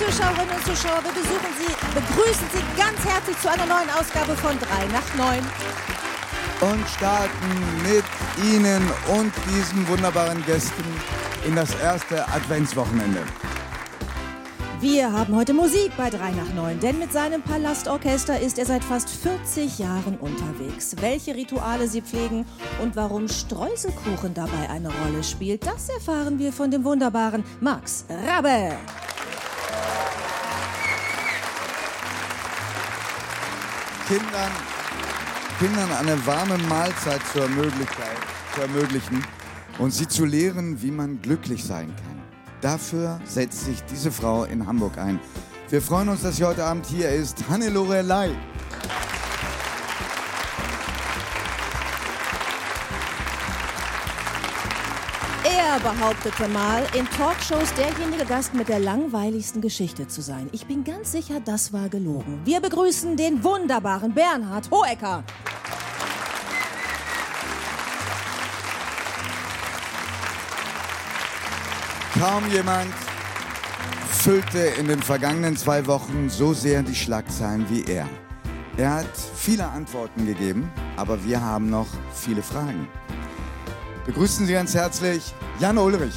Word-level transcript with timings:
Zuschauerinnen 0.00 0.56
und 0.56 0.64
Zuschauer, 0.64 1.04
wir 1.04 1.12
besuchen 1.12 1.52
Sie, 1.58 1.74
begrüßen 1.94 2.46
Sie 2.54 2.80
ganz 2.80 3.04
herzlich 3.04 3.38
zu 3.38 3.50
einer 3.50 3.66
neuen 3.66 3.90
Ausgabe 3.90 4.34
von 4.34 4.58
3 4.58 4.86
nach 4.86 5.14
9. 5.14 5.38
Und 6.72 6.88
starten 6.88 7.82
mit 7.82 8.04
Ihnen 8.42 8.80
und 9.14 9.30
diesen 9.46 9.86
wunderbaren 9.88 10.42
Gästen 10.46 10.84
in 11.46 11.54
das 11.54 11.74
erste 11.82 12.26
Adventswochenende. 12.28 13.20
Wir 14.80 15.12
haben 15.12 15.36
heute 15.36 15.52
Musik 15.52 15.92
bei 15.98 16.08
3 16.08 16.30
nach 16.30 16.54
9, 16.54 16.80
denn 16.80 16.98
mit 16.98 17.12
seinem 17.12 17.42
Palastorchester 17.42 18.40
ist 18.40 18.58
er 18.58 18.64
seit 18.64 18.82
fast 18.82 19.10
40 19.10 19.78
Jahren 19.80 20.16
unterwegs. 20.16 20.96
Welche 20.98 21.34
Rituale 21.34 21.86
sie 21.86 22.00
pflegen 22.00 22.46
und 22.80 22.96
warum 22.96 23.28
Streuselkuchen 23.28 24.32
dabei 24.32 24.70
eine 24.70 24.88
Rolle 24.88 25.22
spielt, 25.22 25.66
das 25.66 25.90
erfahren 25.90 26.38
wir 26.38 26.54
von 26.54 26.70
dem 26.70 26.84
wunderbaren 26.84 27.44
Max 27.60 28.06
Rabbe. 28.08 28.78
Kindern, 34.10 34.50
Kindern 35.60 35.92
eine 35.92 36.26
warme 36.26 36.58
Mahlzeit 36.66 37.20
zu, 37.32 37.38
ermöglichen 37.38 39.24
und 39.78 39.92
sie 39.92 40.08
zu 40.08 40.24
lehren, 40.24 40.82
wie 40.82 40.90
man 40.90 41.22
glücklich 41.22 41.62
sein 41.62 41.94
kann. 41.94 42.20
Dafür 42.60 43.20
setzt 43.24 43.66
sich 43.66 43.84
diese 43.84 44.10
Frau 44.10 44.42
in 44.42 44.66
Hamburg 44.66 44.98
ein. 44.98 45.20
Wir 45.68 45.80
freuen 45.80 46.08
uns, 46.08 46.22
dass 46.22 46.38
sie 46.38 46.44
heute 46.44 46.64
Abend 46.64 46.86
hier 46.86 47.08
ist. 47.10 47.48
Hannelore 47.48 48.02
Lai. 48.02 48.30
Er 55.72 55.78
behauptete 55.78 56.48
mal, 56.48 56.82
in 56.98 57.08
Talkshows 57.10 57.72
derjenige 57.74 58.24
Gast 58.24 58.54
mit 58.54 58.68
der 58.68 58.80
langweiligsten 58.80 59.60
Geschichte 59.60 60.08
zu 60.08 60.20
sein. 60.20 60.48
Ich 60.50 60.66
bin 60.66 60.82
ganz 60.82 61.12
sicher, 61.12 61.38
das 61.38 61.72
war 61.72 61.88
gelogen. 61.88 62.40
Wir 62.44 62.60
begrüßen 62.60 63.16
den 63.16 63.44
wunderbaren 63.44 64.12
Bernhard 64.12 64.68
Hohecker. 64.72 65.22
Kaum 72.18 72.50
jemand 72.50 72.92
füllte 74.10 74.58
in 74.58 74.88
den 74.88 75.00
vergangenen 75.00 75.56
zwei 75.56 75.86
Wochen 75.86 76.28
so 76.28 76.52
sehr 76.52 76.82
die 76.82 76.96
Schlagzeilen 76.96 77.64
wie 77.70 77.84
er. 77.84 78.08
Er 78.76 78.94
hat 78.94 79.16
viele 79.36 79.68
Antworten 79.68 80.26
gegeben, 80.26 80.68
aber 80.96 81.24
wir 81.24 81.40
haben 81.40 81.70
noch 81.70 81.86
viele 82.12 82.42
Fragen. 82.42 82.88
Begrüßen 84.06 84.46
Sie 84.46 84.52
ganz 84.52 84.74
herzlich 84.74 85.34
Jan 85.58 85.78
Ulrich. 85.78 86.14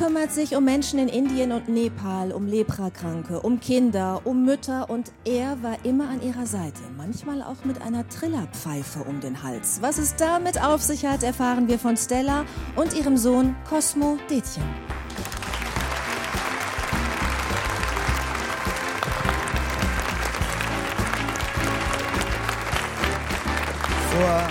Kümmert 0.00 0.32
sich 0.32 0.56
um 0.56 0.64
Menschen 0.64 0.98
in 0.98 1.08
Indien 1.08 1.52
und 1.52 1.68
Nepal, 1.68 2.32
um 2.32 2.46
Leprakranke, 2.46 3.38
um 3.40 3.60
Kinder, 3.60 4.22
um 4.24 4.46
Mütter 4.46 4.88
und 4.88 5.12
er 5.26 5.62
war 5.62 5.84
immer 5.84 6.08
an 6.08 6.22
ihrer 6.22 6.46
Seite, 6.46 6.80
manchmal 6.96 7.42
auch 7.42 7.66
mit 7.66 7.82
einer 7.82 8.08
Trillerpfeife 8.08 9.00
um 9.00 9.20
den 9.20 9.42
Hals. 9.42 9.82
Was 9.82 9.98
es 9.98 10.16
damit 10.16 10.58
auf 10.64 10.80
sich 10.80 11.04
hat, 11.04 11.22
erfahren 11.22 11.68
wir 11.68 11.78
von 11.78 11.98
Stella 11.98 12.46
und 12.76 12.94
ihrem 12.94 13.18
Sohn 13.18 13.54
Cosmo 13.68 14.16
Detjen. 14.30 14.64
Vor 24.12 24.48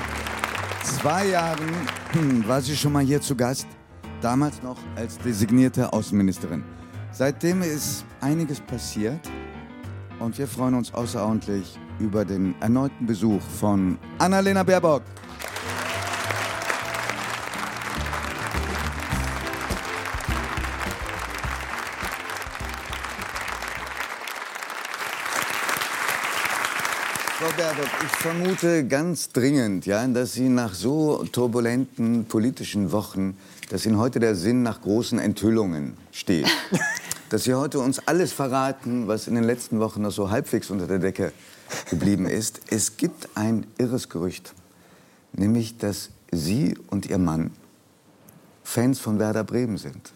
zwei 0.84 1.30
Jahren 1.30 1.88
hm, 2.12 2.48
war 2.48 2.62
sie 2.62 2.78
schon 2.78 2.94
mal 2.94 3.04
hier 3.04 3.20
zu 3.20 3.36
Gast 3.36 3.66
damals 4.22 4.62
noch 4.64 4.78
als 4.96 5.18
designierte 5.18 5.92
Außenministerin. 5.92 6.64
Seitdem 7.12 7.62
ist 7.62 8.06
einiges 8.22 8.60
passiert 8.60 9.20
und 10.20 10.38
wir 10.38 10.48
freuen 10.48 10.76
uns 10.76 10.94
außerordentlich 10.94 11.78
über 12.00 12.26
den 12.26 12.56
erneuten 12.62 13.06
Besuch 13.06 13.42
von 13.42 13.98
Annalena 14.20 14.64
Baerbock. 14.64 15.02
Frau 27.38 27.48
Baerbock, 27.56 27.90
ich 28.04 28.12
vermute 28.18 28.86
ganz 28.86 29.30
dringend, 29.30 29.86
ja, 29.86 30.06
dass 30.08 30.34
Sie 30.34 30.50
nach 30.50 30.74
so 30.74 31.24
turbulenten 31.32 32.26
politischen 32.26 32.92
Wochen 32.92 33.38
dass 33.70 33.86
Ihnen 33.86 33.98
heute 33.98 34.20
der 34.20 34.36
Sinn 34.36 34.64
nach 34.64 34.82
großen 34.82 35.20
Enthüllungen 35.20 35.98
steht. 36.12 36.48
dass 37.30 37.44
Sie 37.44 37.54
heute 37.54 37.80
uns 37.80 38.08
alles 38.08 38.34
verraten, 38.34 39.08
was 39.08 39.28
in 39.28 39.36
den 39.36 39.44
letzten 39.44 39.80
Wochen 39.80 40.02
noch 40.02 40.12
so 40.12 40.32
halbwegs 40.32 40.70
unter 40.70 40.88
der 40.88 41.00
Decke 41.00 41.32
geblieben 41.90 42.26
ist. 42.26 42.62
Es 42.72 42.98
gibt 42.98 43.30
ein 43.36 43.68
irres 43.78 44.10
Gerücht, 44.10 44.54
nämlich, 45.34 45.78
dass 45.78 46.10
Sie 46.32 46.78
und 46.90 47.06
Ihr 47.06 47.20
Mann 47.20 47.52
Fans 48.64 49.00
von 49.00 49.20
Werder 49.20 49.44
Bremen 49.44 49.78
sind. 49.78 50.12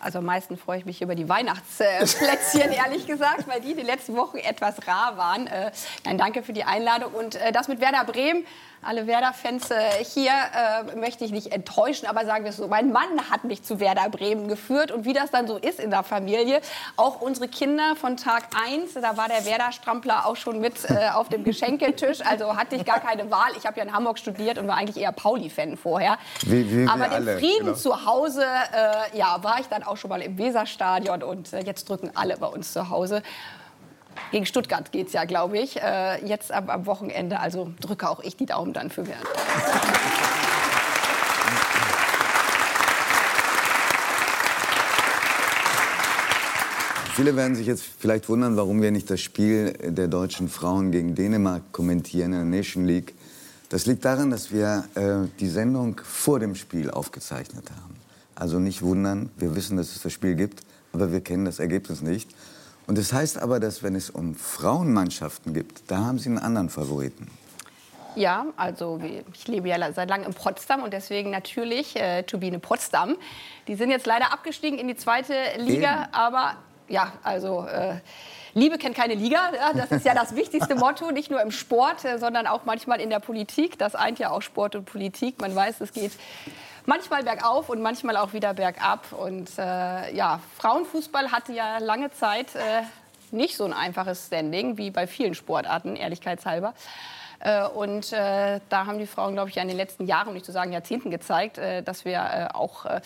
Also 0.00 0.20
am 0.20 0.26
meisten 0.26 0.56
freue 0.56 0.78
ich 0.78 0.86
mich 0.86 1.02
über 1.02 1.14
die 1.14 1.28
Weihnachtsplätzchen, 1.28 2.70
ehrlich 2.72 3.06
gesagt, 3.06 3.48
weil 3.48 3.60
die 3.60 3.74
die 3.74 3.82
letzten 3.82 4.16
Wochen 4.16 4.36
etwas 4.38 4.86
rar 4.86 5.16
waren. 5.16 5.46
Äh, 5.48 5.72
nein, 6.04 6.18
danke 6.18 6.42
für 6.42 6.52
die 6.52 6.64
Einladung. 6.64 7.12
Und 7.12 7.34
äh, 7.34 7.50
das 7.50 7.66
mit 7.68 7.80
Werder 7.80 8.04
Bremen, 8.04 8.46
alle 8.82 9.06
Werder-Fans 9.06 9.70
äh, 9.70 10.04
hier 10.04 10.30
äh, 10.30 10.96
möchte 10.96 11.24
ich 11.24 11.32
nicht 11.32 11.52
enttäuschen, 11.52 12.06
aber 12.06 12.24
sagen 12.24 12.44
wir 12.44 12.50
es 12.50 12.56
so, 12.56 12.68
mein 12.68 12.92
Mann 12.92 13.30
hat 13.30 13.44
mich 13.44 13.62
zu 13.62 13.80
Werder 13.80 14.08
Bremen 14.08 14.48
geführt 14.48 14.90
und 14.90 15.04
wie 15.04 15.12
das 15.12 15.30
dann 15.30 15.46
so 15.46 15.56
ist 15.56 15.80
in 15.80 15.90
der 15.90 16.02
Familie, 16.02 16.60
auch 16.96 17.20
unsere 17.20 17.48
Kinder 17.48 17.96
von 17.96 18.16
Tag 18.16 18.44
1, 18.66 18.94
da 18.94 19.16
war 19.16 19.28
der 19.28 19.44
Werder-Strampler 19.44 20.26
auch 20.26 20.36
schon 20.36 20.60
mit 20.60 20.88
äh, 20.88 21.10
auf 21.12 21.28
dem 21.28 21.44
Geschenketisch, 21.44 22.20
also 22.24 22.56
hatte 22.56 22.76
ich 22.76 22.84
gar 22.84 23.00
keine 23.00 23.30
Wahl. 23.30 23.50
Ich 23.56 23.66
habe 23.66 23.78
ja 23.78 23.84
in 23.84 23.92
Hamburg 23.92 24.18
studiert 24.18 24.58
und 24.58 24.68
war 24.68 24.76
eigentlich 24.76 24.96
eher 24.96 25.12
Pauli-Fan 25.12 25.76
vorher. 25.76 26.18
Wie, 26.42 26.70
wie 26.70 26.88
aber 26.88 27.08
den 27.08 27.38
Frieden 27.38 27.66
genau. 27.66 27.74
zu 27.74 28.06
Hause, 28.06 28.44
äh, 28.44 29.18
ja, 29.18 29.42
war 29.42 29.60
ich 29.60 29.66
dann 29.66 29.82
auch 29.82 29.96
schon 29.96 30.10
mal 30.10 30.22
im 30.22 30.38
Weserstadion 30.38 31.22
und 31.22 31.52
äh, 31.52 31.60
jetzt 31.60 31.88
drücken 31.88 32.10
alle 32.14 32.36
bei 32.36 32.46
uns 32.46 32.72
zu 32.72 32.90
Hause. 32.90 33.22
Gegen 34.30 34.44
Stuttgart 34.44 34.92
geht 34.92 35.06
es 35.06 35.12
ja, 35.14 35.24
glaube 35.24 35.58
ich, 35.58 35.80
äh, 35.80 36.24
jetzt 36.26 36.52
am, 36.52 36.68
am 36.68 36.86
Wochenende. 36.86 37.40
Also 37.40 37.72
drücke 37.80 38.08
auch 38.10 38.20
ich 38.20 38.36
die 38.36 38.46
Daumen 38.46 38.72
dann 38.72 38.90
für 38.90 39.06
Werder. 39.06 39.26
Viele 47.14 47.34
werden 47.34 47.56
sich 47.56 47.66
jetzt 47.66 47.82
vielleicht 47.82 48.28
wundern, 48.28 48.56
warum 48.56 48.80
wir 48.80 48.92
nicht 48.92 49.10
das 49.10 49.20
Spiel 49.20 49.72
der 49.72 50.06
deutschen 50.06 50.48
Frauen 50.48 50.92
gegen 50.92 51.16
Dänemark 51.16 51.72
kommentieren 51.72 52.32
in 52.32 52.50
der 52.50 52.58
Nation 52.58 52.84
League. 52.84 53.14
Das 53.70 53.86
liegt 53.86 54.04
daran, 54.04 54.30
dass 54.30 54.52
wir 54.52 54.84
äh, 54.94 55.26
die 55.40 55.48
Sendung 55.48 56.00
vor 56.04 56.38
dem 56.38 56.54
Spiel 56.54 56.90
aufgezeichnet 56.90 57.70
haben. 57.70 57.96
Also 58.36 58.60
nicht 58.60 58.82
wundern, 58.82 59.30
wir 59.36 59.56
wissen, 59.56 59.76
dass 59.76 59.96
es 59.96 60.02
das 60.02 60.12
Spiel 60.12 60.36
gibt, 60.36 60.62
aber 60.92 61.10
wir 61.10 61.20
kennen 61.20 61.44
das 61.44 61.58
Ergebnis 61.58 62.02
nicht. 62.02 62.30
Und 62.88 62.96
das 62.96 63.12
heißt 63.12 63.38
aber, 63.38 63.60
dass 63.60 63.82
wenn 63.82 63.94
es 63.94 64.08
um 64.08 64.34
Frauenmannschaften 64.34 65.52
gibt, 65.52 65.90
da 65.90 65.98
haben 65.98 66.18
Sie 66.18 66.30
einen 66.30 66.38
anderen 66.38 66.70
Favoriten. 66.70 67.30
Ja, 68.16 68.46
also 68.56 68.98
ich 69.32 69.46
lebe 69.46 69.68
ja 69.68 69.92
seit 69.92 70.08
langem 70.08 70.28
in 70.28 70.34
Potsdam 70.34 70.82
und 70.82 70.92
deswegen 70.94 71.30
natürlich 71.30 71.94
äh, 71.96 72.22
Turbine 72.22 72.58
Potsdam. 72.58 73.16
Die 73.68 73.74
sind 73.74 73.90
jetzt 73.90 74.06
leider 74.06 74.32
abgestiegen 74.32 74.78
in 74.78 74.88
die 74.88 74.96
zweite 74.96 75.34
Liga, 75.58 76.04
Eben. 76.04 76.14
aber 76.14 76.54
ja, 76.88 77.12
also 77.22 77.66
äh, 77.66 77.96
Liebe 78.54 78.78
kennt 78.78 78.96
keine 78.96 79.14
Liga. 79.14 79.52
Ja, 79.54 79.72
das 79.74 79.92
ist 79.92 80.06
ja 80.06 80.14
das 80.14 80.34
wichtigste 80.34 80.74
Motto, 80.74 81.10
nicht 81.10 81.30
nur 81.30 81.42
im 81.42 81.50
Sport, 81.50 82.06
äh, 82.06 82.18
sondern 82.18 82.46
auch 82.46 82.64
manchmal 82.64 83.02
in 83.02 83.10
der 83.10 83.20
Politik. 83.20 83.78
Das 83.78 83.94
eint 83.94 84.18
ja 84.18 84.30
auch 84.30 84.40
Sport 84.40 84.74
und 84.74 84.86
Politik. 84.86 85.40
Man 85.42 85.54
weiß, 85.54 85.82
es 85.82 85.92
geht 85.92 86.12
manchmal 86.88 87.22
bergauf 87.22 87.68
und 87.68 87.80
manchmal 87.82 88.16
auch 88.16 88.32
wieder 88.32 88.54
bergab. 88.54 89.12
Und 89.12 89.50
äh, 89.58 90.14
ja, 90.14 90.40
Frauenfußball 90.58 91.30
hatte 91.30 91.52
ja 91.52 91.78
lange 91.78 92.10
Zeit 92.10 92.54
äh, 92.56 92.82
nicht 93.30 93.56
so 93.56 93.64
ein 93.64 93.74
einfaches 93.74 94.26
Standing 94.26 94.78
wie 94.78 94.90
bei 94.90 95.06
vielen 95.06 95.34
Sportarten, 95.34 95.96
ehrlichkeitshalber. 95.96 96.72
Äh, 97.40 97.66
Und 97.68 98.12
äh, 98.12 98.58
da 98.68 98.86
haben 98.86 98.98
die 98.98 99.06
Frauen, 99.06 99.34
glaube 99.34 99.50
ich, 99.50 99.54
ja 99.54 99.62
in 99.62 99.68
den 99.68 99.76
letzten 99.76 100.06
Jahren, 100.06 100.28
um 100.28 100.34
nicht 100.34 100.46
zu 100.46 100.50
sagen 100.50 100.72
Jahrzehnten 100.72 101.10
gezeigt, 101.10 101.58
äh, 101.58 101.82
dass 101.82 102.04
wir 102.04 102.14
äh, 102.18 102.48
auch 102.52 102.84
äh, 102.86 103.00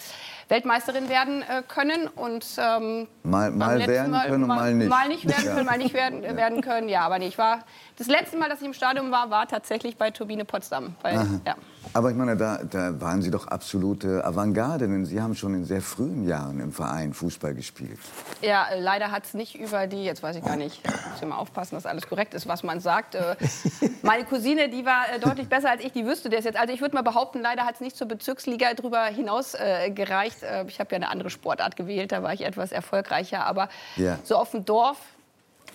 Weltmeisterin 0.49 1.08
werden 1.11 1.43
äh, 1.43 1.62
können. 1.67 2.06
Und 2.08 2.46
ähm, 2.58 3.08
Mal- 3.25 3.50
mal 3.50 3.87
werden 3.87 4.12
können 4.12 4.43
und 4.44 4.46
mal 4.49 4.73
nicht. 4.75 4.88
Mal 4.88 5.08
nicht 5.08 5.29
werden 5.29 5.44
Ja. 5.46 5.52
können, 5.55 5.67
mal 5.67 5.76
nicht 5.79 5.93
werden, 5.93 6.25
äh, 6.25 6.34
werden 6.37 6.61
können. 6.62 6.88
Ja, 6.88 7.00
aber 7.02 7.19
nee, 7.19 7.26
ich 7.26 7.37
war 7.37 7.58
das 7.99 8.06
letzte 8.06 8.38
Mal, 8.38 8.49
dass 8.49 8.61
ich 8.61 8.67
im 8.67 8.73
Stadion 8.75 9.11
war, 9.11 9.29
war 9.29 9.46
tatsächlich 9.49 9.96
bei 9.99 10.11
Turbine 10.11 10.44
Potsdam. 10.46 10.94
Weil, 11.02 11.17
ja. 11.46 11.56
Aber 11.94 12.11
ich 12.11 12.17
meine, 12.17 12.37
da, 12.37 12.61
da 12.64 13.00
waren 13.00 13.20
Sie 13.23 13.31
doch 13.31 13.49
absolute 13.49 14.25
Avantgarde, 14.25 14.88
denn 14.88 15.05
Sie 15.05 15.20
haben 15.20 15.34
schon 15.34 15.55
in 15.55 15.64
sehr 15.64 15.82
frühen 15.82 16.26
Jahren 16.26 16.58
im 16.61 16.73
Verein 16.73 17.12
Fußball 17.12 17.55
gespielt. 17.55 17.99
Ja, 18.40 18.67
leider 18.79 19.11
hat 19.11 19.25
es 19.25 19.34
nicht 19.34 19.55
über 19.58 19.87
die, 19.87 20.05
jetzt 20.05 20.23
weiß 20.23 20.37
ich 20.37 20.44
gar 20.44 20.56
nicht, 20.56 20.82
muss 20.87 21.20
ich 21.20 21.29
mal 21.29 21.37
aufpassen, 21.37 21.75
dass 21.75 21.84
alles 21.84 22.06
korrekt 22.08 22.34
ist, 22.34 22.49
was 22.49 22.62
man 22.62 22.81
sagt. 22.81 23.14
Äh, 23.14 23.37
Meine 24.02 24.25
Cousine, 24.25 24.69
die 24.69 24.87
war 24.87 25.05
äh, 25.14 25.19
deutlich 25.20 25.49
besser 25.49 25.70
als 25.70 25.82
ich, 25.84 25.93
die 25.93 26.06
wüsste 26.06 26.31
das 26.31 26.44
jetzt. 26.44 26.58
Also 26.58 26.73
ich 26.73 26.81
würde 26.81 26.94
mal 26.94 27.02
behaupten, 27.02 27.40
leider 27.40 27.64
hat 27.67 27.75
es 27.75 27.81
nicht 27.81 27.96
zur 27.96 28.08
Bezirksliga 28.08 28.75
drüber 28.75 29.05
hinaus 29.05 29.55
äh, 29.55 29.90
gereicht. 29.90 30.43
Äh, 30.43 30.64
ich 30.69 30.81
habe 30.81 30.90
ja 30.93 30.96
eine 30.96 31.11
andere 31.11 31.31
Sportart 31.31 31.76
gewählt, 31.76 32.12
da 32.12 32.23
war 32.23 32.32
ich 32.32 32.43
etwas 32.44 32.73
erfolgreicher. 32.73 33.44
Aber 33.44 33.69
Ja. 33.96 34.19
so 34.25 34.37
auf 34.37 34.50
dem 34.52 34.64
Dorf, 34.64 34.96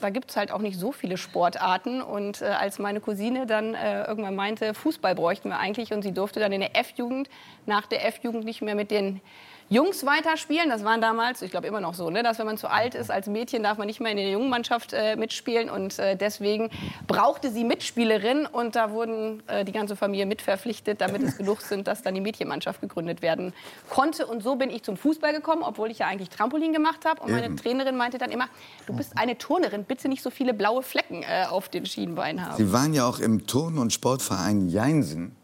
da 0.01 0.09
gibt 0.09 0.29
es 0.29 0.37
halt 0.37 0.51
auch 0.51 0.59
nicht 0.59 0.77
so 0.77 0.91
viele 0.91 1.17
Sportarten. 1.17 2.01
Und 2.01 2.41
äh, 2.41 2.45
als 2.45 2.79
meine 2.79 2.99
Cousine 2.99 3.45
dann 3.45 3.73
äh, 3.73 4.05
irgendwann 4.05 4.35
meinte, 4.35 4.73
Fußball 4.73 5.15
bräuchten 5.15 5.49
wir 5.49 5.59
eigentlich 5.59 5.91
und 5.93 6.01
sie 6.01 6.11
durfte 6.11 6.39
dann 6.39 6.51
in 6.51 6.61
der 6.61 6.75
F-Jugend, 6.77 7.29
nach 7.65 7.87
der 7.87 8.05
F-Jugend 8.05 8.45
nicht 8.45 8.61
mehr 8.61 8.75
mit 8.75 8.91
den 8.91 9.21
Jungs 9.69 10.05
weiterspielen. 10.05 10.69
Das 10.69 10.83
waren 10.83 11.01
damals, 11.01 11.41
ich 11.41 11.51
glaube 11.51 11.67
immer 11.67 11.81
noch 11.81 11.93
so, 11.93 12.09
ne, 12.09 12.23
dass 12.23 12.39
wenn 12.39 12.45
man 12.45 12.57
zu 12.57 12.69
alt 12.69 12.95
ist 12.95 13.11
als 13.11 13.27
Mädchen, 13.27 13.63
darf 13.63 13.77
man 13.77 13.87
nicht 13.87 13.99
mehr 13.99 14.11
in 14.11 14.17
der 14.17 14.29
jungen 14.29 14.49
Mannschaft 14.49 14.93
äh, 14.93 15.15
mitspielen. 15.15 15.69
Und 15.69 15.99
äh, 15.99 16.15
deswegen 16.15 16.69
brauchte 17.05 17.51
sie 17.51 17.63
Mitspielerinnen 17.63 18.45
und 18.45 18.75
da 18.75 18.91
wurden 18.91 19.43
äh, 19.47 19.65
die 19.65 19.73
ganze 19.73 19.95
Familie 19.95 20.25
mitverpflichtet, 20.25 21.01
damit 21.01 21.21
es 21.21 21.37
genug 21.37 21.61
sind, 21.61 21.87
dass 21.87 22.01
dann 22.01 22.15
die 22.15 22.21
Mädchenmannschaft 22.21 22.79
gegründet 22.79 23.21
werden 23.21 23.53
konnte. 23.89 24.25
Und 24.25 24.41
so 24.41 24.55
bin 24.55 24.69
ich 24.69 24.83
zum 24.83 24.95
Fußball 24.95 25.33
gekommen, 25.33 25.63
obwohl 25.63 25.91
ich 25.91 25.99
ja 25.99 26.07
eigentlich 26.07 26.29
Trampolin 26.29 26.71
gemacht 26.71 27.03
habe. 27.05 27.21
Und 27.21 27.31
meine 27.31 27.47
Eben. 27.47 27.57
Trainerin 27.57 27.97
meinte 27.97 28.17
dann 28.17 28.31
immer, 28.31 28.47
du 28.85 28.95
bist 28.95 29.17
eine 29.17 29.37
Turnerin, 29.37 29.83
bitte 29.83 30.07
nicht 30.07 30.23
so 30.23 30.29
viele 30.29 30.53
blaue 30.53 30.81
Flecken 30.81 31.23
äh, 31.23 31.45
auf 31.49 31.67
den 31.67 31.85
Schienbeinen 31.85 32.45
haben. 32.45 32.55
Sie 32.55 32.71
waren 32.71 32.93
ja 32.93 33.05
auch 33.05 33.19
im 33.19 33.47
Turn- 33.47 33.77
und 33.77 33.91
Sportverein 33.91 34.69
Jeinsen. 34.69 35.35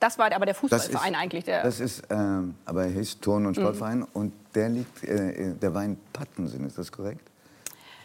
Das 0.00 0.18
war 0.18 0.32
aber 0.32 0.46
der 0.46 0.54
Fußballverein 0.54 1.12
ist, 1.14 1.20
eigentlich. 1.20 1.44
Der, 1.44 1.62
das 1.62 1.78
ist, 1.78 2.02
ähm, 2.10 2.54
aber 2.64 2.84
er 2.84 2.90
hieß 2.90 3.20
Turn- 3.20 3.42
Mhm. 3.42 3.48
und 3.48 3.54
Sportverein 3.56 4.02
und 4.14 4.32
der 4.54 4.68
liegt, 4.70 5.04
äh, 5.04 5.52
der 5.54 5.74
war 5.74 5.84
in 5.84 5.98
Pattensen, 6.12 6.66
ist 6.66 6.78
das 6.78 6.90
korrekt? 6.90 7.28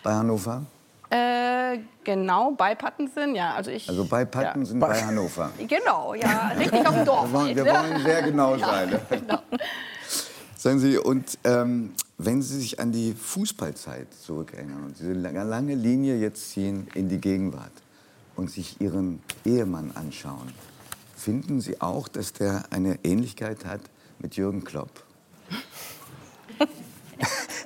Bei 0.04 0.14
Hannover? 0.14 0.64
äh, 1.10 1.80
genau, 2.04 2.52
bei 2.52 2.76
Pattensen, 2.76 3.34
ja. 3.36 3.54
Also, 3.54 3.72
ich, 3.72 3.88
Also 3.88 4.06
bei 4.06 4.26
Pattensen, 4.26 4.80
bei 4.80 5.02
Hannover. 5.02 5.52
Ja. 5.58 5.66
Genau, 5.68 6.14
ja, 6.16 6.50
richtig 6.58 6.86
auf 6.86 6.94
dem 6.96 7.06
Dorf. 7.06 7.28
Wir 7.32 7.34
wollen, 7.34 7.46
halt, 7.48 7.56
wir 7.56 7.66
wollen 7.66 8.04
sehr 8.04 8.22
genau 8.24 8.58
sein. 8.60 8.90
ne? 8.90 9.00
genau. 9.10 9.40
Sagen 10.58 10.80
Sie, 10.80 10.98
und 10.98 11.38
ähm, 11.44 11.94
wenn 12.18 12.42
Sie 12.42 12.58
sich 12.60 12.80
an 12.80 12.92
die 12.92 13.14
Fußballzeit 13.14 14.08
zurückerinnern 14.14 14.84
und 14.84 15.00
diese 15.00 15.14
lange 15.14 15.76
Linie 15.76 16.18
jetzt 16.18 16.52
ziehen 16.52 16.88
in 16.96 17.08
die 17.08 17.20
Gegenwart 17.20 17.72
und 18.36 18.50
sich 18.50 18.82
Ihren 18.82 19.22
Ehemann 19.46 19.92
anschauen, 19.96 20.52
finden 21.26 21.60
Sie 21.60 21.82
auch, 21.82 22.08
dass 22.08 22.34
der 22.34 22.66
eine 22.70 23.00
Ähnlichkeit 23.04 23.66
hat 23.66 23.82
mit 24.20 24.36
Jürgen 24.36 24.64
Klopp? 24.64 24.92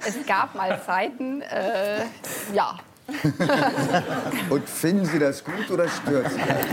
Es 0.07 0.25
gab 0.25 0.55
mal 0.55 0.81
Zeiten, 0.85 1.41
äh, 1.41 2.05
ja. 2.53 2.77
Und 4.49 4.69
finden 4.69 5.05
Sie 5.05 5.19
das 5.19 5.43
gut 5.43 5.69
oder 5.71 5.89
stört 5.89 6.31
Sie 6.31 6.37
das? 6.37 6.65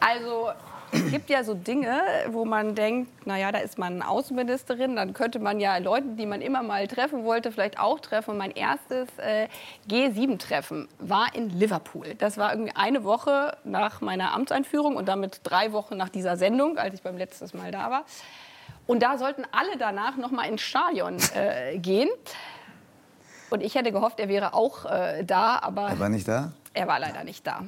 Also 0.00 0.48
es 0.92 1.10
gibt 1.10 1.30
ja 1.30 1.44
so 1.44 1.54
Dinge, 1.54 2.00
wo 2.28 2.44
man 2.44 2.74
denkt, 2.74 3.26
naja, 3.26 3.52
da 3.52 3.58
ist 3.58 3.78
man 3.78 4.02
Außenministerin, 4.02 4.96
dann 4.96 5.12
könnte 5.14 5.38
man 5.38 5.60
ja 5.60 5.76
Leute, 5.78 6.08
die 6.18 6.26
man 6.26 6.40
immer 6.40 6.62
mal 6.62 6.86
treffen 6.88 7.24
wollte, 7.24 7.52
vielleicht 7.52 7.78
auch 7.78 8.00
treffen. 8.00 8.32
Und 8.32 8.38
mein 8.38 8.50
erstes 8.50 9.08
äh, 9.18 9.48
G7-Treffen 9.88 10.88
war 10.98 11.34
in 11.34 11.50
Liverpool. 11.50 12.14
Das 12.16 12.38
war 12.38 12.52
irgendwie 12.52 12.74
eine 12.74 13.04
Woche 13.04 13.56
nach 13.64 14.00
meiner 14.00 14.34
Amtseinführung 14.34 14.96
und 14.96 15.06
damit 15.08 15.40
drei 15.44 15.72
Wochen 15.72 15.96
nach 15.96 16.08
dieser 16.08 16.36
Sendung, 16.36 16.78
als 16.78 16.94
ich 16.94 17.02
beim 17.02 17.16
letzten 17.16 17.56
Mal 17.56 17.70
da 17.70 17.90
war. 17.90 18.04
Und 18.86 19.02
da 19.02 19.18
sollten 19.18 19.44
alle 19.52 19.76
danach 19.78 20.16
noch 20.16 20.30
mal 20.32 20.44
ins 20.48 20.62
Stadion 20.62 21.16
äh, 21.34 21.78
gehen. 21.78 22.08
Und 23.50 23.62
ich 23.62 23.74
hätte 23.74 23.92
gehofft, 23.92 24.18
er 24.20 24.28
wäre 24.28 24.54
auch 24.54 24.84
äh, 24.86 25.24
da, 25.24 25.58
aber 25.60 25.88
Er 25.90 25.98
war 25.98 26.08
nicht 26.08 26.26
da? 26.26 26.52
er 26.72 26.86
war 26.86 26.98
leider 26.98 27.24
nicht 27.24 27.46
da. 27.46 27.64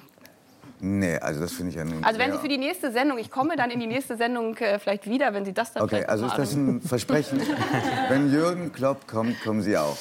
Nee, 0.85 1.17
also 1.19 1.41
das 1.41 1.53
finde 1.53 1.71
ich 1.71 1.77
ja 1.77 1.85
nun 1.85 2.03
Also 2.03 2.19
wenn 2.19 2.33
Sie 2.33 2.39
für 2.39 2.49
die 2.49 2.59
nächste 2.59 2.91
Sendung, 2.91 3.17
ich 3.17 3.31
komme 3.31 3.55
dann 3.55 3.71
in 3.71 3.79
die 3.79 3.87
nächste 3.87 4.17
Sendung 4.17 4.57
äh, 4.57 4.81
vielleicht 4.81 5.09
wieder, 5.09 5.33
wenn 5.33 5.45
Sie 5.45 5.53
das 5.53 5.73
dann 5.73 5.85
Okay, 5.85 6.05
also 6.05 6.27
ist 6.27 6.37
das 6.37 6.55
ein 6.55 6.81
Versprechen? 6.81 7.41
Wenn 8.09 8.33
Jürgen 8.33 8.73
Klopp 8.73 9.07
kommt, 9.07 9.41
kommen 9.45 9.63
Sie 9.63 9.79
auch. 9.79 9.97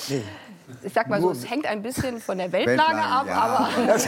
Ich 0.82 0.92
sag 0.92 1.08
mal 1.08 1.22
so, 1.22 1.30
es 1.30 1.48
hängt 1.48 1.68
ein 1.68 1.84
bisschen 1.84 2.20
von 2.20 2.40
der 2.40 2.52
Weltlage, 2.52 2.98
Weltlage, 2.98 3.06
ab, 3.06 3.28
ja. 3.28 3.36
aber 3.36 3.70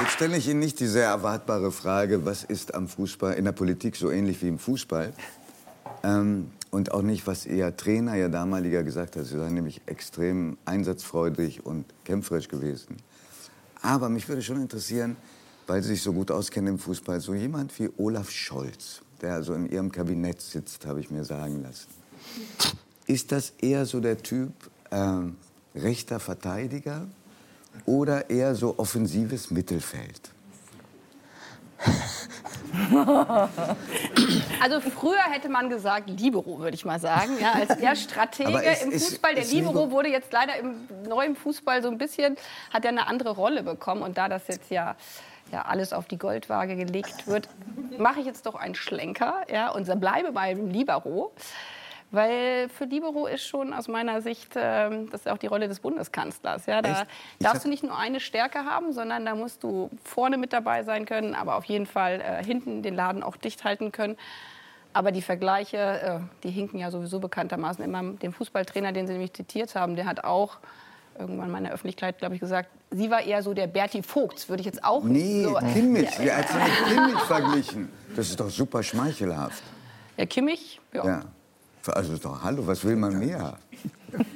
Jetzt 0.00 0.12
stelle 0.12 0.36
ich 0.36 0.48
Ihnen 0.48 0.58
nicht 0.58 0.80
die 0.80 0.86
sehr 0.86 1.06
erwartbare 1.06 1.70
Frage, 1.70 2.26
was 2.26 2.42
ist 2.42 2.74
am 2.74 2.88
Fußball, 2.88 3.34
in 3.34 3.44
der 3.44 3.52
Politik 3.52 3.94
so 3.94 4.10
ähnlich 4.10 4.42
wie 4.42 4.48
im 4.48 4.58
Fußball? 4.58 5.12
Ähm, 6.02 6.50
und 6.70 6.92
auch 6.92 7.02
nicht, 7.02 7.26
was 7.26 7.46
Ihr 7.46 7.76
Trainer, 7.76 8.16
Ihr 8.16 8.28
damaliger 8.28 8.82
gesagt 8.82 9.16
hat. 9.16 9.24
Sie 9.24 9.36
seien 9.36 9.54
nämlich 9.54 9.80
extrem 9.86 10.58
einsatzfreudig 10.64 11.64
und 11.64 11.84
kämpferisch 12.04 12.48
gewesen. 12.48 12.96
Aber 13.82 14.08
mich 14.08 14.28
würde 14.28 14.42
schon 14.42 14.60
interessieren, 14.60 15.16
weil 15.66 15.82
Sie 15.82 15.90
sich 15.90 16.02
so 16.02 16.12
gut 16.12 16.30
auskennen 16.30 16.74
im 16.74 16.78
Fußball, 16.78 17.20
so 17.20 17.34
jemand 17.34 17.78
wie 17.78 17.90
Olaf 17.96 18.30
Scholz, 18.30 19.02
der 19.20 19.34
also 19.34 19.54
in 19.54 19.70
Ihrem 19.70 19.90
Kabinett 19.90 20.40
sitzt, 20.40 20.86
habe 20.86 21.00
ich 21.00 21.10
mir 21.10 21.24
sagen 21.24 21.62
lassen. 21.62 21.88
Ist 23.06 23.32
das 23.32 23.52
eher 23.60 23.86
so 23.86 24.00
der 24.00 24.18
Typ 24.18 24.52
ähm, 24.90 25.36
rechter 25.74 26.18
Verteidiger 26.18 27.06
oder 27.84 28.30
eher 28.30 28.54
so 28.54 28.78
offensives 28.78 29.50
Mittelfeld? 29.50 30.32
also 34.62 34.80
früher 34.80 35.22
hätte 35.30 35.48
man 35.48 35.68
gesagt 35.68 36.08
Libero, 36.10 36.58
würde 36.58 36.74
ich 36.74 36.84
mal 36.84 36.98
sagen, 37.00 37.32
ja, 37.40 37.52
als 37.52 37.76
der 37.78 37.96
Stratege 37.96 38.58
ist- 38.62 38.82
im 38.82 38.90
ist- 38.92 39.08
Fußball. 39.10 39.34
Der 39.34 39.42
ist 39.44 39.52
Libero 39.52 39.72
Libero- 39.84 39.90
wurde 39.90 40.08
jetzt 40.08 40.32
leider 40.32 40.56
im 40.56 40.86
neuen 41.08 41.36
Fußball 41.36 41.82
so 41.82 41.88
ein 41.88 41.98
bisschen, 41.98 42.36
hat 42.72 42.84
er 42.84 42.90
eine 42.90 43.06
andere 43.06 43.30
Rolle 43.30 43.62
bekommen 43.62 44.02
und 44.02 44.16
da 44.18 44.28
das 44.28 44.46
jetzt 44.48 44.70
ja 44.70 44.96
ja, 45.52 45.62
alles 45.62 45.92
auf 45.92 46.06
die 46.08 46.18
Goldwaage 46.18 46.74
gelegt 46.74 47.28
wird, 47.28 47.48
mache 47.98 48.18
ich 48.18 48.26
jetzt 48.26 48.46
doch 48.46 48.56
einen 48.56 48.74
Schlenker 48.74 49.42
ja, 49.48 49.70
und 49.70 49.86
bleibe 50.00 50.32
beim 50.32 50.70
Libero. 50.70 51.32
Weil 52.16 52.70
für 52.70 52.84
Libero 52.84 53.26
ist 53.26 53.46
schon 53.46 53.74
aus 53.74 53.88
meiner 53.88 54.22
Sicht, 54.22 54.54
ähm, 54.56 55.10
das 55.10 55.20
ist 55.20 55.28
auch 55.28 55.36
die 55.36 55.48
Rolle 55.48 55.68
des 55.68 55.80
Bundeskanzlers. 55.80 56.64
Ja, 56.64 56.80
da 56.80 57.02
Echt? 57.02 57.06
Darfst 57.40 57.66
du 57.66 57.68
nicht 57.68 57.82
nur 57.82 57.96
eine 57.96 58.20
Stärke 58.20 58.60
haben, 58.64 58.94
sondern 58.94 59.26
da 59.26 59.34
musst 59.34 59.62
du 59.62 59.90
vorne 60.02 60.38
mit 60.38 60.54
dabei 60.54 60.82
sein 60.82 61.04
können, 61.04 61.34
aber 61.34 61.56
auf 61.56 61.66
jeden 61.66 61.84
Fall 61.84 62.22
äh, 62.22 62.42
hinten 62.42 62.82
den 62.82 62.94
Laden 62.94 63.22
auch 63.22 63.36
dicht 63.36 63.64
halten 63.64 63.92
können. 63.92 64.16
Aber 64.94 65.12
die 65.12 65.20
Vergleiche, 65.20 65.76
äh, 65.76 66.20
die 66.42 66.50
hinken 66.50 66.78
ja 66.78 66.90
sowieso 66.90 67.20
bekanntermaßen 67.20 67.84
immer. 67.84 68.02
Den 68.02 68.32
Fußballtrainer, 68.32 68.92
den 68.92 69.06
Sie 69.06 69.12
nämlich 69.12 69.34
zitiert 69.34 69.74
haben, 69.74 69.94
der 69.94 70.06
hat 70.06 70.24
auch 70.24 70.56
irgendwann 71.18 71.50
mal 71.50 71.58
in 71.58 71.64
der 71.64 71.74
Öffentlichkeit, 71.74 72.16
glaube 72.16 72.34
ich, 72.34 72.40
gesagt, 72.40 72.70
sie 72.90 73.10
war 73.10 73.20
eher 73.20 73.42
so 73.42 73.52
der 73.52 73.66
Berti 73.66 74.02
Vogts, 74.02 74.48
würde 74.48 74.62
ich 74.62 74.66
jetzt 74.66 74.82
auch 74.82 75.04
Nee, 75.04 75.44
so. 75.44 75.54
Kimmich. 75.74 76.18
Wir 76.18 76.34
hat 76.34 76.48
sie 76.48 76.56
mit 76.56 76.86
Kimmich 76.88 77.20
verglichen. 77.24 77.92
Das 78.16 78.30
ist 78.30 78.40
doch 78.40 78.48
super 78.48 78.82
schmeichelhaft. 78.82 79.62
Ja, 80.16 80.24
Kimmich, 80.24 80.80
ja. 80.94 81.06
Ja. 81.06 81.22
Also 81.94 82.12
ist 82.14 82.24
doch, 82.24 82.42
hallo, 82.42 82.66
was 82.66 82.84
will 82.84 82.96
man 82.96 83.18
mehr? 83.18 83.56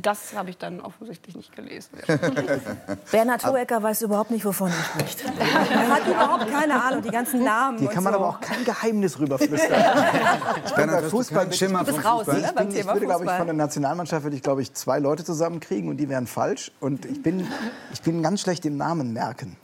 Das 0.00 0.34
habe 0.34 0.48
ich 0.48 0.56
dann 0.56 0.80
offensichtlich 0.80 1.36
nicht 1.36 1.54
gelesen. 1.54 1.90
Bernhard 3.12 3.44
Hohecker 3.46 3.82
weiß 3.82 4.00
überhaupt 4.02 4.30
nicht, 4.30 4.42
wovon 4.42 4.70
er 4.70 4.84
spricht. 4.84 5.22
Er 5.38 5.88
hat 5.90 6.06
überhaupt 6.06 6.50
keine 6.50 6.82
Ahnung, 6.82 7.02
die 7.02 7.10
ganzen 7.10 7.44
Namen. 7.44 7.78
Hier 7.78 7.88
kann 7.90 8.02
man 8.02 8.14
so. 8.14 8.18
aber 8.18 8.28
auch 8.30 8.40
kein 8.40 8.64
Geheimnis 8.64 9.18
rüberflüstern. 9.18 9.70
Bernhard, 10.76 10.96
hast 10.96 11.04
du 11.04 11.10
Fußball 11.10 11.44
bin- 11.46 11.52
Schimmer 11.58 11.80
Du 11.80 11.84
bist 11.92 11.98
vom 11.98 12.06
raus, 12.10 12.24
Fußball? 12.24 12.40
ne? 12.40 12.46
Ich, 12.48 12.54
bin, 12.54 12.76
ich 12.76 12.86
würde, 12.86 13.00
glaube 13.06 13.24
ich, 13.26 13.30
von 13.32 13.46
der 13.46 13.54
Nationalmannschaft 13.54 14.22
würde 14.24 14.36
ich, 14.36 14.42
glaube 14.42 14.62
ich, 14.62 14.72
zwei 14.72 14.98
Leute 14.98 15.24
zusammenkriegen 15.24 15.90
und 15.90 15.98
die 15.98 16.08
wären 16.08 16.26
falsch. 16.26 16.72
Und 16.80 17.04
ich 17.04 17.22
bin, 17.22 17.46
ich 17.92 18.00
bin 18.00 18.22
ganz 18.22 18.40
schlecht 18.40 18.64
im 18.64 18.78
Namen 18.78 19.12
merken. 19.12 19.58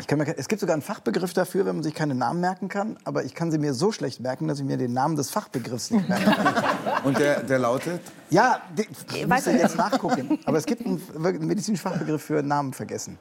Ich 0.00 0.06
kann 0.06 0.18
mir, 0.18 0.38
es 0.38 0.48
gibt 0.48 0.60
sogar 0.60 0.72
einen 0.72 0.82
Fachbegriff 0.82 1.34
dafür, 1.34 1.66
wenn 1.66 1.76
man 1.76 1.82
sich 1.82 1.94
keine 1.94 2.14
Namen 2.14 2.40
merken 2.40 2.68
kann. 2.68 2.96
Aber 3.04 3.24
ich 3.24 3.34
kann 3.34 3.50
sie 3.50 3.58
mir 3.58 3.74
so 3.74 3.92
schlecht 3.92 4.18
merken, 4.20 4.48
dass 4.48 4.58
ich 4.60 4.64
mir 4.64 4.78
den 4.78 4.94
Namen 4.94 5.14
des 5.16 5.30
Fachbegriffs 5.30 5.90
nicht 5.90 6.08
merken 6.08 6.24
kann. 6.32 6.54
Und 7.04 7.18
der, 7.18 7.42
der 7.42 7.58
lautet? 7.58 8.00
Ja, 8.30 8.62
die, 8.76 8.88
ich 9.14 9.26
müsste 9.26 9.52
du- 9.52 9.58
jetzt 9.58 9.76
nachgucken. 9.76 10.38
Aber 10.46 10.56
es 10.56 10.64
gibt 10.64 10.86
einen, 10.86 11.02
einen 11.14 11.46
medizinischen 11.46 11.82
Fachbegriff 11.82 12.22
für 12.22 12.42
Namen 12.42 12.72
vergessen. 12.72 13.18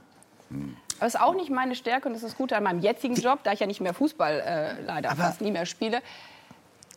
Aber 0.49 0.61
das 1.01 1.15
ist 1.15 1.19
auch 1.19 1.35
nicht 1.35 1.49
meine 1.51 1.75
Stärke 1.75 2.07
und 2.07 2.13
das 2.13 2.23
ist 2.23 2.29
das 2.31 2.37
Gute 2.37 2.55
an 2.55 2.63
meinem 2.63 2.79
jetzigen 2.79 3.15
Job, 3.15 3.39
da 3.43 3.51
ich 3.51 3.59
ja 3.59 3.67
nicht 3.67 3.81
mehr 3.81 3.93
Fußball 3.93 4.39
äh, 4.39 4.81
leider 4.83 5.13
fast 5.17 5.41
nie 5.41 5.51
mehr 5.51 5.65
spiele. 5.65 5.99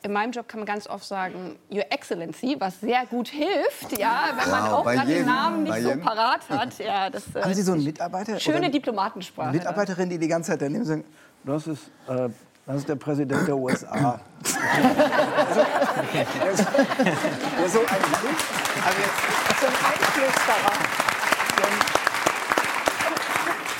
In 0.02 0.12
meinem 0.12 0.32
Job 0.32 0.48
kann 0.48 0.60
man 0.60 0.66
ganz 0.66 0.86
oft 0.86 1.04
sagen, 1.04 1.58
Your 1.70 1.84
Excellency, 1.90 2.56
was 2.58 2.80
sehr 2.80 3.04
gut 3.06 3.28
hilft, 3.28 3.98
ja, 3.98 4.30
wenn 4.34 4.50
man 4.50 4.62
Wow, 4.64 4.72
auch 4.72 4.84
gerade 4.84 5.06
den 5.06 5.26
Namen 5.26 5.62
nicht 5.64 5.82
so 5.82 5.94
parat 5.96 6.48
hat. 6.48 6.78
Ja, 6.78 7.10
das, 7.10 7.24
äh, 7.34 7.42
Haben 7.42 7.54
Sie 7.54 7.62
so 7.62 7.72
einen 7.72 7.84
Mitarbeiter? 7.84 8.32
oder 8.32 8.40
schöne 8.40 8.56
eine 8.58 8.70
Diplomatensprache. 8.70 9.52
Mitarbeiterin, 9.52 10.08
die 10.08 10.18
die 10.18 10.28
ganze 10.28 10.52
Zeit 10.52 10.62
daneben 10.62 10.84
sagen, 10.84 11.04
Das 11.44 11.66
ist 11.66 11.90
äh, 12.08 12.28
Das 12.66 12.76
ist 12.76 12.88
der 12.88 12.94
Präsident 12.96 13.46
der 13.46 13.56
USA. 13.56 13.90
also, 14.42 15.60
der, 16.14 16.50
ist, 16.52 16.66
der 16.66 17.66
ist 17.66 17.72
so 17.72 17.80
ein, 17.80 17.86
also 17.86 19.00
jetzt, 19.00 19.60
so 19.60 19.66
ein 19.66 19.74
Einflüsterer. 19.92 21.09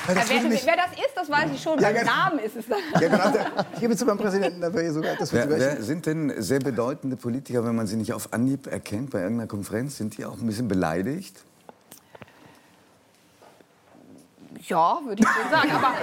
Ja, 0.07 0.15
wer, 0.15 0.43
wer, 0.43 0.75
das 0.75 0.91
ist, 0.93 1.15
das 1.15 1.29
weiß 1.29 1.51
ich 1.53 1.61
schon. 1.61 1.79
Ja, 1.79 1.91
Beim 1.91 2.05
Namen 2.05 2.39
ist 2.39 2.55
es 2.55 2.67
dann. 2.67 2.79
Ja, 2.99 3.07
genau. 3.07 3.45
Ich 3.73 3.79
gebe 3.79 3.95
zu 3.95 4.05
beim 4.05 4.17
Präsidenten 4.17 4.61
dafür 4.61 4.91
sogar. 4.91 5.15
Das 5.15 5.31
wer, 5.31 5.49
wer 5.49 5.81
sind 5.81 6.05
denn 6.05 6.33
sehr 6.41 6.59
bedeutende 6.59 7.15
Politiker, 7.15 7.63
wenn 7.65 7.75
man 7.75 7.87
sie 7.87 7.97
nicht 7.97 8.13
auf 8.13 8.33
Anhieb 8.33 8.67
erkennt 8.67 9.11
bei 9.11 9.21
irgendeiner 9.21 9.47
Konferenz? 9.47 9.97
Sind 9.97 10.17
die 10.17 10.25
auch 10.25 10.37
ein 10.37 10.47
bisschen 10.47 10.67
beleidigt? 10.67 11.43
Ja, 14.67 14.99
würde 15.03 15.23
ich 15.23 15.27
schon 15.27 15.51
sagen. 15.51 15.71
Aber 15.71 15.93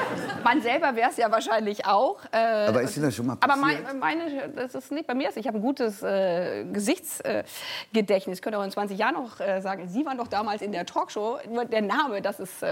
man 0.43 0.61
selber 0.63 0.95
wäre 0.97 1.11
es 1.11 1.17
ja 1.17 1.31
wahrscheinlich 1.31 1.87
auch. 1.87 2.19
Äh, 2.33 2.67
aber 2.69 2.83
ist 2.83 2.97
Ihnen 2.97 3.07
das 3.07 3.15
schon 3.15 3.27
mal 3.27 3.37
passiert? 3.37 3.59
Aber 3.59 3.93
mein, 3.93 3.99
meine, 3.99 4.49
das 4.51 4.75
ist 4.75 4.91
nicht 4.91 5.07
bei 5.07 5.15
mir. 5.15 5.31
Ich 5.35 5.47
habe 5.47 5.59
ein 5.59 5.63
gutes 5.63 6.03
äh, 6.03 6.65
Gesichtsgedächtnis. 6.73 8.39
Ich 8.39 8.43
könnte 8.43 8.59
auch 8.59 8.65
in 8.65 8.71
20 8.71 8.99
Jahren 8.99 9.15
noch 9.15 9.39
äh, 9.41 9.61
sagen, 9.61 9.89
Sie 9.89 10.05
waren 10.05 10.19
doch 10.19 10.29
damals 10.29 10.63
in 10.63 10.73
der 10.73 10.87
Talkshow. 10.87 11.39
Nur 11.49 11.65
der 11.65 11.83
Name, 11.83 12.21
das 12.21 12.41
ist... 12.41 12.65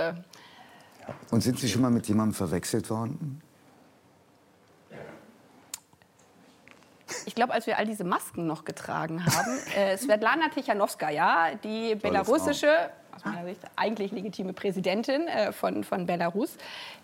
Und 1.31 1.43
sind 1.43 1.59
Sie 1.59 1.69
schon 1.69 1.83
mal 1.83 1.91
mit 1.91 2.09
jemandem 2.09 2.35
verwechselt 2.35 2.91
worden? 2.91 3.43
Ich 7.25 7.35
glaube, 7.35 7.53
als 7.53 7.67
wir 7.67 7.79
all 7.79 7.87
diese 7.87 8.05
Masken 8.05 8.47
noch 8.47 8.65
getragen 8.65 9.25
haben, 9.25 9.59
äh, 9.77 9.97
Svetlana 9.97 10.49
Tichanowskaja, 10.49 11.57
die 11.63 11.95
belarussische, 11.97 12.91
aus 13.15 13.25
meiner 13.25 13.45
Sicht 13.45 13.61
eigentlich 13.77 14.13
legitime 14.13 14.53
Präsidentin 14.53 15.27
äh, 15.27 15.53
von, 15.53 15.85
von 15.85 16.07
Belarus, 16.07 16.57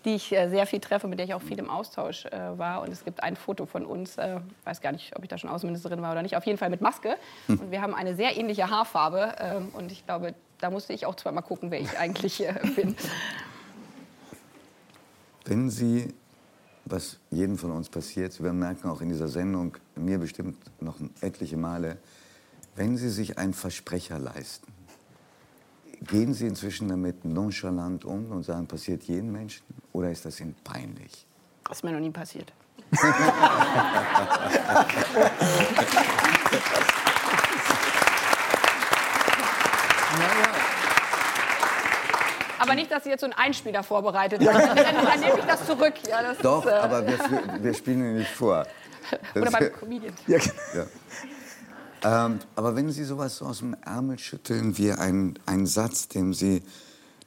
die 0.05 0.15
ich 0.15 0.31
äh, 0.31 0.47
sehr 0.49 0.65
viel 0.65 0.79
treffe, 0.79 1.07
mit 1.07 1.19
der 1.19 1.25
ich 1.25 1.33
auch 1.33 1.41
viel 1.41 1.59
im 1.59 1.69
Austausch 1.69 2.25
äh, 2.25 2.57
war. 2.57 2.81
Und 2.81 2.89
es 2.89 3.03
gibt 3.03 3.23
ein 3.23 3.35
Foto 3.35 3.65
von 3.65 3.85
uns, 3.85 4.17
äh, 4.17 4.39
weiß 4.63 4.81
gar 4.81 4.91
nicht, 4.91 5.15
ob 5.15 5.23
ich 5.23 5.29
da 5.29 5.37
schon 5.37 5.49
Außenministerin 5.49 6.01
war 6.01 6.11
oder 6.11 6.21
nicht, 6.21 6.37
auf 6.37 6.45
jeden 6.45 6.57
Fall 6.57 6.69
mit 6.69 6.81
Maske. 6.81 7.17
Hm. 7.47 7.59
Und 7.59 7.71
wir 7.71 7.81
haben 7.81 7.95
eine 7.95 8.15
sehr 8.15 8.37
ähnliche 8.37 8.69
Haarfarbe. 8.69 9.35
Ähm, 9.39 9.69
und 9.73 9.91
ich 9.91 10.05
glaube, 10.05 10.35
da 10.59 10.69
musste 10.69 10.93
ich 10.93 11.05
auch 11.05 11.15
zweimal 11.15 11.43
gucken, 11.43 11.71
wer 11.71 11.81
ich 11.81 11.97
eigentlich 11.97 12.45
äh, 12.45 12.53
bin. 12.75 12.95
Wenn 15.45 15.69
Sie, 15.69 16.13
was 16.85 17.19
jedem 17.29 17.57
von 17.57 17.71
uns 17.71 17.89
passiert, 17.89 18.33
Sie 18.33 18.43
werden 18.43 18.59
merken, 18.59 18.89
auch 18.89 19.01
in 19.01 19.09
dieser 19.09 19.27
Sendung, 19.27 19.77
mir 19.95 20.19
bestimmt 20.19 20.57
noch 20.81 20.97
etliche 21.21 21.57
Male, 21.57 21.97
wenn 22.75 22.97
Sie 22.97 23.09
sich 23.09 23.37
einen 23.37 23.53
Versprecher 23.53 24.19
leisten, 24.19 24.71
gehen 26.01 26.33
Sie 26.33 26.47
inzwischen 26.47 26.87
damit 26.87 27.25
nonchalant 27.25 28.05
um 28.05 28.31
und 28.31 28.43
sagen, 28.43 28.67
passiert 28.67 29.03
jedem 29.03 29.31
Menschen 29.31 29.63
oder 29.91 30.11
ist 30.11 30.25
das 30.25 30.39
Ihnen 30.39 30.55
peinlich? 30.63 31.27
Das 31.65 31.77
ist 31.77 31.83
mir 31.83 31.91
noch 31.91 31.99
nie 31.99 32.11
passiert. 32.11 32.53
aber 42.63 42.75
nicht, 42.75 42.91
dass 42.91 43.03
Sie 43.03 43.09
jetzt 43.09 43.21
so 43.21 43.25
einen 43.25 43.33
Einspieler 43.33 43.83
vorbereitet 43.83 44.39
haben. 44.47 44.75
Dann, 44.75 44.75
dann, 44.75 45.19
nehme 45.19 45.39
ich 45.39 45.45
das 45.45 45.65
zurück. 45.65 45.93
Ja, 46.09 46.23
das 46.23 46.37
Doch, 46.39 46.65
ist, 46.65 46.71
äh 46.71 46.75
aber 46.75 47.05
wir, 47.05 47.19
wir, 47.61 47.73
spielen 47.73 47.99
ihn 47.99 48.17
nicht 48.17 48.31
vor. 48.31 48.65
Das 49.33 49.41
Oder 49.41 49.51
beim 49.51 49.73
Comedian. 49.73 50.13
Ja, 50.27 50.37
genau. 50.37 50.53
ja. 52.03 52.25
Ähm, 52.25 52.39
aber 52.55 52.75
wenn 52.75 52.89
Sie 52.89 53.03
sowas 53.03 53.37
so 53.37 53.45
aus 53.45 53.59
dem 53.59 53.75
Ärmel 53.85 54.17
schütteln 54.17 54.77
wie 54.77 54.93
ein, 54.93 55.37
ein 55.45 55.65
Satz, 55.65 56.07
dem 56.07 56.33
Sie 56.33 56.63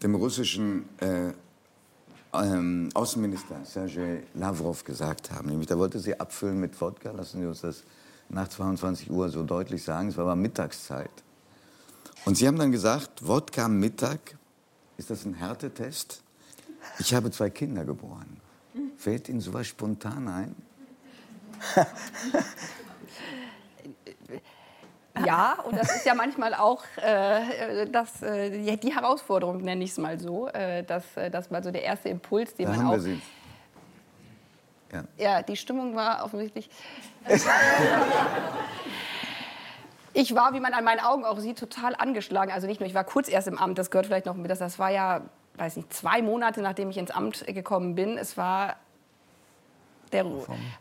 dem 0.02 0.14
russischen 0.14 0.88
äh, 1.00 1.32
ähm, 2.34 2.88
Außenminister 2.94 3.56
Sergei 3.64 4.22
Lavrov 4.34 4.84
gesagt 4.84 5.30
haben, 5.30 5.48
nämlich 5.48 5.68
da 5.68 5.78
wollte 5.78 5.98
sie 5.98 6.18
abfüllen 6.18 6.60
mit 6.60 6.78
Wodka, 6.80 7.10
lassen 7.10 7.40
Sie 7.40 7.46
uns 7.46 7.60
das 7.60 7.84
nach 8.28 8.48
22 8.48 9.10
Uhr 9.10 9.28
so 9.28 9.42
deutlich 9.42 9.82
sagen, 9.82 10.08
es 10.08 10.16
war 10.16 10.24
aber 10.24 10.36
Mittagszeit. 10.36 11.10
Und 12.24 12.36
Sie 12.36 12.46
haben 12.46 12.58
dann 12.58 12.72
gesagt, 12.72 13.26
Wodka 13.26 13.68
Mittag 13.68 14.36
ist 14.96 15.10
das 15.10 15.24
ein 15.24 15.34
Härtetest? 15.34 16.22
Ich 16.98 17.14
habe 17.14 17.30
zwei 17.30 17.50
Kinder 17.50 17.84
geboren. 17.84 18.40
Fällt 18.96 19.28
Ihnen 19.28 19.40
sowas 19.40 19.66
spontan 19.66 20.28
ein? 20.28 20.54
Ja, 25.24 25.58
und 25.64 25.78
das 25.78 25.96
ist 25.96 26.04
ja 26.04 26.14
manchmal 26.14 26.52
auch 26.54 26.82
äh, 26.96 27.86
das, 27.86 28.22
äh, 28.22 28.76
die 28.76 28.94
Herausforderung, 28.94 29.62
nenne 29.62 29.82
ich 29.84 29.92
es 29.92 29.98
mal 29.98 30.20
so, 30.20 30.48
äh, 30.48 30.82
dass, 30.82 31.16
äh, 31.16 31.30
dass 31.30 31.50
mal 31.50 31.64
so 31.64 31.70
der 31.70 31.84
erste 31.84 32.10
Impuls, 32.10 32.54
den 32.54 32.66
da 32.66 32.72
man 32.72 32.86
auch. 32.86 32.98
Ja. 34.92 35.04
ja, 35.16 35.42
die 35.42 35.56
Stimmung 35.56 35.96
war 35.96 36.24
offensichtlich. 36.24 36.68
ich 40.16 40.34
war, 40.34 40.54
wie 40.54 40.60
man 40.60 40.72
an 40.72 40.82
meinen 40.82 41.00
Augen 41.00 41.26
auch 41.26 41.38
sieht, 41.38 41.58
total 41.58 41.94
angeschlagen. 41.94 42.50
Also 42.50 42.66
nicht 42.66 42.80
nur, 42.80 42.88
ich 42.88 42.94
war 42.94 43.04
kurz 43.04 43.28
erst 43.28 43.48
im 43.48 43.58
Amt, 43.58 43.76
das 43.76 43.90
gehört 43.90 44.06
vielleicht 44.06 44.24
noch 44.24 44.34
mit, 44.34 44.50
das 44.50 44.78
war 44.78 44.90
ja, 44.90 45.20
weiß 45.56 45.76
nicht, 45.76 45.92
zwei 45.92 46.22
Monate, 46.22 46.62
nachdem 46.62 46.88
ich 46.88 46.96
ins 46.96 47.10
Amt 47.10 47.46
gekommen 47.46 47.94
bin. 47.94 48.16
Es 48.16 48.38
war 48.38 48.76
der 50.12 50.24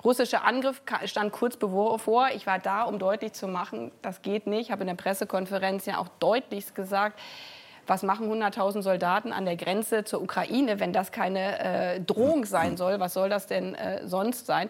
russische 0.04 0.44
Angriff 0.44 0.82
stand 1.04 1.34
kurz 1.34 1.58
bevor. 1.58 2.30
Ich 2.34 2.48
war 2.48 2.60
da, 2.60 2.84
um 2.84 2.98
deutlich 2.98 3.34
zu 3.34 3.48
machen, 3.48 3.92
das 4.02 4.22
geht 4.22 4.48
nicht. 4.48 4.68
Ich 4.68 4.72
habe 4.72 4.84
in 4.84 4.88
der 4.88 4.96
Pressekonferenz 4.96 5.86
ja 5.86 5.98
auch 5.98 6.08
deutlich 6.20 6.74
gesagt, 6.74 7.20
was 7.88 8.04
machen 8.04 8.32
100.000 8.32 8.84
Soldaten 8.84 9.34
an 9.34 9.44
der 9.44 9.58
Grenze 9.58 10.06
zur 10.06 10.22
Ukraine, 10.22 10.80
wenn 10.80 10.94
das 10.94 11.12
keine 11.12 11.60
äh, 11.60 12.00
Drohung 12.00 12.46
sein 12.46 12.78
soll? 12.78 13.00
Was 13.02 13.14
soll 13.14 13.30
das 13.30 13.48
denn 13.48 13.76
äh, 13.76 14.08
sonst 14.08 14.46
sein? 14.46 14.70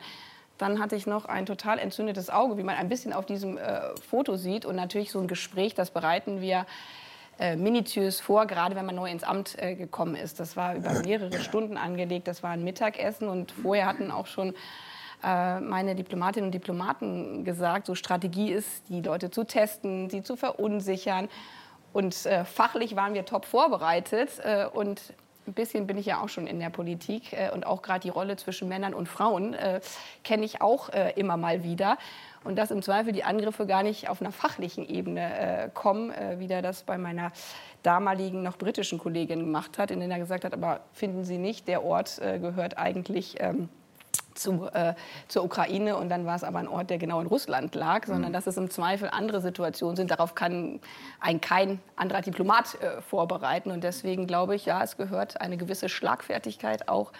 Dann 0.58 0.80
hatte 0.80 0.96
ich 0.96 1.06
noch 1.06 1.26
ein 1.26 1.46
total 1.46 1.80
entzündetes 1.80 2.30
Auge, 2.30 2.58
wie 2.58 2.64
man 2.64 2.76
ein 2.76 2.90
bisschen 2.90 3.14
auf 3.14 3.26
diesem 3.26 3.58
äh, 3.58 3.96
Foto 4.08 4.36
sieht. 4.38 4.66
Und 4.66 4.76
natürlich 4.76 5.12
so 5.12 5.20
ein 5.20 5.28
Gespräch, 5.28 5.74
das 5.74 5.92
bereiten 5.92 6.42
wir 6.42 6.66
äh, 7.38 7.58
minutiös 7.58 8.22
vor, 8.22 8.46
gerade 8.46 8.76
wenn 8.76 8.86
man 8.86 8.96
neu 8.96 9.10
ins 9.12 9.24
Amt 9.24 9.62
äh, 9.62 9.76
gekommen 9.76 10.16
ist. 10.16 10.40
Das 10.40 10.56
war 10.56 10.76
über 10.76 10.94
mehrere 11.04 11.40
Stunden 11.40 11.76
angelegt. 11.76 12.28
Das 12.28 12.44
war 12.44 12.52
ein 12.52 12.64
Mittagessen. 12.64 13.28
Und 13.28 13.52
vorher 13.52 13.88
hatten 13.88 14.12
auch 14.12 14.28
schon 14.28 14.54
äh, 15.22 15.60
meine 15.60 15.96
Diplomatinnen 15.96 16.48
und 16.48 16.54
Diplomaten 16.54 17.44
gesagt, 17.44 17.88
so 17.88 17.96
Strategie 17.96 18.52
ist, 18.52 18.88
die 18.88 19.02
Leute 19.02 19.32
zu 19.32 19.44
testen, 19.44 20.10
sie 20.10 20.24
zu 20.24 20.38
verunsichern. 20.38 21.28
Und 21.92 22.26
äh, 22.26 22.46
fachlich 22.46 22.96
waren 22.96 23.14
wir 23.14 23.26
top 23.26 23.46
vorbereitet. 23.46 24.40
Äh, 24.44 24.68
und 24.68 25.02
ein 25.48 25.54
bisschen 25.54 25.88
bin 25.88 25.98
ich 25.98 26.06
ja 26.06 26.22
auch 26.22 26.30
schon 26.30 26.48
in 26.48 26.60
der 26.60 26.70
Politik 26.70 27.34
äh, 27.34 27.52
und 27.52 27.66
auch 27.66 27.82
gerade 27.82 28.02
die 28.02 28.10
Rolle 28.10 28.36
zwischen 28.36 28.68
Männern 28.68 28.94
und 28.94 29.08
Frauen 29.08 29.54
äh, 29.54 29.82
kenne 30.24 30.46
ich 30.46 30.62
auch 30.62 30.90
äh, 30.90 31.14
immer 31.16 31.38
mal 31.38 31.64
wieder. 31.64 31.98
Und 32.44 32.58
dass 32.58 32.70
im 32.70 32.82
Zweifel 32.84 33.12
die 33.12 33.24
Angriffe 33.24 33.66
gar 33.66 33.82
nicht 33.82 34.08
auf 34.08 34.22
einer 34.22 34.32
fachlichen 34.32 34.88
Ebene 34.88 35.66
äh, 35.66 35.70
kommen, 35.74 36.12
äh, 36.12 36.40
wie 36.40 36.48
der 36.48 36.62
das 36.62 36.84
bei 36.84 36.98
meiner 36.98 37.32
damaligen 37.82 38.44
noch 38.44 38.58
britischen 38.58 39.00
Kollegin 39.00 39.40
gemacht 39.40 39.78
hat, 39.78 39.92
in 39.92 40.00
der 40.00 40.10
er 40.10 40.20
gesagt 40.20 40.46
hat, 40.46 40.54
aber 40.54 40.82
finden 40.94 41.24
Sie 41.24 41.38
nicht, 41.38 41.68
der 41.68 41.84
Ort 41.84 42.20
äh, 42.20 42.40
gehört 42.40 42.78
eigentlich 42.78 43.38
ähm, 43.40 43.70
zu, 44.36 44.68
äh, 44.74 44.94
zur 45.28 45.44
Ukraine 45.44 45.98
und 45.98 46.10
dann 46.10 46.26
war 46.26 46.36
es 46.36 46.44
aber 46.44 46.60
ein 46.60 46.68
Ort, 46.68 46.90
der 46.90 46.98
genau 46.98 47.22
in 47.22 47.28
Russland 47.28 47.74
lag, 47.76 48.06
sondern 48.06 48.32
mhm. 48.32 48.34
dass 48.34 48.48
es 48.48 48.58
im 48.58 48.70
Zweifel 48.70 49.10
andere 49.10 49.42
Situationen 49.42 49.96
sind. 49.96 50.12
Darauf 50.12 50.36
kann 50.36 50.80
ein 51.20 51.42
kein 51.42 51.80
anderer 51.96 52.22
Diplomat 52.22 52.76
äh, 52.82 53.02
vorbereiten 53.02 53.72
und 53.72 53.84
deswegen 53.84 54.28
glaube 54.28 54.56
ich, 54.56 54.66
ja, 54.66 54.84
es 54.84 54.98
gehört 54.98 55.42
eine 55.42 55.58
gewisse 55.58 55.90
Schlagfertigkeit 55.90 56.88
auch 56.88 57.12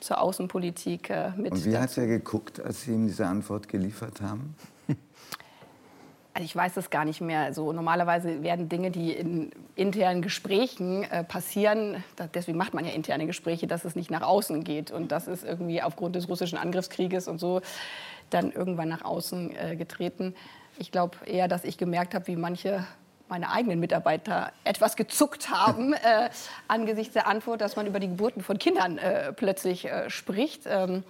zur 0.00 0.20
Außenpolitik 0.20 1.10
äh, 1.10 1.30
mit. 1.36 1.52
Und 1.52 1.64
wie 1.64 1.78
hat 1.78 1.96
er 1.96 2.06
geguckt, 2.06 2.60
als 2.60 2.82
Sie 2.82 2.92
ihm 2.92 3.06
diese 3.06 3.26
Antwort 3.26 3.68
geliefert 3.68 4.20
haben? 4.20 4.54
Also 6.34 6.44
ich 6.44 6.56
weiß 6.56 6.76
es 6.76 6.90
gar 6.90 7.04
nicht 7.04 7.20
mehr. 7.20 7.54
So 7.54 7.72
normalerweise 7.72 8.42
werden 8.42 8.68
Dinge, 8.68 8.90
die 8.90 9.12
in 9.12 9.52
internen 9.76 10.20
Gesprächen 10.20 11.04
äh, 11.04 11.22
passieren, 11.22 12.02
da, 12.16 12.26
deswegen 12.26 12.58
macht 12.58 12.74
man 12.74 12.84
ja 12.84 12.92
interne 12.92 13.26
Gespräche, 13.26 13.68
dass 13.68 13.84
es 13.84 13.94
nicht 13.94 14.10
nach 14.10 14.22
außen 14.22 14.64
geht 14.64 14.90
und 14.90 15.12
das 15.12 15.28
ist 15.28 15.44
irgendwie 15.44 15.80
aufgrund 15.80 16.16
des 16.16 16.28
russischen 16.28 16.58
Angriffskrieges 16.58 17.28
und 17.28 17.38
so 17.38 17.60
dann 18.30 18.50
irgendwann 18.50 18.88
nach 18.88 19.04
außen 19.04 19.56
äh, 19.56 19.76
getreten. 19.76 20.34
Ich 20.76 20.90
glaube 20.90 21.18
eher, 21.24 21.46
dass 21.46 21.62
ich 21.62 21.78
gemerkt 21.78 22.14
habe, 22.14 22.26
wie 22.26 22.36
manche 22.36 22.84
meine 23.28 23.50
eigenen 23.50 23.78
Mitarbeiter 23.78 24.52
etwas 24.64 24.96
gezuckt 24.96 25.50
haben 25.50 25.92
äh, 25.92 26.30
angesichts 26.66 27.14
der 27.14 27.28
Antwort, 27.28 27.60
dass 27.60 27.76
man 27.76 27.86
über 27.86 28.00
die 28.00 28.08
Geburten 28.08 28.42
von 28.42 28.58
Kindern 28.58 28.98
äh, 28.98 29.32
plötzlich 29.32 29.84
äh, 29.84 30.10
spricht. 30.10 30.62
Ähm, 30.66 31.04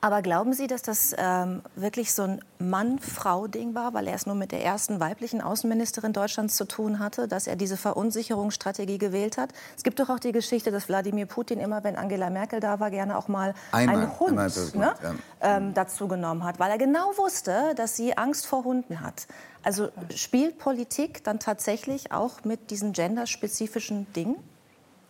aber 0.00 0.20
glauben 0.22 0.52
Sie, 0.52 0.66
dass 0.66 0.82
das 0.82 1.14
ähm, 1.18 1.62
wirklich 1.74 2.12
so 2.12 2.22
ein 2.22 2.40
Mann-Frau-Ding 2.58 3.74
war, 3.74 3.94
weil 3.94 4.06
er 4.06 4.14
es 4.14 4.26
nur 4.26 4.34
mit 4.34 4.52
der 4.52 4.62
ersten 4.62 5.00
weiblichen 5.00 5.40
Außenministerin 5.40 6.12
Deutschlands 6.12 6.56
zu 6.56 6.66
tun 6.66 6.98
hatte, 6.98 7.26
dass 7.28 7.46
er 7.46 7.56
diese 7.56 7.76
Verunsicherungsstrategie 7.76 8.98
gewählt 8.98 9.38
hat? 9.38 9.50
Es 9.76 9.82
gibt 9.82 9.98
doch 9.98 10.10
auch 10.10 10.18
die 10.18 10.32
Geschichte, 10.32 10.70
dass 10.70 10.88
Wladimir 10.88 11.26
Putin 11.26 11.58
immer, 11.58 11.82
wenn 11.82 11.96
Angela 11.96 12.28
Merkel 12.28 12.60
da 12.60 12.78
war, 12.78 12.90
gerne 12.90 13.16
auch 13.16 13.28
mal 13.28 13.54
einmal, 13.72 13.96
einen 13.96 14.20
Hund 14.20 14.74
ne, 14.74 14.94
ja. 15.02 15.14
ähm, 15.40 15.72
dazu 15.72 16.08
genommen 16.08 16.44
hat, 16.44 16.60
weil 16.60 16.70
er 16.70 16.78
genau 16.78 17.16
wusste, 17.16 17.74
dass 17.74 17.96
sie 17.96 18.16
Angst 18.16 18.46
vor 18.46 18.64
Hunden 18.64 19.00
hat. 19.00 19.26
Also 19.62 19.88
spielt 20.14 20.58
Politik 20.58 21.24
dann 21.24 21.40
tatsächlich 21.40 22.12
auch 22.12 22.44
mit 22.44 22.70
diesen 22.70 22.92
genderspezifischen 22.92 24.12
Dingen? 24.12 24.36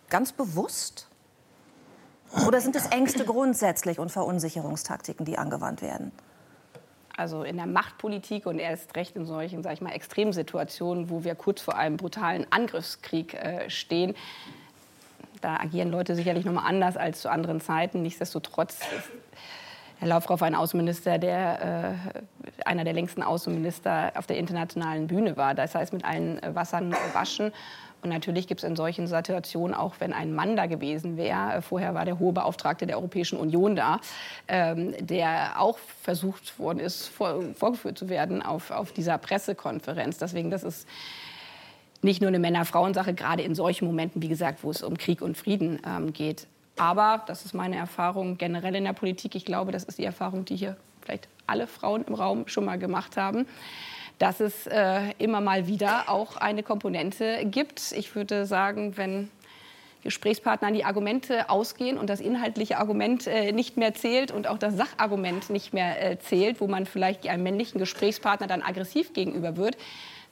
Ganz 0.08 0.32
bewusst? 0.32 1.05
Oder 2.46 2.60
sind 2.60 2.76
es 2.76 2.86
Ängste 2.86 3.24
grundsätzlich 3.24 3.98
und 3.98 4.10
Verunsicherungstaktiken, 4.10 5.24
die 5.24 5.38
angewandt 5.38 5.82
werden? 5.82 6.12
Also 7.16 7.44
in 7.44 7.56
der 7.56 7.66
Machtpolitik 7.66 8.44
und 8.46 8.58
erst 8.58 8.94
recht 8.94 9.16
in 9.16 9.24
solchen, 9.24 9.62
sag 9.62 9.72
ich 9.72 9.80
mal, 9.80 9.92
Extremsituationen, 9.92 11.08
wo 11.08 11.24
wir 11.24 11.34
kurz 11.34 11.62
vor 11.62 11.76
einem 11.76 11.96
brutalen 11.96 12.46
Angriffskrieg 12.50 13.32
äh, 13.34 13.70
stehen, 13.70 14.14
da 15.40 15.56
agieren 15.56 15.90
Leute 15.90 16.14
sicherlich 16.14 16.44
noch 16.44 16.62
anders 16.62 16.96
als 16.96 17.20
zu 17.20 17.30
anderen 17.30 17.60
Zeiten. 17.60 18.02
Nichtsdestotrotz 18.02 18.80
ist 18.80 19.10
Herr 19.98 20.08
Lavrov 20.08 20.42
ein 20.42 20.54
Außenminister, 20.54 21.18
der 21.18 21.96
äh, 22.12 22.64
einer 22.66 22.84
der 22.84 22.92
längsten 22.92 23.22
Außenminister 23.22 24.12
auf 24.14 24.26
der 24.26 24.36
internationalen 24.36 25.06
Bühne 25.06 25.38
war. 25.38 25.54
Das 25.54 25.74
heißt, 25.74 25.94
mit 25.94 26.04
allen 26.04 26.38
Wassern 26.54 26.90
gewaschen. 26.90 27.52
Und 28.06 28.12
natürlich 28.12 28.46
gibt 28.46 28.62
es 28.62 28.68
in 28.68 28.76
solchen 28.76 29.08
Situationen, 29.08 29.74
auch 29.74 29.96
wenn 29.98 30.12
ein 30.12 30.32
Mann 30.32 30.54
da 30.54 30.66
gewesen 30.66 31.16
wäre, 31.16 31.54
äh, 31.54 31.60
vorher 31.60 31.92
war 31.92 32.04
der 32.04 32.20
hohe 32.20 32.32
Beauftragte 32.32 32.86
der 32.86 32.98
Europäischen 32.98 33.36
Union 33.36 33.74
da, 33.74 34.00
ähm, 34.46 34.94
der 35.04 35.60
auch 35.60 35.76
versucht 36.02 36.56
worden 36.60 36.78
ist, 36.78 37.08
vor, 37.08 37.42
vorgeführt 37.54 37.98
zu 37.98 38.08
werden 38.08 38.42
auf, 38.42 38.70
auf 38.70 38.92
dieser 38.92 39.18
Pressekonferenz. 39.18 40.18
Deswegen, 40.18 40.52
das 40.52 40.62
ist 40.62 40.86
nicht 42.00 42.20
nur 42.20 42.28
eine 42.28 42.38
Männer-Frauen-Sache, 42.38 43.12
gerade 43.12 43.42
in 43.42 43.56
solchen 43.56 43.86
Momenten, 43.86 44.22
wie 44.22 44.28
gesagt, 44.28 44.62
wo 44.62 44.70
es 44.70 44.84
um 44.84 44.96
Krieg 44.96 45.20
und 45.20 45.36
Frieden 45.36 45.80
ähm, 45.84 46.12
geht. 46.12 46.46
Aber, 46.76 47.24
das 47.26 47.44
ist 47.44 47.54
meine 47.54 47.74
Erfahrung 47.74 48.38
generell 48.38 48.76
in 48.76 48.84
der 48.84 48.92
Politik, 48.92 49.34
ich 49.34 49.44
glaube, 49.44 49.72
das 49.72 49.82
ist 49.82 49.98
die 49.98 50.04
Erfahrung, 50.04 50.44
die 50.44 50.54
hier 50.54 50.76
vielleicht 51.00 51.26
alle 51.48 51.66
Frauen 51.66 52.04
im 52.04 52.14
Raum 52.14 52.46
schon 52.46 52.66
mal 52.66 52.78
gemacht 52.78 53.16
haben, 53.16 53.46
dass 54.18 54.40
es 54.40 54.66
äh, 54.66 55.12
immer 55.18 55.40
mal 55.40 55.66
wieder 55.66 56.08
auch 56.08 56.36
eine 56.36 56.62
Komponente 56.62 57.44
gibt. 57.44 57.92
Ich 57.92 58.14
würde 58.14 58.46
sagen, 58.46 58.96
wenn 58.96 59.30
Gesprächspartner 60.06 60.68
an 60.68 60.74
die 60.74 60.84
Argumente 60.84 61.50
ausgehen 61.50 61.98
und 61.98 62.08
das 62.08 62.20
inhaltliche 62.20 62.78
Argument 62.78 63.26
äh, 63.26 63.52
nicht 63.52 63.76
mehr 63.76 63.92
zählt 63.92 64.30
und 64.30 64.46
auch 64.46 64.58
das 64.58 64.76
Sachargument 64.76 65.50
nicht 65.50 65.74
mehr 65.74 66.12
äh, 66.12 66.18
zählt, 66.18 66.60
wo 66.60 66.68
man 66.68 66.86
vielleicht 66.86 67.26
einem 67.28 67.42
männlichen 67.42 67.78
Gesprächspartner 67.78 68.46
dann 68.46 68.62
aggressiv 68.62 69.12
gegenüber 69.12 69.56
wird, 69.56 69.76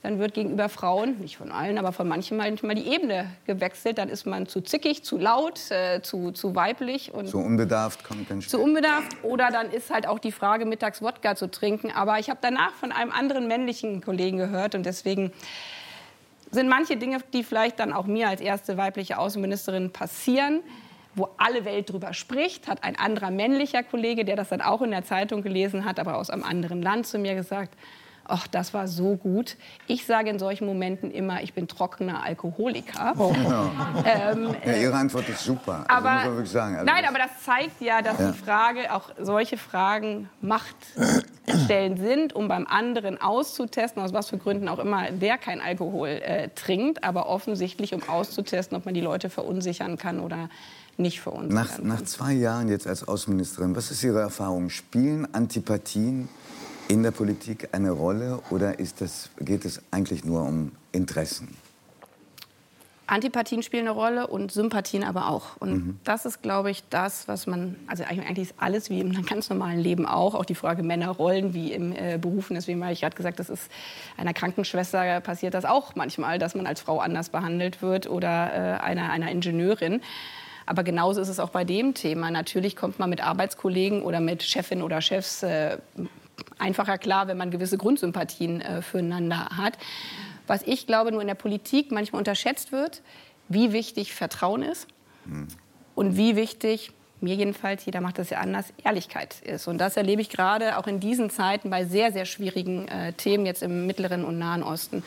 dann 0.05 0.19
wird 0.19 0.35
gegenüber 0.35 0.69
Frauen, 0.69 1.19
nicht 1.21 1.39
von 1.39 1.51
allen, 1.51 1.79
aber 1.79 1.91
von 1.91 2.07
manchen 2.07 2.37
manchmal 2.37 2.75
die 2.75 2.87
Ebene 2.87 3.31
gewechselt. 3.47 3.97
Dann 3.97 4.11
ist 4.11 4.27
man 4.27 4.47
zu 4.47 4.61
zickig, 4.61 5.03
zu 5.03 5.17
laut, 5.17 5.71
äh, 5.71 6.03
zu, 6.03 6.31
zu 6.31 6.55
weiblich. 6.55 7.15
Und 7.15 7.27
zu 7.27 7.39
unbedarft 7.39 8.05
kommt 8.05 8.31
dann 8.31 8.43
Zu 8.43 8.61
unbedarft. 8.61 9.17
Oder 9.23 9.49
dann 9.51 9.71
ist 9.71 9.91
halt 9.91 10.07
auch 10.07 10.19
die 10.19 10.31
Frage, 10.31 10.67
mittags 10.67 11.01
Wodka 11.01 11.37
zu 11.37 11.51
trinken. 11.51 11.91
Aber 11.91 12.19
ich 12.19 12.29
habe 12.29 12.39
danach 12.43 12.73
von 12.75 12.93
einem 12.93 13.13
anderen 13.13 13.49
männlichen 13.49 14.03
Kollegen 14.03 14.37
gehört 14.37 14.75
und 14.75 14.85
deswegen 14.85 15.33
sind 16.51 16.69
manche 16.69 16.99
Dinge, 16.99 17.21
die 17.33 17.43
vielleicht 17.43 17.81
dann 17.81 17.95
auch 17.95 18.05
mir 18.05 18.29
als 18.29 18.43
erste 18.43 18.77
weibliche 18.77 19.19
Außenministerin 19.19 19.91
passieren, 19.91 20.61
wo 21.15 21.31
alle 21.39 21.65
Welt 21.65 21.91
drüber 21.91 22.13
spricht, 22.13 22.69
hat 22.69 22.85
ein 22.85 22.99
anderer 22.99 23.31
männlicher 23.31 23.83
Kollege, 23.83 24.27
der 24.27 24.37
das 24.37 24.51
dann 24.51 24.61
auch 24.61 24.83
in 24.83 24.91
der 24.91 25.05
Zeitung 25.05 25.41
gelesen 25.41 25.87
hat, 25.87 25.99
aber 25.99 26.19
aus 26.19 26.29
einem 26.29 26.45
anderen 26.45 26.83
Land 26.83 27.07
zu 27.07 27.19
mir 27.19 27.35
gesagt, 27.35 27.75
ach, 28.27 28.47
das 28.47 28.75
war 28.75 28.89
so 28.89 29.17
gut. 29.17 29.57
Ich 29.87 30.07
sage 30.07 30.31
in 30.31 30.39
solchen 30.39 30.67
Momenten 30.67 31.11
immer, 31.11 31.43
ich 31.43 31.55
bin 31.55 31.69
trockener 31.69 32.23
Alkoholiker. 32.23 33.15
Oh. 33.19 33.33
Ja. 33.45 33.71
Ähm, 34.05 34.55
ja, 34.65 34.77
Ihre 34.77 34.95
Antwort 34.95 35.29
ist 35.29 35.45
super. 35.45 35.85
Also, 35.89 36.09
aber, 36.09 36.11
also, 36.11 36.59
also 36.59 36.85
nein, 36.85 37.05
aber 37.07 37.19
das 37.19 37.43
zeigt 37.43 37.81
ja, 37.81 38.03
dass 38.03 38.19
ja. 38.19 38.31
die 38.31 38.39
Frage, 38.39 38.93
auch 38.93 39.11
solche 39.19 39.57
Fragen 39.57 40.29
machtstellend 40.41 41.99
sind, 41.99 42.33
um 42.35 42.49
beim 42.49 42.67
anderen 42.67 43.21
auszutesten, 43.21 44.03
aus 44.03 44.13
was 44.13 44.29
für 44.29 44.39
Gründen 44.39 44.69
auch 44.69 44.79
immer 44.79 45.11
der 45.11 45.39
kein 45.39 45.61
Alkohol 45.61 46.09
äh, 46.09 46.49
trinkt, 46.55 47.03
aber 47.03 47.29
offensichtlich, 47.29 47.95
um 47.95 48.03
auszutesten, 48.09 48.77
ob 48.77 48.85
man 48.85 48.95
die 48.95 49.01
Leute 49.01 49.31
verunsichern 49.31 49.97
kann 49.97 50.21
oder 50.21 50.49
nicht 50.97 51.21
verunsichern 51.21 51.55
nach, 51.55 51.77
kann. 51.77 51.87
Nach 51.87 52.03
zwei 52.03 52.33
Jahren 52.33 52.69
jetzt 52.69 52.87
als 52.87 53.07
Außenministerin, 53.07 53.75
was 53.75 53.91
ist 53.91 54.03
Ihre 54.05 54.21
Erfahrung? 54.21 54.71
Spielen 54.71 55.33
Antipathien 55.35 56.29
in 56.89 57.03
der 57.03 57.11
Politik 57.11 57.69
eine 57.73 57.91
Rolle 57.91 58.41
oder 58.51 58.79
ist 58.79 59.01
das, 59.01 59.31
geht 59.41 59.65
es 59.65 59.83
eigentlich 59.91 60.25
nur 60.25 60.43
um 60.43 60.73
Interessen? 60.93 61.57
Antipathien 63.07 63.63
spielen 63.63 63.87
eine 63.87 63.91
Rolle 63.91 64.27
und 64.27 64.51
Sympathien 64.51 65.05
aber 65.05 65.29
auch. 65.29 65.57
Und 65.59 65.73
mhm. 65.73 66.01
das 66.05 66.25
ist, 66.25 66.43
glaube 66.43 66.71
ich, 66.71 66.85
das, 66.89 67.29
was 67.29 67.47
man, 67.47 67.77
also 67.87 68.03
eigentlich 68.05 68.51
ist 68.51 68.55
alles 68.59 68.89
wie 68.89 69.01
im 69.01 69.27
ganz 69.27 69.51
normalen 69.51 69.79
Leben 69.79 70.07
auch, 70.07 70.35
auch 70.35 70.47
die 70.47 70.55
Frage 70.55 70.83
Männerrollen 70.83 71.53
wie 71.53 71.73
im 71.73 71.93
äh, 71.93 72.19
Berufen. 72.19 72.55
Deswegen 72.55 72.83
habe 72.83 72.95
ich 72.95 73.01
gerade 73.01 73.17
gesagt, 73.17 73.39
das 73.41 73.51
ist 73.51 73.71
einer 74.17 74.33
Krankenschwester 74.33 75.21
passiert 75.21 75.53
das 75.53 75.67
auch 75.67 75.95
manchmal, 75.97 76.39
dass 76.39 76.55
man 76.55 76.67
als 76.67 76.81
Frau 76.81 76.99
anders 76.99 77.29
behandelt 77.29 77.83
wird 77.83 78.09
oder 78.09 78.53
äh, 78.53 78.81
einer, 78.81 79.11
einer 79.11 79.31
Ingenieurin. 79.31 80.01
Aber 80.67 80.83
genauso 80.83 81.21
ist 81.21 81.29
es 81.29 81.41
auch 81.41 81.51
bei 81.51 81.65
dem 81.65 81.93
Thema. 81.93 82.31
Natürlich 82.31 82.75
kommt 82.75 82.99
man 82.99 83.11
mit 83.11 83.23
Arbeitskollegen 83.23 84.03
oder 84.03 84.21
mit 84.21 84.43
Chefin 84.43 84.81
oder 84.81 85.03
Chefs 85.03 85.43
äh, 85.43 85.77
einfacher 86.59 86.99
klar, 86.99 87.29
wenn 87.29 87.37
man 87.37 87.51
gewisse 87.51 87.79
Grundsympathien 87.79 88.61
äh, 88.61 88.83
füreinander 88.83 89.49
hat. 89.57 89.79
Was 90.47 90.63
ich 90.63 90.87
glaube, 90.87 91.13
nur 91.13 91.21
in 91.21 91.27
der 91.27 91.35
Politik 91.35 91.91
manchmal 91.91 92.21
unterschätzt 92.21 92.73
wird, 92.73 93.03
wie 93.49 93.73
wichtig 93.73 94.15
Vertrauen 94.15 94.63
ist 94.63 94.87
mhm. 95.25 95.49
und 95.95 96.17
wie 96.17 96.37
wichtig 96.37 96.93
mir 97.21 97.35
jedenfalls, 97.35 97.85
jeder 97.85 98.01
macht 98.01 98.19
das 98.19 98.31
ja 98.31 98.39
anders, 98.39 98.67
Ehrlichkeit 98.83 99.41
ist. 99.43 99.67
Und 99.67 99.79
das 99.79 99.97
erlebe 99.97 100.21
ich 100.21 100.29
gerade 100.29 100.77
auch 100.77 100.87
in 100.87 101.01
diesen 101.01 101.31
Zeiten 101.31 101.71
bei 101.71 101.85
sehr, 101.87 102.13
sehr 102.13 102.27
schwierigen 102.27 102.87
äh, 102.89 103.13
Themen 103.15 103.47
jetzt 103.47 103.63
im 103.63 103.87
Mittleren 103.87 104.25
und 104.25 104.39
Nahen 104.39 104.63
Osten. 104.63 105.03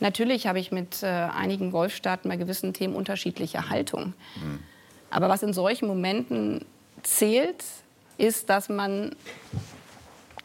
Natürlich 0.00 0.46
habe 0.46 0.58
ich 0.58 0.70
mit 0.70 1.02
äh, 1.02 1.06
einigen 1.06 1.70
Golfstaaten 1.70 2.28
bei 2.28 2.36
gewissen 2.36 2.74
Themen 2.74 2.94
unterschiedliche 2.94 3.70
Haltung. 3.70 4.12
Mhm. 4.36 4.60
Aber 5.10 5.28
was 5.28 5.42
in 5.42 5.52
solchen 5.52 5.86
Momenten 5.88 6.64
zählt, 7.02 7.64
ist, 8.18 8.50
dass 8.50 8.68
man 8.68 9.16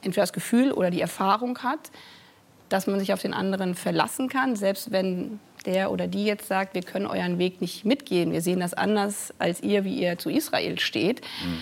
entweder 0.02 0.24
das 0.24 0.34
Gefühl 0.34 0.72
oder 0.72 0.90
die 0.90 1.02
Erfahrung 1.02 1.60
hat, 1.60 1.92
dass 2.70 2.88
man 2.88 3.00
sich 3.00 3.14
auf 3.14 3.22
den 3.22 3.34
anderen 3.34 3.76
verlassen 3.76 4.30
kann, 4.30 4.56
selbst 4.56 4.92
wenn 4.92 5.40
der 5.66 5.92
oder 5.92 6.08
die 6.08 6.26
jetzt 6.26 6.48
sagt, 6.48 6.74
wir 6.74 6.84
können 6.84 7.06
euren 7.06 7.38
Weg 7.38 7.62
nicht 7.62 7.84
mitgehen, 7.84 8.32
wir 8.32 8.42
sehen 8.42 8.60
das 8.60 8.74
anders 8.74 9.34
als 9.40 9.62
ihr, 9.62 9.84
wie 9.84 9.96
ihr 9.96 10.18
zu 10.18 10.30
Israel 10.30 10.80
steht. 10.80 11.22
Mhm. 11.44 11.62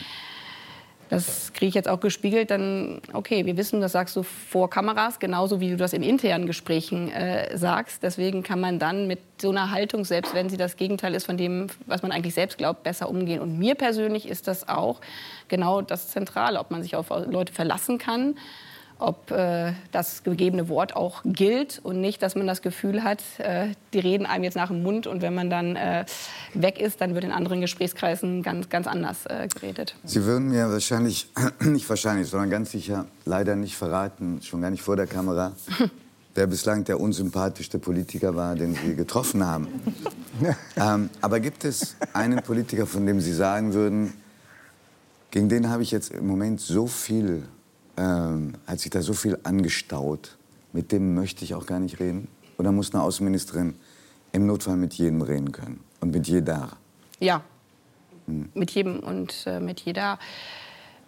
Das 1.10 1.54
kriege 1.54 1.70
ich 1.70 1.76
jetzt 1.76 1.88
auch 1.88 2.00
gespiegelt, 2.00 2.52
dann, 2.52 3.02
okay, 3.14 3.46
wir 3.46 3.56
wissen, 3.58 3.80
das 3.80 3.94
sagst 3.94 4.16
du 4.16 4.24
vor 4.24 4.70
Kameras, 4.70 5.20
genauso 5.20 5.62
wie 5.62 5.70
du 5.70 5.78
das 5.78 5.94
in 5.94 6.04
internen 6.04 6.46
Gesprächen 6.48 7.12
äh, 7.12 7.58
sagst. 7.58 8.04
Deswegen 8.04 8.44
kann 8.44 8.60
man 8.60 8.78
dann 8.80 9.08
mit 9.08 9.20
so 9.42 9.50
einer 9.50 9.72
Haltung, 9.72 10.04
selbst 10.04 10.34
wenn 10.34 10.50
sie 10.50 10.58
das 10.58 10.76
Gegenteil 10.76 11.14
ist 11.16 11.26
von 11.26 11.38
dem, 11.38 11.68
was 11.86 12.02
man 12.02 12.12
eigentlich 12.12 12.34
selbst 12.34 12.58
glaubt, 12.58 12.84
besser 12.84 13.10
umgehen. 13.10 13.40
Und 13.40 13.58
mir 13.58 13.76
persönlich 13.76 14.28
ist 14.28 14.48
das 14.48 14.68
auch 14.68 15.00
genau 15.48 15.82
das 15.82 16.10
Zentrale, 16.10 16.60
ob 16.60 16.72
man 16.72 16.84
sich 16.84 16.96
auf 16.96 17.10
Leute 17.10 17.54
verlassen 17.54 17.98
kann 17.98 18.36
ob 19.00 19.32
äh, 19.32 19.74
das 19.92 20.24
gegebene 20.24 20.70
Wort 20.70 20.96
auch 20.96 21.22
gilt 21.26 21.80
und 21.84 22.02
nicht, 22.02 22.22
dass 22.22 22.36
man 22.36 22.48
das 22.48 22.62
Gefühl 22.62 23.04
hat, 23.04 23.22
äh, 23.38 23.70
die 23.94 24.00
reden 24.00 24.26
einem 24.26 24.44
jetzt 24.44 24.56
nach 24.56 24.70
dem 24.70 24.84
Mund 24.84 25.08
und 25.08 25.22
wenn 25.22 25.34
man 25.34 25.50
dann 25.50 25.76
äh, 25.76 26.06
weg 26.54 26.80
ist, 26.80 27.02
dann 27.02 27.14
wird 27.14 27.24
in 27.24 27.32
anderen 27.32 27.62
Gesprächskreisen 27.62 28.44
ganz, 28.44 28.70
ganz 28.70 28.88
anders 28.88 29.26
äh, 29.26 29.48
geredet. 29.48 29.96
Sie 30.04 30.24
würden 30.24 30.50
mir 30.50 30.72
wahrscheinlich, 30.72 31.32
nicht 31.60 31.90
wahrscheinlich, 31.90 32.28
sondern 32.28 32.50
ganz 32.50 32.72
sicher 32.72 33.06
leider 33.26 33.56
nicht 33.56 33.76
verraten, 33.76 34.42
schon 34.42 34.62
gar 34.62 34.72
nicht 34.72 34.82
vor 34.82 34.96
der 34.96 35.08
Kamera, 35.08 35.54
wer 36.36 36.48
bislang 36.48 36.84
der 36.84 37.00
unsympathischste 37.00 37.80
Politiker 37.80 38.36
war, 38.36 38.56
den 38.56 38.76
Sie 38.76 38.96
getroffen 38.96 39.46
haben. 39.46 39.68
ähm, 40.76 41.10
aber 41.22 41.40
gibt 41.40 41.66
es 41.66 41.96
einen 42.14 42.42
Politiker, 42.42 42.86
von 42.86 43.06
dem 43.06 43.22
Sie 43.22 43.34
sagen 43.34 43.74
würden, 43.74 44.14
gegen 45.32 45.50
den 45.50 45.70
habe 45.70 45.84
ich 45.84 45.92
jetzt 45.92 46.12
im 46.12 46.26
Moment 46.26 46.62
so 46.62 46.88
viel 46.88 47.44
ähm, 47.98 48.54
hat 48.66 48.80
sich 48.80 48.92
da 48.92 49.02
so 49.02 49.14
viel 49.14 49.38
angestaut. 49.44 50.38
Mit 50.74 50.92
dem 50.92 51.16
möchte 51.16 51.44
ich 51.44 51.56
auch 51.56 51.66
gar 51.66 51.80
nicht 51.80 52.00
reden. 52.00 52.28
Oder 52.58 52.72
muss 52.72 52.94
eine 52.94 53.04
Außenministerin 53.04 53.76
im 54.32 54.46
Notfall 54.46 54.78
mit 54.78 54.94
jedem 54.94 55.22
reden 55.22 55.52
können 55.52 55.84
und 56.00 56.12
mit 56.12 56.28
jeder? 56.28 56.70
Ja, 57.20 57.42
hm. 58.26 58.50
mit 58.54 58.72
jedem 58.72 59.00
und 59.00 59.44
äh, 59.46 59.60
mit 59.60 59.82
jeder. 59.82 60.20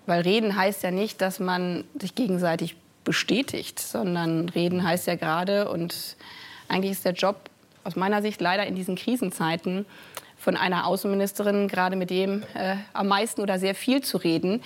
Weil 0.06 0.22
reden 0.22 0.56
heißt 0.56 0.84
ja 0.84 0.92
nicht, 0.92 1.22
dass 1.22 1.40
man 1.40 1.84
sich 2.00 2.16
gegenseitig 2.16 2.76
bestätigt, 3.04 3.80
sondern 3.80 4.50
reden 4.50 4.84
heißt 4.84 5.08
ja 5.08 5.16
gerade, 5.16 5.70
und 5.70 6.16
eigentlich 6.68 6.92
ist 6.92 7.06
der 7.06 7.14
Job 7.14 7.50
aus 7.84 7.96
meiner 7.96 8.22
Sicht 8.22 8.42
leider 8.42 8.66
in 8.66 8.76
diesen 8.76 8.96
Krisenzeiten 8.96 9.86
von 10.38 10.56
einer 10.56 10.88
Außenministerin 10.88 11.68
gerade 11.68 11.96
mit 11.96 12.10
dem 12.10 12.44
äh, 12.54 12.76
am 12.94 13.08
meisten 13.08 13.42
oder 13.42 13.60
sehr 13.60 13.76
viel 13.76 14.02
zu 14.02 14.18
reden, 14.18 14.62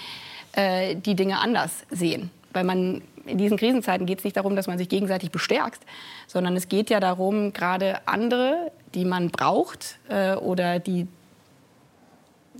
äh, 0.53 0.95
die 0.95 1.15
Dinge 1.15 1.39
anders 1.39 1.85
sehen. 1.89 2.31
Weil 2.51 2.63
man 2.63 3.01
in 3.25 3.37
diesen 3.37 3.57
Krisenzeiten 3.57 4.05
geht 4.05 4.19
es 4.19 4.23
nicht 4.23 4.37
darum, 4.37 4.55
dass 4.55 4.67
man 4.67 4.77
sich 4.77 4.89
gegenseitig 4.89 5.31
bestärkt, 5.31 5.81
sondern 6.27 6.55
es 6.55 6.67
geht 6.67 6.89
ja 6.89 6.99
darum, 6.99 7.53
gerade 7.53 8.05
andere, 8.07 8.71
die 8.93 9.05
man 9.05 9.29
braucht 9.29 9.97
äh, 10.09 10.35
oder 10.35 10.79
die 10.79 11.07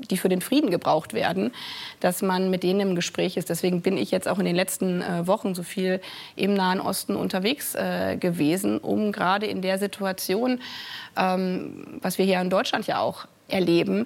die 0.10 0.18
für 0.18 0.30
den 0.30 0.42
Frieden 0.42 0.72
gebraucht 0.72 1.14
werden, 1.14 1.52
dass 2.00 2.22
man 2.22 2.50
mit 2.50 2.64
denen 2.64 2.80
im 2.80 2.96
Gespräch 2.96 3.38
ist. 3.38 3.50
Deswegen 3.50 3.82
bin 3.82 3.98
ich 3.98 4.12
jetzt 4.12 4.28
auch 4.28 4.40
in 4.40 4.46
den 4.46 4.56
letzten 4.56 5.02
äh, 5.02 5.28
Wochen 5.28 5.56
so 5.56 5.64
viel 5.64 6.02
im 6.36 6.54
Nahen 6.54 6.82
Osten 6.82 7.16
unterwegs 7.16 7.76
äh, 7.76 8.18
gewesen, 8.18 8.80
um 8.80 9.12
gerade 9.12 9.46
in 9.46 9.62
der 9.62 9.78
Situation, 9.78 10.62
ähm, 11.16 12.00
was 12.02 12.18
wir 12.18 12.26
hier 12.26 12.42
in 12.42 12.50
Deutschland 12.50 12.88
ja 12.88 13.00
auch 13.00 13.28
erleben, 13.48 14.06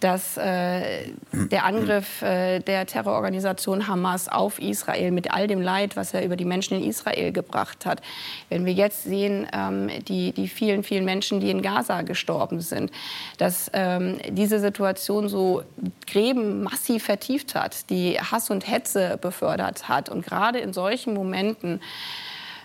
dass 0.00 0.36
äh, 0.36 1.10
der 1.32 1.64
Angriff 1.64 2.22
äh, 2.22 2.60
der 2.60 2.86
Terrororganisation 2.86 3.88
Hamas 3.88 4.28
auf 4.28 4.60
Israel 4.60 5.10
mit 5.10 5.32
all 5.32 5.46
dem 5.46 5.60
Leid, 5.60 5.96
was 5.96 6.14
er 6.14 6.24
über 6.24 6.36
die 6.36 6.44
Menschen 6.44 6.78
in 6.78 6.88
Israel 6.88 7.32
gebracht 7.32 7.84
hat, 7.84 8.00
wenn 8.48 8.64
wir 8.64 8.72
jetzt 8.72 9.04
sehen, 9.04 9.46
ähm, 9.52 9.90
die, 10.06 10.32
die 10.32 10.48
vielen, 10.48 10.84
vielen 10.84 11.04
Menschen, 11.04 11.40
die 11.40 11.50
in 11.50 11.62
Gaza 11.62 12.02
gestorben 12.02 12.60
sind, 12.60 12.90
dass 13.38 13.70
ähm, 13.72 14.18
diese 14.30 14.60
Situation 14.60 15.28
so 15.28 15.62
Gräben 16.06 16.62
massiv 16.62 17.04
vertieft 17.04 17.54
hat, 17.54 17.90
die 17.90 18.18
Hass 18.20 18.50
und 18.50 18.68
Hetze 18.68 19.18
befördert 19.20 19.88
hat 19.88 20.08
und 20.08 20.24
gerade 20.24 20.58
in 20.58 20.72
solchen 20.72 21.14
Momenten 21.14 21.80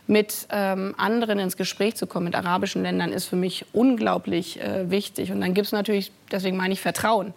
mit 0.07 0.47
ähm, 0.51 0.93
anderen 0.97 1.39
ins 1.39 1.57
Gespräch 1.57 1.95
zu 1.95 2.07
kommen, 2.07 2.25
mit 2.25 2.35
arabischen 2.35 2.83
Ländern, 2.83 3.11
ist 3.11 3.25
für 3.25 3.35
mich 3.35 3.65
unglaublich 3.73 4.59
äh, 4.61 4.89
wichtig. 4.89 5.31
Und 5.31 5.41
dann 5.41 5.53
gibt 5.53 5.67
es 5.67 5.71
natürlich, 5.71 6.11
deswegen 6.31 6.57
meine 6.57 6.73
ich 6.73 6.81
Vertrauen. 6.81 7.33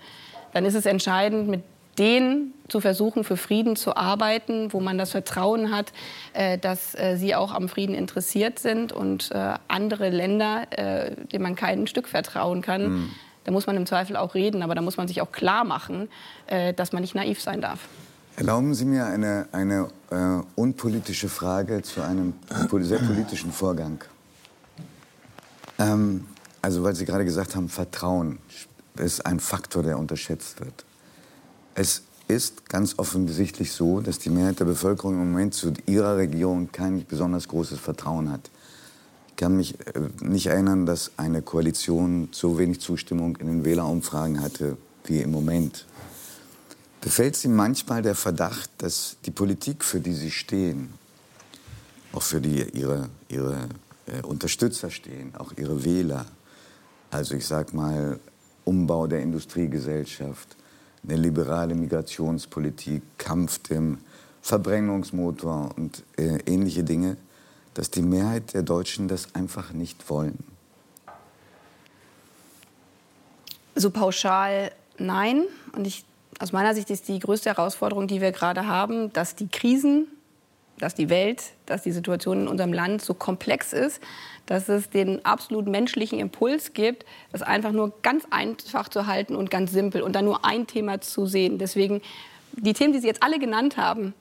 Dann 0.53 0.65
ist 0.65 0.75
es 0.75 0.87
entscheidend, 0.87 1.49
mit 1.49 1.63
denen 1.99 2.53
zu 2.69 2.81
versuchen, 2.81 3.25
für 3.25 3.37
Frieden 3.37 3.77
zu 3.77 3.97
arbeiten, 3.97 4.73
wo 4.73 4.81
man 4.81 4.99
das 4.99 5.13
Vertrauen 5.13 5.75
hat, 5.75 5.93
äh, 6.33 6.59
dass 6.59 6.95
äh, 6.95 7.17
sie 7.17 7.35
auch 7.35 7.55
am 7.55 7.69
Frieden 7.69 7.95
interessiert 7.95 8.59
sind 8.59 8.93
und 8.93 9.31
äh, 9.31 9.55
andere 9.69 10.11
Länder, 10.11 10.67
äh, 10.71 11.13
denen 11.33 11.43
man 11.43 11.55
kein 11.55 11.87
Stück 11.87 12.09
vertrauen 12.09 12.63
kann. 12.63 12.89
Mhm. 12.89 13.11
Da 13.45 13.53
muss 13.53 13.67
man 13.67 13.77
im 13.77 13.87
Zweifel 13.87 14.17
auch 14.17 14.35
reden, 14.35 14.63
aber 14.63 14.75
da 14.75 14.83
muss 14.83 14.97
man 14.97 15.07
sich 15.07 15.23
auch 15.23 15.31
klar 15.31 15.65
machen, 15.65 16.09
äh, 16.49 16.75
dass 16.75 16.93
man 16.93 17.03
nicht 17.03 17.15
naiv 17.15 17.41
sein 17.41 17.61
darf. 17.61 17.89
Erlauben 18.37 18.75
Sie 18.75 18.85
mir 18.85 19.07
eine, 19.07 19.49
eine 19.53 19.89
äh, 20.11 20.43
unpolitische 20.57 21.31
Frage 21.31 21.81
zu 21.81 22.03
einem 22.03 22.35
sehr 22.83 22.99
politischen 22.99 23.51
Vorgang. 23.51 24.05
Ähm, 25.79 26.27
also, 26.61 26.83
weil 26.85 26.95
Sie 26.95 27.07
gerade 27.07 27.25
gesagt 27.25 27.57
haben, 27.57 27.71
Vertrauen 27.71 28.39
ist 28.99 29.25
ein 29.25 29.41
Faktor, 29.41 29.83
der 29.83 29.99
unterschätzt 29.99 30.61
wird. 30.61 30.85
Es 31.75 32.03
ist 32.29 32.69
ganz 32.69 32.99
offensichtlich 32.99 33.73
so, 33.73 34.03
dass 34.03 34.19
die 34.19 34.29
Mehrheit 34.29 34.61
der 34.61 34.67
Bevölkerung 34.67 35.15
im 35.15 35.33
Moment 35.33 35.55
zu 35.55 35.73
ihrer 35.87 36.19
Regierung 36.19 36.71
kein 36.71 37.07
besonders 37.07 37.49
großes 37.49 37.81
Vertrauen 37.81 38.31
hat. 38.31 38.51
Ich 39.31 39.37
kann 39.37 39.57
mich 39.57 39.81
äh, 39.95 40.11
nicht 40.21 40.49
erinnern, 40.49 40.85
dass 40.85 41.13
eine 41.17 41.41
Koalition 41.41 42.29
so 42.33 42.59
wenig 42.59 42.83
Zustimmung 42.83 43.37
in 43.37 43.47
den 43.47 43.65
Wählerumfragen 43.65 44.43
hatte 44.43 44.77
wie 45.05 45.23
im 45.23 45.31
Moment. 45.31 45.87
Befällt 47.07 47.37
Sie 47.37 47.47
manchmal 47.47 48.03
der 48.03 48.17
Verdacht, 48.17 48.69
dass 48.79 49.17
die 49.25 49.31
Politik, 49.31 49.85
für 49.85 50.01
die 50.01 50.13
Sie 50.13 50.33
stehen, 50.33 50.93
auch 52.13 52.23
für 52.23 52.41
die 52.41 52.69
Ihre, 52.77 53.11
ihre 53.29 53.69
äh, 54.07 54.23
Unterstützer 54.23 54.91
stehen, 54.91 55.33
auch 55.37 55.53
Ihre 55.57 55.85
Wähler, 55.85 56.27
also 57.13 57.37
ich 57.37 57.47
sage 57.47 57.77
mal 57.77 58.19
Umbau 58.65 59.07
der 59.07 59.23
Industriegesellschaft, 59.23 60.57
eine 61.05 61.15
liberale 61.15 61.77
Migrationspolitik, 61.77 63.03
Kampf 63.19 63.61
dem 63.61 63.99
Verbrennungsmotor 64.43 65.77
und 65.77 66.03
äh, 66.17 66.39
ähnliche 66.45 66.83
Dinge, 66.83 67.19
dass 67.75 67.89
die 67.89 68.03
Mehrheit 68.03 68.53
der 68.53 68.65
Deutschen 68.65 69.07
das 69.07 69.33
einfach 69.33 69.73
nicht 69.73 70.11
wollen? 70.11 70.43
So 73.77 73.91
pauschal 73.91 74.73
nein. 74.99 75.45
Und 75.73 75.87
ich 75.87 76.05
aus 76.39 76.53
meiner 76.53 76.75
Sicht 76.75 76.91
ist 76.91 77.09
die 77.09 77.19
größte 77.19 77.51
Herausforderung, 77.51 78.07
die 78.07 78.21
wir 78.21 78.33
gerade 78.33 78.67
haben, 78.67 79.13
dass 79.13 79.35
die 79.35 79.49
Krisen, 79.49 80.07
dass 80.79 80.95
die 80.95 81.09
Welt, 81.09 81.43
dass 81.65 81.83
die 81.83 81.93
Situation 81.93 82.43
in 82.43 82.49
unserem 82.49 82.73
Land 82.73 83.03
so 83.03 83.15
komplex 83.15 83.73
ist, 83.73 84.03
dass 84.45 84.69
es 84.69 84.91
den 84.91 85.25
absolut 85.25 85.67
menschlichen 85.67 86.19
Impuls 86.19 86.75
gibt, 86.75 87.07
das 87.33 87.43
einfach 87.43 87.73
nur 87.73 87.93
ganz 88.03 88.27
einfach 88.31 88.89
zu 88.89 89.07
halten 89.07 89.35
und 89.35 89.51
ganz 89.51 89.73
simpel 89.73 90.03
und 90.03 90.13
dann 90.13 90.27
nur 90.27 90.45
ein 90.45 90.67
Thema 90.67 91.01
zu 91.01 91.27
sehen. 91.27 91.59
Deswegen 91.59 92.03
die 92.53 92.75
Themen, 92.75 92.93
die 92.93 93.01
Sie 93.01 93.07
jetzt 93.07 93.23
alle 93.23 93.39
genannt 93.39 93.77
haben, 93.77 94.15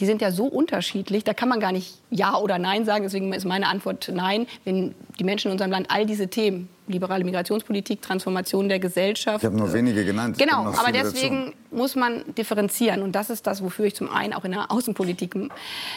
die 0.00 0.06
sind 0.06 0.22
ja 0.22 0.30
so 0.30 0.44
unterschiedlich, 0.44 1.24
da 1.24 1.34
kann 1.34 1.48
man 1.48 1.60
gar 1.60 1.72
nicht 1.72 1.98
Ja 2.10 2.36
oder 2.36 2.58
Nein 2.58 2.84
sagen. 2.84 3.02
Deswegen 3.04 3.32
ist 3.32 3.44
meine 3.44 3.68
Antwort 3.68 4.10
Nein, 4.12 4.46
wenn 4.64 4.94
die 5.18 5.24
Menschen 5.24 5.48
in 5.48 5.52
unserem 5.52 5.70
Land 5.70 5.90
all 5.90 6.06
diese 6.06 6.28
Themen 6.28 6.68
liberale 6.88 7.24
Migrationspolitik, 7.24 8.02
Transformation 8.02 8.68
der 8.68 8.78
Gesellschaft. 8.78 9.38
Ich 9.38 9.44
habe 9.44 9.56
nur 9.56 9.72
wenige 9.72 10.04
genannt. 10.04 10.36
Genau, 10.38 10.66
aber 10.66 10.92
deswegen 10.92 11.46
dazu. 11.46 11.56
muss 11.70 11.94
man 11.94 12.22
differenzieren. 12.36 13.02
Und 13.02 13.12
das 13.12 13.30
ist 13.30 13.46
das, 13.46 13.62
wofür 13.62 13.86
ich 13.86 13.94
zum 13.94 14.10
einen 14.10 14.32
auch 14.32 14.44
in 14.44 14.52
der 14.52 14.70
Außenpolitik 14.70 15.36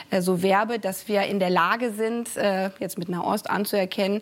äh, 0.10 0.21
so 0.21 0.41
werbe, 0.41 0.79
dass 0.79 1.08
wir 1.08 1.23
in 1.23 1.39
der 1.39 1.49
Lage 1.49 1.91
sind, 1.91 2.38
äh, 2.38 2.69
jetzt 2.79 2.97
mit 2.97 3.10
Nahost 3.10 3.49
anzuerkennen, 3.49 4.21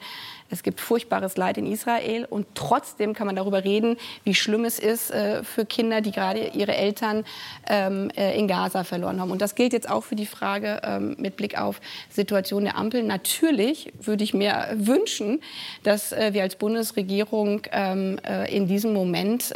es 0.54 0.62
gibt 0.62 0.80
furchtbares 0.80 1.36
Leid 1.36 1.58
in 1.58 1.66
Israel 1.66 2.26
und 2.26 2.46
trotzdem 2.54 3.13
kann 3.13 3.26
man 3.26 3.36
darüber 3.36 3.63
reden, 3.63 3.98
wie 4.24 4.36
schlimm 4.36 4.66
es 4.66 4.80
ist 4.80 5.12
äh, 5.12 5.44
für 5.44 5.66
Kinder, 5.66 6.00
die 6.02 6.12
gerade 6.12 6.52
ihre 6.54 6.76
Eltern 6.76 7.26
ähm, 7.68 8.12
äh, 8.16 8.38
in 8.38 8.48
Gaza 8.48 8.84
verloren 8.84 9.20
haben. 9.20 9.32
Und 9.32 9.42
das 9.42 9.56
gilt 9.56 9.74
jetzt 9.74 9.89
auch 9.89 10.04
für 10.04 10.16
die 10.16 10.28
Frage 10.28 10.80
ähm, 10.84 11.16
mit 11.18 11.38
Blick 11.38 11.58
auf 11.58 11.82
Situation 12.10 12.63
der 12.66 12.78
Ampel. 12.78 13.02
Natürlich 13.02 13.92
würde 14.00 14.24
ich 14.24 14.34
mir 14.36 14.70
wünschen, 14.76 15.42
dass 15.82 16.12
äh, 16.12 16.34
wir 16.34 16.44
als 16.44 16.56
Bundesregierung 16.56 17.62
ähm, 17.72 18.20
äh, 18.24 18.56
in 18.56 18.68
diesem 18.68 18.94
Moment 18.94 19.54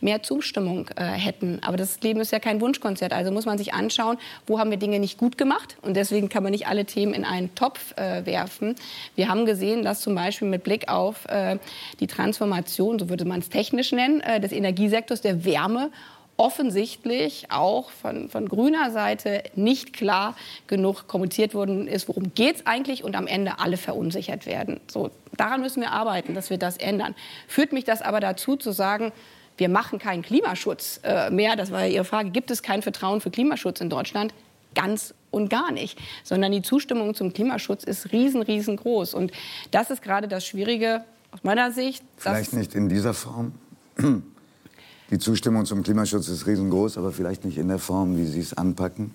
mehr 0.00 0.22
Zustimmung 0.22 0.88
hätten. 0.96 1.60
Aber 1.62 1.76
das 1.76 2.00
Leben 2.00 2.20
ist 2.20 2.32
ja 2.32 2.38
kein 2.38 2.60
Wunschkonzert. 2.60 3.12
Also 3.12 3.30
muss 3.30 3.44
man 3.44 3.58
sich 3.58 3.74
anschauen, 3.74 4.16
wo 4.46 4.58
haben 4.58 4.70
wir 4.70 4.78
Dinge 4.78 4.98
nicht 4.98 5.18
gut 5.18 5.36
gemacht. 5.36 5.76
Und 5.82 5.94
deswegen 5.94 6.28
kann 6.28 6.42
man 6.42 6.52
nicht 6.52 6.66
alle 6.66 6.84
Themen 6.84 7.12
in 7.12 7.24
einen 7.24 7.54
Topf 7.54 7.94
werfen. 7.96 8.76
Wir 9.16 9.28
haben 9.28 9.46
gesehen, 9.46 9.82
dass 9.82 10.00
zum 10.00 10.14
Beispiel 10.14 10.29
Beispiel 10.30 10.48
mit 10.48 10.64
Blick 10.64 10.88
auf 10.88 11.26
äh, 11.26 11.58
die 11.98 12.06
Transformation, 12.06 12.98
so 12.98 13.08
würde 13.08 13.24
man 13.24 13.40
es 13.40 13.48
technisch 13.48 13.92
nennen, 13.92 14.20
äh, 14.20 14.40
des 14.40 14.52
Energiesektors, 14.52 15.20
der 15.20 15.44
Wärme 15.44 15.90
offensichtlich 16.36 17.46
auch 17.50 17.90
von, 17.90 18.30
von 18.30 18.48
grüner 18.48 18.90
Seite 18.90 19.42
nicht 19.56 19.92
klar 19.92 20.36
genug 20.68 21.06
kommuniziert 21.06 21.52
worden 21.52 21.86
ist, 21.86 22.08
worum 22.08 22.32
geht 22.34 22.56
es 22.56 22.66
eigentlich 22.66 23.04
und 23.04 23.14
am 23.14 23.26
Ende 23.26 23.58
alle 23.58 23.76
verunsichert 23.76 24.46
werden. 24.46 24.80
So, 24.90 25.10
daran 25.36 25.60
müssen 25.60 25.82
wir 25.82 25.90
arbeiten, 25.90 26.32
dass 26.32 26.48
wir 26.48 26.56
das 26.56 26.78
ändern. 26.78 27.14
Führt 27.46 27.72
mich 27.74 27.84
das 27.84 28.00
aber 28.00 28.20
dazu 28.20 28.56
zu 28.56 28.72
sagen, 28.72 29.12
wir 29.58 29.68
machen 29.68 29.98
keinen 29.98 30.22
Klimaschutz 30.22 31.00
äh, 31.04 31.28
mehr, 31.28 31.56
das 31.56 31.72
war 31.72 31.86
Ihre 31.86 32.04
Frage, 32.04 32.30
gibt 32.30 32.50
es 32.50 32.62
kein 32.62 32.80
Vertrauen 32.80 33.20
für 33.20 33.30
Klimaschutz 33.30 33.82
in 33.82 33.90
Deutschland? 33.90 34.32
Ganz 34.74 35.14
und 35.30 35.48
gar 35.48 35.72
nicht, 35.72 35.98
sondern 36.24 36.52
die 36.52 36.62
Zustimmung 36.62 37.14
zum 37.14 37.32
Klimaschutz 37.32 37.84
ist 37.84 38.12
riesen, 38.12 38.42
riesengroß. 38.42 39.14
Und 39.14 39.32
das 39.70 39.90
ist 39.90 40.02
gerade 40.02 40.28
das 40.28 40.44
Schwierige 40.46 41.04
aus 41.32 41.42
meiner 41.42 41.72
Sicht. 41.72 42.04
Vielleicht 42.16 42.52
nicht 42.52 42.74
in 42.74 42.88
dieser 42.88 43.14
Form. 43.14 43.52
Die 45.10 45.18
Zustimmung 45.18 45.66
zum 45.66 45.82
Klimaschutz 45.82 46.28
ist 46.28 46.46
riesengroß, 46.46 46.96
aber 46.96 47.10
vielleicht 47.10 47.44
nicht 47.44 47.58
in 47.58 47.66
der 47.66 47.80
Form, 47.80 48.16
wie 48.16 48.26
Sie 48.26 48.38
es 48.38 48.54
anpacken. 48.56 49.12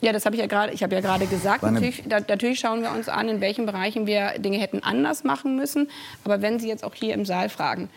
Ja, 0.00 0.12
das 0.12 0.26
habe 0.26 0.34
ich 0.34 0.40
ja 0.40 0.48
gerade. 0.48 0.72
Ich 0.72 0.82
habe 0.82 0.94
ja 0.94 1.00
gerade 1.00 1.26
gesagt. 1.26 1.62
Natürlich, 1.62 2.02
da, 2.06 2.18
natürlich, 2.18 2.58
schauen 2.58 2.82
wir 2.82 2.90
uns 2.90 3.08
an, 3.08 3.28
in 3.28 3.40
welchen 3.40 3.64
Bereichen 3.64 4.06
wir 4.06 4.38
Dinge 4.38 4.58
hätten 4.58 4.80
anders 4.82 5.22
machen 5.22 5.56
müssen. 5.56 5.88
Aber 6.24 6.42
wenn 6.42 6.58
Sie 6.58 6.68
jetzt 6.68 6.84
auch 6.84 6.94
hier 6.94 7.14
im 7.14 7.24
Saal 7.24 7.48
fragen, 7.48 7.88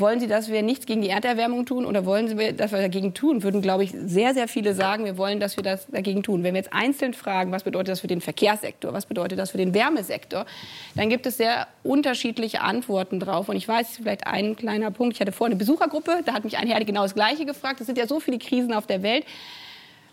wollen 0.00 0.20
Sie, 0.20 0.26
dass 0.26 0.48
wir 0.48 0.62
nichts 0.62 0.86
gegen 0.86 1.02
die 1.02 1.08
Erderwärmung 1.08 1.66
tun 1.66 1.84
oder 1.84 2.04
wollen 2.04 2.28
Sie, 2.28 2.54
dass 2.54 2.72
wir 2.72 2.78
dagegen 2.78 3.14
tun? 3.14 3.42
Würden, 3.42 3.62
glaube 3.62 3.84
ich, 3.84 3.92
sehr, 3.92 4.34
sehr 4.34 4.48
viele 4.48 4.74
sagen, 4.74 5.04
wir 5.04 5.18
wollen, 5.18 5.40
dass 5.40 5.56
wir 5.56 5.62
das 5.62 5.86
dagegen 5.86 6.22
tun. 6.22 6.42
Wenn 6.42 6.54
wir 6.54 6.60
jetzt 6.60 6.72
einzeln 6.72 7.14
fragen, 7.14 7.52
was 7.52 7.62
bedeutet 7.62 7.88
das 7.88 8.00
für 8.00 8.06
den 8.06 8.20
Verkehrssektor, 8.20 8.92
was 8.92 9.06
bedeutet 9.06 9.38
das 9.38 9.50
für 9.50 9.58
den 9.58 9.74
Wärmesektor, 9.74 10.46
dann 10.94 11.08
gibt 11.08 11.26
es 11.26 11.36
sehr 11.36 11.66
unterschiedliche 11.82 12.60
Antworten 12.60 13.20
drauf. 13.20 13.48
Und 13.48 13.56
ich 13.56 13.66
weiß, 13.66 13.98
vielleicht 14.02 14.26
ein 14.26 14.56
kleiner 14.56 14.90
Punkt. 14.90 15.14
Ich 15.14 15.20
hatte 15.20 15.32
vorhin 15.32 15.52
eine 15.52 15.58
Besuchergruppe, 15.58 16.22
da 16.24 16.32
hat 16.32 16.44
mich 16.44 16.58
ein 16.58 16.68
Herr 16.68 16.84
genau 16.84 17.02
das 17.02 17.14
Gleiche 17.14 17.44
gefragt. 17.44 17.80
Es 17.80 17.86
sind 17.86 17.98
ja 17.98 18.06
so 18.06 18.20
viele 18.20 18.38
Krisen 18.38 18.72
auf 18.72 18.86
der 18.86 19.02
Welt. 19.02 19.24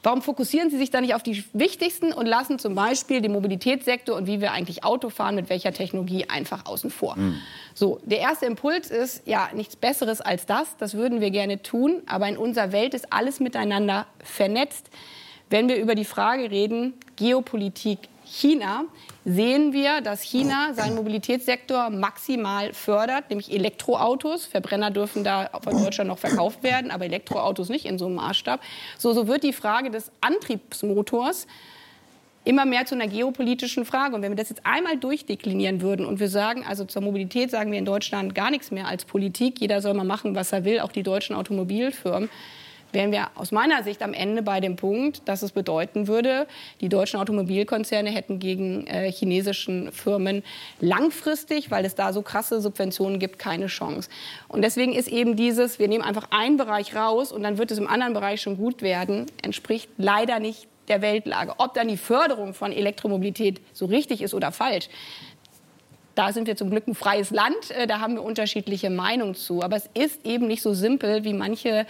Warum 0.06 0.22
fokussieren 0.22 0.70
Sie 0.70 0.78
sich 0.78 0.92
da 0.92 1.02
nicht 1.02 1.16
auf 1.16 1.24
die 1.24 1.44
wichtigsten 1.54 2.14
und 2.14 2.28
lassen 2.28 2.60
zum 2.60 2.76
Beispiel 2.76 3.22
den 3.22 3.32
Mobilitätssektor 3.32 4.16
und 4.16 4.28
wie 4.28 4.40
wir 4.40 4.52
eigentlich 4.52 4.84
Auto 4.84 5.10
fahren, 5.10 5.34
mit 5.34 5.50
welcher 5.50 5.74
Technologie 5.74 6.30
einfach 6.30 6.68
außen 6.68 6.92
vor? 6.92 7.16
Mhm. 7.16 7.40
So, 7.74 8.00
der 8.06 8.20
erste 8.20 8.46
Impuls 8.46 8.92
ist 8.92 9.24
ja 9.26 9.50
nichts 9.56 9.76
Besseres 9.76 10.22
als 10.22 10.46
das. 10.46 10.78
Das 10.78 10.94
würden 10.94 11.22
wir 11.22 11.32
gerne 11.32 11.64
tun, 11.64 12.04
aber 12.06 12.30
in 12.30 12.38
unserer 12.38 12.72
Welt 12.72 12.94
ist 12.94 13.12
alles 13.12 13.40
miteinander 13.40 14.06
vernetzt. 14.24 14.92
Wenn 15.50 15.70
wir 15.70 15.78
über 15.78 15.96
die 15.96 16.06
Frage 16.06 16.52
reden, 16.52 16.94
Geopolitik 17.16 17.98
China, 18.36 18.84
sehen 19.24 19.72
wir, 19.72 20.02
dass 20.02 20.22
China 20.22 20.74
seinen 20.74 20.96
Mobilitätssektor 20.96 21.90
maximal 21.90 22.74
fördert, 22.74 23.30
nämlich 23.30 23.50
Elektroautos. 23.50 24.46
Verbrenner 24.46 24.92
dürfen 24.92 25.24
da 25.24 25.50
von 25.64 25.82
Deutschland 25.82 26.10
noch 26.10 26.18
verkauft 26.18 26.62
werden, 26.62 26.92
aber 26.92 27.06
Elektroautos 27.06 27.70
nicht 27.70 27.86
in 27.86 27.98
so 27.98 28.08
einem 28.08 28.16
Maßstab. 28.16 28.60
So, 28.98 29.14
so 29.14 29.30
wird 29.30 29.44
die 29.44 29.54
Frage 29.54 29.90
des 29.90 30.12
Antriebsmotors 30.20 31.48
immer 32.44 32.66
mehr 32.66 32.86
zu 32.86 32.96
einer 32.96 33.08
geopolitischen 33.08 33.86
Frage. 33.86 34.16
Und 34.16 34.22
wenn 34.22 34.34
wir 34.34 34.36
das 34.36 34.50
jetzt 34.50 34.66
einmal 34.66 34.98
durchdeklinieren 34.98 35.80
würden 35.80 36.06
und 36.06 36.20
wir 36.20 36.30
sagen, 36.30 36.66
also 36.68 36.84
zur 36.84 37.04
Mobilität 37.04 37.52
sagen 37.52 37.72
wir 37.72 37.80
in 37.80 37.86
Deutschland 37.86 38.36
gar 38.36 38.52
nichts 38.52 38.70
mehr 38.70 38.88
als 38.88 39.06
Politik, 39.06 39.62
jeder 39.62 39.82
soll 39.82 39.94
mal 39.94 40.04
machen, 40.04 40.36
was 40.36 40.52
er 40.52 40.66
will, 40.66 40.82
auch 40.82 40.92
die 40.92 41.04
deutschen 41.04 41.38
Automobilfirmen, 41.38 42.30
wären 42.96 43.12
wir 43.12 43.28
aus 43.36 43.52
meiner 43.52 43.84
Sicht 43.84 44.02
am 44.02 44.14
Ende 44.14 44.42
bei 44.42 44.60
dem 44.60 44.78
Punkt, 44.78 45.22
dass 45.26 45.44
es 45.44 45.52
bedeuten 45.52 46.08
würde, 46.08 46.48
die 46.82 46.90
deutschen 46.90 47.20
Automobilkonzerne 47.20 48.10
hätten 48.10 48.40
gegen 48.40 48.88
äh, 48.88 49.12
chinesischen 49.12 49.92
Firmen 49.92 50.42
langfristig, 50.80 51.70
weil 51.70 51.86
es 51.86 51.94
da 51.94 52.12
so 52.12 52.24
krasse 52.24 52.60
Subventionen 52.60 53.20
gibt, 53.20 53.38
keine 53.38 53.68
Chance. 53.68 54.10
Und 54.48 54.64
deswegen 54.64 54.94
ist 54.94 55.10
eben 55.10 55.36
dieses, 55.36 55.78
wir 55.78 55.88
nehmen 55.88 56.04
einfach 56.04 56.30
einen 56.32 56.58
Bereich 56.58 56.96
raus 56.96 57.32
und 57.32 57.44
dann 57.44 57.60
wird 57.60 57.70
es 57.70 57.78
im 57.78 57.88
anderen 57.88 58.14
Bereich 58.14 58.42
schon 58.42 58.58
gut 58.58 58.82
werden, 58.82 59.28
entspricht 59.44 59.90
leider 59.98 60.40
nicht 60.40 60.68
der 60.88 61.02
Weltlage. 61.02 61.54
Ob 61.58 61.74
dann 61.74 61.88
die 61.88 61.98
Förderung 61.98 62.54
von 62.54 62.72
Elektromobilität 62.72 63.62
so 63.74 63.86
richtig 63.86 64.22
ist 64.22 64.34
oder 64.34 64.52
falsch, 64.52 64.90
da 66.16 66.34
sind 66.34 66.48
wir 66.48 66.56
zum 66.56 66.70
Glück 66.70 66.88
ein 66.88 66.96
freies 66.96 67.32
Land, 67.32 67.72
äh, 67.72 67.88
da 67.88 68.00
haben 68.00 68.16
wir 68.16 68.24
unterschiedliche 68.24 68.90
Meinungen 68.90 69.36
zu. 69.36 69.62
Aber 69.62 69.76
es 69.76 69.90
ist 69.94 70.26
eben 70.26 70.48
nicht 70.48 70.62
so 70.62 70.74
simpel, 70.74 71.24
wie 71.24 71.34
manche 71.34 71.86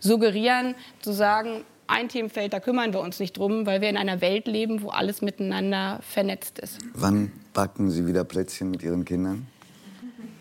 suggerieren, 0.00 0.74
zu 1.00 1.12
sagen, 1.12 1.64
ein 1.86 2.08
Themenfeld, 2.08 2.52
da 2.52 2.60
kümmern 2.60 2.92
wir 2.92 3.00
uns 3.00 3.18
nicht 3.18 3.36
drum, 3.36 3.64
weil 3.64 3.80
wir 3.80 3.88
in 3.88 3.96
einer 3.96 4.20
Welt 4.20 4.46
leben, 4.46 4.82
wo 4.82 4.90
alles 4.90 5.22
miteinander 5.22 6.00
vernetzt 6.02 6.58
ist. 6.58 6.78
Wann 6.92 7.32
backen 7.54 7.90
Sie 7.90 8.06
wieder 8.06 8.24
Plätzchen 8.24 8.70
mit 8.70 8.82
Ihren 8.82 9.06
Kindern? 9.06 9.46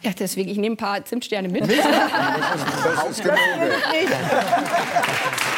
Ja, 0.01 0.11
deswegen, 0.11 0.49
ich 0.49 0.57
nehme 0.57 0.75
ein 0.75 0.77
paar 0.77 1.03
Zimtsterne 1.05 1.47
mit. 1.47 1.63
Das 1.67 3.11
ist 3.11 3.23
genug. 3.23 3.37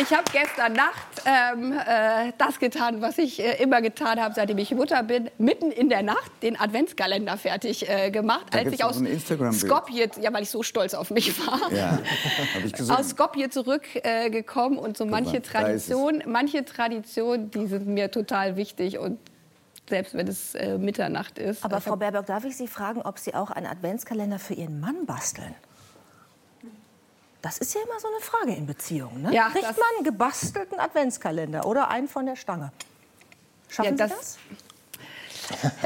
Ich 0.00 0.12
habe 0.12 0.24
gestern 0.32 0.74
Nacht 0.74 1.22
ähm, 1.24 1.72
äh, 1.72 2.32
das 2.38 2.58
getan, 2.58 3.00
was 3.00 3.18
ich 3.18 3.40
äh, 3.40 3.62
immer 3.62 3.82
getan 3.82 4.20
habe, 4.20 4.34
seitdem 4.34 4.58
ich 4.58 4.72
Mutter 4.72 5.02
bin. 5.02 5.30
Mitten 5.38 5.70
in 5.72 5.88
der 5.88 6.02
Nacht 6.02 6.30
den 6.42 6.58
Adventskalender 6.58 7.36
fertig 7.36 7.88
äh, 7.88 8.10
gemacht. 8.10 8.46
Da 8.50 8.58
als 8.58 8.72
ich 8.72 8.84
auch 8.84 8.90
aus. 8.90 9.60
Skopje, 9.60 10.08
ja, 10.20 10.32
weil 10.32 10.42
ich 10.42 10.50
so 10.50 10.62
stolz 10.62 10.94
auf 10.94 11.10
mich 11.10 11.38
war. 11.46 11.72
Ja, 11.72 11.98
habe 12.54 12.66
ich. 12.66 12.90
Aus 12.90 13.10
Skopje 13.10 13.50
zurückgekommen 13.50 14.78
und 14.78 14.96
so 14.96 15.04
manche. 15.04 15.42
Traditionen, 15.42 16.22
manche 16.26 16.64
Traditionen, 16.64 17.50
die 17.50 17.66
sind 17.66 17.86
mir 17.86 18.10
total 18.10 18.56
wichtig 18.56 18.98
und 18.98 19.18
selbst 19.88 20.14
wenn 20.14 20.28
es 20.28 20.54
äh, 20.54 20.78
Mitternacht 20.78 21.38
ist. 21.38 21.64
Aber 21.64 21.78
Ich 21.78 21.84
Frau 21.84 21.96
Baerbock, 21.96 22.26
darf 22.26 22.44
ich 22.44 22.56
Sie 22.56 22.68
fragen, 22.68 23.02
ob 23.02 23.18
Sie 23.18 23.34
auch 23.34 23.50
einen 23.50 23.66
Adventskalender 23.66 24.38
für 24.38 24.54
Ihren 24.54 24.80
Mann 24.80 25.06
basteln? 25.06 25.54
Das 27.42 27.58
ist 27.58 27.72
ja 27.74 27.80
immer 27.82 27.98
so 28.00 28.08
eine 28.08 28.20
Frage 28.20 28.52
in 28.56 28.66
Beziehungen. 28.66 29.22
Ne? 29.22 29.32
Ja, 29.34 29.48
Kriegt 29.50 29.64
das- 29.64 29.76
man 29.76 29.86
einen 29.96 30.04
gebastelten 30.04 30.80
Adventskalender 30.80 31.66
oder 31.66 31.88
einen 31.88 32.08
von 32.08 32.26
der 32.26 32.36
Stange? 32.36 32.72
Schaffen 33.68 33.96
Ja, 33.96 34.08
Sie 34.08 34.14
das- 34.14 34.20
das? 34.20 34.38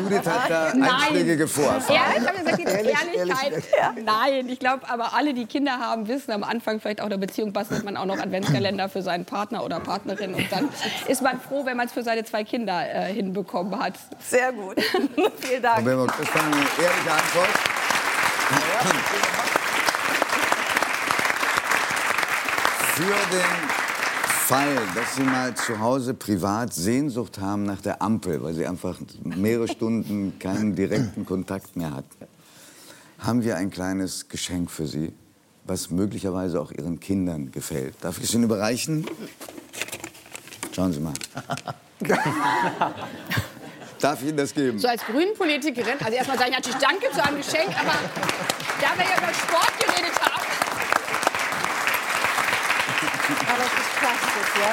Judith 0.00 0.26
hat 0.26 0.50
da 0.50 0.72
Nein. 0.74 0.90
einschlägige 0.90 1.46
Vorerfahrungen. 1.46 1.94
Ja, 1.94 2.20
ich 2.20 2.26
habe 2.26 2.38
gesagt, 2.38 2.58
die 2.58 2.62
Ehrlich, 2.64 3.14
Ehrlichkeit. 3.14 3.52
ehrlich. 3.52 4.04
Nein, 4.04 4.48
ich 4.48 4.58
glaube, 4.58 4.88
aber 4.90 5.14
alle, 5.14 5.32
die 5.32 5.46
Kinder 5.46 5.78
haben, 5.78 6.08
wissen 6.08 6.32
am 6.32 6.42
Anfang 6.42 6.80
vielleicht 6.80 7.00
auch 7.02 7.08
der 7.08 7.18
Beziehung 7.18 7.52
bastelt 7.52 7.84
man 7.84 7.96
auch 7.96 8.04
noch 8.04 8.18
Adventskalender 8.18 8.88
für 8.88 9.02
seinen 9.02 9.26
Partner 9.26 9.62
oder 9.64 9.78
Partnerin 9.78 10.34
und 10.34 10.50
dann 10.50 10.68
ist 11.06 11.22
man 11.22 11.40
froh, 11.40 11.64
wenn 11.66 11.76
man 11.76 11.86
es 11.86 11.92
für 11.92 12.02
seine 12.02 12.24
zwei 12.24 12.42
Kinder 12.42 12.82
äh, 12.88 13.12
hinbekommen 13.12 13.78
hat. 13.78 13.94
Sehr 14.18 14.52
gut. 14.52 14.74
Vielen 15.40 15.62
Dank. 15.62 15.84
Baerbock, 15.84 16.12
das 16.18 16.34
war 16.34 16.42
eine 16.42 16.56
ehrliche 16.56 17.12
Antwort. 17.12 17.48
Für 22.96 23.02
den 23.04 23.68
Fall, 24.46 24.74
dass 24.94 25.16
Sie 25.16 25.22
mal 25.22 25.54
zu 25.54 25.80
Hause 25.80 26.14
privat 26.14 26.72
Sehnsucht 26.72 27.38
haben 27.38 27.64
nach 27.64 27.82
der 27.82 28.00
Ampel, 28.00 28.42
weil 28.42 28.54
Sie 28.54 28.66
einfach 28.66 28.98
mehrere 29.22 29.68
Stunden 29.68 30.38
keinen 30.38 30.74
direkten 30.74 31.26
Kontakt 31.26 31.76
mehr 31.76 31.92
hatten, 31.92 32.26
haben 33.18 33.44
wir 33.44 33.56
ein 33.56 33.70
kleines 33.70 34.30
Geschenk 34.30 34.70
für 34.70 34.86
Sie, 34.86 35.12
was 35.64 35.90
möglicherweise 35.90 36.58
auch 36.58 36.72
Ihren 36.72 36.98
Kindern 36.98 37.52
gefällt. 37.52 37.96
Darf 38.00 38.16
ich 38.16 38.24
es 38.24 38.32
Ihnen 38.34 38.44
überreichen? 38.44 39.06
Schauen 40.74 40.94
Sie 40.94 41.00
mal. 41.00 41.12
Darf 44.00 44.22
ich 44.22 44.28
Ihnen 44.28 44.38
das 44.38 44.54
geben? 44.54 44.78
So 44.78 44.88
als 44.88 45.04
Grünen-Politikerin, 45.04 45.98
also 46.02 46.16
erstmal 46.16 46.38
sage 46.38 46.50
ich 46.52 46.56
natürlich 46.56 46.80
Danke 46.80 47.10
zu 47.12 47.22
einem 47.22 47.36
Geschenk, 47.36 47.78
aber 47.78 47.92
da 48.80 48.96
wir 48.96 49.04
ja 49.04 49.18
über 49.18 49.34
Sport 49.34 49.78
geredet 49.80 50.18
haben, 50.18 50.46
Aber 53.48 53.64
es 53.64 53.72
ist 53.72 53.95
Plastik, 54.06 54.62
ja? 54.62 54.72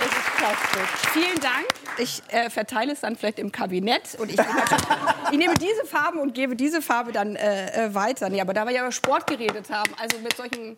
Es 0.00 0.06
ist 0.06 0.36
Plastik. 0.36 1.12
vielen 1.12 1.40
Dank. 1.40 1.66
Ich 1.96 2.22
äh, 2.28 2.50
verteile 2.50 2.92
es 2.92 3.00
dann 3.00 3.16
vielleicht 3.16 3.38
im 3.38 3.50
Kabinett 3.50 4.16
und 4.18 4.30
ich 4.30 4.38
ich 5.32 5.38
nehme 5.38 5.54
diese 5.54 5.86
Farben 5.86 6.18
und 6.20 6.34
gebe 6.34 6.54
diese 6.54 6.82
Farbe 6.82 7.12
dann 7.12 7.36
äh, 7.36 7.86
äh, 7.86 7.94
weiter. 7.94 8.28
Nee, 8.28 8.40
aber 8.42 8.52
da 8.52 8.66
wir 8.66 8.72
ja 8.74 8.82
über 8.82 8.92
Sport 8.92 9.26
geredet 9.26 9.70
haben, 9.70 9.90
also 9.98 10.18
mit 10.18 10.36
solchen, 10.36 10.76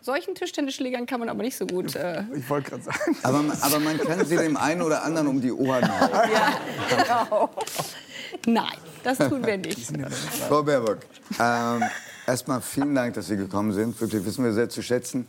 solchen 0.00 0.36
Tischtennisschlägern 0.36 1.06
kann 1.06 1.18
man 1.18 1.28
aber 1.28 1.42
nicht 1.42 1.56
so 1.56 1.66
gut. 1.66 1.96
Äh, 1.96 2.22
Ich 2.34 2.48
wollte 2.48 2.70
gerade 2.70 2.84
sagen. 2.84 3.16
Aber, 3.24 3.42
aber 3.60 3.80
man 3.80 3.98
kann 3.98 4.24
sie 4.24 4.36
dem 4.36 4.56
einen 4.56 4.82
oder 4.82 5.02
anderen 5.02 5.26
um 5.26 5.40
die 5.40 5.52
Ohren 5.52 5.86
hauen. 6.00 6.10
genau. 6.88 7.50
Nein, 8.46 8.78
das 9.02 9.18
tun 9.18 9.44
wir 9.44 9.56
nicht. 9.58 9.90
Frau 10.48 10.62
Baerbock, 10.62 10.98
ähm, 11.40 11.82
erstmal 12.26 12.60
vielen 12.60 12.94
Dank, 12.94 13.14
dass 13.14 13.26
Sie 13.26 13.36
gekommen 13.36 13.72
sind. 13.72 14.00
Wirklich 14.00 14.24
wissen 14.24 14.44
wir 14.44 14.52
sehr 14.52 14.68
zu 14.68 14.82
schätzen. 14.82 15.26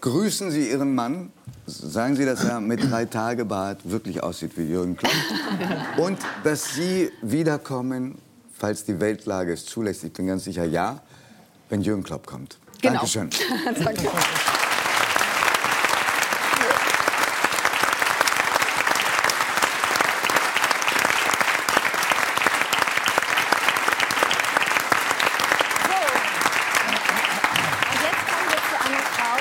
Grüßen 0.00 0.50
Sie 0.50 0.70
Ihren 0.70 0.94
Mann. 0.94 1.32
Sagen 1.66 2.16
Sie, 2.16 2.24
dass 2.24 2.44
er 2.44 2.60
mit 2.60 2.90
drei 2.90 3.04
Tage 3.04 3.44
Bart 3.44 3.80
wirklich 3.84 4.22
aussieht 4.22 4.52
wie 4.56 4.62
Jürgen 4.62 4.96
Klopp. 4.96 5.12
Und 5.98 6.18
dass 6.44 6.74
Sie 6.74 7.10
wiederkommen, 7.20 8.16
falls 8.56 8.84
die 8.84 9.00
Weltlage 9.00 9.52
es 9.52 9.66
zulässt. 9.66 10.04
Ich 10.04 10.12
bin 10.12 10.26
ganz 10.26 10.44
sicher, 10.44 10.64
ja, 10.64 11.02
wenn 11.68 11.82
Jürgen 11.82 12.02
Klopp 12.02 12.26
kommt. 12.26 12.58
Genau. 12.80 12.94
Dankeschön. 12.94 13.28
Danke. 13.84 14.08
Und 27.90 28.02
jetzt 28.04 28.24
kommen 28.28 28.48
wir 28.48 28.60
zu 28.68 28.76
einer 28.86 29.02
Frau, 29.02 29.36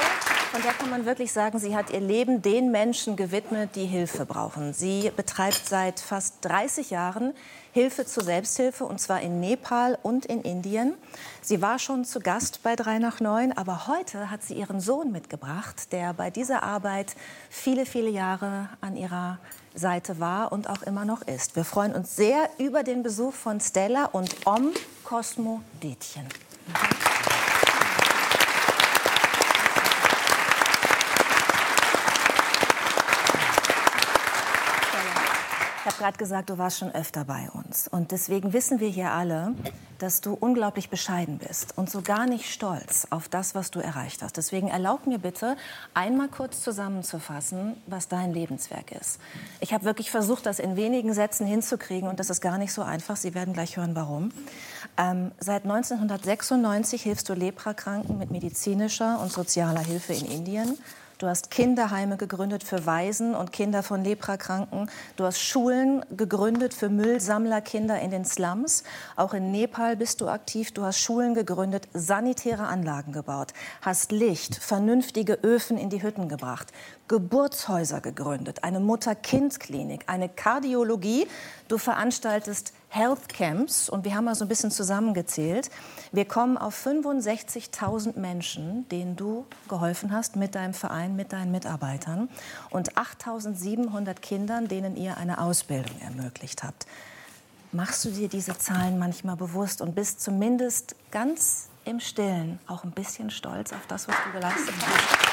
von 0.51 0.61
der 0.61 0.73
kann 0.73 0.89
man 0.89 0.96
wirklich 1.07 1.31
sagen, 1.31 1.57
sie 1.57 1.75
hat 1.75 1.89
ihr 1.89 2.01
Leben 2.01 2.41
den 2.41 2.69
Menschen 2.69 3.15
gewidmet, 3.15 3.71
die 3.75 3.85
Hilfe 3.85 4.25
brauchen. 4.25 4.73
Sie 4.73 5.09
betreibt 5.15 5.63
seit 5.65 5.99
fast 5.99 6.35
30 6.41 6.91
Jahren 6.91 7.33
Hilfe 7.71 8.05
zur 8.05 8.23
Selbsthilfe, 8.23 8.83
und 8.83 8.99
zwar 8.99 9.21
in 9.21 9.39
Nepal 9.39 9.97
und 10.03 10.25
in 10.25 10.41
Indien. 10.41 10.93
Sie 11.41 11.61
war 11.61 11.79
schon 11.79 12.03
zu 12.03 12.19
Gast 12.19 12.61
bei 12.61 12.75
3 12.75 12.99
nach 12.99 13.21
9, 13.21 13.53
aber 13.53 13.87
heute 13.87 14.29
hat 14.29 14.43
sie 14.43 14.55
ihren 14.55 14.81
Sohn 14.81 15.11
mitgebracht, 15.11 15.93
der 15.93 16.13
bei 16.13 16.29
dieser 16.29 16.63
Arbeit 16.63 17.15
viele, 17.49 17.85
viele 17.85 18.09
Jahre 18.09 18.67
an 18.81 18.97
ihrer 18.97 19.39
Seite 19.73 20.19
war 20.19 20.51
und 20.51 20.69
auch 20.69 20.81
immer 20.83 21.05
noch 21.05 21.21
ist. 21.21 21.55
Wir 21.55 21.63
freuen 21.63 21.93
uns 21.93 22.15
sehr 22.15 22.49
über 22.57 22.83
den 22.83 23.01
Besuch 23.01 23.33
von 23.33 23.61
Stella 23.61 24.05
und 24.05 24.45
Om 24.45 24.71
Cosmo 25.03 25.61
Detjen. 25.81 26.27
Habe 35.87 35.97
gerade 35.97 36.17
gesagt, 36.17 36.49
du 36.49 36.57
warst 36.57 36.79
schon 36.79 36.93
öfter 36.93 37.25
bei 37.25 37.49
uns. 37.53 37.87
Und 37.87 38.11
deswegen 38.11 38.53
wissen 38.53 38.79
wir 38.79 38.89
hier 38.89 39.11
alle, 39.11 39.55
dass 39.99 40.21
du 40.21 40.33
unglaublich 40.33 40.89
bescheiden 40.89 41.39
bist 41.39 41.77
und 41.77 41.89
so 41.89 42.01
gar 42.01 42.27
nicht 42.27 42.51
stolz 42.51 43.07
auf 43.09 43.29
das, 43.29 43.55
was 43.55 43.71
du 43.71 43.79
erreicht 43.79 44.21
hast. 44.21 44.37
Deswegen 44.37 44.67
erlaub 44.67 45.07
mir 45.07 45.17
bitte, 45.17 45.55
einmal 45.93 46.27
kurz 46.27 46.61
zusammenzufassen, 46.61 47.81
was 47.87 48.07
dein 48.07 48.33
Lebenswerk 48.33 48.91
ist. 48.91 49.19
Ich 49.59 49.73
habe 49.73 49.85
wirklich 49.85 50.11
versucht, 50.11 50.45
das 50.45 50.59
in 50.59 50.75
wenigen 50.75 51.13
Sätzen 51.13 51.47
hinzukriegen 51.47 52.09
und 52.09 52.19
das 52.19 52.29
ist 52.29 52.41
gar 52.41 52.57
nicht 52.57 52.73
so 52.73 52.83
einfach. 52.83 53.15
Sie 53.15 53.33
werden 53.33 53.53
gleich 53.53 53.77
hören, 53.77 53.95
warum. 53.95 54.31
Ähm, 54.97 55.31
seit 55.39 55.63
1996 55.63 57.01
hilfst 57.01 57.29
du 57.29 57.33
Leprakranken 57.33 58.17
mit 58.17 58.29
medizinischer 58.29 59.19
und 59.19 59.31
sozialer 59.31 59.81
Hilfe 59.81 60.13
in 60.13 60.25
Indien. 60.25 60.77
Du 61.17 61.25
hast 61.25 61.49
Kinderheime 61.49 62.15
gegründet 62.15 62.63
für 62.63 62.85
Waisen 62.85 63.33
und 63.33 63.51
Kinder 63.51 63.81
von 63.81 64.03
Leprakranken. 64.03 64.87
Du 65.15 65.23
hast 65.23 65.39
Schulen 65.39 66.05
gegründet 66.15 66.75
für 66.75 66.89
Müllsammlerkinder 66.89 67.99
in 67.99 68.11
den 68.11 68.23
Slums. 68.23 68.83
Auch 69.15 69.33
in 69.33 69.51
Nepal 69.51 69.95
bist 69.95 70.21
du 70.21 70.27
aktiv. 70.27 70.73
Du 70.73 70.83
hast 70.83 70.99
Schulen 70.99 71.33
gegründet, 71.33 71.87
sanitäre 71.91 72.67
Anlagen 72.67 73.13
gebaut, 73.13 73.53
hast 73.81 74.11
Licht, 74.11 74.57
vernünftige 74.57 75.39
Öfen 75.41 75.79
in 75.79 75.89
die 75.89 76.03
Hütten 76.03 76.29
gebracht, 76.29 76.71
Geburtshäuser 77.07 78.01
gegründet, 78.01 78.63
eine 78.63 78.79
Mutter-Kind-Klinik, 78.79 80.03
eine 80.07 80.29
Kardiologie. 80.29 81.27
Du 81.67 81.77
veranstaltest 81.77 82.73
Health 82.89 83.29
Camps 83.29 83.89
und 83.89 84.05
wir 84.05 84.15
haben 84.15 84.25
mal 84.25 84.35
so 84.35 84.45
ein 84.45 84.47
bisschen 84.47 84.71
zusammengezählt. 84.71 85.69
Wir 86.11 86.25
kommen 86.25 86.57
auf 86.57 86.85
65.000 86.85 88.17
Menschen, 88.17 88.87
denen 88.89 89.15
du 89.15 89.45
geholfen 89.67 90.11
hast 90.11 90.35
mit 90.35 90.55
deinem 90.55 90.73
Verein, 90.73 91.15
mit 91.15 91.33
deinen 91.33 91.51
Mitarbeitern 91.51 92.29
und 92.69 92.93
8.700 92.93 94.15
Kindern, 94.15 94.67
denen 94.67 94.95
ihr 94.95 95.17
eine 95.17 95.39
Ausbildung 95.39 95.99
ermöglicht 96.01 96.63
habt. 96.63 96.87
Machst 97.71 98.05
du 98.05 98.09
dir 98.09 98.29
diese 98.29 98.57
Zahlen 98.57 98.97
manchmal 98.97 99.35
bewusst 99.35 99.81
und 99.81 99.93
bist 99.93 100.21
zumindest 100.21 100.95
ganz 101.11 101.67
im 101.83 101.99
Stillen 101.99 102.59
auch 102.67 102.83
ein 102.83 102.91
bisschen 102.91 103.29
stolz 103.29 103.73
auf 103.73 103.85
das, 103.87 104.07
was 104.07 104.15
du 104.25 104.31
geleistet 104.31 104.73
hast? 104.81 105.26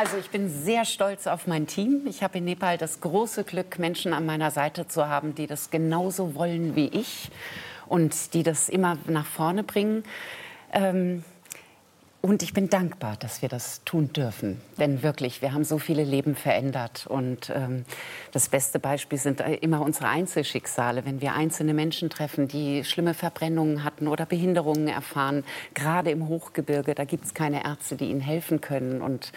Also 0.00 0.16
ich 0.16 0.30
bin 0.30 0.48
sehr 0.48 0.84
stolz 0.84 1.26
auf 1.26 1.48
mein 1.48 1.66
Team. 1.66 2.02
Ich 2.06 2.22
habe 2.22 2.38
in 2.38 2.44
Nepal 2.44 2.78
das 2.78 3.00
große 3.00 3.42
Glück, 3.42 3.80
Menschen 3.80 4.12
an 4.12 4.24
meiner 4.26 4.52
Seite 4.52 4.86
zu 4.86 5.08
haben, 5.08 5.34
die 5.34 5.48
das 5.48 5.70
genauso 5.70 6.36
wollen 6.36 6.76
wie 6.76 6.86
ich 6.86 7.32
und 7.88 8.32
die 8.32 8.44
das 8.44 8.68
immer 8.68 8.96
nach 9.08 9.26
vorne 9.26 9.64
bringen. 9.64 10.04
Ähm, 10.72 11.24
und 12.20 12.44
ich 12.44 12.52
bin 12.52 12.70
dankbar, 12.70 13.16
dass 13.18 13.42
wir 13.42 13.48
das 13.48 13.82
tun 13.84 14.12
dürfen. 14.12 14.60
Denn 14.78 15.02
wirklich, 15.02 15.42
wir 15.42 15.52
haben 15.52 15.64
so 15.64 15.78
viele 15.78 16.04
Leben 16.04 16.36
verändert. 16.36 17.08
Und 17.08 17.50
ähm, 17.50 17.84
das 18.30 18.48
beste 18.48 18.78
Beispiel 18.78 19.18
sind 19.18 19.40
immer 19.40 19.80
unsere 19.80 20.06
Einzelschicksale. 20.06 21.06
Wenn 21.06 21.20
wir 21.20 21.34
einzelne 21.34 21.74
Menschen 21.74 22.08
treffen, 22.08 22.46
die 22.46 22.84
schlimme 22.84 23.14
Verbrennungen 23.14 23.82
hatten 23.82 24.06
oder 24.06 24.26
Behinderungen 24.26 24.86
erfahren, 24.86 25.42
gerade 25.74 26.12
im 26.12 26.28
Hochgebirge, 26.28 26.94
da 26.94 27.04
gibt 27.04 27.24
es 27.24 27.34
keine 27.34 27.64
Ärzte, 27.64 27.96
die 27.96 28.10
ihnen 28.10 28.20
helfen 28.20 28.60
können. 28.60 29.02
Und 29.02 29.32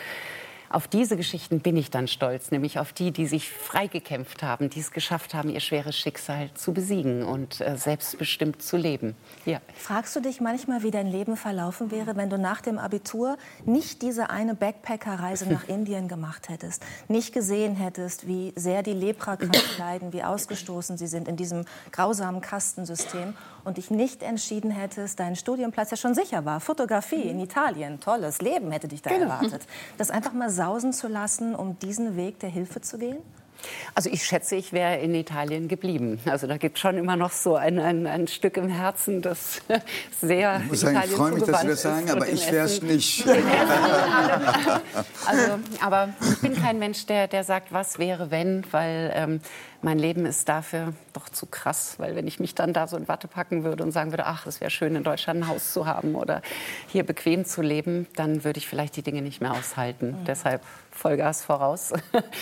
auf 0.73 0.87
diese 0.87 1.17
Geschichten 1.17 1.59
bin 1.59 1.75
ich 1.75 1.91
dann 1.91 2.07
stolz, 2.07 2.51
nämlich 2.51 2.79
auf 2.79 2.93
die, 2.93 3.11
die 3.11 3.27
sich 3.27 3.49
freigekämpft 3.49 4.43
haben, 4.43 4.69
die 4.69 4.79
es 4.79 4.91
geschafft 4.91 5.33
haben, 5.33 5.49
ihr 5.49 5.59
schweres 5.59 5.97
Schicksal 5.97 6.49
zu 6.53 6.73
besiegen 6.73 7.23
und 7.23 7.61
äh, 7.61 7.77
selbstbestimmt 7.77 8.61
zu 8.61 8.77
leben. 8.77 9.15
Ja. 9.45 9.59
Fragst 9.75 10.15
du 10.15 10.19
dich 10.19 10.41
manchmal, 10.41 10.83
wie 10.83 10.91
dein 10.91 11.07
Leben 11.07 11.35
verlaufen 11.35 11.91
wäre, 11.91 12.15
wenn 12.15 12.29
du 12.29 12.37
nach 12.37 12.61
dem 12.61 12.77
Abitur 12.77 13.37
nicht 13.65 14.01
diese 14.01 14.29
eine 14.29 14.55
Backpacker-Reise 14.55 15.51
nach 15.51 15.63
Indien 15.67 16.07
gemacht 16.07 16.49
hättest, 16.49 16.83
nicht 17.07 17.33
gesehen 17.33 17.75
hättest, 17.75 18.27
wie 18.27 18.53
sehr 18.55 18.83
die 18.83 18.93
Leprakranken 18.93 19.61
leiden, 19.77 20.13
wie 20.13 20.23
ausgestoßen 20.23 20.97
sie 20.97 21.07
sind 21.07 21.27
in 21.27 21.35
diesem 21.35 21.65
grausamen 21.91 22.41
Kastensystem 22.41 23.33
und 23.63 23.77
dich 23.77 23.91
nicht 23.91 24.23
entschieden 24.23 24.71
hättest, 24.71 25.19
dein 25.19 25.35
Studienplatz 25.35 25.91
ja 25.91 25.97
schon 25.97 26.15
sicher 26.15 26.45
war, 26.45 26.59
Fotografie 26.59 27.23
in 27.23 27.39
Italien, 27.39 27.99
tolles 27.99 28.41
Leben 28.41 28.71
hätte 28.71 28.87
dich 28.87 29.01
da 29.01 29.09
genau. 29.09 29.25
erwartet, 29.25 29.63
das 29.97 30.09
einfach 30.09 30.33
mal 30.33 30.49
sausen 30.61 30.93
zu 30.93 31.07
lassen, 31.07 31.55
um 31.55 31.79
diesen 31.79 32.15
Weg 32.15 32.37
der 32.37 32.49
Hilfe 32.49 32.81
zu 32.81 32.99
gehen? 32.99 33.17
Also 33.95 34.09
ich 34.09 34.23
schätze, 34.23 34.55
ich 34.55 34.73
wäre 34.73 34.97
in 34.97 35.13
Italien 35.13 35.67
geblieben. 35.67 36.19
Also 36.25 36.47
da 36.47 36.57
gibt 36.57 36.77
es 36.77 36.81
schon 36.81 36.97
immer 36.97 37.15
noch 37.15 37.31
so 37.31 37.55
ein, 37.55 37.79
ein, 37.79 38.07
ein, 38.07 38.27
Stück 38.27 38.57
im 38.57 38.69
Herzen, 38.69 39.21
das 39.21 39.61
sehr 40.21 40.61
Ich 40.63 40.69
muss 40.69 40.79
sagen, 40.81 41.01
ich 41.03 41.11
freue 41.11 41.31
mich, 41.33 41.43
dass 41.43 41.61
Sie 41.61 41.67
das 41.67 41.81
sagen, 41.81 42.09
aber 42.09 42.27
ich 42.27 42.51
wäre 42.51 42.65
es 42.65 42.81
nicht. 42.81 43.27
also, 45.25 45.59
aber 45.81 46.09
ich 46.21 46.39
bin 46.39 46.55
kein 46.55 46.79
Mensch, 46.79 47.05
der, 47.05 47.27
der 47.27 47.43
sagt, 47.43 47.71
was 47.73 47.99
wäre, 47.99 48.31
wenn, 48.31 48.63
weil 48.71 49.11
ähm, 49.13 49.41
mein 49.81 49.97
Leben 49.99 50.25
ist 50.25 50.47
dafür 50.47 50.93
doch 51.13 51.29
zu 51.29 51.45
krass. 51.45 51.95
Weil 51.97 52.15
wenn 52.15 52.27
ich 52.27 52.39
mich 52.39 52.55
dann 52.55 52.73
da 52.73 52.87
so 52.87 52.97
in 52.97 53.07
Watte 53.07 53.27
packen 53.27 53.63
würde 53.63 53.83
und 53.83 53.91
sagen 53.91 54.11
würde, 54.11 54.25
ach, 54.25 54.45
es 54.45 54.61
wäre 54.61 54.71
schön, 54.71 54.95
in 54.95 55.03
Deutschland 55.03 55.41
ein 55.41 55.47
Haus 55.47 55.73
zu 55.73 55.85
haben 55.85 56.15
oder 56.15 56.41
hier 56.87 57.03
bequem 57.03 57.45
zu 57.45 57.61
leben, 57.61 58.07
dann 58.15 58.43
würde 58.43 58.59
ich 58.59 58.67
vielleicht 58.67 58.95
die 58.95 59.01
Dinge 59.01 59.21
nicht 59.21 59.41
mehr 59.41 59.51
aushalten. 59.53 60.11
Mhm. 60.21 60.25
Deshalb 60.25 60.61
Vollgas 60.91 61.43
voraus. 61.43 61.93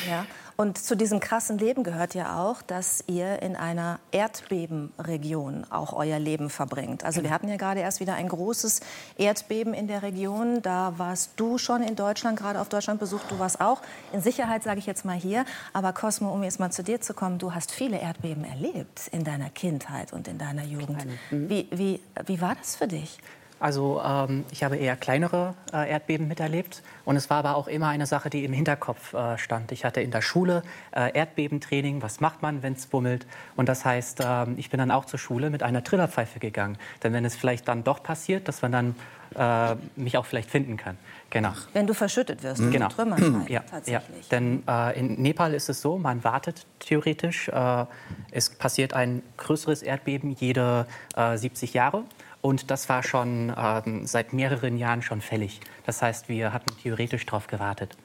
Ja. 0.09 0.25
Und 0.59 0.77
zu 0.77 0.97
diesem 0.97 1.21
krassen 1.21 1.57
Leben 1.57 1.85
gehört 1.85 2.15
ja 2.15 2.43
auch, 2.43 2.61
dass 2.61 3.01
ihr 3.07 3.41
in 3.41 3.55
einer 3.55 3.97
Erdbebenregion 4.11 5.65
auch 5.69 5.93
euer 5.93 6.19
Leben 6.19 6.49
verbringt. 6.49 7.05
Also 7.05 7.19
wir 7.19 7.29
genau. 7.29 7.35
hatten 7.35 7.47
ja 7.47 7.55
gerade 7.55 7.79
erst 7.79 8.01
wieder 8.01 8.15
ein 8.15 8.27
großes 8.27 8.81
Erdbeben 9.17 9.73
in 9.73 9.87
der 9.87 10.03
Region. 10.03 10.61
Da 10.61 10.95
warst 10.97 11.31
du 11.37 11.57
schon 11.57 11.81
in 11.81 11.95
Deutschland, 11.95 12.37
gerade 12.37 12.59
auf 12.59 12.67
Deutschland 12.67 12.99
besucht. 12.99 13.31
Du 13.31 13.39
warst 13.39 13.61
auch 13.61 13.81
in 14.11 14.19
Sicherheit, 14.19 14.63
sage 14.63 14.79
ich 14.79 14.85
jetzt 14.85 15.05
mal 15.05 15.15
hier. 15.15 15.45
Aber 15.71 15.93
Cosmo, 15.93 16.29
um 16.33 16.43
jetzt 16.43 16.59
mal 16.59 16.71
zu 16.71 16.83
dir 16.83 16.99
zu 16.99 17.13
kommen, 17.13 17.37
du 17.37 17.53
hast 17.53 17.71
viele 17.71 17.97
Erdbeben 17.97 18.43
erlebt 18.43 19.07
in 19.13 19.23
deiner 19.23 19.49
Kindheit 19.49 20.11
und 20.11 20.27
in 20.27 20.37
deiner 20.37 20.65
Jugend. 20.65 21.05
Mhm. 21.31 21.49
Wie, 21.49 21.69
wie, 21.71 22.01
wie 22.25 22.41
war 22.41 22.55
das 22.55 22.75
für 22.75 22.89
dich? 22.89 23.17
Also 23.59 24.01
ähm, 24.03 24.45
ich 24.51 24.63
habe 24.63 24.77
eher 24.77 24.95
kleinere 24.95 25.55
äh, 25.73 25.89
Erdbeben 25.89 26.27
miterlebt 26.27 26.81
und 27.05 27.15
es 27.15 27.29
war 27.29 27.37
aber 27.37 27.55
auch 27.55 27.67
immer 27.67 27.87
eine 27.87 28.05
Sache, 28.05 28.29
die 28.29 28.45
im 28.45 28.53
Hinterkopf 28.53 29.13
äh, 29.13 29.37
stand. 29.37 29.71
Ich 29.71 29.83
hatte 29.83 30.01
in 30.01 30.11
der 30.11 30.21
Schule 30.21 30.63
äh, 30.91 31.11
Erdbebentraining, 31.13 32.01
was 32.01 32.21
macht 32.21 32.41
man, 32.41 32.63
wenn 32.63 32.73
es 32.73 32.87
bummelt 32.87 33.27
und 33.55 33.67
das 33.67 33.83
heißt, 33.83 34.21
ähm, 34.23 34.55
ich 34.57 34.69
bin 34.69 34.77
dann 34.77 34.91
auch 34.91 35.05
zur 35.05 35.19
Schule 35.19 35.49
mit 35.49 35.63
einer 35.63 35.83
Trillerpfeife 35.83 36.39
gegangen, 36.39 36.77
denn 37.03 37.13
wenn 37.13 37.25
es 37.25 37.35
vielleicht 37.35 37.67
dann 37.67 37.83
doch 37.83 38.01
passiert, 38.01 38.47
dass 38.47 38.61
man 38.61 38.71
dann 38.71 38.95
äh, 39.35 39.75
mich 39.95 40.17
auch 40.17 40.25
vielleicht 40.25 40.49
finden 40.49 40.77
kann. 40.77 40.97
Genau. 41.29 41.51
Wenn 41.73 41.85
du 41.85 41.93
verschüttet 41.93 42.41
wirst, 42.41 42.61
mhm. 42.61 42.71
genau. 42.71 42.87
Trümmern 42.87 43.45
ja, 43.47 43.59
tatsächlich. 43.59 44.23
Ja. 44.23 44.29
Denn 44.31 44.63
äh, 44.67 44.99
in 44.99 45.21
Nepal 45.21 45.53
ist 45.53 45.69
es 45.69 45.81
so, 45.81 45.97
man 45.97 46.23
wartet 46.23 46.65
theoretisch, 46.79 47.49
äh, 47.49 47.85
es 48.31 48.49
passiert 48.49 48.93
ein 48.93 49.21
größeres 49.37 49.83
Erdbeben 49.83 50.31
jede 50.31 50.87
70 51.15 51.73
Jahre. 51.73 52.03
Und 52.41 52.71
das 52.71 52.87
war 52.87 53.03
schon 53.03 53.53
ähm, 53.57 54.07
seit 54.07 54.33
mehreren 54.33 54.77
Jahren 54.77 55.01
schon 55.01 55.21
fällig. 55.21 55.59
Das 55.85 56.01
heißt, 56.01 56.29
wir 56.29 56.53
hatten 56.53 56.75
theoretisch 56.81 57.25
darauf 57.25 57.47
gewartet. 57.47 57.97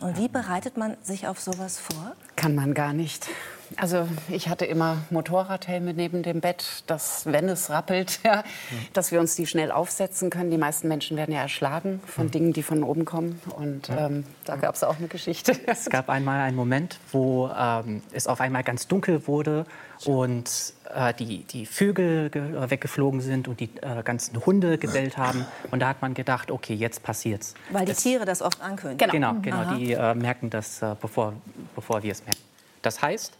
Und 0.00 0.18
wie 0.18 0.28
bereitet 0.28 0.76
man 0.76 0.96
sich 1.02 1.26
auf 1.26 1.40
sowas 1.40 1.78
vor? 1.80 2.14
Kann 2.36 2.54
man 2.54 2.74
gar 2.74 2.92
nicht. 2.92 3.28
Also 3.76 4.08
ich 4.28 4.48
hatte 4.48 4.64
immer 4.64 4.98
Motorradhelme 5.10 5.94
neben 5.94 6.22
dem 6.22 6.40
Bett, 6.40 6.82
dass 6.86 7.26
wenn 7.26 7.48
es 7.48 7.70
rappelt, 7.70 8.20
ja, 8.24 8.44
dass 8.92 9.12
wir 9.12 9.20
uns 9.20 9.36
die 9.36 9.46
schnell 9.46 9.70
aufsetzen 9.70 10.30
können. 10.30 10.50
Die 10.50 10.58
meisten 10.58 10.88
Menschen 10.88 11.16
werden 11.16 11.34
ja 11.34 11.42
erschlagen 11.42 12.00
von 12.06 12.24
hm. 12.24 12.30
Dingen, 12.30 12.52
die 12.52 12.62
von 12.62 12.82
oben 12.82 13.04
kommen. 13.04 13.40
Und 13.56 13.90
ähm, 13.90 14.24
da 14.44 14.56
gab 14.56 14.74
es 14.74 14.84
auch 14.84 14.98
eine 14.98 15.08
Geschichte. 15.08 15.52
Es 15.66 15.90
gab 15.90 16.08
einmal 16.08 16.40
einen 16.40 16.56
Moment, 16.56 16.98
wo 17.12 17.50
ähm, 17.56 18.02
es 18.12 18.26
auf 18.26 18.40
einmal 18.40 18.64
ganz 18.64 18.88
dunkel 18.88 19.26
wurde 19.26 19.66
und 20.04 20.74
äh, 20.94 21.12
die, 21.14 21.44
die 21.44 21.66
Vögel 21.66 22.30
äh, 22.34 22.70
weggeflogen 22.70 23.20
sind 23.20 23.48
und 23.48 23.60
die 23.60 23.70
äh, 23.82 24.02
ganzen 24.02 24.44
Hunde 24.44 24.78
gebellt 24.78 25.16
haben. 25.18 25.46
Und 25.70 25.80
da 25.80 25.88
hat 25.88 26.02
man 26.02 26.14
gedacht, 26.14 26.50
okay, 26.50 26.74
jetzt 26.74 27.02
passiert's. 27.02 27.54
Weil 27.70 27.84
die 27.84 27.92
das, 27.92 28.02
Tiere 28.02 28.24
das 28.24 28.42
oft 28.42 28.60
ankündigen. 28.60 29.10
Genau, 29.10 29.34
genau, 29.42 29.62
genau 29.64 29.76
die 29.76 29.92
äh, 29.92 30.14
merken 30.14 30.50
das, 30.50 30.82
äh, 30.82 30.94
bevor, 31.00 31.34
bevor 31.74 32.02
wir 32.02 32.12
es 32.12 32.24
merken. 32.24 32.42
Das 32.82 33.02
heißt, 33.02 33.37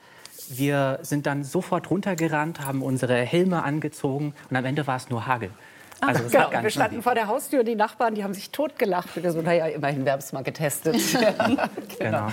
wir 0.48 0.98
sind 1.02 1.26
dann 1.26 1.44
sofort 1.44 1.90
runtergerannt, 1.90 2.60
haben 2.60 2.82
unsere 2.82 3.16
Helme 3.16 3.62
angezogen 3.62 4.34
und 4.50 4.56
am 4.56 4.64
Ende 4.64 4.86
war 4.86 4.96
es 4.96 5.10
nur 5.10 5.26
Hagel. 5.26 5.50
Also 6.00 6.22
Ach, 6.26 6.50
genau. 6.50 6.62
wir 6.62 6.70
standen 6.70 7.02
vor 7.02 7.14
der 7.14 7.26
Haustür, 7.26 7.64
die 7.64 7.74
Nachbarn, 7.74 8.14
die 8.14 8.22
haben 8.22 8.34
sich 8.34 8.50
totgelacht. 8.50 9.20
Wir 9.20 9.32
so, 9.32 9.42
naja, 9.42 9.66
immerhin, 9.66 10.04
wir 10.04 10.12
haben 10.12 10.20
es 10.20 10.32
mal 10.32 10.44
getestet. 10.44 10.96
genau. 11.12 11.64
genau. 11.98 12.32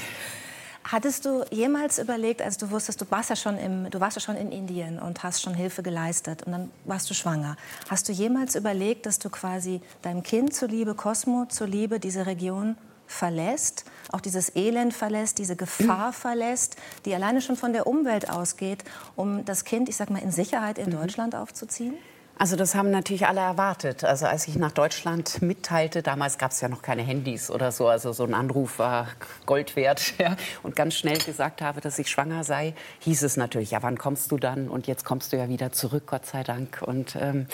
Hattest 0.83 1.25
du 1.25 1.43
jemals 1.49 1.97
überlegt, 1.97 2.43
als 2.43 2.57
du 2.57 2.69
wusstest, 2.69 3.01
du 3.01 3.05
warst, 3.09 3.31
ja 3.31 3.35
schon 3.35 3.57
im, 3.57 3.89
du 3.89 3.99
warst 3.99 4.17
ja 4.17 4.21
schon 4.21 4.35
in 4.35 4.51
Indien 4.51 4.99
und 4.99 5.23
hast 5.23 5.41
schon 5.41 5.55
Hilfe 5.55 5.81
geleistet 5.81 6.43
und 6.43 6.51
dann 6.51 6.71
warst 6.83 7.09
du 7.09 7.15
schwanger. 7.15 7.57
Hast 7.89 8.07
du 8.07 8.13
jemals 8.13 8.55
überlegt, 8.55 9.07
dass 9.07 9.17
du 9.17 9.31
quasi 9.31 9.81
deinem 10.03 10.21
Kind 10.21 10.53
zuliebe, 10.53 10.93
Cosmo 10.93 11.47
zuliebe, 11.49 11.99
diese 11.99 12.27
Region 12.27 12.77
verlässt, 13.07 13.85
auch 14.11 14.21
dieses 14.21 14.55
Elend 14.55 14.93
verlässt, 14.93 15.37
diese 15.37 15.55
Gefahr 15.55 16.13
verlässt, 16.13 16.77
die 17.05 17.13
alleine 17.15 17.41
schon 17.41 17.55
von 17.55 17.73
der 17.73 17.87
Umwelt 17.87 18.29
ausgeht, 18.29 18.83
um 19.15 19.45
das 19.45 19.65
Kind, 19.65 19.89
ich 19.89 19.95
sag 19.95 20.09
mal, 20.09 20.21
in 20.21 20.31
Sicherheit 20.31 20.77
in 20.77 20.87
mhm. 20.87 21.01
Deutschland 21.01 21.35
aufzuziehen? 21.35 21.95
Also 22.37 22.57
das 22.57 22.75
haben 22.75 22.91
natürlich 22.91 23.27
alle 23.27 23.39
erwartet. 23.39 24.03
Also 24.03 24.25
als 24.25 24.47
ich 24.47 24.57
nach 24.57 24.73
Deutschland 24.73 25.41
mitteilte, 25.41 26.03
damals 26.03 26.37
gab 26.37 26.51
es 26.51 26.59
ja 26.59 26.67
noch 26.67 26.81
keine 26.81 27.01
Handys 27.01 27.49
oder 27.49 27.71
so, 27.71 27.87
also 27.87 28.11
so 28.11 28.25
ein 28.25 28.33
Anruf 28.33 28.77
war 28.77 29.07
Gold 29.45 29.77
wert 29.77 30.15
ja, 30.17 30.35
und 30.61 30.75
ganz 30.75 30.95
schnell 30.95 31.17
gesagt 31.17 31.61
habe, 31.61 31.79
dass 31.79 31.97
ich 31.97 32.09
schwanger 32.09 32.43
sei, 32.43 32.73
hieß 32.99 33.23
es 33.23 33.37
natürlich, 33.37 33.71
ja 33.71 33.83
wann 33.83 33.97
kommst 33.97 34.31
du 34.31 34.37
dann? 34.37 34.67
Und 34.67 34.87
jetzt 34.87 35.05
kommst 35.05 35.31
du 35.31 35.37
ja 35.37 35.47
wieder 35.47 35.71
zurück, 35.71 36.03
Gott 36.07 36.25
sei 36.25 36.43
Dank. 36.43 36.81
Und 36.81 37.15
ähm, 37.15 37.47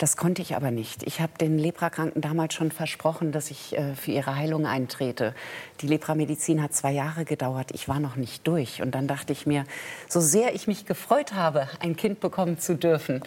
das 0.00 0.16
konnte 0.16 0.40
ich 0.40 0.56
aber 0.56 0.70
nicht. 0.70 1.02
Ich 1.02 1.20
habe 1.20 1.32
den 1.38 1.58
Leprakranken 1.58 2.22
damals 2.22 2.54
schon 2.54 2.70
versprochen, 2.70 3.32
dass 3.32 3.50
ich 3.50 3.76
äh, 3.76 3.94
für 3.94 4.12
ihre 4.12 4.34
Heilung 4.34 4.66
eintrete. 4.66 5.34
Die 5.82 5.86
Lepramedizin 5.86 6.62
hat 6.62 6.72
zwei 6.72 6.92
Jahre 6.92 7.26
gedauert. 7.26 7.70
Ich 7.74 7.86
war 7.86 8.00
noch 8.00 8.16
nicht 8.16 8.46
durch. 8.46 8.80
Und 8.80 8.94
dann 8.94 9.06
dachte 9.06 9.34
ich 9.34 9.44
mir, 9.44 9.64
so 10.08 10.20
sehr 10.20 10.54
ich 10.54 10.66
mich 10.66 10.86
gefreut 10.86 11.34
habe, 11.34 11.68
ein 11.80 11.96
Kind 11.96 12.20
bekommen 12.20 12.58
zu 12.58 12.76
dürfen, 12.76 13.20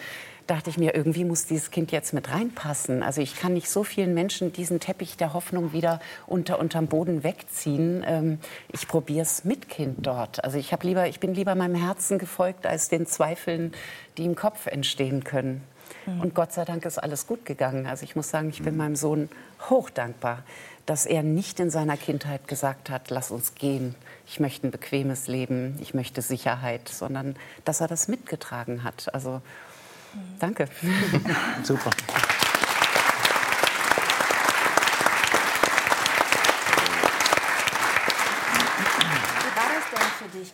dachte 0.48 0.68
ich 0.68 0.76
mir, 0.76 0.96
irgendwie 0.96 1.24
muss 1.24 1.46
dieses 1.46 1.70
Kind 1.70 1.92
jetzt 1.92 2.12
mit 2.12 2.32
reinpassen. 2.32 3.04
Also 3.04 3.20
ich 3.20 3.36
kann 3.36 3.54
nicht 3.54 3.70
so 3.70 3.84
vielen 3.84 4.12
Menschen 4.12 4.52
diesen 4.52 4.80
Teppich 4.80 5.16
der 5.16 5.32
Hoffnung 5.32 5.72
wieder 5.72 6.00
unter 6.26 6.58
unterm 6.58 6.88
Boden 6.88 7.22
wegziehen. 7.22 8.04
Ähm, 8.04 8.40
ich 8.72 8.88
probiere 8.88 9.22
es 9.22 9.44
mit 9.44 9.68
Kind 9.68 10.04
dort. 10.04 10.42
Also 10.42 10.58
ich 10.58 10.72
habe 10.72 10.88
lieber, 10.88 11.06
ich 11.06 11.20
bin 11.20 11.34
lieber 11.34 11.54
meinem 11.54 11.76
Herzen 11.76 12.18
gefolgt 12.18 12.66
als 12.66 12.88
den 12.88 13.06
Zweifeln, 13.06 13.70
die 14.18 14.24
im 14.24 14.34
Kopf 14.34 14.66
entstehen 14.66 15.22
können. 15.22 15.62
Mhm. 16.06 16.20
Und 16.20 16.34
Gott 16.34 16.52
sei 16.52 16.64
Dank 16.64 16.84
ist 16.84 16.98
alles 16.98 17.26
gut 17.26 17.44
gegangen. 17.44 17.86
Also 17.86 18.04
ich 18.04 18.16
muss 18.16 18.30
sagen, 18.30 18.50
ich 18.50 18.62
bin 18.62 18.76
meinem 18.76 18.96
Sohn 18.96 19.28
hochdankbar, 19.68 20.42
dass 20.86 21.06
er 21.06 21.22
nicht 21.22 21.60
in 21.60 21.70
seiner 21.70 21.96
Kindheit 21.96 22.46
gesagt 22.48 22.90
hat, 22.90 23.10
lass 23.10 23.30
uns 23.30 23.54
gehen, 23.54 23.94
ich 24.26 24.40
möchte 24.40 24.66
ein 24.66 24.70
bequemes 24.70 25.28
Leben, 25.28 25.78
ich 25.80 25.94
möchte 25.94 26.22
Sicherheit, 26.22 26.88
sondern 26.88 27.36
dass 27.64 27.80
er 27.80 27.88
das 27.88 28.08
mitgetragen 28.08 28.84
hat. 28.84 29.12
Also 29.14 29.40
danke. 30.38 30.68
Super. 31.62 31.90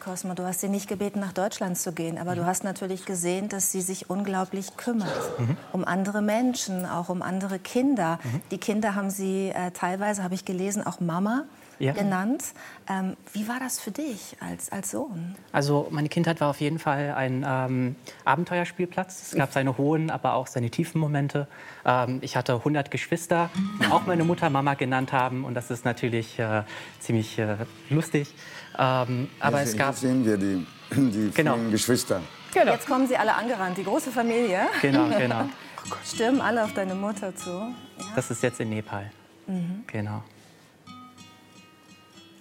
Cosmo. 0.00 0.34
Du 0.34 0.44
hast 0.44 0.60
sie 0.60 0.68
nicht 0.68 0.88
gebeten, 0.88 1.20
nach 1.20 1.32
Deutschland 1.32 1.78
zu 1.78 1.92
gehen, 1.92 2.18
aber 2.18 2.34
du 2.34 2.46
hast 2.46 2.64
natürlich 2.64 3.04
gesehen, 3.04 3.48
dass 3.48 3.70
sie 3.70 3.80
sich 3.80 4.10
unglaublich 4.10 4.76
kümmert 4.76 5.38
mhm. 5.38 5.56
um 5.72 5.84
andere 5.84 6.22
Menschen, 6.22 6.86
auch 6.86 7.08
um 7.08 7.22
andere 7.22 7.58
Kinder. 7.58 8.18
Mhm. 8.22 8.40
Die 8.50 8.58
Kinder 8.58 8.94
haben 8.94 9.10
sie 9.10 9.50
äh, 9.50 9.70
teilweise, 9.70 10.24
habe 10.24 10.34
ich 10.34 10.44
gelesen, 10.44 10.84
auch 10.84 11.00
Mama 11.00 11.44
ja. 11.80 11.92
genannt. 11.92 12.44
Ähm, 12.88 13.16
wie 13.32 13.48
war 13.48 13.58
das 13.58 13.80
für 13.80 13.90
dich 13.90 14.36
als, 14.40 14.70
als 14.70 14.92
Sohn? 14.92 15.34
Also 15.50 15.88
meine 15.90 16.08
Kindheit 16.08 16.40
war 16.40 16.50
auf 16.50 16.60
jeden 16.60 16.78
Fall 16.78 17.12
ein 17.14 17.44
ähm, 17.46 17.96
Abenteuerspielplatz. 18.24 19.32
Es 19.32 19.34
gab 19.36 19.52
seine 19.52 19.76
hohen, 19.78 20.10
aber 20.10 20.34
auch 20.34 20.46
seine 20.46 20.70
tiefen 20.70 21.00
Momente. 21.00 21.48
Ähm, 21.84 22.18
ich 22.20 22.36
hatte 22.36 22.54
100 22.54 22.90
Geschwister, 22.90 23.50
die 23.82 23.86
auch 23.90 24.06
meine 24.06 24.24
Mutter 24.24 24.50
Mama 24.50 24.74
genannt 24.74 25.12
haben. 25.12 25.44
Und 25.44 25.54
das 25.54 25.70
ist 25.70 25.84
natürlich 25.84 26.38
äh, 26.38 26.62
ziemlich 27.00 27.38
äh, 27.38 27.56
lustig. 27.88 28.34
Ähm, 28.80 29.28
aber 29.38 29.58
ja, 29.58 29.64
es 29.64 29.76
gab... 29.76 29.94
sehen 29.94 30.24
wir 30.24 30.38
die, 30.38 30.66
die 30.90 31.30
genau. 31.34 31.58
Geschwister. 31.70 32.22
Genau. 32.54 32.72
Jetzt 32.72 32.86
kommen 32.88 33.06
sie 33.06 33.16
alle 33.16 33.34
angerannt, 33.34 33.76
die 33.76 33.84
große 33.84 34.10
Familie. 34.10 34.62
Genau, 34.80 35.08
genau. 35.08 35.44
Stürmen 36.04 36.40
alle 36.40 36.64
auf 36.64 36.72
deine 36.72 36.94
Mutter 36.94 37.36
zu. 37.36 37.50
Ja. 37.50 37.74
Das 38.16 38.30
ist 38.30 38.42
jetzt 38.42 38.58
in 38.58 38.70
Nepal. 38.70 39.10
Mhm. 39.46 39.84
Genau. 39.86 40.24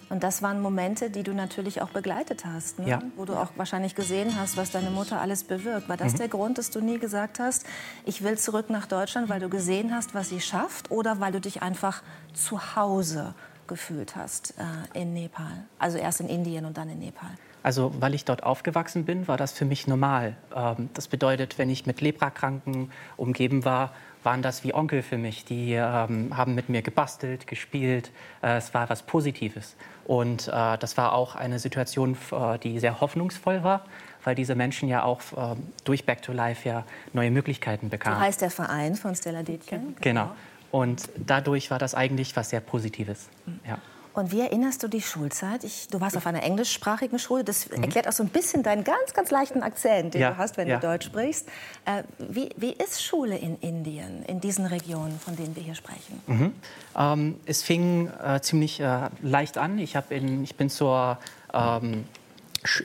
Und 0.08 0.24
das 0.24 0.42
waren 0.42 0.60
Momente, 0.60 1.08
die 1.08 1.22
du 1.22 1.32
natürlich 1.32 1.82
auch 1.82 1.90
begleitet 1.90 2.44
hast, 2.44 2.80
ne? 2.80 2.88
ja. 2.88 2.98
wo 3.16 3.26
du 3.26 3.34
auch 3.34 3.50
wahrscheinlich 3.56 3.94
gesehen 3.94 4.36
hast, 4.36 4.56
was 4.56 4.72
deine 4.72 4.90
Mutter 4.90 5.20
alles 5.20 5.44
bewirkt. 5.44 5.88
War 5.88 5.96
das 5.96 6.14
mhm. 6.14 6.18
der 6.18 6.28
Grund, 6.28 6.58
dass 6.58 6.70
du 6.70 6.80
nie 6.80 6.98
gesagt 6.98 7.38
hast, 7.38 7.64
ich 8.04 8.24
will 8.24 8.36
zurück 8.36 8.70
nach 8.70 8.86
Deutschland, 8.86 9.28
weil 9.28 9.38
du 9.38 9.48
gesehen 9.48 9.94
hast, 9.94 10.12
was 10.12 10.30
sie 10.30 10.40
schafft, 10.40 10.90
oder 10.90 11.20
weil 11.20 11.30
du 11.30 11.40
dich 11.40 11.62
einfach 11.62 12.02
zu 12.34 12.74
Hause 12.74 13.34
gefühlt 13.70 14.16
hast 14.16 14.54
äh, 14.58 15.00
in 15.00 15.14
Nepal? 15.14 15.64
Also 15.78 15.96
erst 15.96 16.20
in 16.20 16.28
Indien 16.28 16.66
und 16.66 16.76
dann 16.76 16.90
in 16.90 16.98
Nepal. 16.98 17.30
Also 17.62 17.92
weil 17.98 18.14
ich 18.14 18.24
dort 18.26 18.42
aufgewachsen 18.42 19.04
bin, 19.04 19.28
war 19.28 19.36
das 19.36 19.52
für 19.52 19.64
mich 19.64 19.86
normal. 19.86 20.36
Ähm, 20.54 20.90
das 20.92 21.08
bedeutet, 21.08 21.56
wenn 21.58 21.70
ich 21.70 21.86
mit 21.86 22.02
Leprakranken 22.02 22.90
umgeben 23.16 23.64
war, 23.64 23.92
waren 24.22 24.42
das 24.42 24.64
wie 24.64 24.74
Onkel 24.74 25.02
für 25.02 25.16
mich. 25.16 25.44
Die 25.44 25.72
ähm, 25.72 26.36
haben 26.36 26.54
mit 26.54 26.68
mir 26.68 26.82
gebastelt, 26.82 27.46
gespielt. 27.46 28.10
Äh, 28.42 28.56
es 28.56 28.74
war 28.74 28.90
was 28.90 29.02
Positives. 29.02 29.76
Und 30.04 30.48
äh, 30.48 30.76
das 30.78 30.96
war 30.96 31.12
auch 31.12 31.36
eine 31.36 31.58
Situation, 31.58 32.16
äh, 32.32 32.58
die 32.58 32.78
sehr 32.80 33.00
hoffnungsvoll 33.00 33.62
war, 33.62 33.84
weil 34.24 34.34
diese 34.34 34.54
Menschen 34.54 34.88
ja 34.88 35.04
auch 35.04 35.20
äh, 35.36 35.56
durch 35.84 36.04
Back 36.04 36.22
to 36.22 36.32
Life 36.32 36.68
ja 36.68 36.84
neue 37.12 37.30
Möglichkeiten 37.30 37.88
bekamen. 37.88 38.18
So 38.18 38.24
heißt 38.24 38.40
der 38.42 38.50
Verein 38.50 38.96
von 38.96 39.14
Stella 39.14 39.42
Detjen. 39.42 39.96
Genau. 40.00 40.32
Und 40.70 41.08
dadurch 41.16 41.70
war 41.70 41.78
das 41.78 41.94
eigentlich 41.94 42.36
was 42.36 42.50
sehr 42.50 42.60
Positives. 42.60 43.28
Mhm. 43.46 43.60
Ja. 43.66 43.78
Und 44.12 44.32
wie 44.32 44.40
erinnerst 44.40 44.82
du 44.82 44.88
die 44.88 45.00
Schulzeit? 45.00 45.62
Ich, 45.62 45.88
du 45.88 46.00
warst 46.00 46.16
auf 46.16 46.26
einer 46.26 46.42
englischsprachigen 46.42 47.18
Schule. 47.18 47.44
Das 47.44 47.70
mhm. 47.70 47.84
erklärt 47.84 48.08
auch 48.08 48.12
so 48.12 48.24
ein 48.24 48.28
bisschen 48.28 48.62
deinen 48.62 48.82
ganz, 48.82 49.14
ganz 49.14 49.30
leichten 49.30 49.62
Akzent, 49.62 50.14
den 50.14 50.20
ja, 50.20 50.30
du 50.32 50.36
hast, 50.36 50.56
wenn 50.56 50.66
ja. 50.66 50.78
du 50.78 50.86
Deutsch 50.86 51.06
sprichst. 51.06 51.48
Äh, 51.84 52.02
wie, 52.18 52.50
wie, 52.56 52.72
ist 52.72 53.02
Schule 53.02 53.38
in 53.38 53.56
Indien, 53.58 54.24
in 54.24 54.40
diesen 54.40 54.66
Regionen, 54.66 55.18
von 55.20 55.36
denen 55.36 55.54
wir 55.54 55.62
hier 55.62 55.76
sprechen? 55.76 56.20
Mhm. 56.26 56.52
Ähm, 56.98 57.36
es 57.46 57.62
fing 57.62 58.10
äh, 58.22 58.40
ziemlich 58.40 58.80
äh, 58.80 59.10
leicht 59.22 59.58
an. 59.58 59.78
Ich, 59.78 59.96
in, 60.10 60.42
ich 60.42 60.56
bin 60.56 60.70
zur, 60.70 61.18
ähm, 61.54 62.04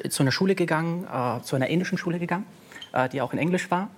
zu 0.10 0.22
einer 0.22 0.32
Schule 0.32 0.54
gegangen, 0.54 1.08
äh, 1.12 1.42
zu 1.42 1.56
einer 1.56 1.68
indischen 1.68 1.98
Schule 1.98 2.20
gegangen, 2.20 2.46
äh, 2.94 3.10
die 3.10 3.22
auch 3.22 3.34
in 3.34 3.40
Englisch 3.40 3.72
war. 3.72 3.90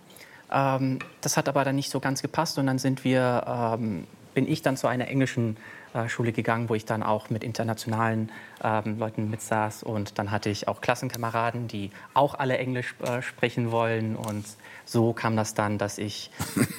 Ähm, 0.52 1.00
das 1.22 1.38
hat 1.38 1.50
aber 1.50 1.64
dann 1.64 1.76
nicht 1.76 1.92
so 1.92 2.00
ganz 2.00 2.22
gepasst 2.22 2.58
und 2.58 2.68
dann 2.68 2.80
sind 2.80 3.04
wir, 3.04 3.44
ähm, 3.48 4.08
bin 4.34 4.48
ich 4.48 4.62
dann 4.62 4.78
zu 4.78 4.88
einer 4.88 5.08
englischen 5.08 5.58
äh, 5.94 6.10
Schule 6.10 6.32
gegangen, 6.32 6.70
wo 6.70 6.76
ich 6.76 6.86
dann 6.86 7.02
auch 7.02 7.30
mit 7.30 7.44
internationalen 7.44 8.32
ähm, 8.64 9.00
Leuten 9.00 9.30
mitsaß. 9.30 9.84
Und 9.84 10.20
dann 10.20 10.32
hatte 10.32 10.50
ich 10.50 10.68
auch 10.68 10.82
Klassenkameraden, 10.82 11.68
die 11.68 11.92
auch 12.14 12.36
alle 12.36 12.58
Englisch 12.58 12.96
äh, 13.02 13.22
sprechen 13.22 13.72
wollen. 13.72 14.16
Und 14.16 14.46
so 14.86 15.14
kam 15.14 15.36
das 15.36 15.54
dann, 15.54 15.78
dass 15.78 15.98
ich 15.98 16.32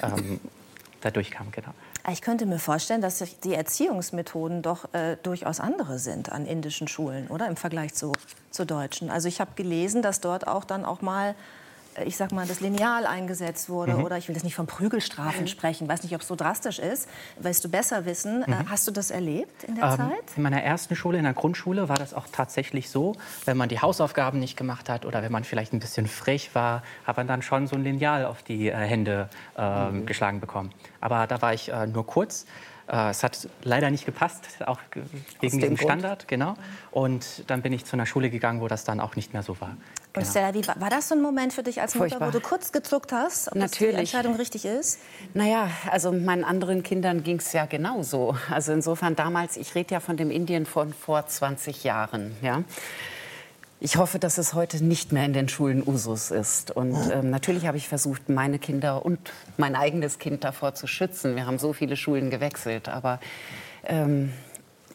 ähm, 0.03 0.41
da 1.01 1.11
durchkam. 1.11 1.49
Genau. 1.53 1.73
Ich 2.11 2.23
könnte 2.23 2.47
mir 2.47 2.59
vorstellen, 2.59 3.01
dass 3.01 3.23
die 3.41 3.55
Erziehungsmethoden 3.55 4.63
doch 4.63 4.93
äh, 4.95 5.17
durchaus 5.23 5.61
andere 5.61 5.99
sind 5.99 6.33
an 6.33 6.47
indischen 6.47 6.89
Schulen, 6.89 7.29
oder 7.29 7.49
im 7.49 7.57
Vergleich 7.57 7.95
zu, 7.95 8.13
zu 8.51 8.65
deutschen. 8.65 9.11
Also 9.11 9.29
ich 9.29 9.41
habe 9.41 9.51
gelesen, 9.57 10.01
dass 10.01 10.21
dort 10.21 10.47
auch 10.47 10.65
dann 10.65 10.85
auch 10.85 11.03
mal 11.03 11.35
ich 12.05 12.17
sag 12.17 12.33
mal, 12.33 12.47
das 12.47 12.61
Lineal 12.61 13.07
eingesetzt 13.07 13.69
wurde 13.69 13.95
mhm. 13.95 14.05
oder 14.05 14.19
ich 14.19 14.29
will 14.29 14.35
jetzt 14.35 14.45
nicht 14.45 14.55
von 14.55 14.67
Prügelstrafen 14.67 15.43
mhm. 15.43 15.47
sprechen, 15.47 15.89
weiß 15.89 16.03
nicht, 16.03 16.15
ob 16.15 16.23
es 16.23 16.29
so 16.29 16.37
drastisch 16.37 16.79
ist, 16.79 17.09
weißt 17.41 17.65
du 17.65 17.69
besser 17.69 18.05
wissen. 18.05 18.43
Äh, 18.43 18.51
mhm. 18.51 18.71
Hast 18.71 18.87
du 18.87 18.91
das 18.91 19.11
erlebt 19.11 19.65
in 19.65 19.75
der 19.75 19.85
ähm, 19.85 19.97
Zeit? 19.97 20.37
In 20.37 20.43
meiner 20.43 20.63
ersten 20.63 20.97
Schule, 20.97 21.19
in 21.19 21.25
der 21.25 21.35
Grundschule, 21.35 21.89
war 21.89 21.97
das 21.97 22.15
auch 22.15 22.27
tatsächlich 22.31 22.91
so, 22.91 23.15
wenn 23.45 23.57
man 23.57 23.69
die 23.69 23.81
Hausaufgaben 23.81 24.39
nicht 24.39 24.57
gemacht 24.57 24.89
hat 24.89 25.05
oder 25.05 25.23
wenn 25.23 25.33
man 25.33 25.45
vielleicht 25.45 25.73
ein 25.73 25.81
bisschen 25.81 26.07
frech 26.07 26.55
war, 26.55 26.83
hat 27.07 27.17
man 27.17 27.27
dann 27.27 27.43
schon 27.43 27.67
so 27.67 27.77
ein 27.77 27.85
Lineal 27.85 28.25
auf 28.25 28.43
die 28.43 28.69
äh, 28.69 28.75
Hände 28.75 29.29
äh, 29.57 30.01
geschlagen 30.05 30.41
bekommen. 30.41 30.73
Aber 31.01 31.27
da 31.27 31.41
war 31.43 31.55
ich 31.55 31.71
äh, 31.71 31.87
nur 31.87 32.07
kurz. 32.07 32.47
Äh, 32.89 33.11
es 33.11 33.23
hat 33.23 33.49
leider 33.63 33.91
nicht 33.91 34.07
gepasst, 34.07 34.47
auch 34.67 34.79
wegen 35.41 35.61
dem 35.61 35.77
Standard, 35.77 36.27
genau. 36.27 36.55
Und 36.91 37.45
dann 37.49 37.63
bin 37.63 37.73
ich 37.73 37.85
zu 37.85 37.95
einer 37.95 38.07
Schule 38.07 38.31
gegangen, 38.31 38.61
wo 38.61 38.69
das 38.69 38.85
dann 38.85 39.01
auch 39.01 39.17
nicht 39.17 39.33
mehr 39.33 39.43
so 39.43 39.61
war. 39.61 39.71
Und 39.71 39.77
genau. 40.15 40.27
Stella, 40.31 40.55
wie, 40.55 40.67
war 40.67 40.91
das 40.91 41.09
so 41.09 41.15
ein 41.15 41.23
Moment 41.23 41.53
für 41.53 41.63
dich 41.63 41.81
als 41.81 41.95
Mutter, 41.95 42.11
Furchtbar. 42.11 42.29
wo 42.29 42.33
du 42.33 42.41
kurz 42.41 42.73
gezuckt 42.73 43.13
hast, 43.13 43.49
ob 43.49 43.57
Natürlich. 43.57 43.95
die 43.95 44.01
Entscheidung 44.01 44.37
richtig 44.37 44.65
ist? 44.65 45.01
Naja, 45.35 45.71
also 45.91 46.13
meinen 46.13 46.45
anderen 46.45 46.83
Kindern 46.83 47.23
ging 47.23 47.39
es 47.39 47.53
ja 47.53 47.67
genauso. 47.67 48.37
Also 48.51 48.73
insofern 48.73 49.15
damals, 49.15 49.57
ich 49.57 49.75
rede 49.75 49.95
ja 49.95 50.01
von 50.01 50.17
dem 50.17 50.31
Indien 50.31 50.65
von 50.65 50.95
vor 50.95 51.27
20 51.27 51.85
Jahren. 51.85 52.35
Ja. 52.43 52.63
Ich 53.81 53.97
hoffe, 53.97 54.19
dass 54.19 54.39
es 54.39 54.55
heute 54.55 54.83
nicht 54.85 55.13
mehr 55.13 55.25
in 55.25 55.33
den 55.33 55.49
Schulen 55.49 55.87
Usus 55.87 56.33
ist. 56.33 56.73
Und 56.73 56.97
ähm, 57.13 57.31
natürlich 57.31 57.67
habe 57.67 57.77
ich 57.77 57.87
versucht, 57.87 58.29
meine 58.29 58.59
Kinder 58.59 59.05
und 59.05 59.19
mein 59.57 59.77
eigenes 59.77 60.19
Kind 60.19 60.43
davor 60.43 60.75
zu 60.75 60.89
schützen. 60.89 61.37
Wir 61.37 61.47
haben 61.47 61.59
so 61.59 61.73
viele 61.73 61.97
Schulen 61.97 62.29
gewechselt, 62.29 62.89
aber 62.89 63.21
ähm, 63.85 64.33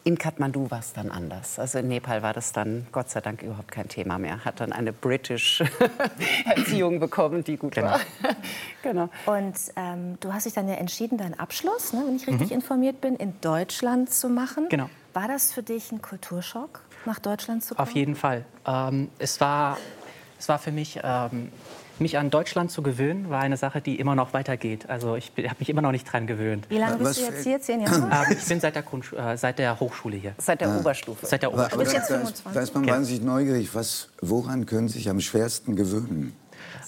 in 0.04 0.18
Kathmandu 0.18 0.70
war 0.70 0.80
es 0.80 0.92
dann 0.92 1.12
anders. 1.12 1.60
Also 1.60 1.80
in 1.80 1.88
Nepal 1.88 2.22
war 2.24 2.34
das 2.34 2.52
dann 2.52 2.86
Gott 2.92 3.10
sei 3.10 3.22
Dank 3.22 3.42
überhaupt 3.42 3.72
kein 3.72 3.88
Thema 3.88 4.18
mehr. 4.18 4.44
Hat 4.44 4.60
dann 4.60 4.74
eine 4.74 4.92
British 4.92 5.64
Erziehung 6.46 7.00
bekommen, 7.00 7.46
die 7.46 7.56
gut 7.56 7.76
genau. 7.76 7.92
war. 7.92 8.02
genau. 8.84 9.10
Und 9.26 9.56
ähm, 9.78 10.18
du 10.20 10.34
hast 10.34 10.46
dich 10.46 10.54
dann 10.54 10.68
ja 10.68 10.76
entschieden, 10.76 11.18
deinen 11.18 11.40
Abschluss, 11.40 11.94
ne, 11.94 12.04
wenn 12.06 12.18
ich 12.18 12.28
richtig 12.28 12.50
mhm. 12.50 12.56
informiert 12.56 13.00
bin, 13.00 13.16
in 13.16 13.40
Deutschland 13.40 14.14
zu 14.14 14.28
machen. 14.28 14.68
Genau. 14.68 14.90
War 15.14 15.30
das 15.30 15.54
für 15.54 15.64
dich 15.64 15.92
ein 15.94 16.02
Kulturschock, 16.02 16.82
nach 17.06 17.20
Deutschland 17.20 17.64
zu 17.64 17.76
kommen? 17.76 17.88
Auf 17.88 17.94
jeden 17.94 18.16
Fall. 18.16 18.46
Ähm, 18.66 19.10
es, 19.20 19.40
war, 19.42 19.78
es 20.40 20.50
war 20.50 20.60
für 20.60 20.72
mich 20.72 21.00
ähm, 21.04 21.50
mich 22.00 22.18
an 22.18 22.30
Deutschland 22.30 22.72
zu 22.72 22.82
gewöhnen, 22.82 23.30
war 23.30 23.42
eine 23.42 23.58
Sache, 23.58 23.82
die 23.82 24.00
immer 24.00 24.16
noch 24.16 24.34
weitergeht. 24.34 24.90
Also 24.90 25.16
ich 25.16 25.32
habe 25.38 25.56
mich 25.60 25.70
immer 25.70 25.82
noch 25.82 25.92
nicht 25.92 26.12
dran 26.12 26.28
gewöhnt. 26.28 26.70
Wie 26.70 26.78
lange 26.78 26.98
bist 26.98 27.10
Was? 27.10 27.18
du 27.18 27.24
jetzt 27.34 27.44
hier? 27.44 27.62
Zehn 27.62 27.82
Jahre? 27.82 28.10
Äh, 28.30 28.34
ich 28.34 28.46
bin 28.46 28.60
seit 28.60 28.76
der, 28.76 28.84
äh, 28.84 29.38
seit 29.38 29.60
der 29.60 29.80
Hochschule 29.80 30.18
hier. 30.18 30.34
Seit 30.38 30.62
der 30.62 30.70
ah. 30.70 30.78
Oberstufe. 30.80 31.26
Seit 31.26 31.42
der 31.42 31.54
Oberstufe. 31.54 31.82
Aber, 31.82 31.90
aber 31.90 31.98
jetzt 31.98 32.08
25. 32.08 32.54
Da 32.54 32.62
ist 32.62 32.76
man 32.76 32.88
wahnsinnig 32.88 33.24
neugierig. 33.24 33.74
Was, 33.74 34.10
woran 34.22 34.66
können 34.66 34.88
Sie 34.88 34.98
sich 34.98 35.10
am 35.10 35.20
schwersten 35.20 35.76
gewöhnen? 35.76 36.34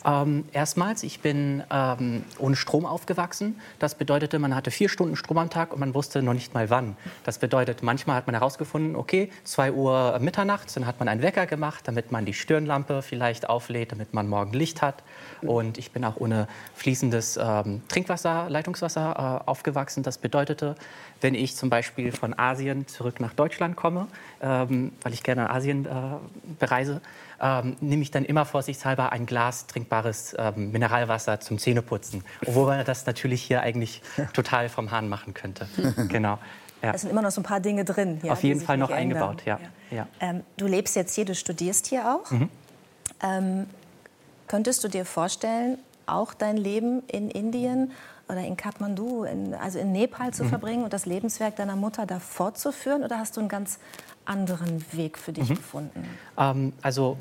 Ähm, 0.06 0.46
erstmals, 0.52 1.02
ich 1.02 1.20
bin 1.20 1.64
ähm, 1.72 2.24
ohne 2.38 2.56
Strom 2.56 2.86
aufgewachsen. 2.86 3.60
Das 3.80 3.96
bedeutete, 3.96 4.38
man 4.38 4.56
hatte 4.56 4.70
vier 4.70 4.88
Stunden 4.88 5.16
Strom 5.16 5.40
am 5.40 5.50
Tag 5.50 5.74
und 5.74 5.80
man 5.80 5.96
wusste 5.96 6.22
noch 6.22 6.34
nicht 6.34 6.54
mal 6.54 6.70
wann. 6.70 6.96
Das 7.24 7.40
bedeutet, 7.40 7.82
manchmal 7.82 8.18
hat 8.18 8.28
man 8.28 8.36
herausgefunden, 8.36 8.96
okay, 8.96 9.32
2 9.46 9.72
Uhr 9.72 10.20
Mitternachts, 10.20 10.76
dann 10.76 10.86
hat 10.86 11.00
man 11.00 11.08
einen 11.08 11.24
Wecker 11.24 11.48
gemacht, 11.48 11.88
damit 11.88 12.12
man 12.12 12.26
die 12.26 12.34
Stirnlampe 12.34 13.02
vielleicht 13.02 13.50
auflädt, 13.50 13.92
damit 13.92 14.14
man 14.14 14.28
morgen 14.28 14.54
Licht 14.54 14.84
hat. 14.84 15.04
Und 15.42 15.80
ich 15.80 15.92
bin 15.92 16.06
auch 16.06 16.18
ohne 16.18 16.48
fließendes 16.76 17.38
ähm, 17.42 17.82
Trinkwasser, 17.88 18.48
Leitungswasser 18.50 19.42
äh, 19.46 19.50
aufgewachsen. 19.50 20.04
Das 20.04 20.20
bedeutete, 20.20 20.76
wenn 21.26 21.34
ich 21.34 21.56
zum 21.56 21.72
Beispiel 21.72 22.12
von 22.12 22.38
Asien 22.38 22.88
zurück 22.88 23.20
nach 23.20 23.34
Deutschland 23.34 23.76
komme, 23.76 24.06
ähm, 24.44 24.92
weil 25.02 25.12
ich 25.12 25.24
gerne 25.24 25.50
Asien 25.50 25.88
äh, 25.88 25.90
bereise, 26.60 27.02
ähm, 27.42 27.76
nehme 27.82 28.04
ich 28.04 28.12
dann 28.12 28.26
immer 28.26 28.46
vorsichtshalber 28.46 29.12
ein 29.12 29.26
Glas 29.26 29.66
trinkbares 29.66 30.36
ähm, 30.38 30.72
Mineralwasser 30.72 31.40
zum 31.40 31.58
Zähneputzen. 31.58 32.24
Obwohl 32.46 32.68
man 32.68 32.86
das 32.86 33.08
natürlich 33.08 33.42
hier 33.42 33.62
eigentlich 33.62 34.04
total 34.34 34.70
vom 34.70 34.92
Hahn 34.92 35.10
machen 35.10 35.34
könnte. 35.34 35.68
genau. 36.10 36.38
Ja. 36.84 36.94
Es 36.94 37.02
sind 37.02 37.10
immer 37.10 37.24
noch 37.24 37.32
so 37.32 37.42
ein 37.42 37.44
paar 37.44 37.60
Dinge 37.60 37.86
drin. 37.86 38.20
Ja, 38.22 38.34
Auf 38.34 38.44
jeden 38.44 38.62
Fall 38.62 38.78
noch 38.78 38.92
eingebaut, 38.92 39.42
ja. 39.46 39.60
ja. 39.90 40.08
Ähm, 40.20 40.44
du 40.58 40.68
lebst 40.68 40.96
jetzt 40.96 41.16
hier, 41.16 41.26
du 41.26 41.34
studierst 41.34 41.88
hier 41.88 42.08
auch. 42.08 42.30
Mhm. 42.30 42.50
Ähm, 43.24 43.66
könntest 44.48 44.84
du 44.84 44.90
dir 44.90 45.06
vorstellen, 45.06 45.80
auch 46.06 46.36
dein 46.36 46.58
Leben 46.58 47.02
in 47.08 47.32
Indien 47.32 47.94
oder 48.28 48.42
in 48.42 48.58
Kathmandu, 48.58 49.24
in, 49.24 49.54
also 49.54 49.80
in 49.80 49.92
Nepal 49.92 50.34
zu 50.34 50.44
mhm. 50.44 50.50
verbringen 50.50 50.84
und 50.84 50.94
das 50.94 51.06
Lebenswerk 51.06 51.56
deiner 51.56 51.76
Mutter 51.76 52.06
da 52.06 52.20
fortzuführen? 52.20 53.04
Oder 53.04 53.20
hast 53.20 53.38
du 53.38 53.42
einen 53.42 53.50
ganz 53.50 53.80
anderen 54.26 54.84
Weg 54.94 55.18
für 55.18 55.34
dich 55.34 55.50
mhm. 55.50 55.56
gefunden? 55.56 56.10
Ähm, 56.38 56.74
also 56.82 57.18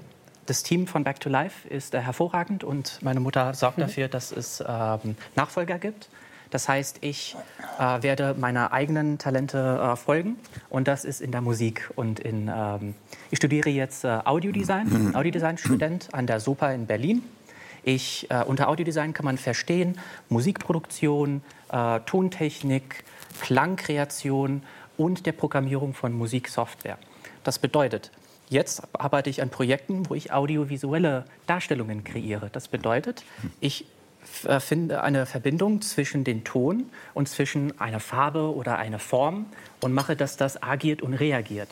das 0.46 0.62
Team 0.62 0.86
von 0.86 1.04
Back 1.04 1.20
to 1.20 1.28
Life 1.28 1.68
ist 1.68 1.94
äh, 1.94 2.00
hervorragend 2.00 2.64
und 2.64 3.02
meine 3.02 3.20
Mutter 3.20 3.54
sorgt 3.54 3.78
mhm. 3.78 3.82
dafür, 3.82 4.08
dass 4.08 4.32
es 4.32 4.62
ähm, 4.66 5.16
Nachfolger 5.36 5.78
gibt. 5.78 6.08
Das 6.50 6.68
heißt, 6.68 6.98
ich 7.00 7.36
äh, 7.80 8.02
werde 8.02 8.36
meiner 8.38 8.72
eigenen 8.72 9.18
Talente 9.18 9.58
äh, 9.58 9.96
folgen 9.96 10.36
und 10.70 10.86
das 10.86 11.04
ist 11.04 11.20
in 11.20 11.32
der 11.32 11.40
Musik 11.40 11.90
und 11.96 12.20
in. 12.20 12.48
Ähm, 12.54 12.94
ich 13.32 13.38
studiere 13.38 13.70
jetzt 13.70 14.04
äh, 14.04 14.20
Audiodesign, 14.24 14.88
mhm. 14.88 15.16
Audiodesign-Student 15.16 16.10
an 16.12 16.28
der 16.28 16.38
SOPA 16.38 16.70
in 16.70 16.86
Berlin. 16.86 17.22
Ich, 17.84 18.30
äh, 18.30 18.42
unter 18.44 18.68
Audiodesign 18.68 19.12
kann 19.12 19.24
man 19.24 19.38
verstehen 19.38 19.98
Musikproduktion, 20.28 21.42
äh, 21.70 22.00
Tontechnik, 22.00 23.04
Klangkreation 23.40 24.62
und 24.96 25.26
der 25.26 25.32
Programmierung 25.32 25.94
von 25.94 26.12
Musiksoftware. 26.12 26.98
Das 27.42 27.58
bedeutet, 27.58 28.10
Jetzt 28.50 28.82
arbeite 28.92 29.30
ich 29.30 29.40
an 29.40 29.48
Projekten, 29.48 30.08
wo 30.08 30.14
ich 30.14 30.32
audiovisuelle 30.32 31.24
Darstellungen 31.46 32.04
kreiere. 32.04 32.50
Das 32.52 32.68
bedeutet, 32.68 33.24
ich 33.58 33.86
äh, 34.46 34.60
finde 34.60 35.02
eine 35.02 35.26
Verbindung 35.26 35.80
zwischen 35.80 36.24
dem 36.24 36.44
Ton 36.44 36.84
und 37.14 37.28
zwischen 37.28 37.78
einer 37.80 38.00
Farbe 38.00 38.54
oder 38.54 38.78
einer 38.78 38.98
Form 38.98 39.46
und 39.80 39.92
mache, 39.92 40.14
dass 40.14 40.36
das 40.36 40.62
agiert 40.62 41.02
und 41.02 41.14
reagiert. 41.14 41.68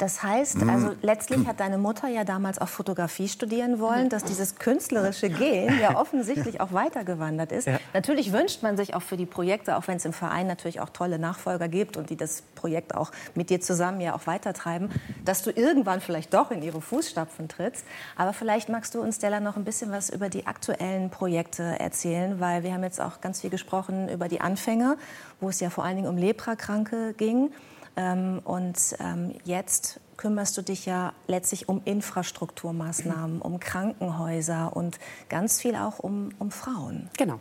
Das 0.00 0.22
heißt, 0.22 0.62
mhm. 0.62 0.70
also 0.70 0.92
letztlich 1.02 1.46
hat 1.46 1.60
deine 1.60 1.76
Mutter 1.76 2.08
ja 2.08 2.24
damals 2.24 2.58
auch 2.58 2.68
Fotografie 2.68 3.28
studieren 3.28 3.80
wollen, 3.80 4.08
dass 4.08 4.24
dieses 4.24 4.54
künstlerische 4.54 5.28
Gen 5.28 5.78
ja 5.80 5.94
offensichtlich 5.94 6.62
auch 6.62 6.72
weitergewandert 6.72 7.52
ist. 7.52 7.66
Ja. 7.66 7.78
Natürlich 7.92 8.32
wünscht 8.32 8.62
man 8.62 8.78
sich 8.78 8.94
auch 8.94 9.02
für 9.02 9.18
die 9.18 9.26
Projekte, 9.26 9.76
auch 9.76 9.88
wenn 9.88 9.98
es 9.98 10.06
im 10.06 10.14
Verein 10.14 10.46
natürlich 10.46 10.80
auch 10.80 10.88
tolle 10.88 11.18
Nachfolger 11.18 11.68
gibt 11.68 11.98
und 11.98 12.08
die 12.08 12.16
das 12.16 12.40
Projekt 12.54 12.94
auch 12.94 13.12
mit 13.34 13.50
dir 13.50 13.60
zusammen 13.60 14.00
ja 14.00 14.14
auch 14.14 14.26
weitertreiben, 14.26 14.88
dass 15.26 15.42
du 15.42 15.50
irgendwann 15.50 16.00
vielleicht 16.00 16.32
doch 16.32 16.50
in 16.50 16.62
ihre 16.62 16.80
Fußstapfen 16.80 17.48
trittst. 17.48 17.84
Aber 18.16 18.32
vielleicht 18.32 18.70
magst 18.70 18.94
du 18.94 19.02
uns, 19.02 19.16
Stella, 19.16 19.38
noch 19.38 19.58
ein 19.58 19.64
bisschen 19.64 19.92
was 19.92 20.08
über 20.08 20.30
die 20.30 20.46
aktuellen 20.46 21.10
Projekte 21.10 21.78
erzählen, 21.78 22.40
weil 22.40 22.62
wir 22.62 22.72
haben 22.72 22.84
jetzt 22.84 23.02
auch 23.02 23.20
ganz 23.20 23.42
viel 23.42 23.50
gesprochen 23.50 24.08
über 24.08 24.28
die 24.28 24.40
Anfänge, 24.40 24.96
wo 25.40 25.50
es 25.50 25.60
ja 25.60 25.68
vor 25.68 25.84
allen 25.84 25.96
Dingen 25.96 26.08
um 26.08 26.16
Leprakranke 26.16 27.12
ging. 27.18 27.52
Ähm, 27.96 28.40
und 28.44 28.76
ähm, 29.00 29.34
jetzt 29.44 30.00
kümmerst 30.16 30.56
du 30.58 30.62
dich 30.62 30.84
ja 30.86 31.12
letztlich 31.26 31.68
um 31.68 31.80
Infrastrukturmaßnahmen, 31.84 33.40
um 33.40 33.58
Krankenhäuser 33.58 34.76
und 34.76 34.98
ganz 35.28 35.60
viel 35.60 35.74
auch 35.74 35.98
um, 35.98 36.30
um 36.38 36.50
Frauen. 36.50 37.08
Genau. 37.16 37.40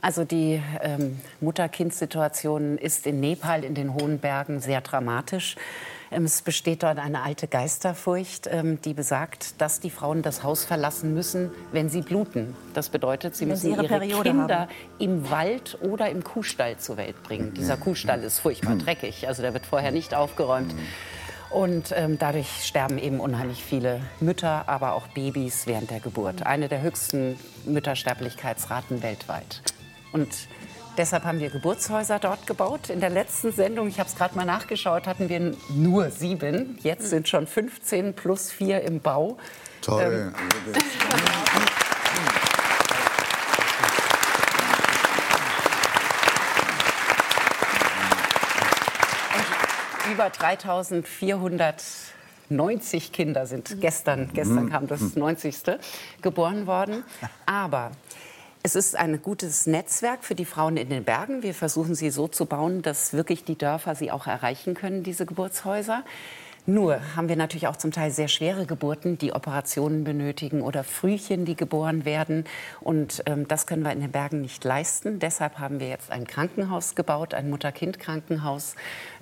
Also 0.00 0.24
die 0.24 0.62
ähm, 0.82 1.18
Mutter-Kind-Situation 1.40 2.78
ist 2.78 3.06
in 3.06 3.20
Nepal 3.20 3.64
in 3.64 3.74
den 3.74 3.94
hohen 3.94 4.18
Bergen 4.18 4.60
sehr 4.60 4.80
dramatisch. 4.80 5.56
Ähm, 6.10 6.24
es 6.24 6.42
besteht 6.42 6.82
dort 6.82 6.98
eine 6.98 7.22
alte 7.22 7.48
Geisterfurcht, 7.48 8.48
ähm, 8.50 8.80
die 8.82 8.94
besagt, 8.94 9.60
dass 9.60 9.80
die 9.80 9.90
Frauen 9.90 10.22
das 10.22 10.42
Haus 10.42 10.64
verlassen 10.64 11.14
müssen, 11.14 11.50
wenn 11.72 11.88
sie 11.88 12.02
bluten. 12.02 12.56
Das 12.74 12.88
bedeutet, 12.88 13.36
sie 13.36 13.42
wenn 13.42 13.50
müssen 13.50 13.74
sie 13.74 13.82
ihre, 13.82 14.04
ihre 14.04 14.22
Kinder 14.22 14.60
haben. 14.60 14.70
im 14.98 15.30
Wald 15.30 15.78
oder 15.82 16.10
im 16.10 16.24
Kuhstall 16.24 16.78
zur 16.78 16.96
Welt 16.96 17.22
bringen. 17.22 17.54
Dieser 17.54 17.76
Kuhstall 17.76 18.22
ist 18.22 18.40
furchtbar 18.40 18.76
dreckig, 18.76 19.28
also 19.28 19.42
der 19.42 19.52
wird 19.54 19.66
vorher 19.66 19.90
nicht 19.90 20.14
aufgeräumt. 20.14 20.74
Und 21.50 21.94
ähm, 21.96 22.18
dadurch 22.18 22.64
sterben 22.64 22.98
eben 22.98 23.20
unheimlich 23.20 23.64
viele 23.64 24.00
Mütter, 24.20 24.68
aber 24.68 24.92
auch 24.92 25.06
Babys 25.08 25.66
während 25.66 25.90
der 25.90 26.00
Geburt. 26.00 26.44
Eine 26.44 26.68
der 26.68 26.82
höchsten 26.82 27.38
Müttersterblichkeitsraten 27.64 29.02
weltweit. 29.02 29.62
Und 30.12 30.28
Deshalb 30.98 31.24
haben 31.24 31.38
wir 31.38 31.48
Geburtshäuser 31.48 32.18
dort 32.18 32.46
gebaut. 32.48 32.90
In 32.90 32.98
der 32.98 33.10
letzten 33.10 33.52
Sendung, 33.52 33.86
ich 33.86 34.00
habe 34.00 34.08
es 34.08 34.16
gerade 34.16 34.34
mal 34.34 34.44
nachgeschaut, 34.44 35.06
hatten 35.06 35.28
wir 35.28 35.54
nur 35.68 36.10
sieben. 36.10 36.76
Jetzt 36.82 37.10
sind 37.10 37.28
schon 37.28 37.46
15 37.46 38.14
plus 38.14 38.50
vier 38.50 38.80
im 38.80 38.98
Bau. 38.98 39.38
Toll. 39.80 40.02
Ähm, 40.02 40.34
über 50.12 50.30
3490 50.30 53.12
Kinder 53.12 53.46
sind 53.46 53.80
gestern, 53.80 54.30
gestern 54.32 54.64
mhm. 54.64 54.70
kam 54.70 54.88
das 54.88 55.14
90. 55.14 55.78
geboren 56.22 56.66
worden. 56.66 57.04
Aber 57.46 57.92
es 58.62 58.74
ist 58.74 58.96
ein 58.96 59.22
gutes 59.22 59.66
Netzwerk 59.66 60.24
für 60.24 60.34
die 60.34 60.44
Frauen 60.44 60.76
in 60.76 60.88
den 60.90 61.04
Bergen. 61.04 61.42
Wir 61.42 61.54
versuchen 61.54 61.94
sie 61.94 62.10
so 62.10 62.28
zu 62.28 62.46
bauen, 62.46 62.82
dass 62.82 63.12
wirklich 63.12 63.44
die 63.44 63.56
Dörfer 63.56 63.94
sie 63.94 64.10
auch 64.10 64.26
erreichen 64.26 64.74
können, 64.74 65.02
diese 65.02 65.26
Geburtshäuser. 65.26 66.04
Nur 66.66 67.00
haben 67.16 67.30
wir 67.30 67.36
natürlich 67.36 67.66
auch 67.66 67.76
zum 67.76 67.92
Teil 67.92 68.10
sehr 68.10 68.28
schwere 68.28 68.66
Geburten, 68.66 69.16
die 69.16 69.32
Operationen 69.32 70.04
benötigen 70.04 70.60
oder 70.60 70.84
Frühchen, 70.84 71.46
die 71.46 71.56
geboren 71.56 72.04
werden. 72.04 72.44
Und 72.80 73.22
ähm, 73.24 73.48
das 73.48 73.66
können 73.66 73.84
wir 73.84 73.92
in 73.92 74.02
den 74.02 74.10
Bergen 74.12 74.42
nicht 74.42 74.62
leisten. 74.64 75.18
Deshalb 75.18 75.58
haben 75.58 75.80
wir 75.80 75.88
jetzt 75.88 76.10
ein 76.10 76.26
Krankenhaus 76.26 76.94
gebaut, 76.94 77.32
ein 77.32 77.48
Mutter-Kind-Krankenhaus, 77.48 78.74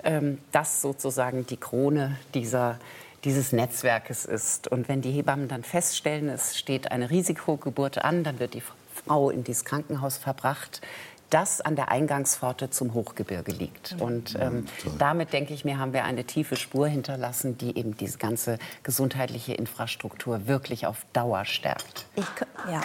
ähm, 0.03 0.39
das 0.51 0.81
sozusagen 0.81 1.47
die 1.47 1.55
Krone 1.55 2.17
dieser 2.33 2.79
dieses 3.23 3.51
Netzwerkes 3.51 4.25
ist. 4.25 4.67
Und 4.67 4.87
wenn 4.87 5.01
die 5.01 5.11
Hebammen 5.11 5.47
dann 5.47 5.63
feststellen, 5.63 6.29
es 6.29 6.57
steht 6.57 6.91
eine 6.91 7.09
Risikogeburt 7.09 7.97
an, 7.97 8.23
dann 8.23 8.39
wird 8.39 8.53
die 8.53 8.61
Frau 9.07 9.29
in 9.29 9.43
dieses 9.43 9.65
Krankenhaus 9.65 10.17
verbracht, 10.17 10.81
das 11.29 11.59
an 11.59 11.75
der 11.75 11.91
Eingangspforte 11.91 12.69
zum 12.69 12.93
Hochgebirge 12.93 13.51
liegt. 13.51 13.95
Und 13.99 14.37
ähm, 14.39 14.65
damit, 14.97 15.33
denke 15.33 15.53
ich 15.53 15.65
mir, 15.65 15.77
haben 15.77 15.91
wir 15.91 16.05
eine 16.05 16.23
tiefe 16.23 16.55
Spur 16.55 16.87
hinterlassen, 16.87 17.57
die 17.57 17.77
eben 17.77 17.97
diese 17.97 18.17
ganze 18.17 18.59
gesundheitliche 18.83 19.53
Infrastruktur 19.53 20.47
wirklich 20.47 20.87
auf 20.87 21.05
Dauer 21.13 21.43
stärkt. 21.45 22.05
Ich, 22.15 22.25
ja. 22.71 22.81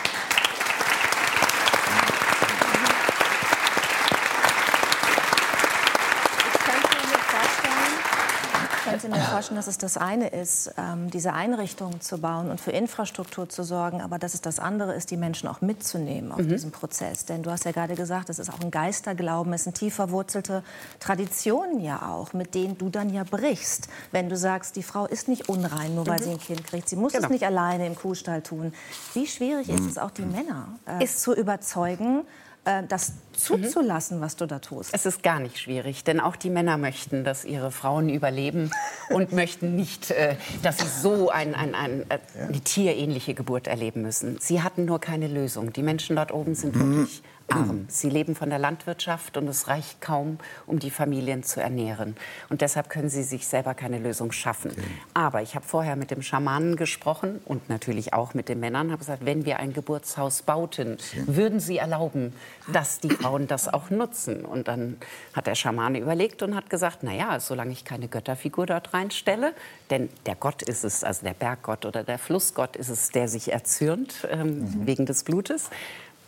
Könnte 9.03 9.19
mir 9.19 9.25
vorstellen, 9.25 9.57
dass 9.57 9.67
es 9.67 9.79
das 9.79 9.97
eine 9.97 10.29
ist, 10.29 10.73
ähm, 10.79 11.11
diese 11.11 11.33
Einrichtungen 11.33 12.01
zu 12.01 12.19
bauen 12.19 12.51
und 12.51 12.61
für 12.61 12.71
Infrastruktur 12.71 13.49
zu 13.49 13.63
sorgen, 13.63 14.01
aber 14.01 14.19
dass 14.19 14.35
es 14.35 14.41
das 14.41 14.59
andere 14.59 14.95
ist, 14.95 15.11
die 15.11 15.17
Menschen 15.17 15.49
auch 15.49 15.61
mitzunehmen 15.61 16.33
auf 16.33 16.39
mhm. 16.39 16.49
diesem 16.49 16.71
Prozess. 16.71 17.25
Denn 17.25 17.43
du 17.43 17.51
hast 17.51 17.65
ja 17.65 17.73
gerade 17.73 17.95
gesagt, 17.95 18.31
es 18.31 18.39
ist 18.39 18.51
auch 18.51 18.61
ein 18.61 18.71
Geisterglauben, 18.71 19.53
es 19.53 19.65
sind 19.65 19.77
tief 19.77 19.95
verwurzelte 19.95 20.63
Traditionen 21.01 21.81
ja 21.81 22.09
auch, 22.09 22.33
mit 22.33 22.55
denen 22.55 22.79
du 22.79 22.89
dann 22.89 23.11
ja 23.11 23.25
brichst, 23.25 23.89
wenn 24.11 24.29
du 24.29 24.37
sagst, 24.37 24.77
die 24.77 24.83
Frau 24.83 25.07
ist 25.07 25.29
nicht 25.29 25.49
unrein, 25.49 25.95
nur 25.95 26.07
weil 26.07 26.21
mhm. 26.21 26.25
sie 26.25 26.31
ein 26.31 26.41
Kind 26.41 26.65
kriegt. 26.65 26.89
Sie 26.89 26.97
muss 26.97 27.13
genau. 27.13 27.27
es 27.27 27.31
nicht 27.31 27.45
alleine 27.45 27.87
im 27.87 27.97
Kuhstall 27.97 28.43
tun. 28.43 28.73
Wie 29.15 29.27
schwierig 29.27 29.69
mhm. 29.69 29.75
ist 29.75 29.87
es 29.87 29.99
auch, 29.99 30.11
die 30.11 30.23
Männer 30.23 30.69
äh, 30.87 31.05
ist 31.05 31.21
zu 31.21 31.35
überzeugen, 31.35 32.23
das 32.65 33.15
zuzulassen, 33.33 34.21
was 34.21 34.37
du 34.37 34.47
da 34.47 34.61
tust? 34.61 34.91
Es 34.95 35.05
ist 35.05 35.23
gar 35.23 35.41
nicht 35.41 35.59
schwierig, 35.59 36.05
denn 36.05 36.21
auch 36.21 36.37
die 36.37 36.51
Männer 36.51 36.79
möchten, 36.79 37.25
dass 37.25 37.45
ihre 37.45 37.73
Frauen 37.73 38.09
überleben 38.09 38.71
und 39.11 39.33
möchten 39.33 39.75
nicht, 39.75 40.13
äh, 40.13 40.37
dass 40.63 40.79
sie 40.79 40.87
so 40.87 41.29
ein, 41.29 41.55
ein, 41.55 41.75
ein, 41.75 42.05
äh, 42.09 42.19
eine 42.39 42.61
tierähnliche 42.61 43.35
Geburt 43.35 43.67
erleben 43.67 44.03
müssen. 44.03 44.39
Sie 44.41 44.63
hatten 44.63 44.85
nur 44.85 45.01
keine 45.01 45.27
Lösung. 45.27 45.73
Die 45.73 45.83
Menschen 45.83 46.15
dort 46.15 46.33
oben 46.33 46.55
sind 46.55 46.77
mhm. 46.77 46.97
wirklich 46.99 47.23
arm. 47.49 47.87
Sie 47.89 48.11
leben 48.11 48.35
von 48.35 48.51
der 48.51 48.59
Landwirtschaft 48.59 49.37
und 49.37 49.49
es 49.49 49.69
reicht 49.69 50.01
kaum, 50.01 50.39
um 50.67 50.79
die 50.79 50.91
Familien 50.91 51.43
zu 51.43 51.61
ernähren. 51.61 52.17
Und 52.49 52.61
deshalb 52.61 52.89
können 52.89 53.09
sie 53.09 53.23
sich 53.23 53.47
selber 53.47 53.75
keine 53.75 53.99
Lösung 53.99 54.33
schaffen. 54.33 54.71
Okay. 54.73 54.83
Aber 55.15 55.43
ich 55.43 55.55
habe 55.55 55.67
vorher 55.67 55.97
mit 55.97 56.11
dem 56.11 56.23
Schamanen 56.23 56.77
gesprochen 56.77 57.41
und 57.45 57.69
natürlich 57.69 58.13
auch 58.13 58.35
mit 58.35 58.49
den 58.49 58.61
Männern, 58.61 58.91
habe 58.91 58.99
gesagt, 58.99 59.25
wenn 59.25 59.45
wir 59.45 59.59
ein 59.59 59.73
Geburtshaus 59.73 60.43
bauten, 60.43 60.99
würden 61.27 61.61
sie 61.61 61.79
erlauben, 61.79 62.33
dass 62.73 63.01
die 63.01 63.11
Frauen 63.11 63.47
das 63.47 63.73
auch 63.73 63.91
nutzen. 63.91 64.45
Und 64.45 64.69
dann 64.69 64.97
hat 65.33 65.47
der 65.47 65.55
Schamane 65.55 65.99
überlegt 65.99 66.43
und 66.43 66.55
hat 66.55 66.71
gesagt, 66.71 66.99
na 67.03 67.13
ja, 67.13 67.41
solange 67.41 67.73
ich 67.73 67.85
keine 67.85 68.09
Götterfigur 68.09 68.67
dort 68.67 68.95
reinstelle, 68.95 69.55
denn 69.91 70.09
der 70.27 70.37
Gott 70.37 70.63
ist 70.63 70.85
es, 70.85 71.05
also 71.05 71.25
der 71.25 71.35
Berggott 71.35 71.85
oder 71.85 72.05
der 72.05 72.19
Flussgott 72.19 72.77
ist 72.77 72.89
es, 72.89 73.11
der 73.11 73.29
sich 73.29 73.53
erzürnt 73.53 74.27
ähm, 74.31 74.61
mhm. 74.61 74.87
wegen 74.87 75.07
des 75.07 75.25
Blutes, 75.25 75.71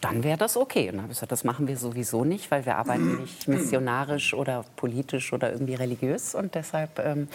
dann 0.04 0.22
wäre 0.22 0.36
das 0.36 0.58
okay. 0.58 0.88
Und 0.88 0.96
dann 0.96 1.02
habe 1.04 1.12
ich 1.12 1.18
gesagt, 1.18 1.32
das 1.32 1.44
machen 1.44 1.66
wir 1.66 1.78
sowieso 1.78 2.24
nicht, 2.24 2.50
weil 2.50 2.66
wir 2.66 2.76
arbeiten 2.76 3.22
nicht 3.22 3.48
missionarisch 3.48 4.34
oder 4.34 4.64
politisch 4.76 5.32
oder 5.32 5.50
irgendwie 5.50 5.74
religiös. 5.74 6.34
Und 6.34 6.54
deshalb 6.54 6.98
ähm, 6.98 7.28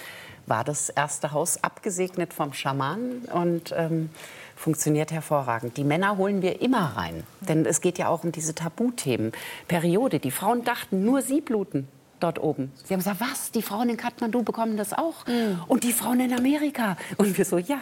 war 0.45 0.63
das 0.63 0.89
erste 0.89 1.31
Haus 1.31 1.63
abgesegnet 1.63 2.31
vom 2.31 2.53
Schaman 2.53 3.23
und 3.33 3.73
ähm, 3.75 4.11
funktioniert 4.55 5.11
hervorragend. 5.11 5.77
Die 5.77 5.83
Männer 5.83 6.17
holen 6.17 6.43
wir 6.43 6.61
immer 6.61 6.95
rein, 6.95 7.23
denn 7.41 7.65
es 7.65 7.81
geht 7.81 7.97
ja 7.97 8.07
auch 8.07 8.23
um 8.23 8.31
diese 8.31 8.53
Tabuthemen. 8.53 9.31
Periode, 9.67 10.19
die 10.19 10.31
Frauen 10.31 10.63
dachten, 10.63 11.03
nur 11.03 11.23
sie 11.23 11.41
bluten. 11.41 11.87
Dort 12.19 12.39
oben. 12.39 12.71
Sie 12.83 12.93
haben 12.93 12.99
gesagt, 12.99 13.21
was, 13.21 13.51
die 13.51 13.61
Frauen 13.61 13.89
in 13.89 13.97
Kathmandu 13.97 14.43
bekommen 14.43 14.77
das 14.77 14.93
auch? 14.93 15.25
Mhm. 15.27 15.61
Und 15.67 15.83
die 15.83 15.93
Frauen 15.93 16.19
in 16.19 16.33
Amerika? 16.33 16.97
Und 17.17 17.37
wir 17.37 17.45
so, 17.45 17.57
ja. 17.57 17.79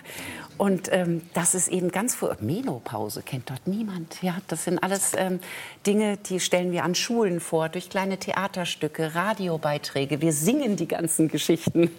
Und 0.58 0.92
ähm, 0.92 1.22
das 1.34 1.54
ist 1.54 1.68
eben 1.68 1.92
ganz 1.92 2.16
vor. 2.16 2.36
Menopause 2.40 3.22
kennt 3.22 3.50
dort 3.50 3.68
niemand. 3.68 4.22
Ja, 4.24 4.38
das 4.48 4.64
sind 4.64 4.82
alles 4.82 5.12
ähm, 5.16 5.40
Dinge, 5.86 6.18
die 6.18 6.40
stellen 6.40 6.72
wir 6.72 6.84
an 6.84 6.96
Schulen 6.96 7.40
vor, 7.40 7.70
durch 7.70 7.90
kleine 7.90 8.18
Theaterstücke, 8.18 9.14
Radiobeiträge. 9.14 10.20
Wir 10.20 10.34
singen 10.34 10.76
die 10.76 10.88
ganzen 10.88 11.28
Geschichten, 11.28 11.92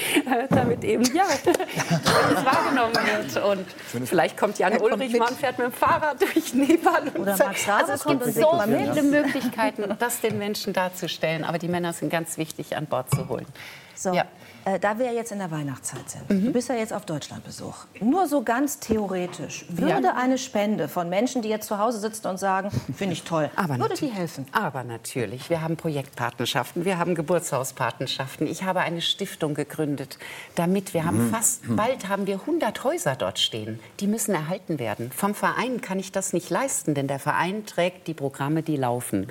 damit 0.50 0.82
eben 0.82 1.04
ja, 1.14 1.24
es 1.44 2.44
wahrgenommen 2.44 2.94
wird. 2.94 3.44
Und 3.44 4.08
vielleicht 4.08 4.38
kommt 4.38 4.58
Jan 4.58 4.80
Ulrich 4.80 5.18
mal 5.18 5.28
und 5.28 5.36
fährt 5.36 5.58
mit 5.58 5.66
dem 5.66 5.72
Fahrrad 5.72 6.20
durch 6.20 6.54
Nepal. 6.54 7.08
Oder 7.18 7.36
Max 7.36 7.68
also 7.68 7.92
es 7.92 8.04
gibt 8.04 8.24
so 8.34 8.60
viele 8.64 9.02
Möglichkeiten, 9.02 9.94
das 9.98 10.20
den 10.20 10.38
Menschen 10.38 10.72
darzustellen. 10.72 11.44
Aber 11.44 11.58
die 11.58 11.68
Männer 11.68 11.85
sind 11.92 12.10
ganz 12.10 12.38
wichtig 12.38 12.76
an 12.76 12.86
Bord 12.86 13.10
zu 13.10 13.28
holen. 13.28 13.46
So. 13.94 14.12
Ja. 14.12 14.26
Äh, 14.66 14.80
da 14.80 14.98
wir 14.98 15.12
jetzt 15.12 15.30
in 15.30 15.38
der 15.38 15.52
Weihnachtszeit 15.52 16.10
sind, 16.10 16.28
mhm. 16.28 16.46
du 16.46 16.52
bist 16.52 16.68
ja 16.68 16.74
jetzt 16.74 16.92
auf 16.92 17.06
Deutschlandbesuch. 17.06 17.86
Nur 18.00 18.26
so 18.26 18.42
ganz 18.42 18.80
theoretisch, 18.80 19.64
würde 19.68 20.08
ja. 20.08 20.16
eine 20.16 20.38
Spende 20.38 20.88
von 20.88 21.08
Menschen, 21.08 21.40
die 21.40 21.48
jetzt 21.48 21.68
zu 21.68 21.78
Hause 21.78 22.00
sitzen 22.00 22.26
und 22.26 22.38
sagen, 22.38 22.70
finde 22.96 23.12
ich 23.12 23.22
toll, 23.22 23.48
Aber 23.54 23.78
würde 23.78 23.94
die 23.94 24.08
helfen? 24.08 24.44
Aber 24.50 24.82
natürlich. 24.82 25.50
Wir 25.50 25.62
haben 25.62 25.76
Projektpartnerschaften, 25.76 26.84
wir 26.84 26.98
haben 26.98 27.14
Geburtshauspartnerschaften. 27.14 28.48
Ich 28.48 28.64
habe 28.64 28.80
eine 28.80 29.02
Stiftung 29.02 29.54
gegründet, 29.54 30.18
damit 30.56 30.94
wir 30.94 31.04
haben 31.04 31.28
mhm. 31.28 31.30
fast, 31.30 31.62
bald 31.68 32.08
haben 32.08 32.26
wir 32.26 32.40
100 32.40 32.82
Häuser 32.82 33.14
dort 33.14 33.38
stehen. 33.38 33.78
Die 34.00 34.08
müssen 34.08 34.34
erhalten 34.34 34.80
werden. 34.80 35.12
Vom 35.12 35.36
Verein 35.36 35.80
kann 35.80 36.00
ich 36.00 36.10
das 36.10 36.32
nicht 36.32 36.50
leisten, 36.50 36.94
denn 36.94 37.06
der 37.06 37.20
Verein 37.20 37.66
trägt 37.66 38.08
die 38.08 38.14
Programme, 38.14 38.64
die 38.64 38.76
laufen. 38.76 39.28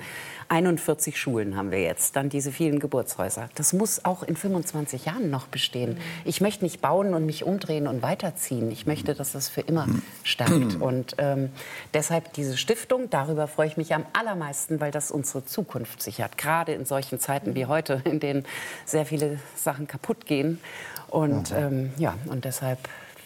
41 0.48 1.18
Schulen 1.18 1.56
haben 1.56 1.70
wir 1.70 1.82
jetzt, 1.82 2.16
dann 2.16 2.28
diese 2.28 2.52
vielen 2.52 2.78
Geburtshäuser. 2.78 3.48
Das 3.54 3.72
muss 3.72 4.04
auch 4.04 4.22
in 4.22 4.36
25 4.36 5.06
Jahren 5.06 5.30
noch 5.30 5.46
bestehen. 5.46 5.98
Ich 6.24 6.40
möchte 6.40 6.64
nicht 6.64 6.80
bauen 6.80 7.14
und 7.14 7.26
mich 7.26 7.44
umdrehen 7.44 7.86
und 7.86 8.02
weiterziehen. 8.02 8.70
Ich 8.70 8.86
möchte, 8.86 9.14
dass 9.14 9.32
das 9.32 9.48
für 9.48 9.62
immer 9.62 9.86
stärkt. 10.22 10.76
Und 10.80 11.16
ähm, 11.18 11.50
deshalb 11.94 12.32
diese 12.34 12.56
Stiftung, 12.56 13.10
darüber 13.10 13.46
freue 13.46 13.66
ich 13.66 13.76
mich 13.76 13.94
am 13.94 14.04
allermeisten, 14.12 14.80
weil 14.80 14.90
das 14.90 15.10
unsere 15.10 15.44
Zukunft 15.44 16.02
sichert. 16.02 16.38
Gerade 16.38 16.72
in 16.72 16.84
solchen 16.84 17.18
Zeiten 17.18 17.54
wie 17.54 17.66
heute, 17.66 18.02
in 18.04 18.20
denen 18.20 18.44
sehr 18.84 19.06
viele 19.06 19.38
Sachen 19.54 19.86
kaputt 19.86 20.26
gehen. 20.26 20.60
Und 21.08 21.52
ähm, 21.52 21.92
ja, 21.98 22.14
und 22.26 22.44
deshalb 22.44 22.78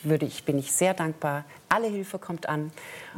würde 0.02 0.26
ich, 0.26 0.44
bin 0.44 0.58
ich 0.58 0.72
sehr 0.72 0.94
dankbar. 0.94 1.44
Alle 1.68 1.86
Hilfe 1.86 2.18
kommt 2.18 2.48
an. 2.48 2.72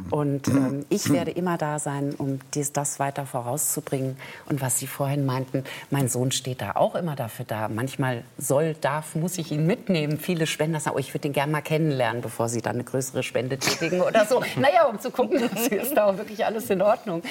Und 0.09 0.47
ähm, 0.47 0.85
ich 0.89 1.11
werde 1.11 1.31
immer 1.31 1.57
da 1.57 1.79
sein, 1.79 2.13
um 2.15 2.39
dies, 2.53 2.71
das 2.71 2.99
weiter 2.99 3.25
vorauszubringen. 3.25 4.17
Und 4.47 4.61
was 4.61 4.79
Sie 4.79 4.87
vorhin 4.87 5.25
meinten, 5.25 5.63
mein 5.89 6.07
Sohn 6.07 6.31
steht 6.31 6.61
da 6.61 6.75
auch 6.75 6.95
immer 6.95 7.15
dafür 7.15 7.45
da. 7.45 7.67
Manchmal 7.67 8.23
soll, 8.37 8.75
darf, 8.75 9.15
muss 9.15 9.37
ich 9.37 9.51
ihn 9.51 9.65
mitnehmen. 9.65 10.19
Viele 10.19 10.45
Spender 10.45 10.79
sagen, 10.79 10.95
oh, 10.95 10.99
ich 10.99 11.13
würde 11.13 11.27
ihn 11.27 11.33
gerne 11.33 11.51
mal 11.51 11.61
kennenlernen, 11.61 12.21
bevor 12.21 12.49
Sie 12.49 12.61
dann 12.61 12.75
eine 12.75 12.83
größere 12.83 13.23
Spende 13.23 13.57
tätigen 13.57 14.01
oder 14.01 14.25
so. 14.25 14.43
naja, 14.55 14.85
um 14.85 14.99
zu 14.99 15.11
gucken, 15.11 15.49
dass 15.49 15.67
ist 15.67 15.95
da 15.95 16.05
auch 16.05 16.17
wirklich 16.17 16.45
alles 16.45 16.69
in 16.69 16.81
Ordnung. 16.81 17.23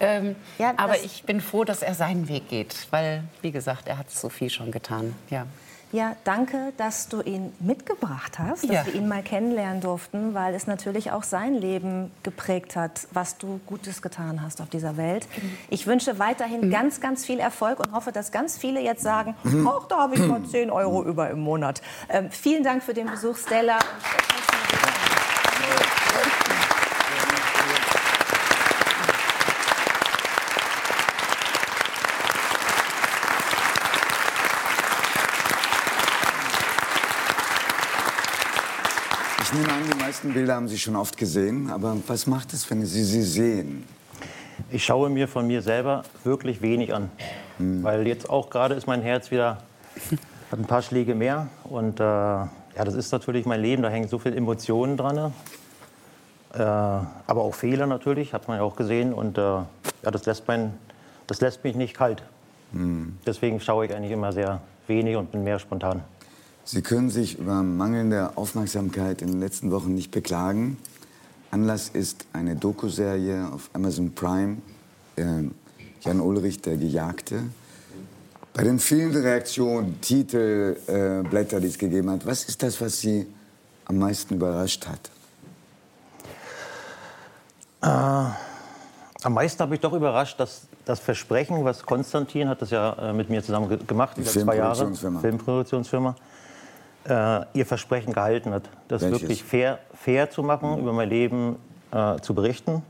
Ähm, 0.00 0.36
ja, 0.58 0.74
aber 0.76 0.98
ich 1.04 1.24
bin 1.24 1.40
froh, 1.40 1.64
dass 1.64 1.82
er 1.82 1.94
seinen 1.94 2.28
Weg 2.28 2.48
geht, 2.48 2.88
weil, 2.90 3.24
wie 3.42 3.52
gesagt, 3.52 3.88
er 3.88 3.98
hat 3.98 4.10
so 4.10 4.28
viel 4.28 4.50
schon 4.50 4.70
getan. 4.70 5.14
Ja. 5.30 5.46
Ja, 5.94 6.16
danke, 6.24 6.72
dass 6.76 7.06
du 7.06 7.20
ihn 7.20 7.52
mitgebracht 7.60 8.40
hast, 8.40 8.64
dass 8.64 8.70
ja. 8.70 8.84
wir 8.84 8.96
ihn 8.96 9.06
mal 9.06 9.22
kennenlernen 9.22 9.80
durften, 9.80 10.34
weil 10.34 10.52
es 10.52 10.66
natürlich 10.66 11.12
auch 11.12 11.22
sein 11.22 11.54
Leben 11.54 12.10
geprägt 12.24 12.74
hat, 12.74 13.06
was 13.12 13.38
du 13.38 13.60
Gutes 13.64 14.02
getan 14.02 14.42
hast 14.42 14.60
auf 14.60 14.68
dieser 14.68 14.96
Welt. 14.96 15.28
Ich 15.70 15.86
wünsche 15.86 16.18
weiterhin 16.18 16.62
mhm. 16.62 16.70
ganz, 16.72 17.00
ganz 17.00 17.24
viel 17.24 17.38
Erfolg 17.38 17.78
und 17.78 17.92
hoffe, 17.92 18.10
dass 18.10 18.32
ganz 18.32 18.58
viele 18.58 18.80
jetzt 18.80 19.04
sagen, 19.04 19.36
mhm. 19.44 19.68
ach, 19.68 19.86
da 19.86 19.98
habe 19.98 20.16
ich 20.16 20.26
mal 20.26 20.42
10 20.42 20.72
Euro 20.72 21.04
über 21.04 21.30
im 21.30 21.38
Monat. 21.38 21.80
Ähm, 22.08 22.28
vielen 22.28 22.64
Dank 22.64 22.82
für 22.82 22.92
den 22.92 23.06
Besuch, 23.06 23.36
Stella. 23.36 23.78
nehme 39.54 39.72
an, 39.72 39.82
die 39.84 39.93
meisten 40.06 40.34
Bilder 40.34 40.56
haben 40.56 40.68
Sie 40.68 40.78
schon 40.78 40.96
oft 40.96 41.16
gesehen. 41.16 41.70
Aber 41.70 41.96
was 42.06 42.26
macht 42.26 42.52
es, 42.52 42.68
wenn 42.70 42.84
Sie 42.84 43.04
sie 43.04 43.22
sehen? 43.22 43.84
Ich 44.70 44.84
schaue 44.84 45.08
mir 45.08 45.28
von 45.28 45.46
mir 45.46 45.62
selber 45.62 46.02
wirklich 46.24 46.60
wenig 46.60 46.92
an. 46.92 47.10
Hm. 47.56 47.82
Weil 47.82 48.06
jetzt 48.06 48.28
auch 48.28 48.50
gerade 48.50 48.74
ist 48.74 48.86
mein 48.86 49.00
Herz 49.00 49.30
wieder, 49.30 49.62
hat 50.50 50.58
ein 50.58 50.66
paar 50.66 50.82
Schläge 50.82 51.14
mehr. 51.14 51.48
Und 51.64 52.00
äh, 52.00 52.02
ja, 52.02 52.50
das 52.84 52.92
ist 52.92 53.12
natürlich 53.12 53.46
mein 53.46 53.62
Leben, 53.62 53.82
da 53.82 53.88
hängen 53.88 54.06
so 54.08 54.18
viele 54.18 54.36
Emotionen 54.36 54.98
dran. 54.98 55.32
Äh, 56.52 56.58
aber 56.58 57.40
auch 57.40 57.54
Fehler 57.54 57.86
natürlich, 57.86 58.34
hat 58.34 58.46
man 58.46 58.58
ja 58.58 58.62
auch 58.62 58.76
gesehen. 58.76 59.14
Und 59.14 59.38
äh, 59.38 59.40
ja, 59.40 59.66
das 60.12 60.26
lässt, 60.26 60.46
mein, 60.46 60.74
das 61.26 61.40
lässt 61.40 61.64
mich 61.64 61.76
nicht 61.76 61.96
kalt. 61.96 62.22
Hm. 62.72 63.16
Deswegen 63.24 63.58
schaue 63.58 63.86
ich 63.86 63.94
eigentlich 63.94 64.12
immer 64.12 64.32
sehr 64.32 64.60
wenig 64.86 65.16
und 65.16 65.32
bin 65.32 65.44
mehr 65.44 65.58
spontan. 65.58 66.02
Sie 66.66 66.80
können 66.80 67.10
sich 67.10 67.38
über 67.38 67.62
mangelnde 67.62 68.36
Aufmerksamkeit 68.36 69.20
in 69.20 69.28
den 69.28 69.40
letzten 69.40 69.70
Wochen 69.70 69.94
nicht 69.94 70.10
beklagen. 70.10 70.78
Anlass 71.50 71.90
ist 71.90 72.24
eine 72.32 72.56
Dokuserie 72.56 73.50
auf 73.52 73.68
Amazon 73.74 74.14
Prime, 74.14 74.56
äh, 75.16 75.42
Jan 76.00 76.20
Ulrich, 76.20 76.62
der 76.62 76.78
Gejagte. 76.78 77.42
Bei 78.54 78.64
den 78.64 78.78
vielen 78.78 79.14
Reaktionen, 79.14 80.00
Titel, 80.00 80.76
äh, 80.86 81.28
Blätter, 81.28 81.60
die 81.60 81.66
es 81.66 81.76
gegeben 81.76 82.10
hat, 82.10 82.24
was 82.24 82.44
ist 82.44 82.62
das, 82.62 82.80
was 82.80 82.98
Sie 82.98 83.26
am 83.84 83.98
meisten 83.98 84.34
überrascht 84.34 84.86
hat? 84.86 85.10
Äh, 87.82 88.32
am 89.22 89.34
meisten 89.34 89.60
habe 89.60 89.74
ich 89.74 89.80
doch 89.82 89.92
überrascht, 89.92 90.40
dass 90.40 90.62
das 90.86 91.00
Versprechen, 91.00 91.62
was 91.64 91.82
Konstantin 91.84 92.48
hat 92.48 92.62
das 92.62 92.70
ja 92.70 93.10
äh, 93.10 93.12
mit 93.12 93.28
mir 93.28 93.42
zusammen 93.42 93.86
gemacht, 93.86 94.16
über 94.16 94.30
zwei 94.30 94.56
Jahre, 94.56 94.94
Filmproduktionsfirma, 94.94 96.16
ihr 97.06 97.66
Versprechen 97.66 98.14
gehalten 98.14 98.52
hat, 98.54 98.62
das 98.88 99.02
Welches? 99.02 99.20
wirklich 99.20 99.44
fair, 99.44 99.78
fair 99.92 100.30
zu 100.30 100.42
machen, 100.42 100.72
mhm. 100.72 100.78
über 100.78 100.92
mein 100.94 101.10
Leben 101.10 101.56
äh, 101.92 102.18
zu 102.20 102.34
berichten, 102.34 102.82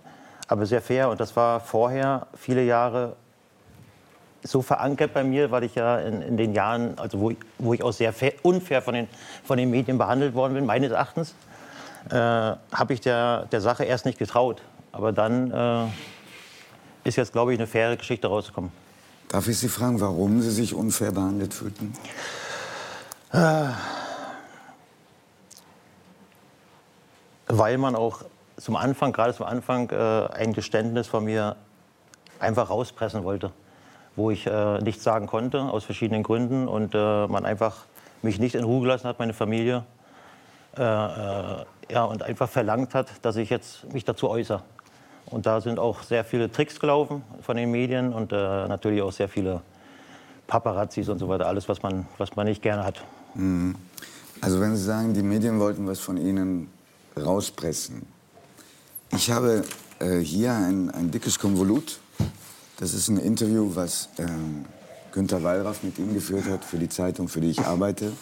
aber 0.46 0.66
sehr 0.66 0.80
fair. 0.80 1.10
Und 1.10 1.20
das 1.20 1.34
war 1.34 1.58
vorher 1.58 2.28
viele 2.36 2.62
Jahre 2.62 3.16
so 4.44 4.62
verankert 4.62 5.14
bei 5.14 5.24
mir, 5.24 5.50
weil 5.50 5.64
ich 5.64 5.74
ja 5.74 5.98
in, 5.98 6.22
in 6.22 6.36
den 6.36 6.52
Jahren, 6.52 6.98
also 6.98 7.20
wo, 7.20 7.32
wo 7.58 7.74
ich 7.74 7.82
auch 7.82 7.92
sehr 7.92 8.12
fair, 8.12 8.34
unfair 8.42 8.82
von 8.82 8.94
den, 8.94 9.08
von 9.42 9.56
den 9.56 9.70
Medien 9.70 9.98
behandelt 9.98 10.34
worden 10.34 10.54
bin, 10.54 10.66
meines 10.66 10.92
Erachtens, 10.92 11.34
äh, 12.10 12.14
habe 12.14 12.58
ich 12.90 13.00
der, 13.00 13.46
der 13.46 13.60
Sache 13.60 13.84
erst 13.84 14.04
nicht 14.04 14.18
getraut. 14.18 14.62
Aber 14.92 15.12
dann 15.12 15.50
äh, 15.50 15.86
ist 17.08 17.16
jetzt, 17.16 17.32
glaube 17.32 17.52
ich, 17.52 17.58
eine 17.58 17.66
faire 17.66 17.96
Geschichte 17.96 18.28
rausgekommen. 18.28 18.70
Darf 19.28 19.48
ich 19.48 19.58
Sie 19.58 19.68
fragen, 19.68 20.00
warum 20.00 20.42
Sie 20.42 20.50
sich 20.50 20.74
unfair 20.74 21.10
behandelt 21.10 21.54
fühlten? 21.54 21.94
Äh, 23.32 23.64
weil 27.46 27.78
man 27.78 27.94
auch 27.94 28.22
zum 28.56 28.76
Anfang, 28.76 29.12
gerade 29.12 29.34
zum 29.34 29.46
Anfang, 29.46 29.90
äh, 29.90 30.28
ein 30.32 30.52
Geständnis 30.52 31.06
von 31.06 31.24
mir 31.24 31.56
einfach 32.38 32.70
rauspressen 32.70 33.24
wollte, 33.24 33.50
wo 34.16 34.30
ich 34.30 34.46
äh, 34.46 34.78
nichts 34.78 35.02
sagen 35.02 35.26
konnte, 35.26 35.62
aus 35.62 35.84
verschiedenen 35.84 36.22
Gründen. 36.22 36.68
Und 36.68 36.94
äh, 36.94 37.26
man 37.26 37.44
einfach 37.44 37.84
mich 38.22 38.38
nicht 38.38 38.54
in 38.54 38.64
Ruhe 38.64 38.82
gelassen 38.82 39.08
hat, 39.08 39.18
meine 39.18 39.34
Familie. 39.34 39.84
Äh, 40.76 40.82
äh, 40.82 41.64
ja, 41.90 42.04
und 42.04 42.22
einfach 42.22 42.48
verlangt 42.48 42.94
hat, 42.94 43.08
dass 43.22 43.36
ich 43.36 43.50
jetzt 43.50 43.92
mich 43.92 44.04
dazu 44.04 44.28
äußere. 44.28 44.62
Und 45.26 45.46
da 45.46 45.60
sind 45.60 45.78
auch 45.78 46.02
sehr 46.02 46.24
viele 46.24 46.50
Tricks 46.50 46.78
gelaufen 46.80 47.22
von 47.42 47.56
den 47.56 47.70
Medien 47.70 48.12
und 48.12 48.32
äh, 48.32 48.36
natürlich 48.68 49.02
auch 49.02 49.12
sehr 49.12 49.28
viele 49.28 49.60
Paparazzis 50.46 51.08
und 51.08 51.18
so 51.18 51.28
weiter. 51.28 51.46
Alles, 51.46 51.68
was 51.68 51.82
man, 51.82 52.06
was 52.18 52.36
man 52.36 52.46
nicht 52.46 52.62
gerne 52.62 52.84
hat. 52.84 53.02
Mhm. 53.34 53.74
Also 54.40 54.60
wenn 54.60 54.76
Sie 54.76 54.82
sagen, 54.82 55.14
die 55.14 55.22
Medien 55.22 55.58
wollten 55.60 55.86
was 55.86 56.00
von 56.00 56.16
Ihnen 56.16 56.68
rauspressen. 57.16 58.02
Ich 59.12 59.30
habe 59.30 59.64
äh, 60.00 60.18
hier 60.18 60.52
ein, 60.54 60.90
ein, 60.90 61.10
dickes 61.10 61.38
Konvolut. 61.38 62.00
Das 62.78 62.94
ist 62.94 63.08
ein 63.08 63.18
Interview, 63.18 63.74
was 63.74 64.08
äh, 64.16 64.26
Günter 65.12 65.42
Wallraff 65.42 65.82
mit 65.82 65.98
ihm 65.98 66.12
geführt 66.14 66.46
hat 66.46 66.64
für 66.64 66.78
die 66.78 66.88
Zeitung, 66.88 67.28
für 67.28 67.40
die 67.40 67.50
ich 67.50 67.60
arbeite. 67.60 68.12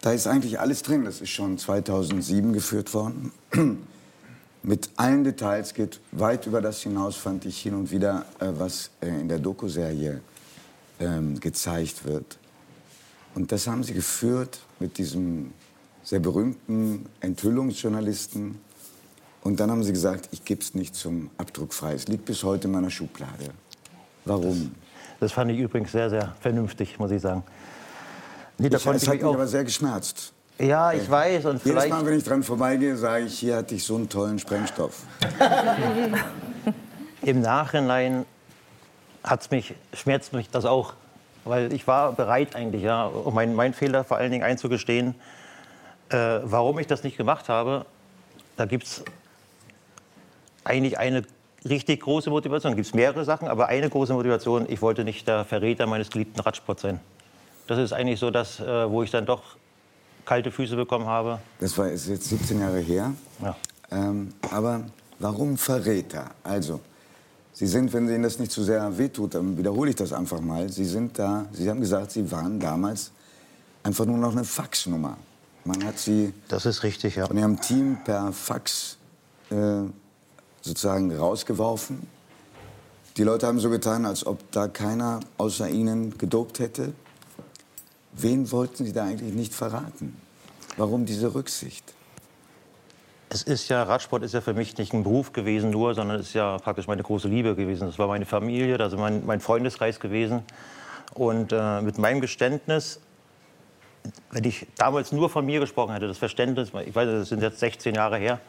Da 0.00 0.12
ist 0.12 0.26
eigentlich 0.26 0.58
alles 0.58 0.82
drin. 0.82 1.04
Das 1.04 1.20
ist 1.20 1.30
schon 1.30 1.58
2007 1.58 2.52
geführt 2.52 2.92
worden. 2.92 3.32
mit 4.64 4.90
allen 4.96 5.22
Details 5.22 5.74
geht 5.74 6.00
weit 6.10 6.46
über 6.46 6.60
das 6.60 6.82
hinaus, 6.82 7.16
fand 7.16 7.44
ich 7.44 7.60
hin 7.60 7.74
und 7.74 7.90
wieder, 7.92 8.26
äh, 8.40 8.48
was 8.58 8.90
äh, 9.00 9.08
in 9.08 9.28
der 9.28 9.38
Doku-Serie 9.38 10.20
ähm, 10.98 11.38
gezeigt 11.38 12.04
wird. 12.04 12.38
Und 13.34 13.52
das 13.52 13.66
haben 13.66 13.84
sie 13.84 13.94
geführt 13.94 14.60
mit 14.78 14.98
diesem 14.98 15.52
sehr 16.02 16.20
berühmten 16.20 17.06
Enthüllungsjournalisten. 17.20 18.60
Und 19.42 19.60
dann 19.60 19.70
haben 19.70 19.82
sie 19.82 19.92
gesagt, 19.92 20.28
ich 20.32 20.44
gebe 20.44 20.60
es 20.60 20.74
nicht 20.74 20.94
zum 20.94 21.30
Abdruck 21.36 21.74
frei. 21.74 21.94
Es 21.94 22.08
liegt 22.08 22.24
bis 22.24 22.44
heute 22.44 22.68
in 22.68 22.72
meiner 22.72 22.90
Schublade. 22.90 23.50
Warum? 24.24 24.72
Das 25.20 25.32
fand 25.32 25.50
ich 25.50 25.58
übrigens 25.58 25.92
sehr, 25.92 26.10
sehr 26.10 26.34
vernünftig, 26.40 26.98
muss 26.98 27.10
ich 27.10 27.20
sagen. 27.20 27.42
Nee, 28.58 28.66
ich, 28.66 28.72
das 28.72 28.86
hat 28.86 28.94
mich 28.94 29.24
aber 29.24 29.46
sehr 29.46 29.64
geschmerzt. 29.64 30.32
Ja, 30.58 30.92
ich 30.92 31.10
weiß. 31.10 31.46
Und 31.46 31.64
Jedes 31.64 31.88
Mal, 31.88 32.06
wenn 32.06 32.18
ich 32.18 32.24
dran 32.24 32.42
vorbeigehe, 32.42 32.96
sage 32.96 33.24
ich, 33.24 33.38
hier 33.38 33.56
hatte 33.56 33.74
ich 33.74 33.84
so 33.84 33.96
einen 33.96 34.08
tollen 34.08 34.38
Sprengstoff. 34.38 35.02
Im 37.22 37.40
Nachhinein 37.40 38.24
hat's 39.24 39.50
mich, 39.50 39.74
schmerzt 39.92 40.32
mich 40.32 40.50
das 40.50 40.64
auch. 40.64 40.94
Weil 41.44 41.72
ich 41.72 41.88
war 41.88 42.12
bereit 42.12 42.54
eigentlich, 42.54 42.82
ja, 42.82 43.06
um 43.06 43.34
meinen 43.34 43.54
mein 43.54 43.74
Fehler 43.74 44.04
vor 44.04 44.18
allen 44.18 44.30
Dingen 44.30 44.44
einzugestehen. 44.44 45.16
Äh, 46.12 46.40
warum 46.44 46.78
ich 46.78 46.86
das 46.86 47.04
nicht 47.04 47.16
gemacht 47.16 47.48
habe, 47.48 47.86
da 48.56 48.66
gibt 48.66 48.84
es 48.84 49.04
eigentlich 50.64 50.98
eine 50.98 51.24
richtig 51.64 52.00
große 52.00 52.28
Motivation. 52.28 52.72
Es 52.72 52.76
gibt 52.76 52.94
mehrere 52.94 53.24
Sachen, 53.24 53.48
aber 53.48 53.68
eine 53.68 53.88
große 53.88 54.12
Motivation, 54.12 54.66
ich 54.68 54.82
wollte 54.82 55.04
nicht 55.04 55.26
der 55.26 55.44
Verräter 55.44 55.86
meines 55.86 56.10
geliebten 56.10 56.40
Radsports 56.40 56.82
sein. 56.82 57.00
Das 57.66 57.78
ist 57.78 57.92
eigentlich 57.92 58.20
so 58.20 58.30
das, 58.30 58.60
äh, 58.60 58.90
wo 58.90 59.02
ich 59.02 59.10
dann 59.10 59.24
doch 59.24 59.42
kalte 60.26 60.50
Füße 60.50 60.76
bekommen 60.76 61.06
habe. 61.06 61.38
Das 61.60 61.76
war 61.78 61.88
ist 61.88 62.08
jetzt 62.08 62.28
17 62.28 62.60
Jahre 62.60 62.80
her. 62.80 63.12
Ja. 63.42 63.56
Ähm, 63.90 64.34
aber 64.50 64.82
warum 65.18 65.56
Verräter? 65.56 66.30
Also, 66.44 66.80
Sie 67.54 67.66
sind, 67.66 67.92
wenn 67.92 68.08
Ihnen 68.08 68.22
das 68.22 68.38
nicht 68.38 68.50
zu 68.50 68.62
sehr 68.62 68.96
wehtut, 68.96 69.34
dann 69.34 69.56
wiederhole 69.58 69.90
ich 69.90 69.96
das 69.96 70.12
einfach 70.12 70.40
mal. 70.40 70.68
Sie 70.70 70.84
sind 70.84 71.18
da, 71.18 71.46
Sie 71.52 71.68
haben 71.68 71.80
gesagt, 71.80 72.10
Sie 72.10 72.30
waren 72.30 72.58
damals 72.58 73.12
einfach 73.82 74.06
nur 74.06 74.16
noch 74.16 74.32
eine 74.32 74.44
Faxnummer. 74.44 75.16
Man 75.64 75.84
hat 75.84 75.98
Sie 75.98 76.34
das 76.48 76.66
ist 76.66 76.82
richtig, 76.82 77.16
ja. 77.16 77.26
von 77.26 77.38
Ihrem 77.38 77.60
Team 77.60 77.98
per 78.04 78.32
Fax 78.32 78.98
äh, 79.50 79.82
sozusagen 80.60 81.14
rausgeworfen. 81.16 82.06
Die 83.16 83.22
Leute 83.22 83.46
haben 83.46 83.60
so 83.60 83.70
getan, 83.70 84.04
als 84.04 84.26
ob 84.26 84.50
da 84.50 84.68
keiner 84.68 85.20
außer 85.38 85.68
Ihnen 85.68 86.16
gedopt 86.18 86.58
hätte. 86.58 86.94
Wen 88.12 88.50
wollten 88.50 88.84
Sie 88.84 88.92
da 88.92 89.04
eigentlich 89.04 89.34
nicht 89.34 89.54
verraten? 89.54 90.16
Warum 90.76 91.06
diese 91.06 91.34
Rücksicht? 91.34 91.94
Es 93.28 93.42
ist 93.42 93.68
ja, 93.68 93.82
Radsport 93.84 94.22
ist 94.24 94.34
ja 94.34 94.40
für 94.40 94.54
mich 94.54 94.76
nicht 94.76 94.92
ein 94.92 95.04
Beruf 95.04 95.32
gewesen 95.32 95.70
nur, 95.70 95.94
sondern 95.94 96.20
es 96.20 96.28
ist 96.28 96.34
ja 96.34 96.58
praktisch 96.58 96.86
meine 96.86 97.02
große 97.02 97.28
Liebe 97.28 97.54
gewesen. 97.54 97.86
Das 97.86 97.98
war 97.98 98.08
meine 98.08 98.26
Familie, 98.26 98.78
also 98.78 98.96
mein, 98.96 99.24
mein 99.24 99.40
Freundeskreis 99.40 100.00
gewesen. 100.00 100.42
Und 101.14 101.52
äh, 101.52 101.80
mit 101.82 101.98
meinem 101.98 102.20
Geständnis, 102.20 103.00
wenn 104.30 104.44
ich 104.44 104.66
damals 104.76 105.12
nur 105.12 105.28
von 105.30 105.44
mir 105.44 105.60
gesprochen 105.60 105.92
hätte, 105.92 106.08
das 106.08 106.18
Verständnis, 106.18 106.72
ich 106.86 106.94
weiß, 106.94 107.08
das 107.08 107.28
sind 107.28 107.42
jetzt 107.42 107.60
16 107.60 107.94
Jahre 107.94 108.16
her, 108.16 108.40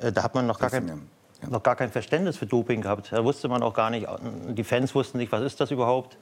äh, 0.00 0.12
da 0.12 0.22
hat 0.22 0.34
man 0.34 0.46
noch 0.46 0.58
gar, 0.58 0.70
kein, 0.70 0.86
ja. 0.86 1.48
noch 1.48 1.62
gar 1.62 1.76
kein 1.76 1.90
Verständnis 1.90 2.36
für 2.36 2.46
Doping 2.46 2.82
gehabt. 2.82 3.12
Da 3.12 3.24
wusste 3.24 3.48
man 3.48 3.62
auch 3.62 3.74
gar 3.74 3.90
nicht, 3.90 4.06
die 4.48 4.64
Fans 4.64 4.94
wussten 4.94 5.18
nicht, 5.18 5.32
was 5.32 5.42
ist 5.42 5.60
das 5.60 5.70
überhaupt, 5.70 6.16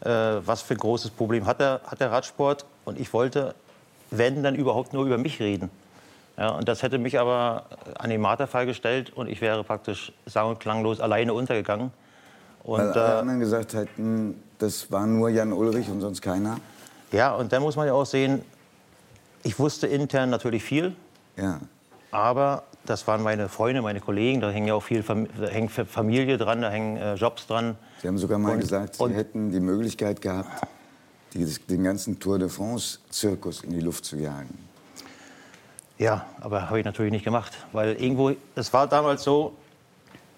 äh, 0.00 0.08
was 0.08 0.62
für 0.62 0.74
ein 0.74 0.78
großes 0.78 1.10
Problem 1.10 1.46
hat 1.46 1.60
der, 1.60 1.80
hat 1.86 2.00
der 2.00 2.10
Radsport. 2.10 2.64
Und 2.84 2.98
ich 2.98 3.12
wollte, 3.12 3.54
wenn, 4.10 4.42
dann 4.42 4.54
überhaupt 4.54 4.92
nur 4.92 5.04
über 5.04 5.18
mich 5.18 5.40
reden. 5.40 5.70
Ja, 6.38 6.50
und 6.50 6.66
das 6.66 6.82
hätte 6.82 6.98
mich 6.98 7.18
aber 7.18 7.66
an 7.98 8.08
den 8.08 8.20
Marterfall 8.20 8.64
gestellt 8.64 9.12
und 9.14 9.28
ich 9.28 9.40
wäre 9.40 9.62
praktisch 9.64 10.12
sang- 10.24 10.48
und 10.48 10.60
klanglos 10.60 10.98
alleine 11.00 11.34
untergegangen. 11.34 11.90
Und, 12.64 12.78
Weil 12.80 12.92
alle 12.92 13.14
äh, 13.14 13.18
anderen 13.18 13.40
gesagt 13.40 13.74
hätten, 13.74 14.42
das 14.58 14.90
war 14.90 15.06
nur 15.06 15.28
Jan 15.28 15.52
Ulrich 15.52 15.88
und 15.90 16.00
sonst 16.00 16.22
keiner? 16.22 16.58
Ja, 17.12 17.34
und 17.34 17.52
dann 17.52 17.62
muss 17.62 17.76
man 17.76 17.86
ja 17.86 17.92
auch 17.92 18.06
sehen, 18.06 18.42
ich 19.42 19.58
wusste 19.58 19.86
intern 19.86 20.30
natürlich 20.30 20.64
viel. 20.64 20.94
Ja. 21.36 21.60
Aber 22.10 22.64
das 22.84 23.06
waren 23.06 23.22
meine 23.22 23.48
Freunde, 23.48 23.82
meine 23.82 24.00
Kollegen, 24.00 24.40
da 24.40 24.50
hängt 24.50 24.68
ja 24.68 24.74
auch 24.74 24.82
viel 24.82 25.02
Fam 25.02 25.26
da 25.38 25.46
hängt 25.46 25.70
Familie 25.70 26.36
dran, 26.36 26.62
da 26.62 26.70
hängen 26.70 26.96
äh, 26.96 27.14
Jobs 27.14 27.46
dran. 27.46 27.76
Sie 28.00 28.08
haben 28.08 28.18
sogar 28.18 28.38
mal 28.38 28.54
und, 28.54 28.60
gesagt, 28.60 28.96
Sie 28.96 29.14
hätten 29.14 29.50
die 29.50 29.60
Möglichkeit 29.60 30.20
gehabt, 30.20 30.66
die, 31.32 31.44
den 31.44 31.84
ganzen 31.84 32.18
Tour 32.18 32.38
de 32.38 32.48
France-Zirkus 32.48 33.62
in 33.62 33.72
die 33.72 33.80
Luft 33.80 34.04
zu 34.04 34.16
jagen. 34.16 34.58
Ja, 35.98 36.26
aber 36.40 36.68
habe 36.68 36.80
ich 36.80 36.84
natürlich 36.84 37.12
nicht 37.12 37.24
gemacht, 37.24 37.52
weil 37.72 37.94
irgendwo, 37.94 38.32
es 38.56 38.72
war 38.72 38.88
damals 38.88 39.22
so, 39.22 39.52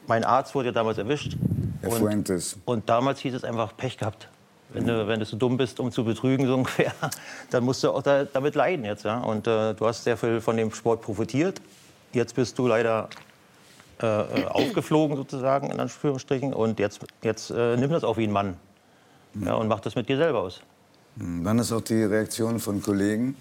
mein 0.07 0.23
Arzt 0.23 0.55
wurde 0.55 0.69
ja 0.69 0.73
damals 0.73 0.99
erwischt. 0.99 1.37
Herr 1.81 1.91
und, 1.91 1.99
Fuentes. 1.99 2.59
Und 2.67 2.89
damals 2.89 3.21
hieß 3.21 3.35
es 3.35 3.45
einfach 3.45 3.77
Pech 3.77 3.97
gehabt. 3.97 4.29
Wenn 4.75 4.87
du, 4.87 5.07
wenn 5.07 5.21
du 5.21 5.25
so 5.25 5.37
dumm 5.37 5.57
bist, 5.57 5.81
um 5.81 5.91
zu 5.91 6.05
betrügen, 6.05 6.47
so 6.47 6.55
ungefähr, 6.59 6.93
dann 7.51 7.65
musst 7.65 7.83
du 7.83 7.91
auch 7.91 8.03
da, 8.03 8.25
damit 8.25 8.55
leiden 8.55 8.85
jetzt. 8.85 9.05
Ja? 9.05 9.19
Und 9.19 9.47
äh, 9.47 9.73
du 9.73 9.87
hast 9.87 10.05
sehr 10.05 10.17
viel 10.17 10.41
von 10.41 10.57
dem 10.57 10.73
Sport 10.73 11.01
profitiert. 11.01 11.61
Jetzt 12.13 12.35
bist 12.35 12.59
du 12.59 12.67
leider 12.67 13.09
äh, 14.03 14.07
äh 14.07 14.45
aufgeflogen, 14.47 15.17
sozusagen, 15.17 15.71
in 15.71 15.81
Anführungsstrichen. 15.81 16.53
Und 16.53 16.79
jetzt, 16.79 17.01
jetzt 17.23 17.51
äh, 17.51 17.77
nimm 17.77 17.91
das 17.91 18.05
auch 18.05 18.17
wie 18.17 18.25
ein 18.25 18.33
Mann 18.33 18.57
ja, 19.43 19.55
und 19.55 19.69
mach 19.69 19.81
das 19.81 19.95
mit 19.95 20.09
dir 20.09 20.17
selber 20.17 20.41
aus. 20.41 20.61
Hm, 21.19 21.45
waren 21.45 21.59
das 21.59 21.73
auch 21.73 21.81
die 21.81 22.03
Reaktionen 22.03 22.59
von 22.61 22.83
Kollegen? 22.83 23.37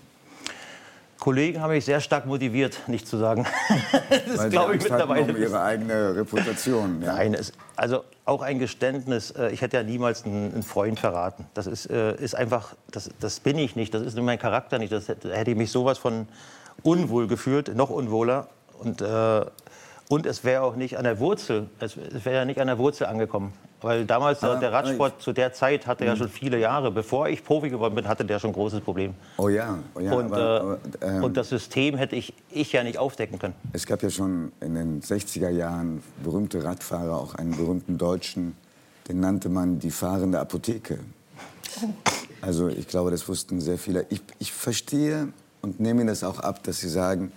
Kollegen 1.23 1.61
haben 1.61 1.71
mich 1.71 1.85
sehr 1.85 2.01
stark 2.01 2.25
motiviert, 2.25 2.77
nicht 2.87 3.07
zu 3.07 3.15
sagen. 3.15 3.45
das 4.27 4.49
glaube 4.49 4.75
ich 4.75 4.83
mittlerweile. 4.83 5.33
Um 5.33 5.37
ihre 5.37 5.61
eigene 5.61 6.17
Reputation. 6.17 7.01
Ja. 7.01 7.13
Nein, 7.13 7.33
es, 7.33 7.53
also 7.77 8.03
auch 8.25 8.41
ein 8.41 8.59
Geständnis. 8.59 9.31
Äh, 9.31 9.51
ich 9.51 9.61
hätte 9.61 9.77
ja 9.77 9.83
niemals 9.83 10.25
einen, 10.25 10.63
Freund 10.63 10.99
verraten. 10.99 11.45
Das 11.53 11.65
ist, 11.65 11.85
äh, 11.89 12.13
ist 12.17 12.35
einfach, 12.35 12.75
das, 12.91 13.09
das, 13.21 13.39
bin 13.39 13.57
ich 13.57 13.77
nicht. 13.77 13.93
Das 13.93 14.01
ist 14.01 14.17
mein 14.17 14.37
Charakter 14.37 14.79
nicht. 14.79 14.91
Das, 14.91 15.05
da 15.05 15.29
hätte 15.29 15.51
ich 15.51 15.55
mich 15.55 15.71
sowas 15.71 15.97
von 15.97 16.27
unwohl 16.81 17.27
gefühlt, 17.27 17.73
noch 17.73 17.89
unwohler. 17.89 18.49
Und, 18.79 18.99
äh, 18.99 19.45
und 20.09 20.25
es 20.25 20.43
wäre 20.43 20.63
auch 20.63 20.75
nicht 20.75 20.97
an 20.97 21.05
der 21.05 21.19
Wurzel, 21.19 21.69
es, 21.79 21.95
es 21.95 22.25
wäre 22.25 22.35
ja 22.35 22.43
nicht 22.43 22.59
an 22.59 22.67
der 22.67 22.77
Wurzel 22.79 23.07
angekommen. 23.07 23.53
Weil 23.83 24.05
damals 24.05 24.41
ah, 24.43 24.55
der 24.55 24.71
Radsport 24.71 25.21
zu 25.21 25.33
der 25.33 25.51
Zeit 25.51 25.85
hatte 25.87 26.05
ja 26.05 26.13
mhm. 26.13 26.19
schon 26.19 26.29
viele 26.29 26.57
Jahre, 26.57 26.89
bevor 26.89 27.27
ich 27.27 27.43
Profi 27.43 27.69
geworden 27.69 27.95
bin, 27.95 28.07
hatte 28.07 28.23
der 28.23 28.39
schon 28.39 28.51
ein 28.51 28.53
großes 28.53 28.79
Problem. 28.79 29.13
Oh 29.37 29.49
ja, 29.49 29.77
oh 29.93 29.99
ja 29.99 30.13
und, 30.13 30.33
aber, 30.33 30.79
äh, 31.01 31.05
aber, 31.05 31.15
ähm, 31.17 31.23
und 31.23 31.35
das 31.35 31.49
System 31.49 31.97
hätte 31.97 32.15
ich, 32.15 32.33
ich 32.49 32.71
ja 32.71 32.81
nicht 32.83 32.97
aufdecken 32.97 33.39
können. 33.39 33.55
Es 33.73 33.85
gab 33.85 34.01
ja 34.01 34.09
schon 34.09 34.53
in 34.61 34.75
den 34.75 35.01
60er 35.01 35.49
Jahren 35.49 36.01
berühmte 36.23 36.63
Radfahrer, 36.63 37.17
auch 37.17 37.35
einen 37.35 37.51
berühmten 37.51 37.97
Deutschen, 37.97 38.55
den 39.09 39.19
nannte 39.19 39.49
man 39.49 39.79
die 39.79 39.91
fahrende 39.91 40.39
Apotheke. 40.39 40.99
Also 42.41 42.69
ich 42.69 42.87
glaube, 42.87 43.11
das 43.11 43.27
wussten 43.27 43.59
sehr 43.59 43.77
viele. 43.77 44.05
Ich, 44.09 44.21
ich 44.39 44.53
verstehe 44.53 45.27
und 45.61 45.81
nehme 45.81 46.01
Ihnen 46.01 46.07
das 46.07 46.23
auch 46.23 46.39
ab, 46.39 46.63
dass 46.63 46.79
Sie 46.79 46.89
sagen, 46.89 47.33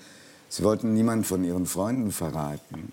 Sie 0.49 0.62
wollten 0.62 0.94
niemanden 0.94 1.24
von 1.24 1.42
Ihren 1.42 1.66
Freunden 1.66 2.12
verraten. 2.12 2.92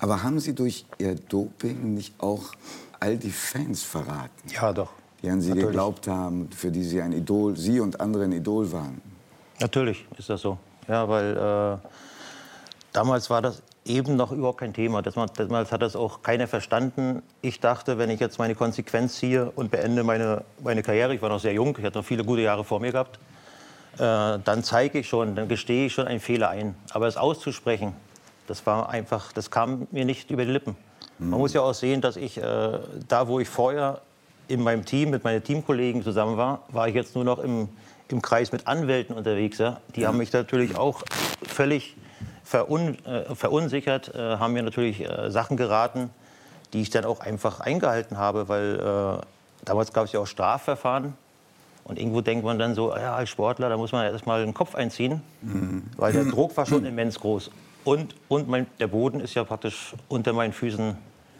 Aber 0.00 0.22
haben 0.22 0.40
Sie 0.40 0.54
durch 0.54 0.84
Ihr 0.98 1.14
Doping 1.14 1.94
nicht 1.94 2.14
auch 2.18 2.52
all 2.98 3.16
die 3.16 3.30
Fans 3.30 3.82
verraten? 3.82 4.48
Ja, 4.48 4.72
doch. 4.72 4.90
Die 5.22 5.28
an 5.28 5.40
Sie 5.40 5.50
Natürlich. 5.50 5.68
geglaubt 5.68 6.08
haben, 6.08 6.48
für 6.50 6.70
die 6.70 6.82
Sie 6.82 7.00
ein 7.02 7.12
Idol, 7.12 7.56
Sie 7.56 7.80
und 7.80 8.00
andere 8.00 8.24
ein 8.24 8.32
Idol 8.32 8.72
waren. 8.72 9.00
Natürlich 9.60 10.06
ist 10.16 10.30
das 10.30 10.40
so. 10.40 10.58
Ja, 10.88 11.06
weil 11.08 11.36
äh, 11.36 11.88
damals 12.92 13.28
war 13.28 13.42
das 13.42 13.62
eben 13.84 14.16
noch 14.16 14.32
überhaupt 14.32 14.58
kein 14.60 14.72
Thema. 14.72 15.02
Damals 15.02 15.72
hat 15.72 15.82
das 15.82 15.96
auch 15.96 16.22
keiner 16.22 16.46
verstanden. 16.46 17.22
Ich 17.42 17.60
dachte, 17.60 17.98
wenn 17.98 18.08
ich 18.08 18.20
jetzt 18.20 18.38
meine 18.38 18.54
Konsequenz 18.54 19.16
ziehe 19.16 19.50
und 19.50 19.70
beende 19.70 20.02
meine, 20.04 20.44
meine 20.62 20.82
Karriere, 20.82 21.14
ich 21.14 21.20
war 21.20 21.28
noch 21.28 21.40
sehr 21.40 21.52
jung, 21.52 21.76
ich 21.78 21.84
hatte 21.84 21.98
noch 21.98 22.04
viele 22.04 22.24
gute 22.24 22.42
Jahre 22.42 22.64
vor 22.64 22.80
mir 22.80 22.92
gehabt, 22.92 23.18
äh, 23.96 23.98
dann 23.98 24.62
zeige 24.62 25.00
ich 25.00 25.08
schon, 25.08 25.34
dann 25.34 25.48
gestehe 25.48 25.86
ich 25.86 25.92
schon 25.92 26.06
einen 26.06 26.20
Fehler 26.20 26.48
ein. 26.48 26.74
Aber 26.92 27.06
es 27.06 27.16
auszusprechen, 27.16 27.92
das 28.50 28.66
war 28.66 28.90
einfach, 28.90 29.32
das 29.32 29.50
kam 29.50 29.86
mir 29.92 30.04
nicht 30.04 30.30
über 30.30 30.44
die 30.44 30.50
Lippen. 30.50 30.76
Man 31.20 31.38
muss 31.38 31.52
ja 31.52 31.60
auch 31.60 31.74
sehen, 31.74 32.00
dass 32.00 32.16
ich 32.16 32.38
äh, 32.38 32.78
da, 33.08 33.28
wo 33.28 33.38
ich 33.38 33.48
vorher 33.48 34.00
in 34.48 34.62
meinem 34.62 34.84
Team 34.84 35.10
mit 35.10 35.22
meinen 35.22 35.44
Teamkollegen 35.44 36.02
zusammen 36.02 36.36
war, 36.36 36.62
war 36.70 36.88
ich 36.88 36.94
jetzt 36.94 37.14
nur 37.14 37.24
noch 37.24 37.38
im, 37.38 37.68
im 38.08 38.20
Kreis 38.20 38.50
mit 38.50 38.66
Anwälten 38.66 39.14
unterwegs. 39.14 39.58
Ja? 39.58 39.80
Die 39.94 40.06
haben 40.06 40.18
mich 40.18 40.32
natürlich 40.32 40.76
auch 40.76 41.02
völlig 41.46 41.96
verun, 42.42 42.96
äh, 43.04 43.34
verunsichert, 43.36 44.14
äh, 44.14 44.18
haben 44.38 44.54
mir 44.54 44.64
natürlich 44.64 45.08
äh, 45.08 45.30
Sachen 45.30 45.56
geraten, 45.56 46.10
die 46.72 46.80
ich 46.80 46.90
dann 46.90 47.04
auch 47.04 47.20
einfach 47.20 47.60
eingehalten 47.60 48.18
habe, 48.18 48.48
weil 48.48 48.80
äh, 48.80 49.24
damals 49.64 49.92
gab 49.92 50.06
es 50.06 50.12
ja 50.12 50.20
auch 50.20 50.26
Strafverfahren. 50.26 51.14
Und 51.84 51.98
irgendwo 51.98 52.20
denkt 52.20 52.44
man 52.44 52.58
dann 52.58 52.74
so, 52.74 52.96
ja, 52.96 53.14
als 53.14 53.30
Sportler, 53.30 53.68
da 53.68 53.76
muss 53.76 53.92
man 53.92 54.04
erst 54.04 54.26
mal 54.26 54.44
den 54.44 54.54
Kopf 54.54 54.74
einziehen, 54.74 55.22
mhm. 55.42 55.84
weil 55.96 56.12
der 56.12 56.24
Druck 56.30 56.56
war 56.56 56.66
schon 56.66 56.84
immens 56.84 57.20
groß. 57.20 57.50
Und, 57.84 58.14
und 58.28 58.48
mein, 58.48 58.66
der 58.78 58.88
Boden 58.88 59.20
ist 59.20 59.34
ja 59.34 59.44
praktisch 59.44 59.94
unter 60.08 60.32
meinen 60.32 60.52
Füßen 60.52 60.96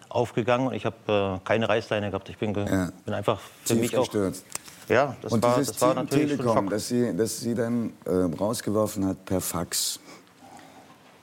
aufgegangen 0.08 0.68
und 0.68 0.74
ich 0.74 0.86
habe 0.86 1.40
äh, 1.42 1.46
keine 1.46 1.68
Reißleine 1.68 2.10
gehabt. 2.10 2.28
Ich 2.28 2.38
bin, 2.38 2.54
ja. 2.54 2.90
bin 3.04 3.14
einfach 3.14 3.40
für 3.40 3.74
Tief 3.74 3.80
mich 3.80 3.92
gestürzt. 3.92 4.44
auch. 4.48 4.90
Ja, 4.90 5.16
das 5.22 5.32
und 5.32 5.42
war, 5.42 5.54
dieses 5.54 5.74
das 5.74 5.82
war 5.82 5.94
natürlich 5.94 6.36
Telekom, 6.36 6.68
das 6.68 6.88
sie, 6.88 7.16
das 7.16 7.38
sie 7.38 7.54
dann 7.54 7.92
äh, 8.04 8.10
rausgeworfen 8.10 9.06
hat 9.06 9.24
per 9.24 9.40
Fax. 9.40 10.00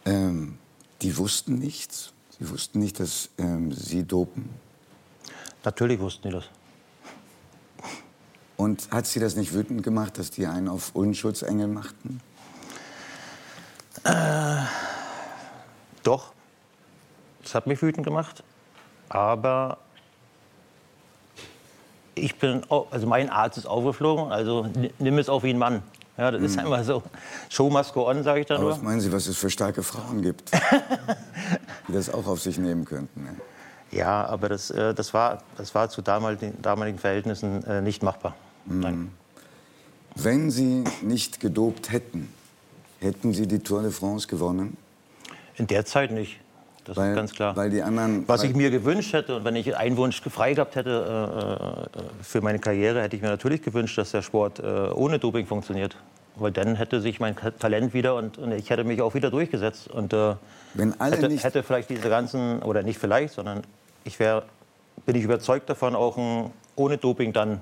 Ähm, 0.05 0.57
die 1.01 1.17
wussten 1.17 1.55
nichts. 1.55 2.13
Sie 2.39 2.49
wussten 2.49 2.79
nicht, 2.79 2.99
dass 2.99 3.29
ähm, 3.37 3.73
sie 3.73 4.03
dopen. 4.03 4.49
Natürlich 5.65 5.99
wussten 5.99 6.29
die 6.29 6.35
das. 6.35 6.45
Und 8.55 8.89
hat 8.89 9.05
sie 9.05 9.19
das 9.19 9.35
nicht 9.35 9.53
wütend 9.53 9.83
gemacht, 9.83 10.17
dass 10.17 10.31
die 10.31 10.47
einen 10.47 10.69
auf 10.69 10.95
Unschuldsengel 10.95 11.67
machten? 11.67 12.21
Äh, 14.03 14.61
doch, 16.07 16.31
es 17.43 17.53
hat 17.53 17.67
mich 17.67 17.81
wütend 17.81 18.05
gemacht, 18.05 18.43
aber 19.09 19.77
ich 22.15 22.37
bin, 22.39 22.63
also 22.69 23.07
mein 23.07 23.29
Arzt 23.29 23.57
ist 23.57 23.65
aufgeflogen, 23.65 24.31
also 24.31 24.67
nimm 24.99 25.17
es 25.19 25.29
auf 25.29 25.43
wie 25.43 25.51
ein 25.51 25.57
Mann. 25.57 25.83
Ja, 26.17 26.31
das 26.31 26.39
mhm. 26.39 26.45
ist 26.47 26.57
einmal 26.57 26.83
so. 26.83 27.03
Show 27.49 27.69
must 27.69 27.93
go 27.93 28.09
on, 28.09 28.23
sage 28.23 28.39
ich 28.39 28.47
da 28.47 28.57
nur. 28.57 28.71
Was 28.71 28.81
meinen 28.81 29.01
Sie, 29.01 29.11
was 29.11 29.27
es 29.27 29.37
für 29.37 29.51
starke 29.51 29.83
Frauen 29.83 30.23
gibt, 30.23 30.51
die 31.87 31.93
das 31.93 32.11
auch 32.11 32.25
auf 32.25 32.41
sich 32.41 32.57
nehmen 32.57 32.85
könnten? 32.85 33.23
Ne? 33.23 33.35
Ja, 33.91 34.25
aber 34.25 34.49
das, 34.49 34.71
äh, 34.71 34.95
das, 34.95 35.13
war, 35.13 35.43
das 35.57 35.75
war 35.75 35.89
zu 35.89 36.01
damaligen, 36.01 36.59
damaligen 36.61 36.97
Verhältnissen 36.97 37.63
äh, 37.65 37.81
nicht 37.81 38.01
machbar. 38.01 38.35
Mhm. 38.65 39.11
Wenn 40.15 40.49
Sie 40.49 40.83
nicht 41.03 41.39
gedopt 41.39 41.91
hätten, 41.91 42.33
hätten 42.99 43.33
Sie 43.33 43.45
die 43.47 43.59
Tour 43.59 43.83
de 43.83 43.91
France 43.91 44.27
gewonnen? 44.27 44.75
In 45.57 45.67
der 45.67 45.85
Zeit 45.85 46.11
nicht. 46.11 46.39
Das 46.87 46.95
weil, 46.95 47.09
ist 47.09 47.15
ganz 47.17 47.33
klar. 47.33 47.55
Weil 47.55 47.69
die 47.69 47.83
anderen, 47.83 48.23
Was 48.27 48.43
ich 48.43 48.55
mir 48.55 48.69
gewünscht 48.69 49.11
hätte 49.11 49.35
und 49.35 49.43
wenn 49.43 49.57
ich 49.57 49.75
einen 49.75 49.97
Wunsch 49.97 50.21
frei 50.21 50.53
gehabt 50.53 50.75
hätte 50.75 51.89
äh, 51.93 51.99
äh, 51.99 52.03
für 52.21 52.41
meine 52.41 52.59
Karriere, 52.59 53.01
hätte 53.01 53.17
ich 53.17 53.21
mir 53.21 53.27
natürlich 53.27 53.61
gewünscht, 53.61 53.97
dass 53.97 54.11
der 54.11 54.21
Sport 54.21 54.59
äh, 54.59 54.63
ohne 54.63 55.19
Doping 55.19 55.45
funktioniert. 55.45 55.97
Weil 56.37 56.51
dann 56.51 56.75
hätte 56.75 57.01
sich 57.01 57.19
mein 57.19 57.35
Talent 57.35 57.93
wieder 57.93 58.15
und, 58.15 58.37
und 58.37 58.51
ich 58.53 58.69
hätte 58.69 58.83
mich 58.83 59.01
auch 59.01 59.15
wieder 59.15 59.31
durchgesetzt. 59.31 59.89
Und 59.89 60.13
äh, 60.13 60.35
wenn 60.75 60.99
alle 61.01 61.17
hätte, 61.17 61.29
nicht 61.29 61.43
hätte 61.43 61.63
vielleicht 61.63 61.89
diese 61.89 62.07
ganzen, 62.09 62.61
oder 62.61 62.83
nicht 62.83 62.99
vielleicht, 62.99 63.33
sondern 63.33 63.63
ich 64.05 64.19
wäre, 64.19 64.43
bin 65.05 65.15
ich 65.15 65.23
überzeugt 65.23 65.69
davon, 65.69 65.95
auch 65.95 66.17
ein, 66.17 66.51
ohne 66.75 66.97
Doping 66.97 67.33
dann 67.33 67.59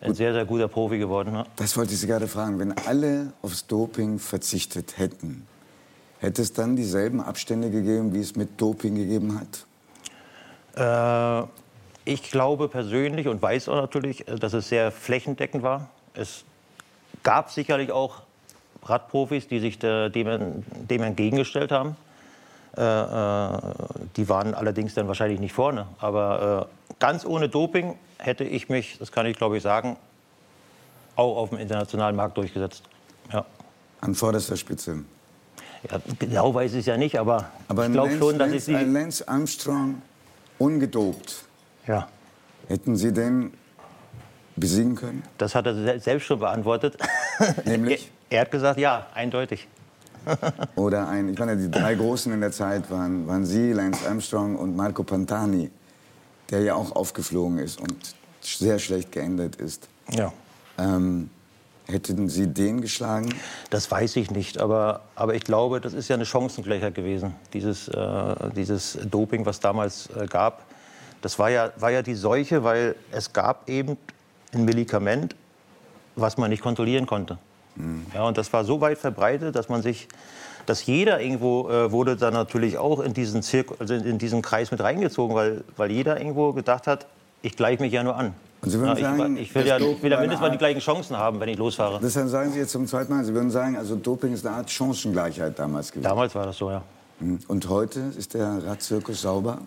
ein 0.00 0.14
sehr, 0.14 0.32
sehr 0.32 0.44
guter 0.44 0.68
Profi 0.68 0.98
geworden. 0.98 1.32
Ne? 1.32 1.44
Das 1.56 1.76
wollte 1.76 1.94
ich 1.94 2.00
Sie 2.00 2.06
gerade 2.06 2.28
fragen. 2.28 2.58
Wenn 2.58 2.72
alle 2.86 3.32
aufs 3.40 3.66
Doping 3.66 4.18
verzichtet 4.18 4.98
hätten, 4.98 5.46
Hätte 6.20 6.42
es 6.42 6.52
dann 6.52 6.74
dieselben 6.76 7.20
Abstände 7.20 7.70
gegeben, 7.70 8.12
wie 8.12 8.20
es 8.20 8.34
mit 8.34 8.60
Doping 8.60 8.96
gegeben 8.96 9.38
hat? 9.38 9.66
Äh, 10.76 11.48
ich 12.04 12.30
glaube 12.30 12.68
persönlich 12.68 13.28
und 13.28 13.40
weiß 13.40 13.68
auch 13.68 13.76
natürlich, 13.76 14.26
äh, 14.26 14.36
dass 14.36 14.52
es 14.52 14.68
sehr 14.68 14.90
flächendeckend 14.90 15.62
war. 15.62 15.90
Es 16.14 16.44
gab 17.22 17.50
sicherlich 17.50 17.92
auch 17.92 18.22
Radprofis, 18.84 19.48
die 19.48 19.60
sich 19.60 19.78
dem, 19.78 20.64
dem 20.88 21.02
entgegengestellt 21.02 21.72
haben. 21.72 21.96
Äh, 22.76 22.82
äh, 22.82 23.58
die 24.16 24.28
waren 24.28 24.54
allerdings 24.54 24.94
dann 24.94 25.08
wahrscheinlich 25.08 25.40
nicht 25.40 25.52
vorne. 25.52 25.86
Aber 25.98 26.68
äh, 26.70 26.94
ganz 27.00 27.24
ohne 27.24 27.48
Doping 27.48 27.98
hätte 28.18 28.44
ich 28.44 28.68
mich, 28.68 28.98
das 28.98 29.10
kann 29.10 29.26
ich 29.26 29.36
glaube 29.36 29.56
ich 29.56 29.62
sagen, 29.62 29.96
auch 31.16 31.36
auf 31.36 31.48
dem 31.50 31.58
internationalen 31.58 32.14
Markt 32.14 32.36
durchgesetzt. 32.36 32.84
Ja. 33.32 33.44
An 34.00 34.14
vorderster 34.14 34.56
Spitze. 34.56 35.04
Ja, 35.88 36.00
genau 36.18 36.54
weiß 36.54 36.72
ich 36.72 36.80
es 36.80 36.86
ja 36.86 36.96
nicht, 36.96 37.18
aber, 37.18 37.50
aber 37.68 37.86
ich 37.86 37.92
glaube 37.92 38.16
schon, 38.18 38.38
dass 38.38 38.50
Lance, 38.50 38.56
ich 38.56 38.64
sie... 38.64 38.72
Lance 38.72 39.28
Armstrong 39.28 40.02
ungedopt. 40.58 41.44
Ja. 41.86 42.08
Hätten 42.66 42.96
Sie 42.96 43.12
den 43.12 43.52
besiegen 44.56 44.96
können? 44.96 45.22
Das 45.38 45.54
hat 45.54 45.66
er 45.66 46.00
selbst 46.00 46.26
schon 46.26 46.40
beantwortet. 46.40 46.98
Nämlich? 47.64 48.10
Er, 48.28 48.38
er 48.38 48.40
hat 48.42 48.50
gesagt, 48.50 48.78
ja, 48.80 49.06
eindeutig. 49.14 49.68
Oder 50.76 51.08
ein, 51.08 51.30
ich 51.30 51.38
meine, 51.38 51.56
die 51.56 51.70
drei 51.70 51.94
Großen 51.94 52.32
in 52.32 52.40
der 52.40 52.52
Zeit 52.52 52.90
waren, 52.90 53.26
waren 53.26 53.46
Sie, 53.46 53.72
Lance 53.72 54.06
Armstrong 54.06 54.56
und 54.56 54.76
Marco 54.76 55.02
Pantani, 55.02 55.70
der 56.50 56.60
ja 56.62 56.74
auch 56.74 56.94
aufgeflogen 56.94 57.58
ist 57.58 57.80
und 57.80 58.14
sehr 58.40 58.78
schlecht 58.78 59.12
geendet 59.12 59.56
ist. 59.56 59.88
Ja. 60.10 60.32
Ähm, 60.76 61.30
Hätten 61.90 62.28
Sie 62.28 62.46
den 62.46 62.82
geschlagen? 62.82 63.34
Das 63.70 63.90
weiß 63.90 64.16
ich 64.16 64.30
nicht, 64.30 64.58
aber, 64.58 65.00
aber 65.14 65.34
ich 65.34 65.44
glaube, 65.44 65.80
das 65.80 65.94
ist 65.94 66.08
ja 66.08 66.16
eine 66.16 66.26
Chancengleichheit 66.26 66.94
gewesen, 66.94 67.34
dieses, 67.54 67.88
äh, 67.88 68.34
dieses 68.54 68.98
Doping, 69.10 69.46
was 69.46 69.60
damals 69.60 70.10
äh, 70.10 70.26
gab. 70.26 70.66
Das 71.22 71.38
war 71.38 71.48
ja, 71.48 71.72
war 71.76 71.90
ja 71.90 72.02
die 72.02 72.14
Seuche, 72.14 72.62
weil 72.62 72.94
es 73.10 73.32
gab 73.32 73.70
eben 73.70 73.96
ein 74.52 74.66
Medikament, 74.66 75.34
was 76.14 76.36
man 76.36 76.50
nicht 76.50 76.62
kontrollieren 76.62 77.06
konnte. 77.06 77.38
Mhm. 77.76 78.04
Ja, 78.14 78.24
und 78.24 78.36
das 78.36 78.52
war 78.52 78.64
so 78.64 78.82
weit 78.82 78.98
verbreitet, 78.98 79.56
dass 79.56 79.70
man 79.70 79.80
sich, 79.80 80.08
dass 80.66 80.84
jeder 80.84 81.22
irgendwo 81.22 81.70
äh, 81.70 81.90
wurde 81.90 82.16
dann 82.16 82.34
natürlich 82.34 82.76
auch 82.76 83.00
in 83.00 83.14
diesen, 83.14 83.42
Zirk 83.42 83.72
also 83.78 83.94
in 83.94 84.18
diesen 84.18 84.42
Kreis 84.42 84.70
mit 84.70 84.82
reingezogen, 84.82 85.34
weil, 85.34 85.64
weil 85.78 85.90
jeder 85.90 86.20
irgendwo 86.20 86.52
gedacht 86.52 86.86
hat, 86.86 87.06
ich 87.40 87.56
gleiche 87.56 87.82
mich 87.82 87.94
ja 87.94 88.02
nur 88.02 88.14
an. 88.16 88.34
Und 88.60 88.70
Sie 88.70 88.78
würden 88.78 88.96
ja, 88.96 89.16
sagen, 89.16 89.36
ich, 89.36 89.42
ich 89.42 89.54
will 89.54 89.66
ja, 89.66 89.78
will 89.78 90.10
ja 90.10 90.20
mindestens 90.20 90.40
mal 90.40 90.50
die 90.50 90.58
gleichen 90.58 90.80
Chancen 90.80 91.16
haben, 91.16 91.38
wenn 91.38 91.48
ich 91.48 91.58
losfahre. 91.58 92.00
Deshalb 92.02 92.28
sagen 92.28 92.52
Sie 92.52 92.58
jetzt 92.58 92.72
zum 92.72 92.86
zweiten 92.86 93.12
Mal, 93.12 93.24
Sie 93.24 93.32
würden 93.32 93.50
sagen, 93.50 93.76
also 93.76 93.94
Doping 93.94 94.32
ist 94.32 94.44
eine 94.44 94.56
Art 94.56 94.70
Chancengleichheit 94.70 95.58
damals 95.58 95.92
gewesen. 95.92 96.08
Damals 96.08 96.34
war 96.34 96.46
das 96.46 96.58
so, 96.58 96.70
ja. 96.70 96.82
Hm. 97.20 97.38
Und 97.46 97.68
heute 97.68 98.00
ist 98.16 98.34
der 98.34 98.64
Radzirkus 98.66 99.22
sauber? 99.22 99.58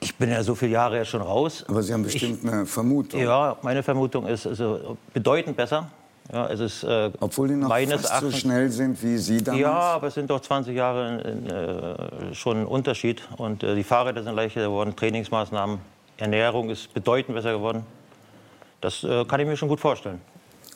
Ich 0.00 0.16
bin 0.16 0.30
ja 0.30 0.42
so 0.42 0.56
viele 0.56 0.72
Jahre 0.72 0.96
ja 0.96 1.04
schon 1.04 1.22
raus. 1.22 1.64
Aber 1.68 1.80
Sie 1.82 1.92
haben 1.92 2.02
bestimmt 2.02 2.40
ich, 2.42 2.52
eine 2.52 2.66
Vermutung. 2.66 3.20
Ja, 3.20 3.56
meine 3.62 3.84
Vermutung 3.84 4.26
ist 4.26 4.46
also 4.48 4.96
bedeutend 5.12 5.56
besser. 5.56 5.88
Ja, 6.32 6.46
es 6.48 6.60
ist, 6.60 6.82
äh, 6.84 7.10
Obwohl 7.20 7.48
die 7.48 7.54
noch 7.54 7.68
fast 7.68 8.04
Erachtens, 8.04 8.20
so 8.20 8.30
schnell 8.38 8.70
sind 8.70 9.00
wie 9.02 9.18
Sie 9.18 9.42
damals? 9.42 9.60
Ja, 9.60 9.72
aber 9.72 10.06
es 10.08 10.14
sind 10.14 10.30
doch 10.30 10.40
20 10.40 10.74
Jahre 10.74 11.20
in, 11.20 11.46
in, 11.46 11.50
äh, 11.50 12.34
schon 12.34 12.62
ein 12.62 12.66
Unterschied. 12.66 13.22
Und 13.36 13.62
äh, 13.62 13.74
die 13.76 13.84
Fahrräder 13.84 14.22
sind 14.22 14.34
leichter 14.34 14.62
geworden, 14.62 14.96
Trainingsmaßnahmen 14.96 15.78
Ernährung 16.16 16.70
ist 16.70 16.92
bedeutend 16.92 17.34
besser 17.34 17.52
geworden. 17.52 17.84
Das 18.80 19.04
äh, 19.04 19.24
kann 19.24 19.40
ich 19.40 19.46
mir 19.46 19.56
schon 19.56 19.68
gut 19.68 19.80
vorstellen. 19.80 20.20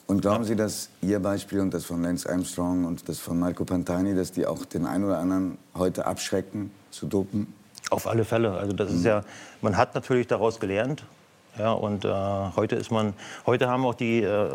Und 0.06 0.20
glauben 0.20 0.44
Sie, 0.44 0.54
dass 0.54 0.90
Ihr 1.02 1.18
Beispiel 1.18 1.58
und 1.60 1.74
das 1.74 1.84
von 1.84 2.00
Lance 2.02 2.30
Armstrong 2.30 2.84
und 2.84 3.08
das 3.08 3.18
von 3.18 3.40
Marco 3.40 3.64
Pantani, 3.64 4.14
dass 4.14 4.30
die 4.30 4.46
auch 4.46 4.64
den 4.64 4.86
einen 4.86 5.02
oder 5.04 5.18
anderen 5.18 5.58
heute 5.74 6.06
abschrecken 6.06 6.70
zu 6.92 7.06
dopen? 7.06 7.52
Auf 7.90 8.06
alle 8.06 8.24
Fälle. 8.24 8.52
Also 8.52 8.72
das 8.72 8.90
mhm. 8.90 8.98
ist 8.98 9.04
ja, 9.04 9.22
man 9.62 9.76
hat 9.76 9.96
natürlich 9.96 10.28
daraus 10.28 10.60
gelernt. 10.60 11.04
Ja, 11.58 11.72
und 11.72 12.04
äh, 12.04 12.12
heute 12.54 12.76
ist 12.76 12.92
man, 12.92 13.14
heute 13.46 13.68
haben 13.68 13.84
auch 13.84 13.94
die, 13.94 14.22
äh, 14.22 14.48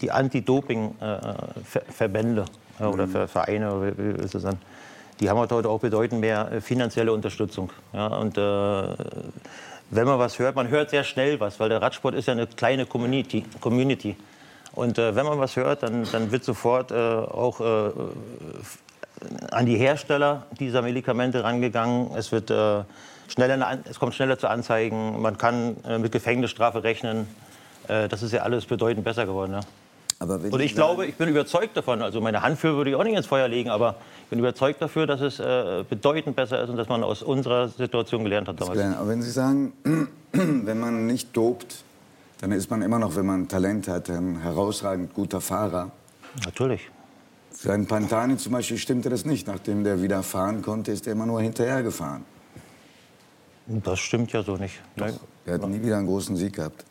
die 0.00 0.12
Anti-Doping-Verbände 0.12 2.44
äh, 2.78 2.82
äh, 2.82 2.86
oder 2.86 3.06
mhm. 3.06 3.26
Vereine, 3.26 3.94
wie, 3.96 3.98
wie 3.98 4.10
ist 4.22 4.34
das 4.34 4.42
dann? 4.42 4.58
Die 5.18 5.30
haben 5.30 5.38
heute 5.38 5.68
auch 5.68 5.80
bedeutend 5.80 6.20
mehr 6.20 6.52
äh, 6.52 6.60
finanzielle 6.60 7.10
Unterstützung. 7.12 7.70
Ja, 7.92 8.06
und 8.08 8.36
wenn 9.90 10.06
man 10.06 10.18
was 10.18 10.38
hört, 10.38 10.56
man 10.56 10.68
hört 10.68 10.90
sehr 10.90 11.04
schnell 11.04 11.38
was, 11.40 11.60
weil 11.60 11.68
der 11.68 11.80
Radsport 11.80 12.14
ist 12.14 12.26
ja 12.26 12.32
eine 12.32 12.46
kleine 12.46 12.86
Community. 12.86 13.44
Community. 13.60 14.16
Und 14.72 14.98
äh, 14.98 15.14
wenn 15.14 15.24
man 15.24 15.38
was 15.38 15.56
hört, 15.56 15.82
dann, 15.82 16.06
dann 16.10 16.30
wird 16.30 16.44
sofort 16.44 16.90
äh, 16.90 16.94
auch 16.94 17.60
äh, 17.60 17.90
an 19.50 19.66
die 19.66 19.76
Hersteller 19.76 20.46
dieser 20.58 20.82
Medikamente 20.82 21.42
rangegangen. 21.42 22.10
Es, 22.14 22.32
wird, 22.32 22.50
äh, 22.50 22.82
schneller, 23.28 23.78
es 23.88 23.98
kommt 23.98 24.14
schneller 24.14 24.38
zu 24.38 24.48
Anzeigen. 24.48 25.20
Man 25.22 25.38
kann 25.38 25.76
äh, 25.84 25.98
mit 25.98 26.12
Gefängnisstrafe 26.12 26.84
rechnen. 26.84 27.26
Äh, 27.88 28.08
das 28.08 28.22
ist 28.22 28.32
ja 28.32 28.42
alles 28.42 28.66
bedeutend 28.66 29.04
besser 29.04 29.24
geworden. 29.24 29.54
Ja. 30.20 30.26
und 30.26 30.60
ich 30.60 30.74
glaube, 30.74 31.06
ich 31.06 31.14
bin 31.14 31.28
überzeugt 31.28 31.76
davon, 31.76 32.02
also 32.02 32.20
meine 32.20 32.42
Hand 32.42 32.58
für 32.58 32.76
würde 32.76 32.90
ich 32.90 32.96
auch 32.96 33.04
nicht 33.04 33.16
ins 33.16 33.26
Feuer 33.26 33.48
legen, 33.48 33.70
aber 33.70 33.96
bin 34.30 34.38
überzeugt 34.38 34.82
dafür, 34.82 35.06
dass 35.06 35.20
es 35.20 35.38
äh, 35.38 35.84
bedeutend 35.88 36.36
besser 36.36 36.62
ist 36.62 36.70
und 36.70 36.76
dass 36.76 36.88
man 36.88 37.02
aus 37.02 37.22
unserer 37.22 37.68
Situation 37.68 38.24
gelernt 38.24 38.48
hat 38.48 38.60
damals. 38.60 38.80
Aber 38.80 39.08
wenn 39.08 39.22
Sie 39.22 39.30
sagen, 39.30 39.72
wenn 40.32 40.80
man 40.80 41.06
nicht 41.06 41.36
dopt, 41.36 41.84
dann 42.40 42.52
ist 42.52 42.70
man 42.70 42.82
immer 42.82 42.98
noch, 42.98 43.16
wenn 43.16 43.26
man 43.26 43.48
Talent 43.48 43.88
hat, 43.88 44.10
ein 44.10 44.40
herausragend 44.40 45.14
guter 45.14 45.40
Fahrer. 45.40 45.90
Natürlich. 46.44 46.90
Für 47.52 47.72
einen 47.72 47.86
Pantani 47.86 48.36
zum 48.36 48.52
Beispiel 48.52 48.76
stimmte 48.76 49.08
das 49.08 49.24
nicht. 49.24 49.46
Nachdem 49.46 49.82
der 49.82 50.02
wieder 50.02 50.22
fahren 50.22 50.60
konnte, 50.60 50.92
ist 50.92 51.06
er 51.06 51.14
immer 51.14 51.24
nur 51.24 51.40
hinterher 51.40 51.82
gefahren. 51.82 52.24
Das 53.66 53.98
stimmt 53.98 54.32
ja 54.32 54.42
so 54.42 54.56
nicht. 54.56 54.80
Doch. 54.96 55.08
Er 55.46 55.54
hat 55.54 55.68
nie 55.68 55.82
wieder 55.82 55.96
einen 55.96 56.06
großen 56.06 56.36
Sieg 56.36 56.54
gehabt. 56.54 56.84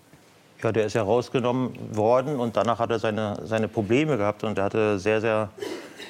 Ja, 0.66 0.72
der 0.72 0.88
ist 0.88 0.94
ja 0.94 1.04
rausgenommen 1.04 1.96
worden 1.96 2.40
und 2.40 2.58
danach 2.58 2.80
hat 2.80 2.90
er 2.90 2.98
seine, 2.98 3.38
seine 3.44 3.68
Probleme 3.68 4.18
gehabt 4.18 4.44
und 4.44 4.58
er 4.58 4.64
hatte 4.64 4.98
sehr, 4.98 5.22
sehr 5.22 5.50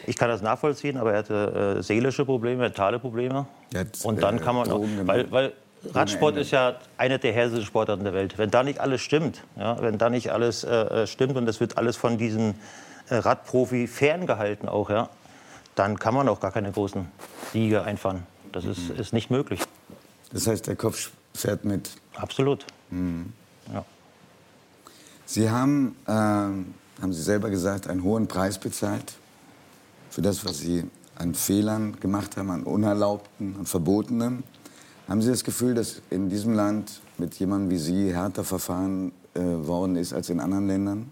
ich 0.07 0.15
kann 0.15 0.29
das 0.29 0.41
nachvollziehen, 0.41 0.95
aber 0.95 1.11
er 1.11 1.17
hatte 1.17 1.75
äh, 1.79 1.83
seelische 1.83 2.23
Probleme, 2.23 2.61
mentale 2.61 2.97
Probleme. 2.97 3.47
Jetzt, 3.73 4.05
und 4.05 4.23
dann 4.23 4.37
äh, 4.37 4.39
kann 4.39 4.55
man, 4.55 4.71
auch, 4.71 4.81
weil, 5.03 5.29
weil 5.29 5.53
Radsport 5.93 6.37
ist 6.37 6.51
ja 6.51 6.77
eine 6.97 7.19
der 7.19 7.33
härtesten 7.33 7.65
Sportarten 7.65 8.05
der 8.05 8.13
Welt. 8.13 8.37
Wenn 8.37 8.49
da 8.49 8.63
nicht 8.63 8.79
alles 8.79 9.01
stimmt, 9.01 9.43
ja, 9.57 9.81
wenn 9.81 9.97
da 9.97 10.09
nicht 10.09 10.31
alles 10.31 10.63
äh, 10.63 10.69
äh 10.69 11.07
stimmt 11.07 11.35
und 11.35 11.49
es 11.49 11.59
wird 11.59 11.77
alles 11.77 11.97
von 11.97 12.17
diesem 12.17 12.53
äh, 13.09 13.15
Radprofi 13.15 13.87
ferngehalten 13.87 14.69
auch, 14.69 14.89
ja, 14.89 15.09
dann 15.75 15.99
kann 15.99 16.13
man 16.13 16.29
auch 16.29 16.39
gar 16.39 16.51
keine 16.51 16.71
großen 16.71 17.11
Siege 17.51 17.83
einfahren. 17.83 18.25
Das 18.53 18.63
ist, 18.63 18.87
mhm. 18.87 19.01
ist 19.01 19.11
nicht 19.11 19.29
möglich. 19.29 19.59
Das 20.31 20.47
heißt, 20.47 20.65
der 20.67 20.77
Kopf 20.77 21.11
fährt 21.33 21.65
mit? 21.65 21.89
Absolut. 22.15 22.65
Mhm. 22.89 23.33
Ja. 23.73 23.83
Sie 25.25 25.49
haben, 25.49 25.95
äh, 26.05 26.11
haben 26.11 26.67
Sie 27.11 27.21
selber 27.21 27.49
gesagt, 27.49 27.87
einen 27.87 28.03
hohen 28.03 28.27
Preis 28.27 28.57
bezahlt 28.57 29.13
für 30.09 30.21
das, 30.21 30.45
was 30.45 30.59
Sie 30.59 30.83
an 31.15 31.33
Fehlern 31.33 31.99
gemacht 31.99 32.37
haben, 32.37 32.51
an 32.51 32.63
Unerlaubten, 32.63 33.55
an 33.59 33.65
Verbotenem. 33.65 34.43
Haben 35.07 35.21
Sie 35.21 35.29
das 35.29 35.43
Gefühl, 35.43 35.75
dass 35.75 36.01
in 36.09 36.29
diesem 36.29 36.53
Land 36.53 37.01
mit 37.17 37.35
jemandem 37.35 37.71
wie 37.71 37.77
Sie 37.77 38.13
härter 38.13 38.43
verfahren 38.43 39.11
äh, 39.33 39.39
worden 39.41 39.95
ist 39.95 40.13
als 40.13 40.29
in 40.29 40.39
anderen 40.39 40.67
Ländern? 40.67 41.11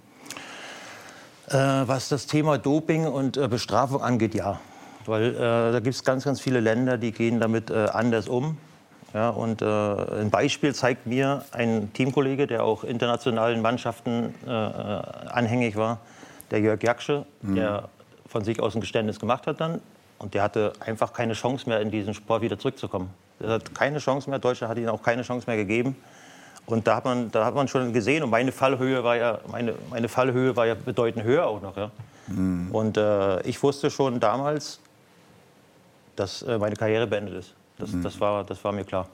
Äh, 1.48 1.58
was 1.58 2.10
das 2.10 2.26
Thema 2.26 2.58
Doping 2.58 3.06
und 3.06 3.38
äh, 3.38 3.48
Bestrafung 3.48 4.02
angeht, 4.02 4.36
ja. 4.36 4.60
Weil 5.06 5.36
äh, 5.36 5.38
da 5.40 5.80
gibt 5.80 5.96
es 5.96 6.04
ganz, 6.04 6.24
ganz 6.24 6.40
viele 6.40 6.60
Länder, 6.60 6.98
die 6.98 7.12
gehen 7.12 7.40
damit 7.40 7.70
äh, 7.70 7.88
anders 7.92 8.28
um. 8.28 8.58
Ja, 9.14 9.30
und 9.30 9.62
äh, 9.62 9.66
ein 9.66 10.32
Beispiel 10.32 10.74
zeigt 10.74 11.06
mir 11.06 11.46
ein 11.52 11.94
Teamkollege, 11.94 12.48
der 12.48 12.64
auch 12.64 12.84
internationalen 12.84 13.62
Mannschaften 13.62 14.34
äh, 14.48 14.50
äh 14.50 15.02
anhängig 15.30 15.76
war, 15.76 16.00
der 16.50 16.62
Jörg 16.62 16.82
Jaksche, 16.82 17.26
mhm. 17.42 17.56
der 17.56 17.90
von 18.28 18.44
sich 18.44 18.60
aus 18.60 18.74
ein 18.74 18.82
Geständnis 18.82 19.20
gemacht 19.20 19.46
hat 19.46 19.62
dann. 19.62 19.82
Und 20.18 20.34
der 20.34 20.42
hatte 20.42 20.74
einfach 20.80 21.14
keine 21.14 21.34
Chance 21.34 21.70
mehr, 21.70 21.82
in 21.82 21.92
diesen 21.92 22.14
Sport 22.14 22.42
wieder 22.42 22.58
zurückzukommen. 22.58 23.10
Er 23.40 23.50
hat 23.50 23.76
keine 23.76 24.00
Chance 24.00 24.30
mehr. 24.30 24.40
Deutschland 24.40 24.72
hat 24.72 24.78
ihm 24.78 24.88
auch 24.88 25.04
keine 25.04 25.22
Chance 25.22 25.46
mehr 25.48 25.58
gegeben. 25.58 25.96
Und 26.66 26.88
da 26.88 26.96
hat 26.96 27.06
man, 27.06 27.30
da 27.30 27.46
hat 27.46 27.56
man 27.56 27.68
schon 27.68 27.92
gesehen, 27.92 28.24
und 28.24 28.30
meine 28.30 28.52
Fallhöhe 28.52 29.04
war 29.04 29.18
ja, 29.18 29.40
meine, 29.52 29.76
meine 29.90 30.08
Fallhöhe 30.08 30.56
war 30.56 30.66
ja 30.66 30.76
bedeutend 30.76 31.26
höher 31.26 31.46
auch 31.46 31.62
noch. 31.62 31.76
Ja. 31.76 31.92
Mhm. 32.28 32.70
Und 32.72 32.98
äh, 32.98 33.42
ich 33.42 33.62
wusste 33.62 33.92
schon 33.92 34.20
damals, 34.20 34.80
dass 36.16 36.42
äh, 36.44 36.58
meine 36.58 36.76
Karriere 36.76 37.06
beendet 37.06 37.36
ist. 37.36 37.54
Das, 37.78 37.92
mhm. 37.92 38.04
das, 38.04 38.20
war, 38.20 38.44
das 38.44 38.64
war 38.64 38.72
mir 38.72 38.84
klar. 38.84 39.08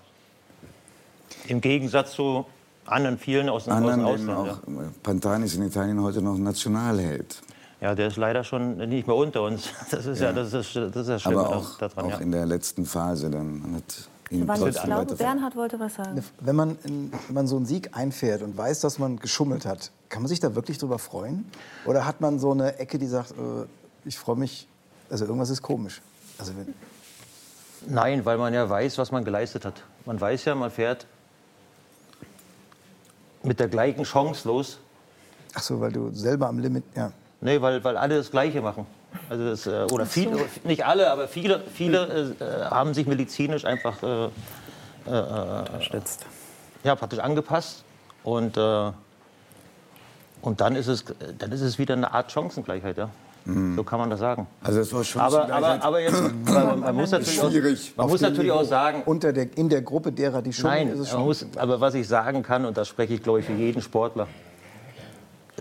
Im 1.48 1.62
Gegensatz 1.62 2.14
zu 2.14 2.46
anderen 2.86 3.18
vielen 3.18 3.50
aus, 3.50 3.68
anderen 3.68 4.04
aus 4.04 4.20
dem 4.20 4.30
Ausland. 4.30 4.68
Auch, 4.68 4.82
ja. 4.82 4.90
Pantani 5.04 5.46
ist 5.46 5.56
in 5.56 5.64
Italien 5.64 6.02
heute 6.02 6.22
noch 6.22 6.38
Nationalheld. 6.38 7.42
Ja, 7.82 7.96
der 7.96 8.08
ist 8.08 8.18
leider 8.18 8.44
schon 8.44 8.78
nicht 8.78 9.08
mehr 9.08 9.16
unter 9.16 9.44
uns. 9.44 9.70
Das 9.92 10.06
ist 10.06 10.20
ja, 10.20 10.28
ja 10.28 10.34
das 10.34 10.54
ist, 10.54 10.76
das 10.76 10.96
ist 10.96 11.08
ja 11.08 11.20
schlimm 11.20 11.38
Aber 11.38 11.56
auch, 11.56 11.78
daran, 11.78 12.06
auch 12.06 12.10
ja. 12.10 12.18
in 12.18 12.32
der 12.32 12.46
letzten 12.46 12.86
Phase 12.86 13.30
dann. 13.30 13.62
Man 13.62 13.76
hat 13.76 14.10
ihn 14.30 14.42
ich 14.42 14.84
glaube, 14.84 15.16
Bernhard 15.16 15.56
wollte 15.56 15.80
was 15.80 15.96
sagen. 15.96 16.24
Wenn 16.40 16.56
man, 16.56 16.78
wenn 16.84 17.12
man 17.30 17.48
so 17.48 17.56
einen 17.56 17.66
Sieg 17.66 17.96
einfährt 17.96 18.42
und 18.44 18.58
weiß, 18.58 18.82
dass 18.82 19.00
man 19.00 19.18
geschummelt 19.18 19.66
hat, 19.66 19.92
kann 20.10 20.22
man 20.22 20.30
sich 20.30 20.40
da 20.40 20.56
wirklich 20.56 20.78
drüber 20.78 21.00
freuen? 21.00 21.46
Oder 21.86 22.06
hat 22.06 22.22
man 22.22 22.38
so 22.40 22.52
eine 22.52 22.78
Ecke, 22.78 23.00
die 23.00 23.08
sagt, 23.08 23.32
äh, 23.32 23.66
ich 24.06 24.20
freue 24.20 24.36
mich, 24.36 24.68
also 25.10 25.26
irgendwas 25.26 25.50
ist 25.50 25.62
komisch? 25.62 26.02
Also 26.38 26.52
Nein, 27.88 28.26
weil 28.26 28.38
man 28.38 28.54
ja 28.54 28.70
weiß, 28.70 28.98
was 28.98 29.12
man 29.12 29.24
geleistet 29.24 29.66
hat. 29.66 29.84
Man 30.06 30.20
weiß 30.20 30.46
ja, 30.46 30.56
man 30.56 30.72
fährt 30.72 31.06
mit 33.44 33.60
der 33.60 33.68
gleichen 33.68 34.04
Chance 34.04 34.48
los. 34.48 34.80
Ach 35.56 35.62
so, 35.62 35.80
weil 35.80 35.92
du 35.92 36.12
selber 36.14 36.48
am 36.48 36.60
Limit, 36.60 36.84
ja. 36.96 37.12
Nee, 37.42 37.62
weil, 37.62 37.84
weil 37.84 37.98
alle 37.98 38.18
das 38.18 38.32
Gleiche 38.32 38.62
machen. 38.62 38.86
Also 39.30 39.46
das, 39.46 39.66
äh, 39.66 39.88
oder 39.92 40.06
viele, 40.06 40.38
nicht 40.64 40.86
alle, 40.86 41.10
aber 41.12 41.28
viele, 41.28 41.62
viele 41.74 42.36
äh, 42.40 42.66
haben 42.66 42.94
sich 42.94 43.08
medizinisch 43.08 43.66
einfach 43.66 44.04
äh, 44.04 44.26
äh, 45.08 46.02
Ja, 46.84 46.96
praktisch 46.96 47.20
angepasst. 47.20 47.84
Und, 48.24 48.58
äh, 48.58 48.92
und 50.42 50.62
dann, 50.62 50.76
ist 50.76 50.88
es, 50.88 51.06
dann 51.38 51.52
ist 51.52 51.62
es 51.62 51.80
wieder 51.80 51.96
eine 51.96 52.12
Art 52.12 52.32
Chancengleichheit. 52.32 52.98
Ja? 52.98 53.10
Mhm. 53.56 53.76
So 53.76 53.84
kann 53.84 54.00
man 54.00 54.10
das 54.10 54.20
sagen. 54.20 54.48
Also 54.64 54.80
das 54.80 54.94
war 54.94 55.04
schon 55.04 55.22
aber, 55.22 55.52
aber, 55.52 55.84
aber 55.84 56.00
jetzt, 56.00 56.22
man, 56.46 56.80
man 56.80 56.96
muss 56.96 57.12
natürlich 57.12 57.42
auch, 57.42 57.98
man 57.98 58.10
muss 58.10 58.22
natürlich 58.22 58.52
auch 58.52 58.64
sagen, 58.64 59.04
unter 59.06 59.34
der, 59.34 59.58
in 59.58 59.70
der 59.70 59.82
Gruppe 59.82 60.12
derer, 60.12 60.42
die 60.42 60.54
schon 60.54 60.70
Nein, 60.70 60.90
ist 60.90 61.00
es 61.00 61.10
schon. 61.10 61.24
Muss, 61.24 61.46
aber 61.56 61.82
was 61.82 61.94
ich 61.94 62.08
sagen 62.08 62.44
kann 62.44 62.66
und 62.66 62.78
das 62.78 62.88
spreche 62.88 63.14
ich 63.14 63.24
glaube 63.24 63.40
ich 63.40 63.46
für 63.46 63.54
jeden 63.54 63.82
Sportler, 63.82 64.28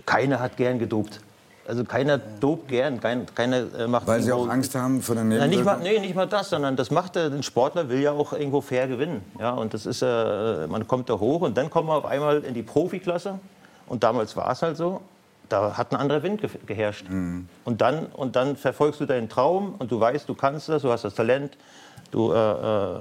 keiner 0.05 0.39
hat 0.39 0.57
gern 0.57 0.79
gedopt. 0.79 1.21
Also 1.67 1.83
keiner 1.83 2.17
dopt 2.17 2.67
gern, 2.67 2.99
kein, 2.99 3.27
keiner 3.35 3.57
äh, 3.77 3.87
macht 3.87 4.07
Weil 4.07 4.23
sie 4.23 4.31
auch 4.31 4.49
Angst 4.49 4.73
haben 4.73 5.03
vor 5.03 5.13
der 5.13 5.23
Nebenwirkungen? 5.23 5.51
Ja, 5.51 5.57
nicht 5.57 5.83
mal, 5.83 5.91
nee, 5.91 5.99
nicht 5.99 6.15
mal 6.15 6.25
das, 6.25 6.49
sondern 6.49 6.75
das 6.75 6.89
macht 6.89 7.15
äh, 7.15 7.27
ein 7.27 7.43
Sportler 7.43 7.89
will 7.89 8.01
ja 8.01 8.11
auch 8.11 8.33
irgendwo 8.33 8.61
fair 8.61 8.87
gewinnen. 8.87 9.21
Ja, 9.39 9.51
und 9.51 9.75
das 9.75 9.85
ist, 9.85 10.01
äh, 10.01 10.65
man 10.65 10.87
kommt 10.87 11.11
da 11.11 11.19
hoch 11.19 11.41
und 11.41 11.55
dann 11.55 11.69
kommt 11.69 11.87
man 11.87 11.97
auf 11.97 12.05
einmal 12.05 12.39
in 12.39 12.55
die 12.55 12.63
Profiklasse 12.63 13.37
und 13.87 14.03
damals 14.03 14.35
war 14.35 14.51
es 14.51 14.63
halt 14.63 14.77
so 14.77 15.01
da 15.49 15.77
hat 15.77 15.91
ein 15.91 15.97
anderer 15.97 16.23
Wind 16.23 16.41
ge 16.41 16.49
geherrscht. 16.65 17.09
Mhm. 17.09 17.47
Und, 17.65 17.81
dann, 17.81 18.05
und 18.07 18.35
dann 18.35 18.55
verfolgst 18.55 19.01
du 19.01 19.05
deinen 19.05 19.29
Traum 19.29 19.75
und 19.79 19.91
du 19.91 19.99
weißt, 19.99 20.29
du 20.29 20.35
kannst 20.35 20.69
das, 20.69 20.83
du 20.83 20.91
hast 20.91 21.03
das 21.03 21.15
Talent, 21.15 21.57
du 22.11 22.31
äh, 22.31 22.35
äh, 22.35 22.99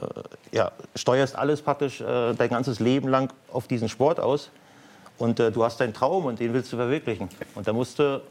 ja, 0.53 0.73
steuerst 0.95 1.37
alles 1.37 1.63
praktisch 1.63 2.01
äh, 2.01 2.35
dein 2.35 2.49
ganzes 2.49 2.81
Leben 2.81 3.09
lang 3.09 3.33
auf 3.53 3.69
diesen 3.69 3.89
Sport 3.89 4.21
aus. 4.21 4.51
Und 5.19 5.41
äh, 5.41 5.51
du 5.51 5.65
hast 5.65 5.81
deinen 5.81 5.95
Traum 5.95 6.27
und 6.27 6.39
den 6.41 6.53
willst 6.55 6.73
du 6.73 6.77
verwirklichen. 6.77 7.29
Und 7.55 7.67
da 7.67 7.73
musst 7.73 7.99
du, 7.99 8.23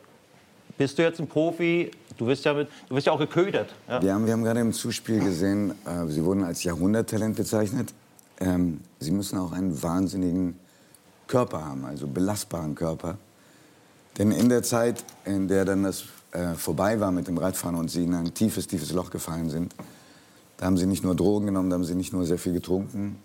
bist 0.78 0.98
du 0.98 1.04
jetzt 1.04 1.20
ein 1.20 1.28
Profi, 1.28 1.92
du 2.18 2.28
wirst 2.28 2.46
ja, 2.46 2.56
ja 2.90 3.12
auch 3.12 3.20
geködert. 3.20 3.74
Ja? 3.90 4.02
Wir 4.02 4.14
haben, 4.14 4.26
wir 4.26 4.34
haben 4.34 4.44
gerade 4.44 4.62
im 4.62 4.74
Zuspiel 4.74 5.20
gesehen, 5.20 5.72
äh, 5.86 6.08
Sie 6.08 6.24
wurden 6.24 6.44
als 6.44 6.64
Jahrhunderttalent 6.64 7.36
bezeichnet. 7.36 7.94
Ähm, 8.40 8.82
Sie 9.00 9.12
müssen 9.12 9.38
auch 9.38 9.52
einen 9.52 9.82
wahnsinnigen 9.82 10.58
Körper 11.28 11.66
haben, 11.66 11.86
also 11.86 12.08
belastbaren 12.08 12.74
Körper. 12.74 13.18
Denn 14.18 14.32
in 14.32 14.50
der 14.50 14.64
Zeit, 14.64 15.04
in 15.26 15.48
der 15.48 15.66
dann 15.66 15.84
das 15.84 16.06
äh, 16.32 16.54
vorbei 16.56 17.00
war 17.00 17.12
mit 17.12 17.28
dem 17.28 17.38
Radfahren 17.38 17.76
und 17.76 17.90
sie 17.90 18.04
in 18.04 18.14
ein 18.14 18.34
tiefes, 18.34 18.68
tiefes 18.68 18.92
Loch 18.92 19.12
gefallen 19.12 19.50
sind, 19.50 19.76
da 20.58 20.66
haben 20.66 20.78
sie 20.78 20.88
nicht 20.88 21.04
nur 21.04 21.16
Drogen 21.16 21.46
genommen, 21.48 21.70
da 21.70 21.76
haben 21.76 21.84
sie 21.84 21.96
nicht 21.96 22.14
nur 22.14 22.26
sehr 22.26 22.40
viel 22.40 22.54
getrunken, 22.54 23.18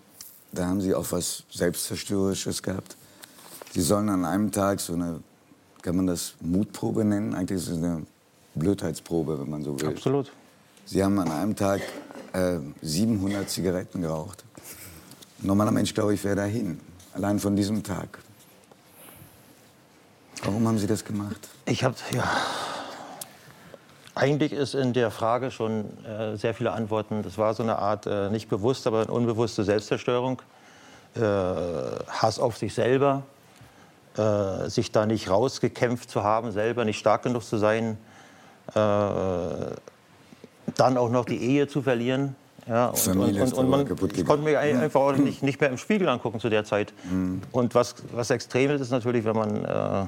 da 0.53 0.66
haben 0.66 0.80
sie 0.80 0.95
auch 0.95 1.07
was 1.11 1.45
Selbstzerstörerisches 1.51 2.62
gehabt. 2.62 2.97
Sie 3.72 3.80
sollen 3.80 4.11
an 4.11 4.26
einem 4.26 4.53
Tag 4.53 4.80
so 4.80 4.93
eine, 4.93 5.20
kann 5.80 5.97
man 5.97 6.07
das 6.07 6.34
Mutprobe 6.40 7.05
nennen? 7.05 7.34
Eigentlich 7.34 7.59
ist 7.59 7.68
es 7.68 7.78
eine 7.78 8.05
Blödheitsprobe, 8.55 9.40
wenn 9.40 9.49
man 9.49 9.64
so 9.64 9.80
will. 9.80 9.88
Absolut. 9.88 10.30
Sie 10.84 11.03
haben 11.03 11.18
an 11.18 11.30
einem 11.30 11.57
Tag 11.57 11.80
äh, 12.34 12.59
700 12.82 13.49
Zigaretten 13.49 14.03
geraucht. 14.03 14.45
Ein 15.43 15.47
normaler 15.47 15.70
Mensch, 15.70 15.95
glaube 15.95 16.12
ich, 16.12 16.22
wäre 16.22 16.36
dahin. 16.36 16.78
Allein 17.14 17.38
von 17.38 17.57
diesem 17.57 17.82
Tag. 17.82 18.18
Warum 20.43 20.66
haben 20.66 20.78
Sie 20.78 20.88
das 20.88 21.05
gemacht? 21.05 21.49
Ich 21.66 21.84
habe, 21.84 21.95
ja. 22.12 22.24
Eigentlich 24.14 24.53
ist 24.53 24.74
in 24.74 24.93
der 24.93 25.11
Frage 25.11 25.51
schon 25.51 25.84
äh, 26.05 26.36
sehr 26.36 26.53
viele 26.53 26.72
Antworten. 26.72 27.22
Das 27.22 27.38
war 27.38 27.55
so 27.55 27.62
eine 27.62 27.78
Art, 27.78 28.07
äh, 28.07 28.28
nicht 28.28 28.49
bewusst, 28.49 28.86
aber 28.86 29.03
eine 29.03 29.12
unbewusste 29.12 29.64
Selbstzerstörung. 29.64 30.43
Äh, 31.14 31.20
Hass 31.20 32.38
auf 32.38 32.59
sich 32.59 32.74
selber, 32.74 33.22
äh, 34.16 34.68
sich 34.68 34.93
da 34.93 35.07
nicht 35.07 35.30
rausgekämpft 35.30 36.11
zu 36.11 36.22
haben, 36.22 36.53
selber 36.53 36.84
nicht 36.84 36.99
stark 36.99 37.22
genug 37.22 37.45
zu 37.45 37.57
sein. 37.57 37.97
Äh, 38.74 38.78
dann 40.74 40.97
auch 40.97 41.11
noch 41.11 41.24
die 41.24 41.38
Ehe 41.38 41.68
zu 41.68 41.82
verlieren. 41.82 42.34
Ja, 42.68 42.88
und, 42.88 42.99
Familie 42.99 43.43
und, 43.43 43.53
und, 43.55 43.59
und 43.59 43.70
man, 43.70 44.11
ich 44.14 44.24
konnte 44.24 44.45
mir 44.45 44.59
einfach 44.61 45.01
auch 45.01 45.16
nicht, 45.16 45.43
nicht 45.43 45.61
mehr 45.61 45.70
im 45.70 45.78
Spiegel 45.78 46.09
angucken 46.09 46.38
zu 46.38 46.49
der 46.49 46.64
Zeit. 46.64 46.93
Mhm. 47.11 47.43
Und 47.51 47.74
was, 47.74 47.95
was 48.12 48.30
extrem 48.30 48.70
ist, 48.70 48.80
ist 48.80 48.90
natürlich, 48.90 49.24
wenn 49.24 49.34
man 49.34 49.64
äh, 49.64 50.07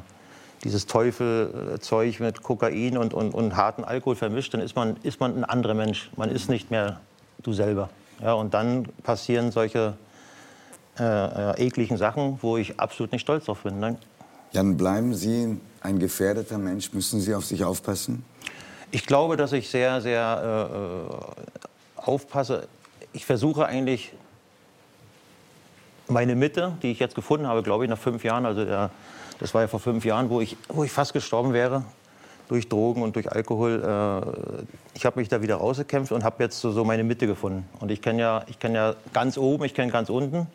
dieses 0.65 0.87
Teufelzeug 0.87 2.21
mit 2.21 2.43
Kokain 2.43 2.97
und, 2.97 3.15
und, 3.15 3.35
und 3.35 3.57
harten 3.57 3.85
Alkohol 3.85 4.17
vermischt, 4.17 4.55
dann 4.55 4.61
ist 4.61 4.75
man, 4.75 4.97
ist 5.03 5.21
man 5.21 5.37
ein 5.37 5.45
anderer 5.45 5.75
Mensch. 5.75 6.11
Man 6.17 6.31
ist 6.31 6.49
nicht 6.49 6.71
mehr 6.71 7.01
du 7.43 7.53
selber. 7.53 7.91
Ja, 8.23 8.33
und 8.33 8.55
dann 8.55 8.87
passieren 9.03 9.53
solche 9.53 9.95
äh, 10.99 11.03
äh, 11.03 11.67
ekligen 11.67 11.97
Sachen, 11.97 12.39
wo 12.41 12.57
ich 12.57 12.81
absolut 12.81 13.13
nicht 13.13 13.23
stolz 13.23 13.45
drauf 13.45 13.63
bin. 13.63 13.81
Nein. 13.81 13.99
Jan, 14.53 14.77
bleiben 14.77 15.15
Sie 15.15 15.59
ein 15.81 15.99
gefährdeter 15.99 16.59
Mensch? 16.59 16.93
Müssen 16.93 17.21
Sie 17.21 17.35
auf 17.35 17.45
sich 17.45 17.65
aufpassen? 17.65 18.25
Ich 18.91 19.07
glaube, 19.07 19.37
dass 19.37 19.53
ich 19.53 19.69
sehr, 19.69 20.01
sehr 20.01 20.71
äh 21.51 21.55
aufpasse. 22.05 22.69
Ich 23.13 23.27
versuche 23.27 23.67
eigentlich 23.67 24.13
meine 26.09 26.35
Mitte, 26.35 26.77
die 26.83 26.91
ich 26.91 26.99
jetzt 26.99 27.15
gefunden 27.15 27.47
habe, 27.47 27.63
glaube 27.63 27.85
ich, 27.85 27.91
nach 27.91 27.99
fünf 27.99 28.25
Jahren, 28.25 28.47
also 28.47 28.65
der 28.65 28.91
das 29.39 29.55
war 29.55 29.63
ja 29.63 29.69
vor 29.69 29.81
fünf 29.81 30.05
Jahren, 30.05 30.31
wo 30.31 30.41
ich, 30.41 30.57
wo 30.69 30.85
ich 30.85 30.93
fast 30.93 31.13
gestorben 31.13 31.53
wäre 31.53 31.85
durch 32.49 32.69
Drogen 32.69 33.03
und 33.03 33.17
durch 33.17 33.31
Alkohol. 33.31 33.83
Äh, 33.83 34.65
ich 34.95 35.07
habe 35.07 35.19
mich 35.19 35.29
da 35.29 35.43
wieder 35.43 35.57
rausgekämpft 35.57 36.13
und 36.13 36.25
habe 36.25 36.43
jetzt 36.43 36.61
so, 36.61 36.85
meine 36.85 37.05
Mitte 37.05 37.27
gefunden. 37.27 37.67
Und 37.81 37.91
ich 37.91 38.03
kenne 38.03 38.21
ja, 38.21 38.45
kenn 38.61 38.75
ja 38.75 38.95
ganz 39.13 39.39
oben, 39.39 39.65
ich 39.65 39.75
kenne 39.75 39.91
ganz 39.91 40.11
unten. 40.11 40.47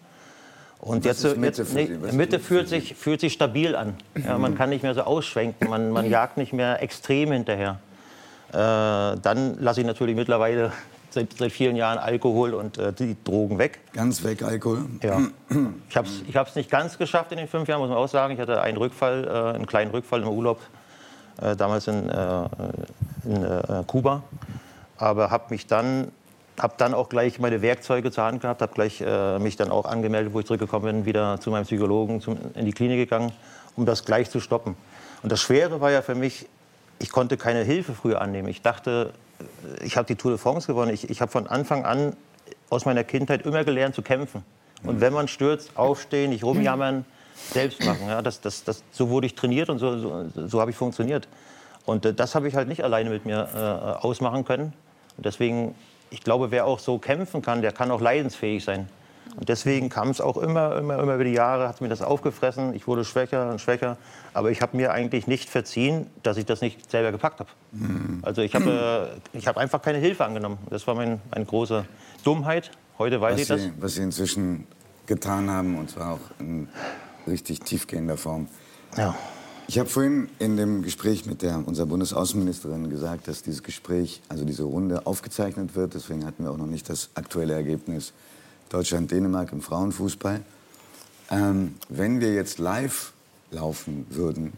Und 0.80 1.04
jetzt, 1.04 1.24
Mitte, 1.36 1.64
jetzt, 1.64 1.74
nee, 1.74 1.90
Mitte 2.14 2.40
fühlt, 2.40 2.70
sich, 2.70 2.96
fühlt 2.96 3.20
sich 3.20 3.34
stabil 3.34 3.76
an. 3.76 3.96
Ja, 4.24 4.38
man 4.38 4.56
kann 4.56 4.70
nicht 4.70 4.82
mehr 4.82 4.94
so 4.94 5.02
ausschwenken, 5.02 5.70
man, 5.70 5.92
man 5.92 6.10
jagt 6.10 6.38
nicht 6.38 6.54
mehr 6.54 6.82
extrem 6.82 7.34
hinterher. 7.34 7.80
Äh, 8.52 8.54
dann 8.54 9.58
lasse 9.60 9.82
ich 9.82 9.86
natürlich 9.86 10.16
mittlerweile 10.16 10.72
seit, 11.10 11.34
seit 11.34 11.52
vielen 11.52 11.76
Jahren 11.76 11.98
Alkohol 11.98 12.54
und 12.54 12.78
äh, 12.78 12.94
die 12.94 13.16
Drogen 13.24 13.58
weg. 13.58 13.80
Ganz 13.94 14.24
weg 14.24 14.44
Alkohol? 14.44 14.86
Ja. 15.02 15.22
Ich 15.90 15.98
habe 15.98 16.08
es 16.08 16.50
ich 16.50 16.56
nicht 16.56 16.70
ganz 16.70 16.98
geschafft 16.98 17.32
in 17.32 17.38
den 17.38 17.48
fünf 17.48 17.68
Jahren, 17.68 17.80
muss 17.80 17.90
man 17.90 17.98
auch 17.98 18.08
sagen. 18.08 18.34
Ich 18.34 18.40
hatte 18.40 18.62
einen 18.62 18.78
Rückfall, 18.78 19.26
äh, 19.26 19.56
einen 19.56 19.66
kleinen 19.66 19.92
Rückfall 19.92 20.22
im 20.22 20.28
Urlaub, 20.28 20.60
äh, 21.42 21.56
damals 21.56 21.88
in, 21.88 22.10
äh, 22.10 22.44
in 23.26 23.44
äh, 23.44 23.84
Kuba. 23.88 24.24
Aber 24.98 25.32
habe 25.32 25.46
mich 25.50 25.68
dann 25.68 26.12
habe 26.62 26.74
dann 26.78 26.94
auch 26.94 27.10
gleich 27.10 27.40
meine 27.40 27.62
Werkzeuge 27.62 28.12
zur 28.12 28.26
Hand 28.26 28.42
gehabt, 28.42 28.62
habe 28.62 28.74
gleich 28.74 29.02
äh, 29.02 29.40
mich 29.40 29.56
dann 29.56 29.72
auch 29.72 29.86
angemeldet, 29.86 30.34
wo 30.34 30.40
ich 30.40 30.46
zurückgekommen 30.46 30.86
bin, 30.86 31.06
wieder 31.06 31.40
zu 31.40 31.52
meinem 31.52 31.64
Psychologen 31.64 32.22
zum, 32.22 32.38
in 32.54 32.66
die 32.66 32.74
Klinik 32.74 32.98
gegangen, 32.98 33.32
um 33.76 33.86
das 33.86 34.06
gleich 34.06 34.30
zu 34.30 34.40
stoppen. 34.40 34.76
Und 35.24 35.32
das 35.32 35.40
Schwere 35.40 35.82
war 35.82 35.92
ja 35.92 36.02
für 36.02 36.16
mich, 36.16 36.48
ich 37.00 37.12
konnte 37.12 37.38
keine 37.38 37.64
Hilfe 37.64 37.94
früher 37.94 38.22
annehmen. 38.22 38.50
Ich 38.50 38.62
dachte, 38.62 39.14
ich 39.84 39.98
habe 39.98 40.08
die 40.08 40.16
Tour 40.16 40.32
de 40.32 40.38
France 40.38 40.68
gewonnen. 40.68 40.94
Ich, 40.94 41.10
ich 41.10 41.22
habe 41.22 41.32
von 41.32 41.48
Anfang 41.48 41.86
an 41.86 42.16
aus 42.70 42.86
meiner 42.86 43.04
Kindheit 43.04 43.44
immer 43.46 43.64
gelernt 43.64 43.96
zu 43.96 44.02
kämpfen. 44.02 44.44
Und 44.84 45.02
wenn 45.02 45.14
man 45.14 45.28
stürzt, 45.28 45.76
aufstehen, 45.76 46.30
nicht 46.30 46.44
rumjammern, 46.44 47.06
selbst 47.52 47.84
machen. 47.84 48.08
Ja, 48.08 48.22
das, 48.22 48.42
das, 48.42 48.64
das, 48.64 48.84
so 48.92 49.10
wurde 49.10 49.28
ich 49.28 49.36
trainiert 49.36 49.70
und 49.70 49.80
so, 49.80 49.98
so, 49.98 50.48
so 50.48 50.62
habe 50.62 50.72
ich 50.72 50.78
funktioniert. 50.78 51.28
Und 51.86 52.06
äh, 52.06 52.14
das 52.14 52.36
habe 52.36 52.48
ich 52.48 52.56
halt 52.56 52.68
nicht 52.68 52.84
alleine 52.84 53.10
mit 53.10 53.26
mir 53.26 53.50
äh, 53.54 54.06
ausmachen 54.06 54.46
können. 54.46 54.74
Und 55.18 55.26
deswegen, 55.26 55.76
ich 56.10 56.22
glaube, 56.22 56.52
wer 56.52 56.66
auch 56.66 56.80
so 56.80 56.98
kämpfen 56.98 57.42
kann, 57.42 57.62
der 57.62 57.72
kann 57.72 57.92
auch 57.92 58.02
leidensfähig 58.02 58.64
sein. 58.64 58.90
Und 59.36 59.50
deswegen 59.50 59.90
kam 59.90 60.10
es 60.10 60.22
auch 60.22 60.38
immer, 60.38 60.76
immer, 60.78 61.00
immer 61.00 61.16
über 61.16 61.24
die 61.24 61.34
Jahre, 61.34 61.68
hat 61.68 61.82
mir 61.82 61.90
das 61.90 62.02
aufgefressen. 62.02 62.74
Ich 62.74 62.88
wurde 62.88 63.06
schwächer 63.06 63.50
und 63.50 63.62
schwächer. 63.62 63.98
Aber 64.34 64.52
ich 64.52 64.62
habe 64.62 64.76
mir 64.76 64.92
eigentlich 64.92 65.28
nicht 65.28 65.50
verziehen, 65.50 66.08
dass 66.24 66.38
ich 66.38 66.46
das 66.46 66.62
nicht 66.62 66.90
selber 66.90 67.12
gepackt 67.12 67.40
habe. 67.40 67.50
Mhm. 67.72 68.20
Also 68.22 68.42
ich 68.42 68.56
habe 68.56 69.20
äh, 69.34 69.40
hab 69.42 69.58
einfach 69.58 69.82
keine 69.82 70.00
Hilfe 70.00 70.26
angenommen. 70.26 70.58
Das 70.70 70.88
war 70.88 70.96
mein, 70.96 71.22
meine 71.32 71.46
große 71.46 71.86
Dummheit. 72.24 72.72
Heute 72.98 73.22
weiß 73.22 73.34
was 73.34 73.42
ich 73.42 73.48
das. 73.48 73.62
Sie, 73.62 73.72
was 73.80 73.96
Sie 73.96 74.04
inzwischen 74.04 74.68
getan 75.06 75.50
haben, 75.50 75.78
und 75.78 75.90
zwar 75.90 76.14
auch 76.14 76.40
in 76.40 76.68
richtig 77.28 77.62
tiefgehender 77.62 78.18
Form. 78.18 78.48
Ja. 78.98 79.16
Ich 79.68 79.78
habe 79.78 79.88
vorhin 79.88 80.30
in 80.40 80.58
dem 80.58 80.82
Gespräch 80.82 81.28
mit 81.28 81.44
der, 81.44 81.62
unserer 81.68 81.86
Bundesaußenministerin 81.86 82.90
gesagt, 82.90 83.28
dass 83.28 83.44
dieses 83.44 83.62
Gespräch, 83.62 84.20
also 84.28 84.44
diese 84.44 84.64
Runde, 84.64 85.06
aufgezeichnet 85.06 85.76
wird. 85.76 85.94
Deswegen 85.94 86.26
hatten 86.26 86.44
wir 86.44 86.52
auch 86.52 86.58
noch 86.58 86.66
nicht 86.66 86.90
das 86.90 87.10
aktuelle 87.14 87.54
Ergebnis 87.54 88.14
Deutschland-Dänemark 88.70 89.52
im 89.52 89.62
Frauenfußball. 89.62 90.42
Ähm, 91.32 91.76
wenn 91.90 92.22
wir 92.22 92.34
jetzt 92.34 92.60
live 92.60 93.14
laufen 93.52 94.06
würden, 94.10 94.54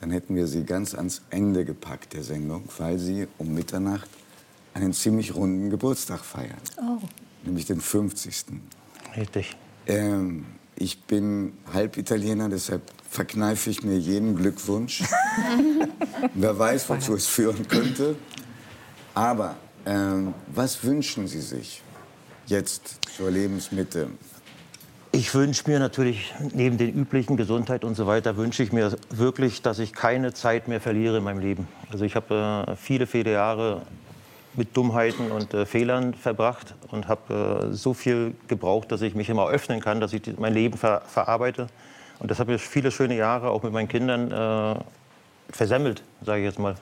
dann 0.00 0.10
hätten 0.10 0.34
wir 0.34 0.46
sie 0.46 0.64
ganz 0.64 0.94
ans 0.94 1.22
Ende 1.30 1.64
gepackt 1.64 2.14
der 2.14 2.22
Sendung, 2.22 2.64
weil 2.78 2.98
sie 2.98 3.28
um 3.38 3.54
Mitternacht 3.54 4.08
einen 4.72 4.92
ziemlich 4.92 5.34
runden 5.34 5.70
Geburtstag 5.70 6.20
feiern. 6.20 6.58
Oh. 6.78 6.98
Nämlich 7.44 7.66
den 7.66 7.80
50. 7.80 8.46
Richtig. 9.16 9.56
Ähm, 9.86 10.46
ich 10.76 11.02
bin 11.02 11.52
halb 11.72 11.96
Italiener, 11.96 12.48
deshalb 12.48 12.82
verkneife 13.10 13.70
ich 13.70 13.82
mir 13.82 13.98
jeden 13.98 14.36
Glückwunsch. 14.36 15.02
Wer 16.34 16.58
weiß, 16.58 16.88
wozu 16.88 17.14
es 17.14 17.26
führen 17.26 17.68
könnte. 17.68 18.16
Aber 19.14 19.56
ähm, 19.84 20.34
was 20.46 20.82
wünschen 20.84 21.26
Sie 21.26 21.40
sich 21.40 21.82
jetzt 22.50 22.98
zur 23.16 23.30
Lebensmitte? 23.30 24.08
Ich 25.12 25.34
wünsche 25.34 25.68
mir 25.68 25.80
natürlich, 25.80 26.32
neben 26.52 26.78
den 26.78 26.94
üblichen 26.94 27.36
Gesundheit 27.36 27.82
und 27.82 27.96
so 27.96 28.06
weiter, 28.06 28.36
wünsche 28.36 28.62
ich 28.62 28.72
mir 28.72 28.96
wirklich, 29.08 29.60
dass 29.60 29.80
ich 29.80 29.92
keine 29.92 30.34
Zeit 30.34 30.68
mehr 30.68 30.80
verliere 30.80 31.18
in 31.18 31.24
meinem 31.24 31.40
Leben. 31.40 31.66
Also 31.90 32.04
ich 32.04 32.14
habe 32.14 32.66
äh, 32.68 32.76
viele, 32.76 33.08
viele 33.08 33.32
Jahre 33.32 33.82
mit 34.54 34.76
Dummheiten 34.76 35.32
und 35.32 35.52
äh, 35.52 35.66
Fehlern 35.66 36.14
verbracht 36.14 36.74
und 36.90 37.08
habe 37.08 37.70
äh, 37.70 37.74
so 37.74 37.92
viel 37.92 38.34
gebraucht, 38.46 38.92
dass 38.92 39.02
ich 39.02 39.14
mich 39.14 39.28
immer 39.28 39.48
öffnen 39.48 39.80
kann, 39.80 40.00
dass 40.00 40.12
ich 40.12 40.22
mein 40.38 40.54
Leben 40.54 40.76
ver 40.78 41.02
verarbeite. 41.06 41.68
Und 42.20 42.30
das 42.30 42.38
habe 42.38 42.54
ich 42.54 42.62
viele 42.62 42.90
schöne 42.90 43.16
Jahre 43.16 43.50
auch 43.50 43.62
mit 43.62 43.72
meinen 43.72 43.88
Kindern 43.88 44.30
äh, 44.30 44.80
versemmelt, 45.52 46.02
sage 46.24 46.40
ich 46.40 46.46
jetzt 46.46 46.58
mal. 46.58 46.76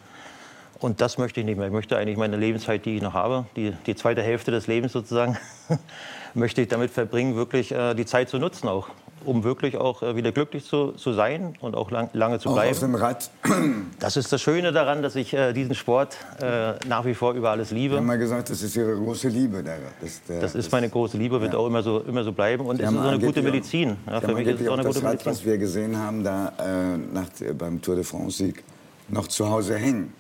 Und 0.81 1.01
das 1.01 1.19
möchte 1.19 1.41
ich 1.41 1.47
nicht 1.47 1.57
mehr. 1.57 1.67
Ich 1.67 1.73
möchte 1.73 1.97
eigentlich 1.97 2.17
meine 2.17 2.37
Lebenszeit, 2.37 2.85
die 2.85 2.97
ich 2.97 3.03
noch 3.03 3.15
habe, 3.15 3.47
die, 3.57 3.73
die 3.87 3.97
zweite 3.97 4.23
Hälfte 4.23 4.51
des 4.51 4.67
Lebens 4.67 4.93
sozusagen, 4.93 5.37
möchte 6.35 6.63
ich 6.63 6.69
damit 6.69 6.91
verbringen, 6.91 7.35
wirklich 7.35 7.73
äh, 7.73 7.95
die 7.95 8.07
Zeit 8.07 8.29
zu 8.29 8.39
nutzen 8.39 8.69
auch 8.69 8.89
um 9.25 9.45
wirklich 9.45 9.77
auch 9.77 10.03
äh, 10.03 10.17
wieder 10.17 10.33
glücklich 10.33 10.65
zu, 10.65 10.93
zu 10.93 11.13
sein 11.13 11.55
und 11.61 11.77
auch 11.77 11.91
lang, 11.91 12.09
lange 12.13 12.39
zu 12.39 12.53
bleiben. 12.53 12.69
Auch 12.69 12.73
auf 12.73 12.81
dem 12.81 12.95
Rad. 12.95 13.31
Das 14.01 14.17
ist 14.17 14.33
das 14.33 14.41
Schöne 14.41 14.73
daran, 14.73 15.03
dass 15.03 15.17
ich 15.17 15.35
äh, 15.35 15.53
diesen 15.53 15.75
Sport 15.75 16.17
äh, 16.41 16.75
nach 16.89 17.05
wie 17.05 17.15
vor 17.15 17.35
über 17.35 17.51
alles 17.51 17.71
liebe. 17.71 17.95
Sie 17.95 17.99
haben 17.99 18.07
mal 18.07 18.19
gesagt, 18.19 18.49
das 18.49 18.63
ist 18.63 18.77
Ihre 18.77 18.95
große 18.95 19.29
Liebe. 19.29 19.63
Der, 19.63 19.79
das, 20.01 20.23
der, 20.29 20.41
das 20.41 20.55
ist 20.55 20.71
meine 20.71 20.89
große 20.89 21.17
Liebe, 21.17 21.41
wird 21.41 21.53
ja. 21.53 21.59
auch 21.59 21.67
immer 21.67 21.83
so, 21.83 22.01
immer 22.01 22.23
so 22.23 22.33
bleiben. 22.33 22.65
Und 22.67 22.81
es 22.81 22.89
ist 22.89 22.95
so 22.95 23.01
eine 23.01 23.19
gute 23.19 23.43
Medizin. 23.43 23.97
Ja, 24.07 24.21
für 24.21 24.35
mich 24.35 24.47
ist 24.47 24.61
es 24.61 24.69
auch 24.69 24.75
eine 24.75 24.85
gute 24.85 25.03
Rad, 25.03 25.13
Medizin. 25.13 25.33
was 25.33 25.45
wir 25.45 25.59
gesehen 25.59 25.99
haben, 25.99 26.23
da 26.23 26.53
äh, 26.59 26.97
nach, 26.97 27.29
beim 27.59 27.83
Tour 27.83 27.97
de 27.97 28.05
France-Sieg 28.05 28.63
noch 29.09 29.27
zu 29.27 29.49
Hause 29.49 29.77
hängen. 29.77 30.13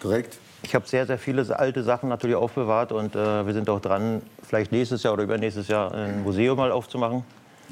Korrekt? 0.00 0.38
Ich 0.62 0.74
habe 0.74 0.86
sehr, 0.86 1.06
sehr 1.06 1.18
viele 1.18 1.58
alte 1.58 1.82
Sachen 1.82 2.08
natürlich 2.08 2.36
aufbewahrt 2.36 2.92
und 2.92 3.14
äh, 3.16 3.46
wir 3.46 3.52
sind 3.54 3.68
auch 3.70 3.80
dran, 3.80 4.22
vielleicht 4.42 4.72
nächstes 4.72 5.02
Jahr 5.02 5.14
oder 5.14 5.22
übernächstes 5.22 5.68
Jahr 5.68 5.92
ein 5.94 6.22
Museum 6.22 6.56
mal 6.56 6.70
aufzumachen. 6.70 7.24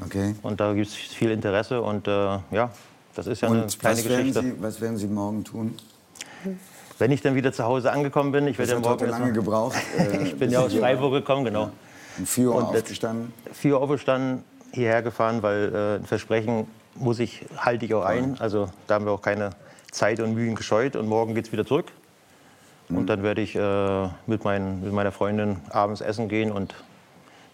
Okay. 0.05 0.35
Und 0.43 0.61
da 0.61 0.72
gibt 0.72 0.87
es 0.87 0.95
viel 0.95 1.31
Interesse 1.31 1.83
und 1.83 2.07
äh, 2.07 2.11
ja, 2.51 2.70
das 3.14 3.26
ist 3.26 3.43
ja 3.43 3.49
und 3.49 3.59
eine 3.59 3.66
kleine 3.66 3.97
was 3.97 4.05
Geschichte. 4.05 4.41
Sie, 4.41 4.55
was 4.61 4.81
werden 4.81 4.97
Sie 4.97 5.07
morgen 5.07 5.45
tun? 5.45 5.74
Wenn 6.99 7.11
ich 7.12 7.20
dann 7.20 7.35
wieder 7.35 7.53
zu 7.53 7.64
Hause 7.64 7.93
angekommen 7.93 8.33
bin, 8.33 8.47
ich 8.47 8.59
werde 8.59 8.72
ja 8.72 8.79
morgen 8.79 9.09
lange 9.09 9.33
gebraucht. 9.33 9.76
Äh, 9.99 10.22
ich 10.22 10.37
bin 10.37 10.51
ja 10.51 10.61
aus 10.61 10.74
Freiburg 10.74 11.12
gekommen, 11.12 11.45
genau. 11.45 11.64
Ja. 11.64 11.72
Um 12.18 12.26
4 12.26 12.49
Uhr 12.49 12.55
und 12.57 12.64
aufgestanden? 12.64 13.33
4 13.53 13.74
Uhr 13.74 13.83
aufgestanden, 13.83 14.45
hierher 14.72 15.03
gefahren, 15.03 15.43
weil 15.43 15.74
äh, 15.74 15.97
ein 15.97 16.07
Versprechen 16.07 16.66
muss 16.95 17.18
ich, 17.18 17.45
halte 17.57 17.85
ich 17.85 17.95
auch 17.95 18.05
ein. 18.05 18.37
Also 18.41 18.68
da 18.87 18.95
haben 18.95 19.05
wir 19.05 19.12
auch 19.12 19.22
keine 19.22 19.51
Zeit 19.91 20.20
und 20.20 20.35
Mühen 20.35 20.55
gescheut. 20.55 20.97
Und 20.97 21.07
morgen 21.07 21.35
geht 21.35 21.47
es 21.47 21.53
wieder 21.53 21.66
zurück. 21.66 21.87
Und 22.89 23.03
mhm. 23.03 23.07
dann 23.07 23.22
werde 23.22 23.43
ich 23.43 23.55
äh, 23.55 24.09
mit, 24.26 24.45
mein, 24.45 24.80
mit 24.82 24.93
meiner 24.93 25.12
Freundin 25.12 25.59
abends 25.70 26.01
essen 26.01 26.28
gehen 26.28 26.51
und 26.51 26.74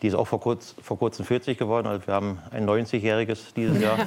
die 0.03 0.09
ist 0.09 0.14
auch 0.14 0.26
vor, 0.26 0.41
kurz, 0.41 0.74
vor 0.82 0.99
kurzem 0.99 1.24
40 1.24 1.57
geworden. 1.57 1.87
Also 1.87 2.07
wir 2.07 2.12
haben 2.14 2.39
ein 2.51 2.68
90-jähriges 2.68 3.55
dieses 3.57 3.80
Jahr. 3.80 3.99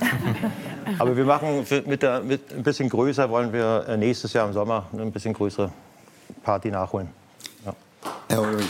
Aber 0.99 1.17
wir 1.17 1.25
machen 1.25 1.65
mit, 1.85 2.03
der, 2.03 2.21
mit 2.21 2.53
ein 2.53 2.63
bisschen 2.63 2.87
größer, 2.87 3.29
wollen 3.29 3.51
wir 3.51 3.85
äh, 3.87 3.97
nächstes 3.97 4.33
Jahr 4.33 4.47
im 4.47 4.53
Sommer 4.53 4.85
eine 4.93 5.01
ein 5.01 5.11
bisschen 5.11 5.33
größere 5.33 5.71
Party 6.43 6.69
nachholen. 6.69 7.09
Ja. 7.65 7.73
Herr 8.29 8.41
Ulrich. 8.41 8.67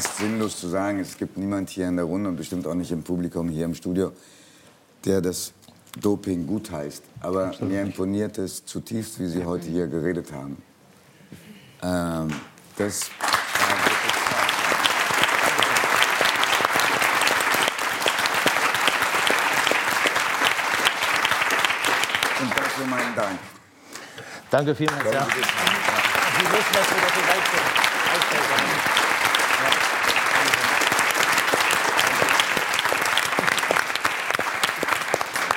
Fast 0.00 0.18
sinnlos 0.18 0.60
zu 0.60 0.68
sagen, 0.68 1.00
es 1.00 1.16
gibt 1.16 1.38
niemand 1.38 1.70
hier 1.70 1.88
in 1.88 1.96
der 1.96 2.04
Runde 2.04 2.28
und 2.28 2.36
bestimmt 2.36 2.66
auch 2.66 2.74
nicht 2.74 2.92
im 2.92 3.02
Publikum 3.02 3.48
hier 3.48 3.64
im 3.64 3.74
Studio, 3.74 4.12
der 5.06 5.22
das 5.22 5.52
Doping 5.98 6.46
gutheißt. 6.46 7.02
Aber 7.20 7.46
Absolut. 7.46 7.72
mir 7.72 7.80
imponiert 7.80 8.36
es 8.36 8.66
zutiefst, 8.66 9.18
wie 9.18 9.26
Sie 9.26 9.44
heute 9.44 9.66
hier 9.68 9.86
geredet 9.86 10.30
haben. 10.32 10.62
Ähm, 11.82 12.28
das 12.76 13.08
Und 22.38 22.50
dafür 22.50 22.86
meinen 22.86 23.14
Dank. 23.14 23.38
Danke 24.50 24.74
vielmals. 24.74 25.10
Ja. 25.10 25.26
Sie 25.26 25.32
wissen, 25.32 26.74
dass 26.74 26.90
wir 26.90 27.00
dafür 27.00 27.26
leicht 27.26 27.46
sind. 28.90 29.05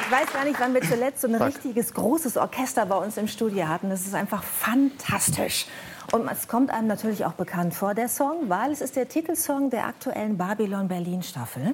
Ich 0.02 0.12
weiß 0.12 0.34
gar 0.34 0.44
nicht, 0.44 0.60
wann 0.60 0.74
wir 0.74 0.82
zuletzt 0.82 1.22
so 1.22 1.28
ein 1.28 1.36
richtiges 1.36 1.94
großes 1.94 2.38
Orchester 2.38 2.86
bei 2.88 2.96
uns 2.96 3.18
im 3.18 3.28
Studio 3.28 3.68
hatten. 3.68 3.92
Das 3.92 4.02
ist 4.02 4.16
einfach 4.16 4.42
fantastisch. 4.44 5.68
Und 6.12 6.28
es 6.32 6.48
kommt 6.48 6.72
einem 6.72 6.88
natürlich 6.88 7.26
auch 7.26 7.34
bekannt 7.34 7.74
vor, 7.74 7.94
der 7.94 8.08
Song, 8.08 8.50
weil 8.50 8.72
es 8.72 8.82
ist 8.82 8.96
der 8.96 9.08
Titelsong 9.08 9.70
der 9.70 9.86
aktuellen 9.86 10.38
Babylon 10.38 10.88
Berlin 10.88 11.22
Staffel. 11.22 11.74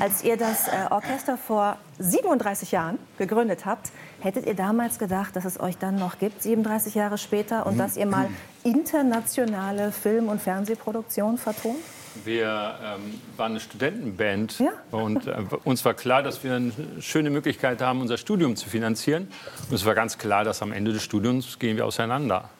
Als 0.00 0.24
ihr 0.24 0.36
das 0.36 0.66
äh, 0.66 0.72
Orchester 0.90 1.36
vor 1.36 1.76
37 2.00 2.72
Jahren 2.72 2.98
gegründet 3.18 3.66
habt, 3.66 3.92
hättet 4.20 4.46
ihr 4.46 4.54
damals 4.54 4.98
gedacht, 4.98 5.36
dass 5.36 5.44
es 5.44 5.60
euch 5.60 5.78
dann 5.78 5.96
noch 5.96 6.18
gibt, 6.18 6.42
37 6.42 6.96
Jahre 6.96 7.18
später, 7.18 7.66
und 7.66 7.78
dass 7.78 7.96
ihr 7.96 8.06
mal 8.06 8.28
internationale 8.64 9.92
Film- 9.92 10.28
und 10.28 10.42
Fernsehproduktionen 10.42 11.38
vertont? 11.38 11.78
Wir 12.24 12.74
ähm, 12.82 13.20
waren 13.36 13.52
eine 13.52 13.60
Studentenband 13.60 14.58
ja. 14.58 14.70
und 14.90 15.26
äh, 15.28 15.36
uns 15.62 15.84
war 15.84 15.94
klar, 15.94 16.22
dass 16.22 16.42
wir 16.42 16.54
eine 16.54 16.72
schöne 17.00 17.30
Möglichkeit 17.30 17.80
haben, 17.80 18.00
unser 18.00 18.16
Studium 18.16 18.56
zu 18.56 18.68
finanzieren. 18.68 19.28
Und 19.68 19.74
es 19.74 19.84
war 19.84 19.94
ganz 19.94 20.18
klar, 20.18 20.42
dass 20.42 20.62
am 20.62 20.72
Ende 20.72 20.92
des 20.92 21.04
Studiums 21.04 21.60
gehen 21.60 21.76
wir 21.76 21.86
auseinander. 21.86 22.50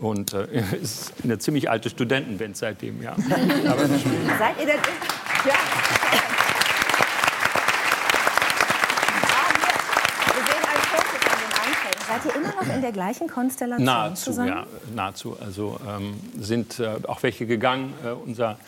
Und 0.00 0.32
äh, 0.32 0.46
es 0.82 1.10
ist 1.10 1.12
eine 1.22 1.38
ziemlich 1.38 1.70
alte 1.70 1.90
Studentenband 1.90 2.56
seitdem, 2.56 3.02
ja. 3.02 3.12
Aber 3.68 3.86
Seid 3.86 4.60
ihr 4.60 4.66
denn? 4.66 4.78
Ja. 5.46 5.54
Seid 12.06 12.26
ihr 12.26 12.36
immer 12.36 12.54
noch 12.54 12.74
in 12.74 12.80
der 12.82 12.92
gleichen 12.92 13.28
Konstellation 13.28 13.84
nahezu, 13.84 14.24
zusammen? 14.26 14.48
Ja, 14.48 14.66
nahezu. 14.94 15.36
Also 15.40 15.80
ähm, 15.88 16.14
sind 16.38 16.78
äh, 16.78 16.96
auch 17.08 17.22
welche 17.22 17.46
gegangen. 17.46 17.92
Äh, 18.04 18.10
unser 18.10 18.58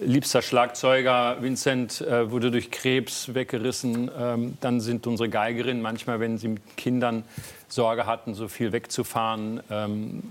liebster 0.00 0.42
Schlagzeuger 0.42 1.36
Vincent 1.40 2.00
äh, 2.00 2.30
wurde 2.30 2.50
durch 2.50 2.70
Krebs 2.70 3.34
weggerissen. 3.34 4.10
Ähm, 4.18 4.58
dann 4.60 4.80
sind 4.80 5.06
unsere 5.06 5.28
Geigerinnen 5.28 5.82
manchmal, 5.82 6.20
wenn 6.20 6.36
sie 6.36 6.48
mit 6.48 6.76
Kindern 6.76 7.24
Sorge 7.68 8.06
hatten, 8.06 8.34
so 8.34 8.48
viel 8.48 8.72
wegzufahren, 8.72 9.60
ähm, 9.70 10.22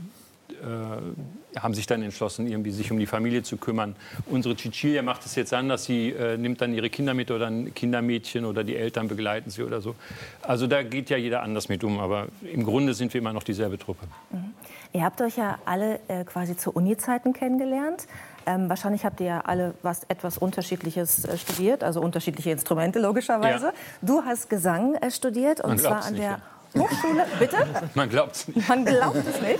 äh, 0.63 1.59
haben 1.59 1.73
sich 1.73 1.85
dann 1.85 2.01
entschlossen, 2.01 2.47
irgendwie 2.47 2.71
sich 2.71 2.91
um 2.91 2.99
die 2.99 3.05
Familie 3.05 3.43
zu 3.43 3.57
kümmern. 3.57 3.95
Unsere 4.25 4.55
Cecilia 4.55 5.01
macht 5.01 5.25
es 5.25 5.35
jetzt 5.35 5.53
anders. 5.53 5.85
Sie 5.85 6.09
äh, 6.09 6.37
nimmt 6.37 6.61
dann 6.61 6.73
ihre 6.73 6.89
Kinder 6.89 7.13
mit 7.13 7.29
oder 7.31 7.47
ein 7.47 7.73
Kindermädchen 7.73 8.45
oder 8.45 8.63
die 8.63 8.75
Eltern 8.75 9.07
begleiten 9.07 9.49
sie 9.49 9.63
oder 9.63 9.81
so. 9.81 9.95
Also 10.41 10.67
da 10.67 10.83
geht 10.83 11.09
ja 11.09 11.17
jeder 11.17 11.43
anders 11.43 11.69
mit 11.69 11.83
um. 11.83 11.99
Aber 11.99 12.27
im 12.41 12.63
Grunde 12.63 12.93
sind 12.93 13.13
wir 13.13 13.19
immer 13.19 13.33
noch 13.33 13.43
dieselbe 13.43 13.77
Truppe. 13.77 14.07
Mhm. 14.31 14.53
Ihr 14.93 15.03
habt 15.03 15.21
euch 15.21 15.37
ja 15.37 15.57
alle 15.65 15.99
äh, 16.07 16.23
quasi 16.23 16.55
zu 16.55 16.71
Uni-Zeiten 16.71 17.33
kennengelernt. 17.33 18.07
Ähm, 18.45 18.69
wahrscheinlich 18.69 19.05
habt 19.05 19.19
ihr 19.21 19.27
ja 19.27 19.41
alle 19.41 19.73
was 19.81 20.03
etwas 20.05 20.37
Unterschiedliches 20.37 21.25
äh, 21.25 21.37
studiert, 21.37 21.83
also 21.83 22.01
unterschiedliche 22.01 22.51
Instrumente 22.51 22.99
logischerweise. 22.99 23.67
Ja. 23.67 23.73
Du 24.01 24.23
hast 24.23 24.49
Gesang 24.49 24.95
äh, 24.95 25.09
studiert 25.11 25.61
und 25.61 25.79
zwar 25.79 26.05
an 26.05 26.15
der 26.15 26.23
ja. 26.23 26.41
Hochschule, 26.75 27.25
bitte? 27.39 27.57
Man 27.93 28.09
glaubt 28.09 28.35
es 28.35 28.47
nicht. 28.47 28.67
Man 28.67 28.85
glaubt 28.85 29.17
es 29.17 29.41
nicht. 29.41 29.59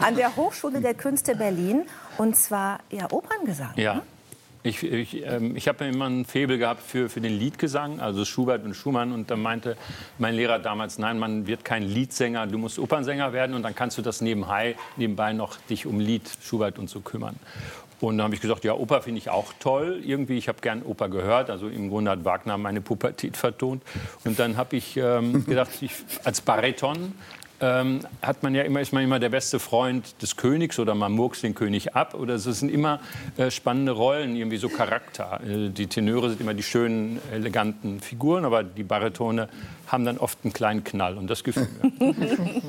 An 0.00 0.16
der 0.16 0.34
Hochschule 0.36 0.80
der 0.80 0.94
Künste 0.94 1.36
Berlin 1.36 1.82
und 2.18 2.36
zwar 2.36 2.80
ja 2.90 3.10
Operngesang. 3.10 3.72
Ja. 3.76 3.94
Ne? 3.94 4.02
Ich, 4.66 4.82
ich, 4.82 5.24
ähm, 5.24 5.54
ich 5.54 5.68
habe 5.68 5.84
immer 5.84 6.06
ein 6.06 6.24
Faible 6.24 6.58
gehabt 6.58 6.82
für, 6.82 7.08
für 7.08 7.20
den 7.20 7.38
Liedgesang, 7.38 8.00
also 8.00 8.24
Schubert 8.24 8.64
und 8.64 8.74
Schumann. 8.74 9.12
Und 9.12 9.30
da 9.30 9.36
meinte 9.36 9.76
mein 10.18 10.34
Lehrer 10.34 10.58
damals, 10.58 10.98
nein, 10.98 11.20
man 11.20 11.46
wird 11.46 11.64
kein 11.64 11.84
Liedsänger, 11.84 12.48
du 12.48 12.58
musst 12.58 12.80
Opernsänger 12.80 13.32
werden 13.32 13.54
und 13.54 13.62
dann 13.62 13.76
kannst 13.76 13.96
du 13.96 14.02
das 14.02 14.20
nebenbei, 14.20 14.74
nebenbei 14.96 15.34
noch 15.34 15.56
dich 15.70 15.86
um 15.86 16.00
Lied, 16.00 16.28
Schubert 16.42 16.80
und 16.80 16.90
so 16.90 16.98
kümmern. 16.98 17.36
Und 18.00 18.18
dann 18.18 18.24
habe 18.24 18.34
ich 18.34 18.40
gesagt, 18.40 18.64
ja, 18.64 18.74
Oper 18.74 19.02
finde 19.02 19.18
ich 19.18 19.30
auch 19.30 19.52
toll. 19.58 20.02
Irgendwie, 20.04 20.36
ich 20.36 20.48
habe 20.48 20.60
gern 20.60 20.82
Oper 20.82 21.08
gehört. 21.08 21.50
Also 21.50 21.68
im 21.68 21.88
Grunde 21.88 22.10
hat 22.10 22.24
Wagner 22.24 22.58
meine 22.58 22.80
Pubertät 22.80 23.36
vertont. 23.36 23.82
Und 24.24 24.38
dann 24.38 24.56
habe 24.56 24.76
ich 24.76 24.96
ähm, 24.96 25.44
gedacht, 25.46 25.70
ich, 25.80 25.92
als 26.24 26.40
Bariton 26.40 27.14
ähm, 27.60 28.00
hat 28.20 28.42
man 28.42 28.54
ja 28.54 28.62
immer, 28.62 28.80
ist 28.82 28.92
man 28.92 29.02
immer 29.02 29.18
der 29.18 29.30
beste 29.30 29.58
Freund 29.58 30.20
des 30.20 30.36
Königs 30.36 30.78
oder 30.78 30.94
man 30.94 31.12
murks 31.12 31.40
den 31.40 31.54
König 31.54 31.94
ab. 31.94 32.12
Oder 32.14 32.34
es 32.34 32.44
sind 32.44 32.70
immer 32.70 33.00
äh, 33.38 33.50
spannende 33.50 33.92
Rollen, 33.92 34.36
irgendwie 34.36 34.58
so 34.58 34.68
Charakter. 34.68 35.40
Äh, 35.42 35.70
die 35.70 35.86
Tenöre 35.86 36.28
sind 36.28 36.40
immer 36.42 36.52
die 36.52 36.62
schönen, 36.62 37.18
eleganten 37.32 38.00
Figuren, 38.00 38.44
aber 38.44 38.62
die 38.62 38.82
Baritone 38.82 39.48
haben 39.86 40.04
dann 40.04 40.18
oft 40.18 40.38
einen 40.44 40.52
kleinen 40.52 40.84
Knall 40.84 41.16
und 41.16 41.28
das 41.28 41.44
Gefühl. 41.44 41.68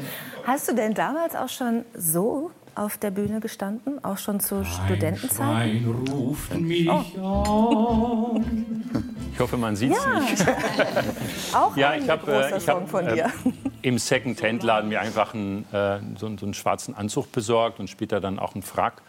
Hast 0.46 0.70
du 0.70 0.76
denn 0.76 0.94
damals 0.94 1.36
auch 1.36 1.50
schon 1.50 1.84
so 1.94 2.52
auf 2.78 2.98
der 2.98 3.12
Bühne 3.12 3.40
gestanden, 3.40 4.04
auch 4.04 4.18
schon 4.18 4.40
zu 4.40 4.64
Studentenzeiten? 4.64 5.86
ruft 6.10 6.58
mich 6.60 6.90
oh. 6.90 8.42
Ich 9.34 9.40
hoffe, 9.40 9.58
man 9.58 9.76
sieht 9.76 9.92
es 9.92 10.04
ja. 10.04 10.20
nicht. 10.20 10.46
auch 11.54 11.78
ja, 11.78 11.90
ein 11.92 12.04
ich 12.04 12.10
hab, 12.10 12.24
großer 12.24 12.54
äh, 12.54 12.58
ich 12.58 12.64
Song 12.64 12.82
hab, 12.82 12.90
von 12.90 13.06
dir. 13.06 13.26
Äh, 13.26 13.52
Im 13.84 13.98
Second-Hand-Laden 13.98 14.90
mir 14.90 15.00
einfach 15.00 15.34
einen, 15.34 15.66
äh, 15.72 16.00
so, 16.18 16.36
so, 16.38 16.46
einen 16.46 16.54
schwarzen 16.54 16.96
Anzug 16.96 17.32
besorgt 17.32 17.80
und 17.80 17.90
später 17.90 18.20
dann 18.20 18.40
auch 18.40 18.56
einen 18.56 18.64
Frack. 18.64 19.02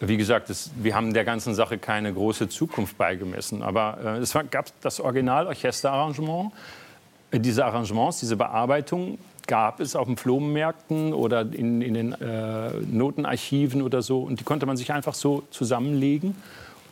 Wie 0.00 0.16
gesagt, 0.16 0.50
das, 0.50 0.70
wir 0.76 0.94
haben 0.94 1.14
der 1.14 1.24
ganzen 1.24 1.54
Sache 1.54 1.78
keine 1.78 2.12
große 2.12 2.48
Zukunft 2.48 2.98
beigemessen. 2.98 3.62
Aber 3.62 3.98
äh, 4.04 4.18
es 4.18 4.34
war, 4.34 4.44
gab 4.44 4.66
das 4.82 5.00
Original-Orchesterarrangement. 5.00 6.52
Äh, 7.30 7.40
diese 7.40 7.64
Arrangements, 7.64 8.20
diese 8.20 8.36
Bearbeitung 8.36 9.18
gab 9.46 9.80
es 9.80 9.96
auf 9.96 10.06
den 10.06 10.16
Flohmärkten 10.16 11.12
oder 11.12 11.40
in, 11.42 11.82
in 11.82 11.94
den 11.94 12.12
äh, 12.12 12.70
Notenarchiven 12.90 13.82
oder 13.82 14.02
so. 14.02 14.20
Und 14.20 14.40
die 14.40 14.44
konnte 14.44 14.66
man 14.66 14.76
sich 14.76 14.92
einfach 14.92 15.14
so 15.14 15.42
zusammenlegen. 15.50 16.36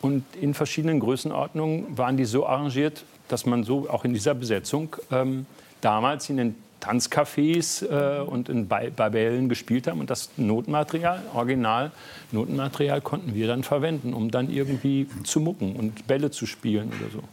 Und 0.01 0.23
in 0.39 0.53
verschiedenen 0.53 0.99
Größenordnungen 0.99 1.97
waren 1.97 2.17
die 2.17 2.25
so 2.25 2.45
arrangiert, 2.45 3.05
dass 3.27 3.45
man 3.45 3.63
so 3.63 3.89
auch 3.89 4.03
in 4.03 4.13
dieser 4.13 4.33
Besetzung 4.33 4.95
ähm, 5.11 5.45
damals 5.81 6.29
in 6.29 6.37
den 6.37 6.55
Tanzcafés 6.81 7.81
äh, 7.81 8.19
und 8.21 8.49
in 8.49 8.67
Babellen 8.67 9.47
gespielt 9.47 9.87
haben. 9.87 10.01
Und 10.01 10.09
das 10.09 10.29
Notenmaterial, 10.35 11.21
Original 11.33 11.91
Notenmaterial, 12.31 12.99
konnten 12.99 13.33
wir 13.33 13.47
dann 13.47 13.63
verwenden, 13.63 14.13
um 14.13 14.29
dann 14.29 14.49
irgendwie 14.49 15.07
zu 15.23 15.39
mucken 15.39 15.77
und 15.77 16.05
Bälle 16.07 16.29
zu 16.31 16.45
spielen 16.45 16.91
oder 16.99 17.09
so. 17.09 17.23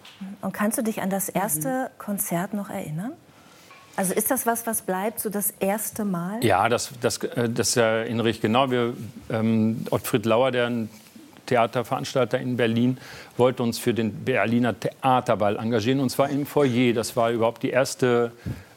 Und 0.41 0.53
kannst 0.53 0.79
du 0.79 0.83
dich 0.83 1.03
an 1.03 1.11
das 1.11 1.29
erste 1.29 1.91
Konzert 1.99 2.55
noch 2.55 2.71
erinnern? 2.71 3.13
Also 4.01 4.15
ist 4.15 4.31
das 4.31 4.47
was, 4.47 4.67
was 4.67 4.81
bleibt, 4.81 5.21
so 5.21 5.29
das 5.29 5.53
erste 5.61 6.07
Mal? 6.07 6.43
Ja, 6.43 6.71
das, 6.71 6.91
das, 7.03 7.19
äh, 7.19 7.51
das 7.51 7.77
erinnere 7.77 8.31
ich 8.31 8.41
genau. 8.41 8.71
Wir, 8.71 8.95
ähm, 9.29 9.85
Ottfried 9.91 10.25
Lauer, 10.25 10.51
der 10.51 10.69
ein 10.69 10.89
Theaterveranstalter 11.45 12.39
in 12.39 12.57
Berlin, 12.57 12.97
wollte 13.37 13.63
uns 13.63 13.79
für 13.79 13.93
den 13.93 14.25
Berliner 14.25 14.75
Theaterball 14.81 15.59
engagieren. 15.59 16.01
Und 16.01 16.09
zwar 16.09 16.31
im 16.31 16.47
Foyer. 16.47 16.95
Das 16.95 17.15
war 17.15 17.31
überhaupt 17.31 17.63
die 17.63 17.69
erste, 17.69 18.33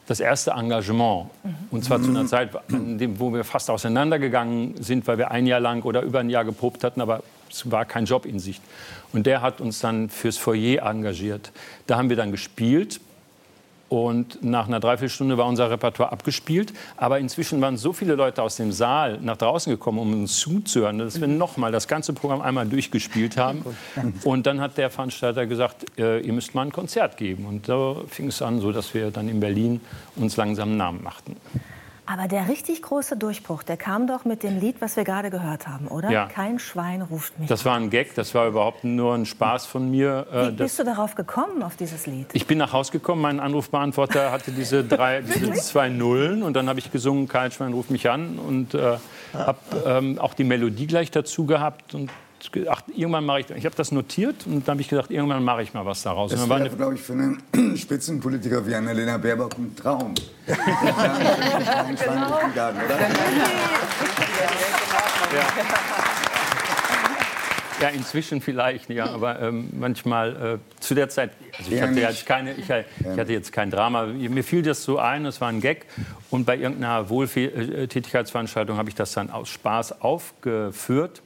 das 0.08 0.20
erste 0.20 0.52
Engagement. 0.52 1.30
Und 1.72 1.86
zwar 1.86 2.02
zu 2.02 2.10
einer 2.10 2.26
Zeit, 2.26 2.50
wo 2.68 3.34
wir 3.34 3.46
fast 3.46 3.70
auseinandergegangen 3.70 4.84
sind, 4.84 5.08
weil 5.08 5.20
wir 5.20 5.32
ein 5.32 5.48
Jahr 5.48 5.62
lang 5.62 5.84
oder 5.84 6.02
über 6.02 6.20
ein 6.20 6.30
Jahr 6.30 6.44
geprobt 6.44 6.84
hatten, 6.84 7.00
aber 7.00 7.24
es 7.50 7.72
war 7.72 7.86
kein 7.86 8.04
Job 8.04 8.26
in 8.26 8.40
Sicht. 8.40 8.62
Und 9.14 9.26
der 9.26 9.42
hat 9.42 9.62
uns 9.62 9.80
dann 9.80 10.10
fürs 10.10 10.38
Foyer 10.38 10.86
engagiert. 10.86 11.54
Da 11.88 11.96
haben 11.96 12.10
wir 12.10 12.18
dann 12.18 12.32
gespielt 12.32 13.00
und 13.94 14.44
nach 14.44 14.66
einer 14.66 14.80
Dreiviertelstunde 14.80 15.38
war 15.38 15.46
unser 15.46 15.70
Repertoire 15.70 16.12
abgespielt. 16.12 16.74
Aber 16.98 17.20
inzwischen 17.20 17.62
waren 17.62 17.78
so 17.78 17.94
viele 17.94 18.16
Leute 18.16 18.42
aus 18.42 18.56
dem 18.56 18.72
Saal 18.72 19.20
nach 19.22 19.38
draußen 19.38 19.72
gekommen, 19.72 20.00
um 20.00 20.14
uns 20.14 20.40
zuzuhören, 20.40 20.98
dass 20.98 21.22
wir 21.22 21.28
nochmal 21.28 21.72
das 21.72 21.88
ganze 21.88 22.14
Programm 22.14 22.42
einmal 22.42 22.66
durchgespielt 22.66 23.38
haben. 23.38 23.64
Und 24.24 24.48
dann 24.48 24.62
hat 24.62 24.80
der 24.80 24.90
Veranstalter 24.90 25.46
gesagt, 25.46 25.86
äh, 26.00 26.22
ihr 26.22 26.34
müsst 26.34 26.56
mal 26.56 26.64
ein 26.64 26.72
Konzert 26.72 27.18
geben. 27.18 27.46
Und 27.46 27.68
so 27.68 28.04
fing 28.08 28.30
es 28.30 28.42
an, 28.42 28.62
so 28.62 28.72
dass 28.72 28.96
wir 28.96 29.12
dann 29.12 29.30
in 29.30 29.40
Berlin 29.40 29.80
uns 30.16 30.38
langsam 30.38 30.70
einen 30.70 30.78
Namen 30.78 31.04
machten. 31.04 31.36
Aber 32.06 32.28
der 32.28 32.50
richtig 32.50 32.82
große 32.82 33.16
Durchbruch, 33.16 33.64
der 33.64 33.78
kam 33.78 34.08
doch 34.08 34.26
mit 34.26 34.44
dem 34.44 34.60
Lied, 34.60 34.78
was 34.82 34.98
wir 34.98 35.06
gerade 35.06 35.30
gehört 35.30 35.68
haben, 35.68 35.88
oder? 35.88 36.10
Ja. 36.12 36.26
Kein 36.26 36.60
Schwein 36.60 37.02
ruft 37.02 37.40
mich. 37.40 37.48
Das 37.48 37.64
war 37.64 37.78
ein 37.78 37.90
Gag, 37.90 38.14
das 38.16 38.36
war 38.36 38.48
überhaupt 38.48 38.84
nur 38.84 39.16
ein 39.16 39.26
Spaß 39.26 39.66
von 39.66 39.90
mir. 39.90 40.28
Äh, 40.32 40.48
Wie 40.48 40.52
bist 40.52 40.80
du 40.80 40.84
darauf 40.84 41.16
gekommen, 41.16 41.64
auf 41.64 41.78
dieses 41.78 42.06
Lied? 42.06 42.28
Ich 42.34 42.46
bin 42.46 42.58
nach 42.58 42.74
Hause 42.74 42.92
gekommen, 42.92 43.22
mein 43.22 43.40
Anrufbeantworter 43.40 44.32
hatte 44.32 44.52
diese, 44.52 44.84
drei, 44.84 45.22
diese 45.36 45.54
zwei 45.54 45.88
Nullen 45.88 46.44
und 46.44 46.56
dann 46.56 46.68
habe 46.68 46.80
ich 46.80 46.92
gesungen, 46.92 47.30
Kein 47.30 47.52
Schwein 47.52 47.72
ruft 47.72 47.90
mich 47.90 48.10
an 48.10 48.38
und 48.38 48.74
äh, 48.74 48.98
habe 49.34 49.60
ähm, 49.86 50.20
auch 50.20 50.34
die 50.34 50.44
Melodie 50.44 50.88
gleich 50.88 51.10
dazu 51.10 51.46
gehabt 51.46 51.96
und 51.96 52.10
ach, 52.70 52.84
irgendwann 52.96 53.26
mache 53.26 53.42
ich, 53.42 53.50
ich 53.52 53.66
habe 53.66 53.76
das 53.76 53.92
notiert 53.92 54.46
und 54.46 54.68
dann 54.68 54.74
habe 54.74 54.82
ich 54.82 54.90
gedacht, 54.90 55.12
irgendwann 55.12 55.44
mache 55.44 55.64
ich 55.64 55.74
mal 55.74 55.86
was 55.86 56.04
daraus. 56.04 56.32
Das 56.32 56.50
wäre, 56.50 56.70
glaube 56.70 56.96
ich, 56.96 57.02
für 57.02 57.14
einen 57.14 57.42
Spitzenpolitiker 57.78 58.66
wie 58.66 58.76
Annalena 58.76 59.18
Baerbock 59.18 59.58
ein 59.58 59.76
Traum. 59.76 60.14
ja, 60.48 60.56
genau. 61.84 62.40
Garten, 62.54 62.80
oder? 62.86 63.00
Ja. 63.00 63.08
Ja, 67.82 67.90
inzwischen 67.90 68.40
vielleicht, 68.40 68.90
ja, 68.90 69.08
aber 69.08 69.42
ähm, 69.42 69.70
manchmal 69.74 70.54
äh, 70.54 70.58
zu 70.80 70.96
der 70.96 71.10
Zeit, 71.10 71.32
also 71.58 71.70
ich 71.70 71.82
hatte 71.82 72.00
jetzt 72.00 72.26
keine, 72.26 72.54
ich, 72.54 72.70
ich, 72.70 73.18
hatte 73.18 73.34
jetzt 73.34 73.52
kein 73.52 73.72
Drama. 73.72 74.06
Mir 74.06 74.44
fiel 74.46 74.62
das 74.62 74.84
so 74.84 75.00
ein, 75.00 75.26
es 75.26 75.42
war 75.42 75.50
ein 75.50 75.60
Gag 75.60 75.86
und 76.30 76.46
bei 76.46 76.56
irgendeiner 76.56 77.10
Wohltätigkeitsveranstaltung 77.10 78.78
habe 78.78 78.88
ich 78.88 78.96
das 78.96 79.12
dann 79.12 79.30
aus 79.30 79.50
Spaß 79.50 80.02
aufgeführt 80.02 81.22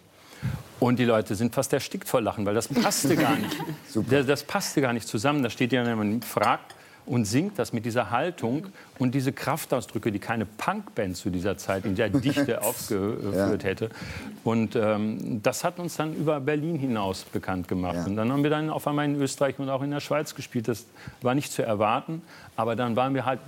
und 0.79 0.99
die 0.99 1.05
Leute 1.05 1.35
sind 1.35 1.53
fast 1.53 1.73
erstickt 1.73 2.07
vor 2.07 2.21
Lachen, 2.21 2.45
weil 2.45 2.53
das 2.53 2.67
passte 2.67 3.15
gar 3.15 3.35
nicht. 3.35 3.57
das, 4.09 4.25
das 4.25 4.43
passte 4.43 4.81
gar 4.81 4.93
nicht 4.93 5.07
zusammen. 5.07 5.43
Da 5.43 5.49
steht 5.49 5.71
ja 5.73 5.83
jemand 5.83 6.23
fragt 6.23 6.75
und 7.07 7.25
singt 7.25 7.57
das 7.57 7.73
mit 7.73 7.85
dieser 7.85 8.11
Haltung 8.11 8.67
und 8.99 9.15
diese 9.15 9.31
Kraftausdrücke, 9.31 10.11
die 10.11 10.19
keine 10.19 10.45
Punkband 10.45 11.15
zu 11.15 11.29
dieser 11.29 11.57
Zeit 11.57 11.85
in 11.85 11.95
der 11.95 12.09
Dichte 12.09 12.61
aufgeführt 12.63 13.63
ja. 13.63 13.69
hätte. 13.69 13.89
Und 14.43 14.75
ähm, 14.75 15.41
das 15.41 15.63
hat 15.63 15.79
uns 15.79 15.95
dann 15.95 16.13
über 16.13 16.39
Berlin 16.39 16.77
hinaus 16.77 17.23
bekannt 17.23 17.67
gemacht. 17.67 17.95
Ja. 17.95 18.05
Und 18.05 18.17
dann 18.17 18.31
haben 18.31 18.43
wir 18.43 18.49
dann 18.49 18.69
auf 18.69 18.85
einmal 18.87 19.05
in 19.05 19.15
Österreich 19.15 19.57
und 19.57 19.69
auch 19.69 19.81
in 19.81 19.91
der 19.91 20.01
Schweiz 20.01 20.35
gespielt. 20.35 20.67
Das 20.67 20.85
war 21.21 21.33
nicht 21.33 21.51
zu 21.51 21.63
erwarten, 21.63 22.21
aber 22.55 22.75
dann 22.75 22.95
waren 22.95 23.13
wir 23.13 23.25
halt 23.25 23.39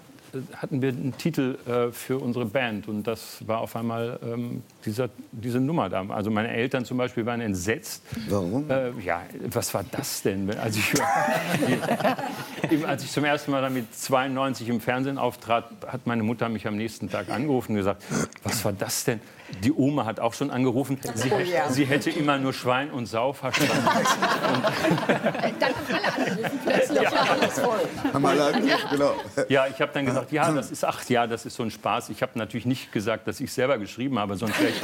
hatten 0.56 0.82
wir 0.82 0.90
einen 0.90 1.18
Titel 1.18 1.58
äh, 1.68 1.92
für 1.92 2.20
unsere 2.20 2.46
Band 2.46 2.88
und 2.88 3.04
das 3.04 3.46
war 3.48 3.60
auf 3.60 3.76
einmal 3.76 4.20
ähm, 4.24 4.64
dieser, 4.86 5.10
diese 5.32 5.60
Nummer 5.60 5.90
da. 5.90 6.06
Also 6.10 6.32
meine 6.32 6.50
Eltern 6.50 6.86
zum 6.86 6.98
Beispiel 6.98 7.26
waren 7.26 7.42
entsetzt. 7.42 8.04
Warum? 8.28 8.70
Äh, 8.70 8.92
ja, 9.04 9.24
was 9.52 9.74
war 9.74 9.84
das 9.90 10.22
denn? 10.22 10.50
Als 10.58 10.78
ich, 10.78 10.94
als 12.86 13.04
ich 13.04 13.12
zum 13.12 13.26
ersten 13.26 13.52
Mal 13.52 13.62
damit 13.62 13.94
92 13.96 14.70
im 14.70 14.80
Fernsehen 14.80 15.18
auftrat, 15.18 15.70
hat 15.88 16.08
meine 16.08 16.24
Mutter 16.24 16.50
mich 16.50 16.68
am 16.68 16.78
nächsten 16.78 17.10
Tag 17.10 17.30
angerufen 17.30 17.72
und 17.72 17.78
gesagt, 17.78 18.04
was 18.44 18.64
war 18.66 18.74
das 18.74 19.06
denn? 19.06 19.20
Die 19.64 19.74
Oma 19.74 20.06
hat 20.06 20.20
auch 20.20 20.34
schon 20.34 20.52
angerufen, 20.52 21.00
sie, 21.16 21.32
oh, 21.32 21.40
ja. 21.40 21.70
sie 21.70 21.86
hätte 21.86 22.10
immer 22.10 22.38
nur 22.38 22.54
Schwein 22.54 22.92
und 22.92 23.08
Sau 23.08 23.34
verstanden. 23.34 23.74
dann 25.60 25.74
haben 25.74 25.86
alle 25.90 26.14
angerufen 26.14 26.60
plötzlich, 26.64 27.02
ja. 27.02 27.10
alles 27.10 27.60
voll. 27.60 27.80
Haben 28.14 28.26
alle 28.26 28.46
angerufen, 28.46 28.88
genau. 28.92 29.14
Ja, 29.50 29.68
ich 29.68 29.82
habe 29.82 29.92
dann 29.94 30.06
gesagt, 30.06 30.32
ja, 30.32 30.52
das 30.52 30.72
ist, 30.72 30.84
ach 30.86 31.04
ja, 31.10 31.28
das 31.28 31.46
ist 31.46 31.56
so 31.56 31.64
ein 31.64 31.72
Spaß. 31.72 32.10
Ich 32.10 32.22
habe 32.22 32.38
natürlich 32.38 32.66
nicht 32.66 32.92
gesagt, 32.92 33.28
dass 33.28 33.40
ich 33.40 33.52
selber 33.52 33.78
geschrieben 33.78 34.18
habe, 34.20 34.36
sonst, 34.36 34.56
ich, 34.62 34.76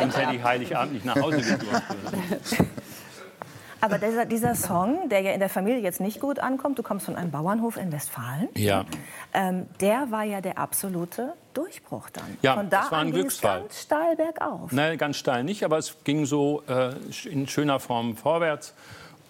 sonst 0.00 0.16
hätte 0.16 0.34
ich 0.34 0.42
Heiligabend 0.42 0.94
nicht 0.94 1.04
nach 1.04 1.16
Hause 1.16 1.38
gedurft. 1.38 1.82
Aber 3.80 3.98
dieser, 3.98 4.24
dieser, 4.24 4.54
Song, 4.54 5.08
der 5.08 5.20
ja 5.20 5.32
in 5.32 5.40
der 5.40 5.48
Familie 5.48 5.80
jetzt 5.80 6.00
nicht 6.00 6.20
gut 6.20 6.38
ankommt, 6.38 6.78
du 6.78 6.82
kommst 6.82 7.06
von 7.06 7.16
einem 7.16 7.30
Bauernhof 7.30 7.76
in 7.76 7.92
Westfalen. 7.92 8.48
Ja. 8.54 8.84
Ähm, 9.34 9.66
der 9.80 10.10
war 10.10 10.24
ja 10.24 10.40
der 10.40 10.58
absolute 10.58 11.34
Durchbruch 11.54 12.10
dann. 12.10 12.38
Ja, 12.42 12.54
von 12.54 12.70
da 12.70 12.82
das 12.82 12.92
war 12.92 12.98
ein 13.00 13.12
Glücksfall. 13.12 13.60
ganz 13.60 13.82
steil 13.82 14.16
bergauf. 14.16 14.72
Nein, 14.72 14.98
ganz 14.98 15.16
steil 15.16 15.44
nicht, 15.44 15.64
aber 15.64 15.78
es 15.78 15.96
ging 16.04 16.26
so 16.26 16.62
äh, 16.68 16.92
in 17.28 17.46
schöner 17.46 17.80
Form 17.80 18.16
vorwärts. 18.16 18.74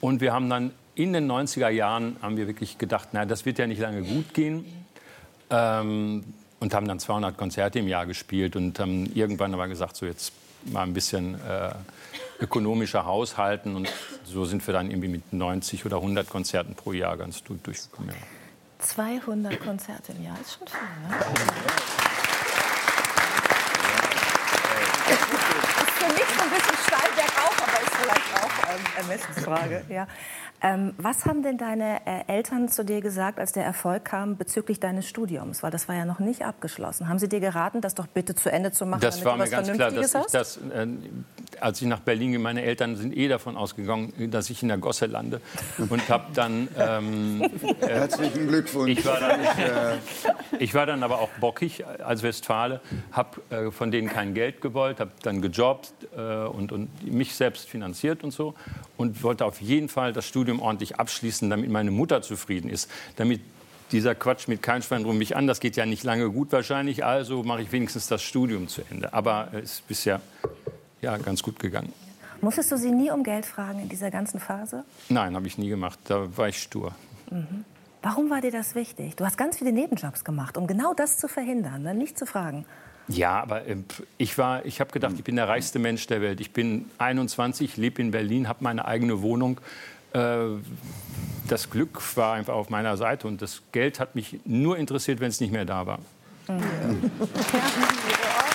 Und 0.01 0.21
wir 0.21 0.33
haben 0.33 0.49
dann 0.49 0.73
in 0.95 1.13
den 1.13 1.31
90er 1.31 1.69
Jahren 1.69 2.17
haben 2.23 2.37
wir 2.37 2.47
wirklich 2.47 2.79
gedacht, 2.79 3.09
na, 3.13 3.27
das 3.27 3.45
wird 3.45 3.59
ja 3.59 3.67
nicht 3.67 3.81
lange 3.81 4.03
gut 4.03 4.33
gehen. 4.33 4.65
Ähm, 5.51 6.25
und 6.59 6.75
haben 6.75 6.89
dann 6.89 6.99
200 6.99 7.37
Konzerte 7.37 7.79
im 7.79 7.89
Jahr 7.89 8.07
gespielt 8.07 8.57
und 8.57 8.81
haben 8.81 9.07
irgendwann 9.15 9.53
aber 9.53 9.69
gesagt, 9.69 9.97
so 9.97 10.07
jetzt 10.07 10.33
mal 10.73 10.83
ein 10.83 10.93
bisschen 10.93 11.35
äh, 11.35 11.75
ökonomischer 12.41 13.05
haushalten. 13.05 13.77
Und 13.77 13.89
so 14.25 14.45
sind 14.45 14.67
wir 14.67 14.75
dann 14.75 14.91
irgendwie 14.91 15.09
mit 15.09 15.33
90 15.33 15.87
oder 15.87 15.97
100 15.97 16.29
Konzerten 16.29 16.75
pro 16.75 16.93
Jahr 16.93 17.17
ganz 17.17 17.43
durchgekommen. 17.43 18.11
Ja. 18.11 18.17
200 18.79 19.61
Konzerte 19.61 20.13
im 20.13 20.25
Jahr 20.25 20.37
ist 20.41 20.59
schon 20.59 20.69
viel. 20.69 20.79
Ne? 21.09 21.17
ist 25.09 25.91
für 25.93 26.13
mich 26.13 26.29
so 26.37 26.43
ein 26.43 26.51
bisschen 26.51 26.77
steil 26.87 27.11
bergauf, 27.15 27.55
aber 27.63 27.81
ist 27.81 27.97
vielleicht 27.97 28.35
auch 28.35 28.55
ähm, 28.63 28.66
Ermessensfrage. 28.97 29.85
Ja. 29.89 30.07
Ähm, 30.63 30.95
was 30.97 31.27
haben 31.27 31.43
denn 31.43 31.59
deine 31.59 32.01
äh, 32.07 32.25
Eltern 32.29 32.69
zu 32.69 32.83
dir 32.83 33.03
gesagt, 33.03 33.39
als 33.39 33.53
der 33.53 33.65
Erfolg 33.65 34.07
kam 34.07 34.37
bezüglich 34.39 34.81
deines 34.81 35.07
Studiums? 35.07 35.63
Weil 35.63 35.71
das 35.71 35.87
war 35.87 35.95
ja 35.95 36.07
noch 36.07 36.19
nicht 36.19 36.47
abgeschlossen. 36.47 37.09
Haben 37.09 37.19
sie 37.19 37.29
dir 37.29 37.41
geraten, 37.41 37.83
das 37.83 37.95
doch 37.95 38.07
bitte 38.07 38.35
zu 38.35 38.51
Ende 38.51 38.73
zu 38.73 38.87
machen, 38.87 39.03
das 39.03 39.23
war 39.25 39.37
mir 39.37 39.49
ganz 39.49 39.71
klar, 39.71 39.91
dass 39.91 40.15
ich 40.15 40.33
das, 40.33 40.57
äh, 40.57 40.87
als 41.61 41.83
ich 41.83 41.89
nach 41.89 42.01
Berlin 42.01 42.33
ging, 42.33 42.43
meine 42.43 42.63
Eltern 42.63 42.97
sind 42.97 43.15
eh 43.15 43.29
davon 43.29 43.57
ausgegangen, 43.57 44.31
dass 44.31 44.49
ich 44.49 44.63
in 44.63 44.69
der 44.69 44.79
Gosse 44.79 45.07
lande 45.07 45.43
und 45.91 46.09
habe 46.09 46.25
dann 46.33 46.69
ähm, 46.79 47.43
äh, 47.81 47.87
herzlichen 47.87 48.49
Glückwunsch. 48.49 48.99
Ich 48.99 49.05
war, 49.05 49.21
dann, 49.21 49.41
äh, 49.41 49.99
ich 50.59 50.75
war 50.75 50.87
dann 50.87 51.03
aber 51.03 51.21
auch 51.21 51.31
bockig 51.39 51.85
als 51.87 52.23
Westfale, 52.23 52.81
habe 53.13 53.41
äh, 53.51 53.71
von 53.71 53.91
denen 53.91 54.09
kein 54.09 54.33
Geld 54.33 54.63
gewollt, 54.63 55.01
habe 55.01 55.11
dann 55.23 55.43
gejobbt 55.43 55.93
äh, 56.17 56.47
und, 56.47 56.73
und 56.73 57.13
mich 57.13 57.35
selbst 57.35 57.69
finanziert 57.69 58.25
und 58.25 58.31
so 58.31 58.55
und 58.97 59.23
wollte 59.23 59.45
auf 59.45 59.61
jeden 59.61 59.89
Fall 59.89 60.13
das 60.13 60.27
Studium 60.27 60.61
ordentlich 60.61 60.99
abschließen, 60.99 61.51
damit 61.51 61.71
meine 61.71 61.91
Mutter 61.91 62.23
zufrieden 62.23 62.69
ist, 62.71 62.91
damit 63.17 63.41
dieser 63.93 64.15
Quatsch 64.15 64.49
mit 64.49 64.63
kein 64.63 64.83
Schwein 64.83 65.05
drum 65.05 65.19
mich 65.19 65.37
an, 65.37 65.47
das 65.47 65.61
geht 65.61 65.77
ja 65.77 65.87
nicht 65.87 66.03
lange 66.03 66.31
gut 66.31 66.53
wahrscheinlich, 66.53 67.05
also 67.05 67.43
mache 67.43 67.63
ich 67.63 67.73
wenigstens 67.73 68.09
das 68.09 68.23
Studium 68.23 68.69
zu 68.69 68.83
Ende. 68.91 69.13
Aber 69.13 69.49
es 69.53 69.75
ist 69.75 69.89
bisher 69.89 70.21
ja, 71.03 71.17
ganz 71.19 71.43
gut 71.43 71.59
gegangen. 71.59 71.93
Musstest 72.41 72.71
du 72.73 72.77
sie 72.77 72.91
nie 72.91 73.11
um 73.11 73.23
Geld 73.23 73.47
fragen 73.47 73.81
in 73.81 73.89
dieser 73.89 74.11
ganzen 74.11 74.41
Phase? 74.41 74.85
Nein, 75.09 75.35
habe 75.37 75.47
ich 75.47 75.57
nie 75.57 75.69
gemacht. 75.69 75.99
Da 76.05 76.37
war 76.37 76.49
ich 76.49 76.61
stur. 76.61 76.95
Mhm. 77.31 77.65
Warum 78.03 78.31
war 78.31 78.41
dir 78.41 78.53
das 78.53 78.75
wichtig? 78.75 79.17
Du 79.17 79.25
hast 79.25 79.37
ganz 79.37 79.59
viele 79.59 79.73
Nebenjobs 79.73 80.25
gemacht, 80.25 80.57
um 80.57 80.67
genau 80.67 80.95
das 80.95 81.19
zu 81.19 81.29
verhindern, 81.29 81.83
ne? 81.83 81.95
nicht 81.95 82.19
zu 82.19 82.27
fragen. 82.27 82.67
Ja, 83.09 83.41
aber 83.41 83.67
äh, 83.67 83.77
ich 84.19 84.37
war, 84.39 84.65
ich 84.65 84.81
habe 84.81 84.91
gedacht, 84.93 85.15
ich 85.17 85.25
bin 85.25 85.37
der 85.37 85.49
reichste 85.49 85.79
Mensch 85.79 86.07
der 86.07 86.21
Welt. 86.21 86.41
Ich 86.41 86.53
bin 86.53 86.87
21, 86.99 87.77
lebe 87.77 88.03
in 88.03 88.11
Berlin, 88.11 88.49
habe 88.49 88.65
meine 88.65 88.85
eigene 88.87 89.23
Wohnung. 89.23 89.61
Äh, 90.13 90.47
das 91.47 91.71
Glück 91.71 92.01
war 92.17 92.35
einfach 92.35 92.55
auf 92.55 92.71
meiner 92.71 92.97
Seite 92.97 93.29
und 93.29 93.41
das 93.41 93.63
Geld 93.73 94.01
hat 94.01 94.15
mich 94.15 94.41
nur 94.45 94.77
interessiert, 94.77 95.21
wenn 95.21 95.29
es 95.29 95.41
nicht 95.41 95.53
mehr 95.53 95.65
da 95.65 95.87
war. 95.87 95.99
Mhm. 96.49 97.11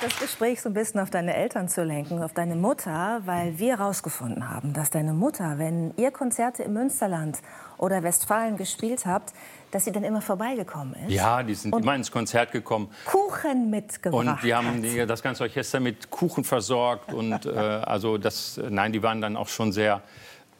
das 0.00 0.18
Gespräch 0.18 0.60
so 0.60 0.68
ein 0.68 0.74
bisschen 0.74 1.00
auf 1.00 1.10
deine 1.10 1.34
Eltern 1.34 1.68
zu 1.68 1.82
lenken, 1.82 2.22
auf 2.22 2.32
deine 2.32 2.54
Mutter, 2.54 3.20
weil 3.24 3.58
wir 3.58 3.78
herausgefunden 3.78 4.48
haben, 4.48 4.72
dass 4.72 4.90
deine 4.90 5.12
Mutter, 5.12 5.58
wenn 5.58 5.92
ihr 5.96 6.10
Konzerte 6.10 6.62
im 6.62 6.74
Münsterland 6.74 7.38
oder 7.78 8.02
Westfalen 8.02 8.56
gespielt 8.56 9.06
habt, 9.06 9.32
dass 9.70 9.84
sie 9.84 9.92
dann 9.92 10.04
immer 10.04 10.22
vorbeigekommen 10.22 10.94
ist. 11.06 11.12
Ja, 11.12 11.42
die 11.42 11.54
sind 11.54 11.74
immer 11.74 11.94
ins 11.94 12.10
Konzert 12.10 12.52
gekommen. 12.52 12.90
Kuchen 13.04 13.70
mitgebracht. 13.70 14.26
Und 14.26 14.42
die 14.42 14.54
haben 14.54 14.82
die, 14.82 15.06
das 15.06 15.22
ganze 15.22 15.42
Orchester 15.42 15.80
mit 15.80 16.10
Kuchen 16.10 16.44
versorgt. 16.44 17.12
Und 17.12 17.46
äh, 17.46 17.50
also 17.50 18.18
das, 18.18 18.60
nein, 18.70 18.92
die 18.92 19.02
waren 19.02 19.20
dann 19.20 19.36
auch 19.36 19.48
schon 19.48 19.72
sehr, 19.72 20.02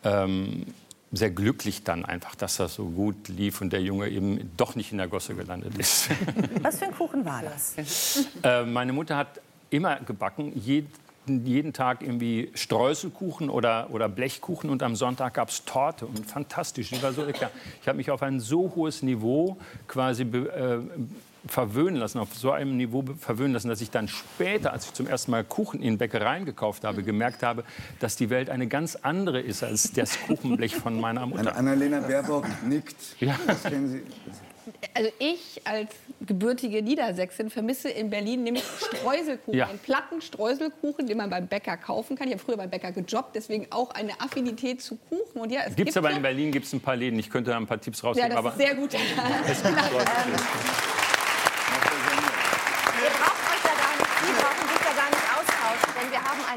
ähm, 0.05 0.67
sehr 1.13 1.31
glücklich 1.31 1.85
dann 1.85 2.05
einfach, 2.05 2.35
dass 2.35 2.57
das 2.57 2.75
so 2.75 2.87
gut 2.87 3.29
lief 3.29 3.61
und 3.61 3.73
der 3.73 3.81
Junge 3.81 4.09
eben 4.09 4.51
doch 4.57 4.75
nicht 4.75 4.93
in 4.93 4.99
der 4.99 5.09
Gosse 5.09 5.35
gelandet 5.35 5.77
ist. 5.79 6.11
Was 6.63 6.79
für 6.79 6.87
ein 6.87 6.95
Kuchen 6.95 7.25
war 7.25 7.43
das? 7.43 8.27
Äh, 8.43 8.65
meine 8.65 8.93
Mutter 8.93 9.17
hat 9.17 9.41
immer 9.71 9.97
gebacken, 9.97 10.53
jeden 10.55 10.93
jeden 11.29 11.75
Tag 11.75 12.03
irgendwie 12.03 12.51
Streuselkuchen 12.55 13.51
oder, 13.51 13.89
oder 13.91 14.09
Blechkuchen 14.09 14.71
und 14.71 14.83
am 14.83 14.97
Sonntag 14.97 15.35
gab 15.35 15.51
es 15.51 15.65
Torte 15.65 16.07
und 16.07 16.25
fantastisch. 16.27 16.91
Die 16.91 17.03
war 17.03 17.13
so 17.13 17.23
lecker. 17.23 17.51
Ich 17.83 17.89
habe 17.89 17.99
mich 17.99 18.11
auf 18.11 18.23
ein 18.23 18.41
so 18.41 18.73
hohes 18.75 19.03
Niveau 19.03 19.59
quasi 19.87 20.23
äh, 20.23 20.79
verwöhnen 21.47 21.97
lassen, 21.97 22.19
auf 22.19 22.35
so 22.35 22.51
einem 22.51 22.77
Niveau 22.77 23.05
verwöhnen 23.19 23.53
lassen, 23.53 23.69
dass 23.69 23.81
ich 23.81 23.91
dann 23.91 24.09
später, 24.09 24.73
als 24.73 24.87
ich 24.87 24.93
zum 24.93 25.07
ersten 25.07 25.31
Mal 25.31 25.45
Kuchen 25.45 25.81
in 25.83 25.99
Bäckereien 25.99 26.45
gekauft 26.45 26.85
habe, 26.85 27.03
gemerkt 27.03 27.43
habe, 27.43 27.65
dass 28.01 28.17
die 28.17 28.31
Welt 28.31 28.51
eine 28.51 28.67
ganz 28.67 28.97
andere 28.97 29.41
ist 29.41 29.63
als 29.63 29.93
das 29.93 30.19
Kuchenblech 30.27 30.75
von 30.75 31.01
meiner 31.01 31.27
Mutter. 31.27 31.57
Annalena 31.57 32.01
Baerbock 32.01 32.47
nickt. 32.67 32.97
Ja. 33.21 33.39
Das 33.47 33.63
kennen 33.63 33.89
Sie 33.89 34.03
also 34.95 35.11
ich 35.19 35.61
als 35.65 35.91
gebürtige 36.21 36.83
Niedersächsin 36.83 37.51
vermisse 37.51 37.89
in 37.89 38.11
Berlin 38.11 38.43
nämlich 38.43 38.65
Streuselkuchen, 38.65 39.59
ja. 39.59 39.69
einen 39.69 39.79
platten 39.79 40.21
Streuselkuchen, 40.21 41.07
den 41.07 41.17
man 41.17 41.31
beim 41.31 41.47
Bäcker 41.47 41.77
kaufen 41.77 42.17
kann. 42.17 42.29
Ich 42.29 42.35
habe 42.35 42.43
früher 42.43 42.57
beim 42.57 42.71
Bäcker 42.71 42.93
gejobbt, 42.93 43.35
deswegen 43.35 43.67
auch 43.71 43.91
eine 43.91 44.21
Affinität 44.21 44.83
zu 44.83 44.97
Kuchen. 44.97 45.41
Und 45.41 45.53
ja, 45.53 45.61
es 45.61 45.77
gibt's 45.77 45.95
gibt 45.95 45.97
aber 45.97 46.11
in 46.11 46.23
Berlin 46.23 46.53
gibt 46.53 46.67
es 46.67 46.73
ein 46.73 46.81
paar 46.81 46.97
Läden. 46.97 47.19
Ich 47.19 47.31
könnte 47.31 47.51
da 47.51 47.57
ein 47.57 47.67
paar 47.67 47.81
Tipps 47.81 48.03
rausgeben. 48.03 48.31
Ja, 48.31 48.43
das 48.43 48.53
ist 48.53 48.59
sehr 48.59 48.75
gut. 48.75 48.95
es 49.49 49.63
gibt 49.63 49.77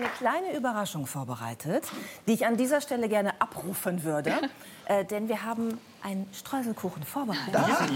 eine 0.02 0.12
kleine 0.12 0.56
Überraschung 0.56 1.06
vorbereitet, 1.06 1.84
die 2.28 2.34
ich 2.34 2.46
an 2.46 2.58
dieser 2.58 2.82
Stelle 2.82 3.08
gerne 3.08 3.40
abrufen 3.40 4.04
würde. 4.04 4.34
Äh, 4.86 5.06
denn 5.06 5.30
wir 5.30 5.46
haben 5.46 5.80
einen 6.02 6.28
Streuselkuchen 6.34 7.04
vorbereitet. 7.04 7.54
Ja. 7.54 7.88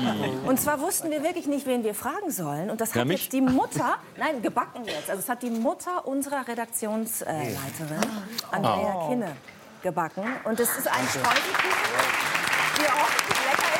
Und 0.45 0.61
zwar 0.61 0.79
wussten 0.79 1.09
wir 1.09 1.23
wirklich 1.23 1.47
nicht, 1.47 1.65
wen 1.65 1.83
wir 1.83 1.95
fragen 1.95 2.31
sollen. 2.31 2.69
Und 2.69 2.79
das 2.79 2.93
hat 2.95 3.07
ja, 3.07 3.11
jetzt 3.11 3.33
die 3.33 3.41
Mutter, 3.41 3.95
nein, 4.17 4.41
gebacken 4.41 4.85
jetzt. 4.85 5.09
Also 5.09 5.19
es 5.19 5.27
hat 5.27 5.41
die 5.41 5.49
Mutter 5.49 6.07
unserer 6.07 6.47
Redaktionsleiterin, 6.47 7.99
Andrea 8.51 8.95
oh. 8.95 9.09
Kinne, 9.09 9.35
gebacken. 9.81 10.23
Und 10.45 10.59
es 10.59 10.77
ist 10.77 10.87
ein 10.87 11.05
Streuselkuchen, 11.09 11.81
der 12.79 12.93
ordentlich 12.93 13.45
lecker 13.51 13.74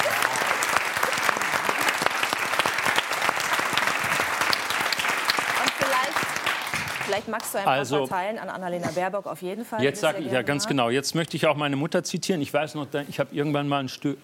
Vielleicht 7.06 7.28
magst 7.28 7.54
du 7.54 7.60
ein 7.60 7.64
paar 7.64 7.74
also, 7.74 8.06
verteilen 8.06 8.40
an 8.40 8.50
Annalena 8.50 8.90
Baerbock 8.90 9.28
auf 9.28 9.42
jeden 9.42 9.66
Fall. 9.66 9.84
Jetzt 9.84 10.02
sage 10.02 10.20
ich 10.20 10.32
ja 10.32 10.42
ganz 10.42 10.68
genau. 10.68 10.90
Jetzt 10.90 11.16
möchte 11.16 11.38
ich 11.38 11.48
auch 11.48 11.56
meine 11.56 11.76
Mutter 11.76 12.04
zitieren. 12.04 12.42
Ich 12.42 12.54
weiß 12.54 12.76
noch, 12.76 12.88
ich 13.08 13.20
habe 13.20 13.34
irgendwann 13.34 13.68
mal 13.68 13.80
ein 13.80 13.90
Stück 13.90 14.18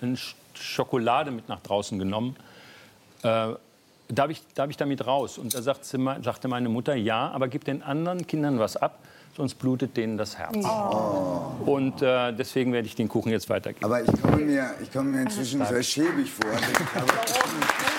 Schokolade 0.54 1.32
mit 1.32 1.50
nach 1.50 1.62
draußen 1.62 1.98
genommen. 1.98 2.36
Äh, 3.24 3.54
darf, 4.10 4.30
ich, 4.30 4.42
darf 4.54 4.70
ich 4.70 4.78
damit 4.78 5.06
raus? 5.06 5.38
Und 5.38 5.54
da 5.54 5.62
sagt 5.62 5.86
sie, 5.86 5.98
sagte 6.22 6.48
meine 6.48 6.70
Mutter, 6.70 6.96
ja, 6.96 7.30
aber 7.30 7.48
gib 7.48 7.66
den 7.66 7.84
anderen 7.84 8.28
Kindern 8.28 8.60
was 8.60 8.78
ab, 8.78 9.00
sonst 9.36 9.56
blutet 9.56 9.96
denen 9.98 10.18
das 10.18 10.38
Herz. 10.38 10.58
Oh. 10.66 11.52
Und 11.66 12.02
äh, 12.02 12.34
deswegen 12.34 12.74
werde 12.74 12.88
ich 12.88 12.96
den 12.96 13.08
Kuchen 13.08 13.32
jetzt 13.32 13.50
weitergeben. 13.50 13.86
Aber 13.86 14.02
ich 14.02 14.22
komme 14.22 14.38
mir, 14.38 14.72
ich 14.82 14.92
komme 14.92 15.12
mir 15.12 15.22
inzwischen 15.22 15.66
sehr 15.66 15.84
schäbig 15.84 16.32
vor. 16.32 16.52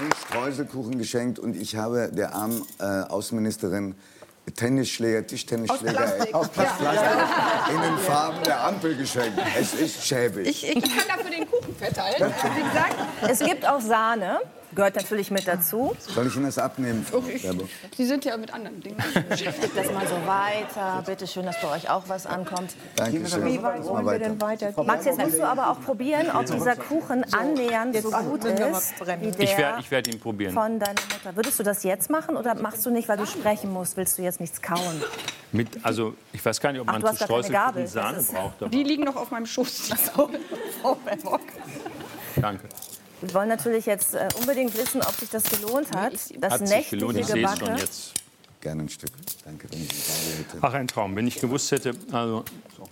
uns 0.00 0.16
Streuselkuchen 0.28 0.98
geschenkt 0.98 1.38
und 1.38 1.56
ich 1.56 1.76
habe 1.76 2.10
der 2.12 2.34
armen 2.34 2.62
äh, 2.78 2.84
Außenministerin 2.84 3.94
Tennisschläger, 4.56 5.26
Tischtennisschläger 5.26 6.26
aus 6.32 6.48
Plastik 6.48 6.86
ja. 6.86 7.68
in 7.70 7.82
den 7.82 7.98
Farben 7.98 8.42
der 8.44 8.64
Ampel 8.64 8.96
geschenkt. 8.96 9.38
Es 9.58 9.74
ist 9.74 10.06
schäbig. 10.06 10.46
Ich, 10.46 10.66
ich 10.66 10.82
kann 10.82 11.08
dafür 11.08 11.30
den 11.30 11.50
Kuchen 11.50 11.74
verteilen. 11.76 12.32
Wie 12.54 12.62
gesagt, 12.62 12.96
es 13.28 13.38
gibt 13.40 13.68
auch 13.68 13.80
Sahne 13.80 14.40
gehört 14.78 14.94
natürlich 14.94 15.32
mit 15.32 15.48
dazu. 15.48 15.96
Soll 15.98 16.28
ich 16.28 16.36
Ihnen 16.36 16.44
das 16.44 16.56
abnehmen, 16.56 17.04
Frau 17.04 17.20
Sie 17.96 18.04
sind 18.04 18.24
ja 18.24 18.36
mit 18.36 18.54
anderen 18.54 18.80
Dingen 18.80 18.96
beschäftigt. 19.28 19.76
das 19.76 19.90
mal 19.90 20.06
so 20.06 20.14
weiter. 20.24 21.02
Bitte 21.04 21.26
schön, 21.26 21.46
dass 21.46 21.60
bei 21.60 21.68
euch 21.74 21.90
auch 21.90 22.04
was 22.06 22.26
ankommt. 22.26 22.76
Danke 22.94 23.26
schön. 23.28 23.44
Wie 23.44 23.60
weit 23.60 23.84
wollen 23.84 24.06
wir 24.06 24.20
denn 24.20 24.40
weiter? 24.40 24.72
Max, 24.84 25.04
jetzt 25.04 25.18
musst 25.18 25.36
du 25.36 25.42
aber 25.42 25.70
auch 25.70 25.80
probieren, 25.80 26.30
ob 26.32 26.46
dieser 26.46 26.76
Kuchen 26.76 27.24
annähernd 27.34 27.96
so 28.00 28.10
gut 28.10 28.44
ist 28.44 28.94
wie 29.20 29.30
der 29.32 29.40
ich 29.40 29.58
werde 29.58 29.90
werd 29.90 30.06
ihn 30.06 30.20
probieren. 30.20 30.54
von 30.54 30.78
deiner 30.78 30.92
Mutter. 30.92 31.34
Würdest 31.34 31.58
du 31.58 31.64
das 31.64 31.82
jetzt 31.82 32.08
machen 32.08 32.36
oder 32.36 32.54
machst 32.54 32.86
du 32.86 32.90
nicht, 32.90 33.08
weil 33.08 33.16
du 33.16 33.26
sprechen 33.26 33.72
musst? 33.72 33.96
Willst 33.96 34.16
du 34.16 34.22
jetzt 34.22 34.38
nichts 34.38 34.62
kauen? 34.62 35.02
Mit, 35.50 35.68
also 35.82 36.14
ich 36.32 36.44
weiß 36.44 36.60
gar 36.60 36.70
nicht, 36.70 36.82
ob 36.82 36.86
man 36.86 37.04
Ach, 37.04 37.14
zu 37.14 37.24
Streuselkuchen 37.24 37.86
Sahne 37.88 38.22
braucht. 38.22 38.72
Die 38.72 38.84
liegen 38.84 39.02
noch 39.02 39.16
auf 39.16 39.32
meinem 39.32 39.46
Schoß. 39.46 39.90
Danke. 42.36 42.68
Wir 43.20 43.34
wollen 43.34 43.48
natürlich 43.48 43.86
jetzt 43.86 44.14
äh, 44.14 44.28
unbedingt 44.38 44.76
wissen, 44.76 45.00
ob 45.02 45.12
sich 45.14 45.28
das 45.30 45.42
gelohnt 45.44 45.94
hat. 45.94 46.12
Das 46.38 46.52
hat 46.52 46.60
nächtliche 46.62 46.96
gelohnt. 46.96 47.18
Ich 47.18 47.26
Gebacke. 47.26 47.66
Schon 47.66 47.76
jetzt. 47.76 48.14
Gerne 48.60 48.82
ein 48.82 48.88
Stück. 48.88 49.10
Danke, 49.44 49.68
wenn 49.70 49.82
ich 49.82 49.88
die 49.88 50.38
hätte. 50.38 50.58
Ach, 50.60 50.72
ein 50.72 50.88
Traum. 50.88 51.16
Wenn 51.16 51.26
ich 51.26 51.40
gewusst 51.40 51.70
hätte, 51.72 51.94
also. 52.12 52.44
Okay. 52.78 52.88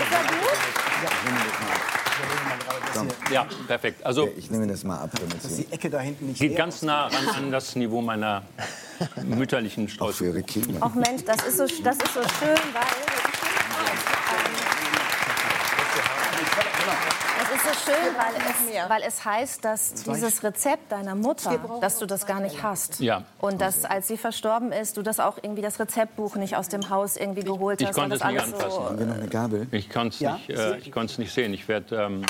Ist 0.00 0.12
er 0.12 0.22
gut? 0.24 0.58
Ja, 1.02 1.10
Ja, 3.32 3.46
perfekt. 3.66 4.04
Also, 4.04 4.28
ich 4.36 4.50
nehme 4.50 4.66
das 4.66 4.84
mal 4.84 4.98
ab. 4.98 5.10
Dass 5.42 5.56
die 5.56 5.70
Ecke 5.72 5.90
da 5.90 6.00
hinten 6.00 6.26
nicht 6.26 6.40
Geht 6.40 6.56
ganz 6.56 6.82
nah 6.82 7.06
ran 7.06 7.28
an 7.36 7.52
das 7.52 7.76
Niveau 7.76 8.00
meiner 8.00 8.42
mütterlichen 9.24 9.88
Strauße. 9.88 10.44
Ach 10.80 10.94
Mensch, 10.94 11.24
das 11.24 11.46
ist 11.46 11.58
so, 11.58 11.66
das 11.82 11.96
ist 11.96 12.14
so 12.14 12.20
schön, 12.20 12.58
weil 12.72 12.84
Es 17.42 17.50
ist 17.50 17.84
so 17.84 17.92
schön, 17.92 18.14
weil 18.16 18.34
es, 18.50 18.90
weil 18.90 19.02
es 19.06 19.24
heißt, 19.24 19.64
dass 19.64 19.94
dieses 19.94 20.42
Rezept 20.42 20.90
deiner 20.90 21.14
Mutter, 21.14 21.58
dass 21.80 21.98
du 21.98 22.06
das 22.06 22.26
gar 22.26 22.40
nicht 22.40 22.62
hast. 22.62 23.00
Ja. 23.00 23.24
Und 23.40 23.60
dass, 23.60 23.84
als 23.84 24.08
sie 24.08 24.16
verstorben 24.16 24.72
ist, 24.72 24.96
du 24.96 25.02
das 25.02 25.20
auch 25.20 25.38
irgendwie 25.40 25.62
das 25.62 25.78
Rezeptbuch 25.78 26.36
nicht 26.36 26.56
aus 26.56 26.68
dem 26.68 26.90
Haus 26.90 27.16
irgendwie 27.16 27.42
geholt 27.42 27.82
hast. 27.82 27.90
Ich 27.90 27.94
konnte 27.96 28.16
es 28.16 28.24
nicht 28.24 28.40
anfassen. 28.40 28.70
So 28.70 28.84
Haben 28.84 28.98
wir 28.98 29.06
noch 29.06 29.14
eine 29.16 29.28
Gabel? 29.28 29.66
Ich 29.70 29.90
konnte 29.90 30.14
es 30.14 30.20
ja? 30.20 30.34
nicht, 30.34 30.50
äh, 30.50 30.78
ich 30.78 30.90
konnte 30.90 31.12
es 31.12 31.18
nicht 31.18 31.32
sehen. 31.32 31.54
Ich 31.54 31.68
werde, 31.68 31.96
ähm, 31.96 32.22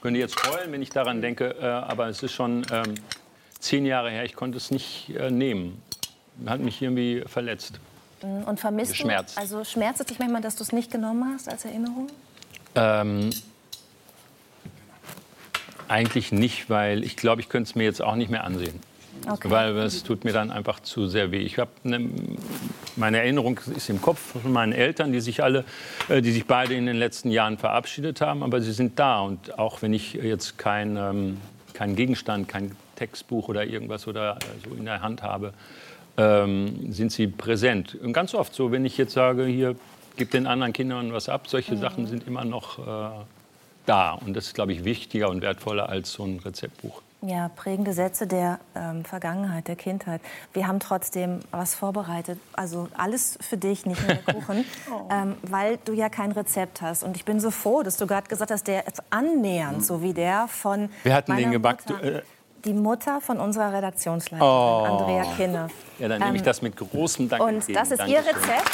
könnte 0.00 0.20
jetzt 0.20 0.38
freuen, 0.38 0.72
wenn 0.72 0.82
ich 0.82 0.90
daran 0.90 1.20
denke, 1.20 1.56
äh, 1.60 1.64
aber 1.64 2.08
es 2.08 2.22
ist 2.22 2.32
schon 2.32 2.66
ähm, 2.70 2.94
zehn 3.58 3.86
Jahre 3.86 4.10
her. 4.10 4.24
Ich 4.24 4.34
konnte 4.34 4.56
es 4.56 4.70
nicht 4.70 5.10
äh, 5.10 5.30
nehmen. 5.30 5.82
Hat 6.46 6.60
mich 6.60 6.80
irgendwie 6.80 7.24
verletzt. 7.26 7.80
Und 8.20 8.58
vermisst 8.58 8.92
Geschmerzt. 8.92 9.36
du, 9.36 9.40
also 9.40 9.64
schmerzt 9.64 10.00
es 10.00 10.06
dich 10.06 10.18
manchmal, 10.18 10.42
dass 10.42 10.56
du 10.56 10.64
es 10.64 10.72
nicht 10.72 10.90
genommen 10.90 11.32
hast 11.32 11.48
als 11.48 11.64
Erinnerung? 11.64 12.08
Ähm, 12.74 13.30
eigentlich 15.86 16.32
nicht, 16.32 16.68
weil 16.68 17.04
ich 17.04 17.16
glaube, 17.16 17.40
ich 17.40 17.48
könnte 17.48 17.70
es 17.70 17.74
mir 17.76 17.84
jetzt 17.84 18.02
auch 18.02 18.16
nicht 18.16 18.30
mehr 18.30 18.44
ansehen. 18.44 18.80
Okay. 19.30 19.50
Weil 19.50 19.76
es 19.78 20.02
tut 20.02 20.24
mir 20.24 20.32
dann 20.32 20.50
einfach 20.50 20.80
zu 20.80 21.06
sehr 21.06 21.30
weh. 21.30 21.38
Ich 21.38 21.58
habe 21.58 21.70
ne, 21.82 22.08
meine 22.96 23.18
Erinnerung 23.18 23.60
ist 23.76 23.90
im 23.90 24.00
Kopf 24.00 24.40
von 24.40 24.52
meinen 24.52 24.72
Eltern, 24.72 25.12
die 25.12 25.20
sich 25.20 25.42
alle, 25.42 25.64
äh, 26.08 26.22
die 26.22 26.32
sich 26.32 26.46
beide 26.46 26.74
in 26.74 26.86
den 26.86 26.96
letzten 26.96 27.30
Jahren 27.30 27.58
verabschiedet 27.58 28.20
haben, 28.20 28.42
aber 28.42 28.60
sie 28.60 28.72
sind 28.72 28.98
da 28.98 29.20
und 29.20 29.58
auch 29.58 29.82
wenn 29.82 29.92
ich 29.92 30.14
jetzt 30.14 30.58
kein 30.58 30.96
ähm, 30.96 31.36
kein 31.78 31.94
Gegenstand, 31.94 32.48
kein 32.48 32.74
Textbuch 32.96 33.48
oder 33.48 33.64
irgendwas 33.64 34.08
oder 34.08 34.36
äh, 34.36 34.68
so 34.68 34.74
in 34.74 34.84
der 34.84 35.00
Hand 35.00 35.22
habe, 35.22 35.52
ähm, 36.16 36.92
sind 36.92 37.12
sie 37.12 37.28
präsent. 37.28 37.94
Und 37.94 38.12
ganz 38.12 38.34
oft 38.34 38.52
so, 38.52 38.72
wenn 38.72 38.84
ich 38.84 38.98
jetzt 38.98 39.12
sage, 39.12 39.44
hier 39.44 39.76
gib 40.16 40.32
den 40.32 40.48
anderen 40.48 40.72
Kindern 40.72 41.12
was 41.12 41.28
ab, 41.28 41.46
solche 41.46 41.76
mhm. 41.76 41.80
Sachen 41.80 42.06
sind 42.08 42.26
immer 42.26 42.44
noch 42.44 42.80
äh, 42.80 43.24
da. 43.86 44.12
Und 44.14 44.34
das 44.34 44.48
ist, 44.48 44.54
glaube 44.54 44.72
ich, 44.72 44.84
wichtiger 44.84 45.30
und 45.30 45.40
wertvoller 45.40 45.88
als 45.88 46.12
so 46.12 46.24
ein 46.24 46.40
Rezeptbuch. 46.40 47.00
Ja, 47.20 47.48
prägende 47.48 47.92
Sätze 47.92 48.28
der 48.28 48.60
ähm, 48.76 49.04
Vergangenheit, 49.04 49.66
der 49.66 49.74
Kindheit. 49.74 50.20
Wir 50.52 50.68
haben 50.68 50.78
trotzdem 50.78 51.40
was 51.50 51.74
vorbereitet. 51.74 52.38
Also 52.52 52.88
alles 52.96 53.36
für 53.40 53.56
dich, 53.56 53.86
nicht 53.86 54.00
nur 54.06 54.14
der 54.14 54.22
Kuchen, 54.34 54.64
oh. 54.88 55.08
ähm, 55.10 55.34
weil 55.42 55.78
du 55.84 55.92
ja 55.92 56.08
kein 56.10 56.30
Rezept 56.30 56.80
hast. 56.80 57.02
Und 57.02 57.16
ich 57.16 57.24
bin 57.24 57.40
so 57.40 57.50
froh, 57.50 57.82
dass 57.82 57.96
du 57.96 58.06
gerade 58.06 58.28
gesagt 58.28 58.52
hast, 58.52 58.68
der 58.68 58.86
ist 58.86 59.02
annähernd 59.10 59.84
so 59.84 60.00
wie 60.00 60.14
der 60.14 60.46
von. 60.46 60.90
Wer 61.02 61.14
hat 61.14 61.26
denn 61.26 61.36
den 61.36 61.50
gebackt? 61.50 61.90
Mutter. 61.90 62.22
Die 62.64 62.72
Mutter 62.72 63.20
von 63.20 63.38
unserer 63.38 63.72
Redaktionsleiterin, 63.72 64.48
oh. 64.48 64.84
Andrea 64.84 65.24
Kinne. 65.36 65.68
Ja, 65.98 66.08
dann 66.08 66.20
nehme 66.20 66.36
ich 66.36 66.42
ähm, 66.42 66.44
das 66.44 66.62
mit 66.62 66.76
großem 66.76 67.28
Dank. 67.28 67.42
Und 67.42 67.54
entgegen. 67.54 67.78
das 67.78 67.90
ist 67.90 67.98
Dankeschön. 67.98 68.24
ihr 68.24 68.36
Rezept. 68.36 68.70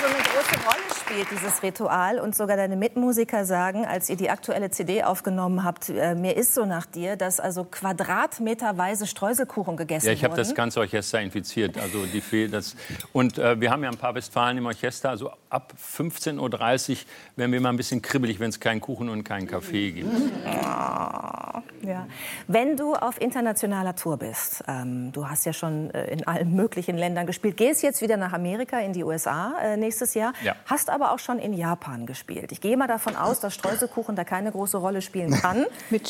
so 0.00 0.06
eine 0.06 0.22
große 0.22 0.64
Rolle 0.64 0.96
spielt, 1.16 1.30
dieses 1.30 1.62
Ritual. 1.62 2.18
Und 2.18 2.34
sogar 2.34 2.56
deine 2.56 2.76
Mitmusiker 2.76 3.44
sagen, 3.44 3.86
als 3.86 4.08
ihr 4.10 4.16
die 4.16 4.30
aktuelle 4.30 4.70
CD 4.70 5.02
aufgenommen 5.02 5.64
habt, 5.64 5.88
äh, 5.88 6.14
mir 6.14 6.36
ist 6.36 6.54
so 6.54 6.64
nach 6.66 6.86
dir, 6.86 7.16
dass 7.16 7.40
also 7.40 7.64
quadratmeterweise 7.64 9.06
Streuselkuchen 9.06 9.76
gegessen 9.76 10.06
Ja, 10.06 10.12
ich 10.12 10.24
habe 10.24 10.36
das 10.36 10.54
ganze 10.54 10.80
Orchester 10.80 11.20
infiziert. 11.20 11.78
Also 11.78 12.04
die, 12.06 12.48
das, 12.48 12.76
und 13.12 13.38
äh, 13.38 13.60
wir 13.60 13.70
haben 13.70 13.82
ja 13.82 13.90
ein 13.90 13.96
paar 13.96 14.14
Westfalen 14.14 14.58
im 14.58 14.66
Orchester. 14.66 15.10
Also 15.10 15.30
ab 15.48 15.72
15.30 15.80 16.90
Uhr 16.90 16.96
werden 17.36 17.52
wir 17.52 17.60
mal 17.60 17.70
ein 17.70 17.76
bisschen 17.76 18.02
kribbelig, 18.02 18.40
wenn 18.40 18.50
es 18.50 18.60
keinen 18.60 18.80
Kuchen 18.80 19.08
und 19.08 19.24
keinen 19.24 19.46
Kaffee 19.46 19.92
gibt. 19.92 20.10
Ja. 21.82 22.06
Wenn 22.48 22.76
du 22.76 22.94
auf 22.94 23.20
internationaler 23.20 23.94
Tour 23.94 24.16
bist, 24.16 24.64
ähm, 24.66 25.12
du 25.12 25.28
hast 25.28 25.46
ja 25.46 25.52
schon 25.52 25.90
äh, 25.90 26.06
in 26.10 26.26
allen 26.26 26.54
möglichen 26.54 26.96
Ländern 26.96 27.26
gespielt, 27.26 27.56
gehst 27.56 27.82
jetzt 27.82 28.02
wieder 28.02 28.16
nach 28.16 28.32
Amerika, 28.32 28.80
in 28.80 28.92
die 28.92 29.04
USA 29.04 29.54
äh, 29.62 29.76
nächstes 29.76 30.14
Jahr, 30.14 30.32
ja. 30.42 30.56
hast 30.66 30.90
aber 30.90 31.05
auch 31.12 31.18
schon 31.18 31.38
in 31.38 31.52
Japan 31.52 32.06
gespielt. 32.06 32.52
Ich 32.52 32.60
gehe 32.60 32.76
mal 32.76 32.86
davon 32.86 33.16
aus, 33.16 33.40
dass 33.40 33.54
Streuselkuchen 33.54 34.16
da 34.16 34.24
keine 34.24 34.52
große 34.52 34.76
Rolle 34.76 35.02
spielen 35.02 35.30
kann 35.42 35.66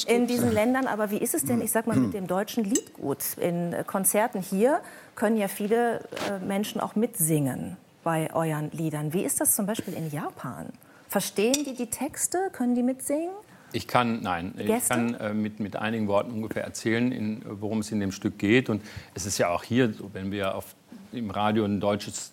in 0.07 0.27
diesen 0.27 0.53
Ländern. 0.53 0.87
Aber 0.87 1.11
wie 1.11 1.19
ist 1.19 1.35
es 1.35 1.45
denn, 1.45 1.61
ich 1.61 1.71
sag 1.71 1.87
mal, 1.87 1.97
mit 1.97 2.15
dem 2.15 2.27
deutschen 2.27 2.65
Liedgut? 2.65 3.37
In 3.39 3.75
Konzerten 3.87 4.41
hier 4.41 4.81
können 5.15 5.37
ja 5.37 5.49
viele 5.49 6.01
äh, 6.29 6.45
Menschen 6.45 6.81
auch 6.81 6.95
mitsingen 6.95 7.77
bei 8.05 8.33
euren 8.35 8.71
Liedern. 8.71 9.13
Wie 9.13 9.25
ist 9.25 9.41
das 9.41 9.57
zum 9.57 9.67
Beispiel 9.67 9.95
in 9.95 10.11
Japan? 10.11 10.69
Verstehen 11.09 11.65
die 11.65 11.75
die 11.75 11.89
Texte? 11.91 12.51
Können 12.53 12.75
die 12.75 12.83
mitsingen? 12.83 13.31
Ich 13.73 13.89
kann, 13.89 14.23
nein, 14.23 14.55
Gäste? 14.57 14.75
ich 14.77 14.89
kann 14.89 15.15
äh, 15.15 15.35
mit, 15.35 15.61
mit 15.61 15.77
einigen 15.77 16.09
Worten 16.09 16.31
ungefähr 16.33 16.65
erzählen, 16.65 17.13
in, 17.13 17.43
worum 17.45 17.81
es 17.81 17.91
in 17.91 18.01
dem 18.01 18.13
Stück 18.13 18.39
geht. 18.39 18.71
Und 18.71 18.83
es 19.15 19.27
ist 19.27 19.39
ja 19.39 19.49
auch 19.49 19.65
hier 19.65 19.93
so, 19.93 20.11
wenn 20.13 20.31
wir 20.31 20.55
auf, 20.55 20.75
im 21.13 21.31
Radio 21.31 21.65
ein 21.65 21.81
deutsches 21.81 22.33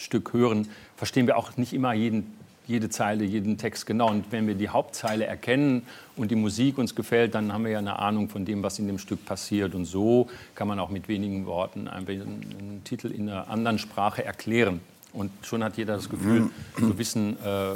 Popstück 0.00 0.32
hören, 0.32 0.68
verstehen 0.96 1.26
wir 1.26 1.36
auch 1.36 1.56
nicht 1.56 1.72
immer 1.72 1.92
jeden, 1.92 2.34
jede 2.66 2.88
Zeile, 2.88 3.24
jeden 3.24 3.58
Text 3.58 3.86
genau. 3.86 4.08
Und 4.08 4.32
wenn 4.32 4.46
wir 4.46 4.54
die 4.54 4.68
Hauptzeile 4.68 5.26
erkennen 5.26 5.82
und 6.16 6.30
die 6.30 6.36
Musik 6.36 6.78
uns 6.78 6.94
gefällt, 6.94 7.34
dann 7.34 7.52
haben 7.52 7.64
wir 7.64 7.72
ja 7.72 7.78
eine 7.78 7.98
Ahnung 7.98 8.28
von 8.28 8.44
dem, 8.44 8.62
was 8.62 8.78
in 8.78 8.86
dem 8.86 8.98
Stück 8.98 9.24
passiert. 9.26 9.74
Und 9.74 9.84
so 9.84 10.28
kann 10.54 10.68
man 10.68 10.78
auch 10.78 10.88
mit 10.88 11.08
wenigen 11.08 11.44
Worten 11.46 11.86
einen 11.86 12.80
Titel 12.84 13.08
in 13.08 13.28
einer 13.28 13.48
anderen 13.48 13.78
Sprache 13.78 14.24
erklären. 14.24 14.80
Und 15.12 15.30
schon 15.42 15.62
hat 15.62 15.76
jeder 15.76 15.96
das 15.96 16.08
Gefühl 16.08 16.50
zu 16.78 16.96
wissen, 16.96 17.36
äh, 17.44 17.72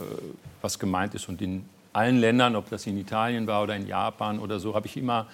was 0.62 0.78
gemeint 0.78 1.15
ist. 1.15 1.28
Und 1.28 1.43
in 1.43 1.65
allen 1.93 2.19
Ländern, 2.19 2.57
ob 2.57 2.70
das 2.70 2.86
in 2.86 2.97
Italien 2.97 3.47
war 3.47 3.62
oder 3.62 3.77
in 3.77 3.86
Japan 3.86 4.39
oder 4.39 4.61
so, 4.61 4.74
habe 4.74 4.86
ich 4.86 4.97
immer 4.97 5.27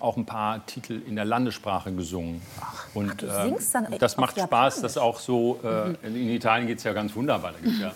auch 0.00 0.16
ein 0.16 0.26
paar 0.26 0.64
Titel 0.66 1.02
in 1.06 1.16
der 1.16 1.24
Landessprache 1.24 1.92
gesungen. 1.92 2.42
Ach, 2.60 2.86
und 2.94 3.22
äh, 3.22 3.98
das 3.98 4.16
macht 4.16 4.40
Spaß, 4.40 4.80
das 4.82 4.98
auch 4.98 5.20
so. 5.20 5.60
Äh, 5.62 5.88
mhm. 5.88 6.16
in 6.16 6.30
Italien 6.30 6.66
geht 6.66 6.78
es 6.78 6.84
ja 6.84 6.92
ganz 6.92 7.14
wunderbar. 7.14 7.52
Da 7.52 7.58
gibt 7.58 7.80
ja 7.80 7.88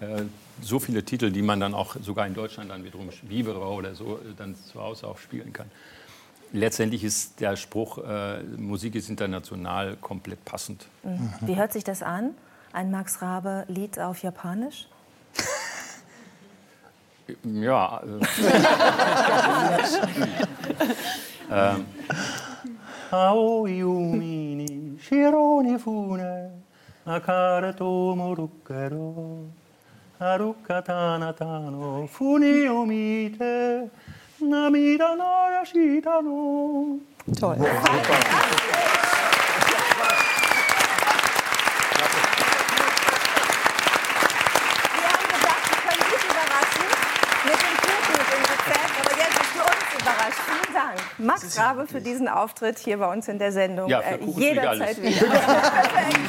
äh, 0.00 0.22
so 0.60 0.78
viele 0.78 1.04
Titel, 1.04 1.30
die 1.30 1.42
man 1.42 1.60
dann 1.60 1.74
auch 1.74 1.96
sogar 2.00 2.26
in 2.26 2.34
Deutschland 2.34 2.70
dann 2.70 2.84
wiederum 2.84 3.08
Vivere 3.22 3.66
oder 3.66 3.94
so 3.94 4.16
äh, 4.16 4.34
dann 4.36 4.54
zu 4.54 4.80
Hause 4.80 5.06
auch 5.06 5.18
spielen 5.18 5.52
kann. 5.52 5.70
Letztendlich 6.52 7.02
ist 7.04 7.40
der 7.40 7.56
Spruch, 7.56 7.98
äh, 7.98 8.42
Musik 8.56 8.94
ist 8.94 9.10
international 9.10 9.96
komplett 9.96 10.44
passend. 10.44 10.86
Mhm. 11.02 11.32
Wie 11.40 11.56
hört 11.56 11.72
sich 11.72 11.84
das 11.84 12.02
an? 12.02 12.34
Ein 12.72 12.90
Max 12.90 13.20
Rabe-Lied 13.20 13.98
auf 13.98 14.22
Japanisch? 14.22 14.88
Ja. 17.42 18.02
um. 21.50 21.86
Au 23.10 23.66
iumini 23.66 24.98
scironi 25.00 25.78
fune, 25.78 26.50
a 27.04 27.20
care 27.20 27.72
tu 27.74 28.14
moruccherò, 28.16 29.42
a 30.18 30.36
ruccatana 30.36 31.32
tano 31.32 32.06
funi 32.08 32.66
omite, 32.66 33.90
namida 34.38 35.14
nara 35.14 35.64
scitano. 35.64 36.98
Toll. 37.38 37.56
Max 51.26 51.58
Rabe 51.58 51.86
für 51.88 52.00
diesen 52.00 52.28
Auftritt 52.28 52.78
hier 52.78 52.98
bei 52.98 53.12
uns 53.12 53.26
in 53.26 53.40
der 53.40 53.50
Sendung. 53.50 53.88
Ja, 53.88 54.00
äh, 54.00 54.18
jederzeit 54.24 55.02
wieder. 55.02 55.26
Dankeschön. 55.26 56.26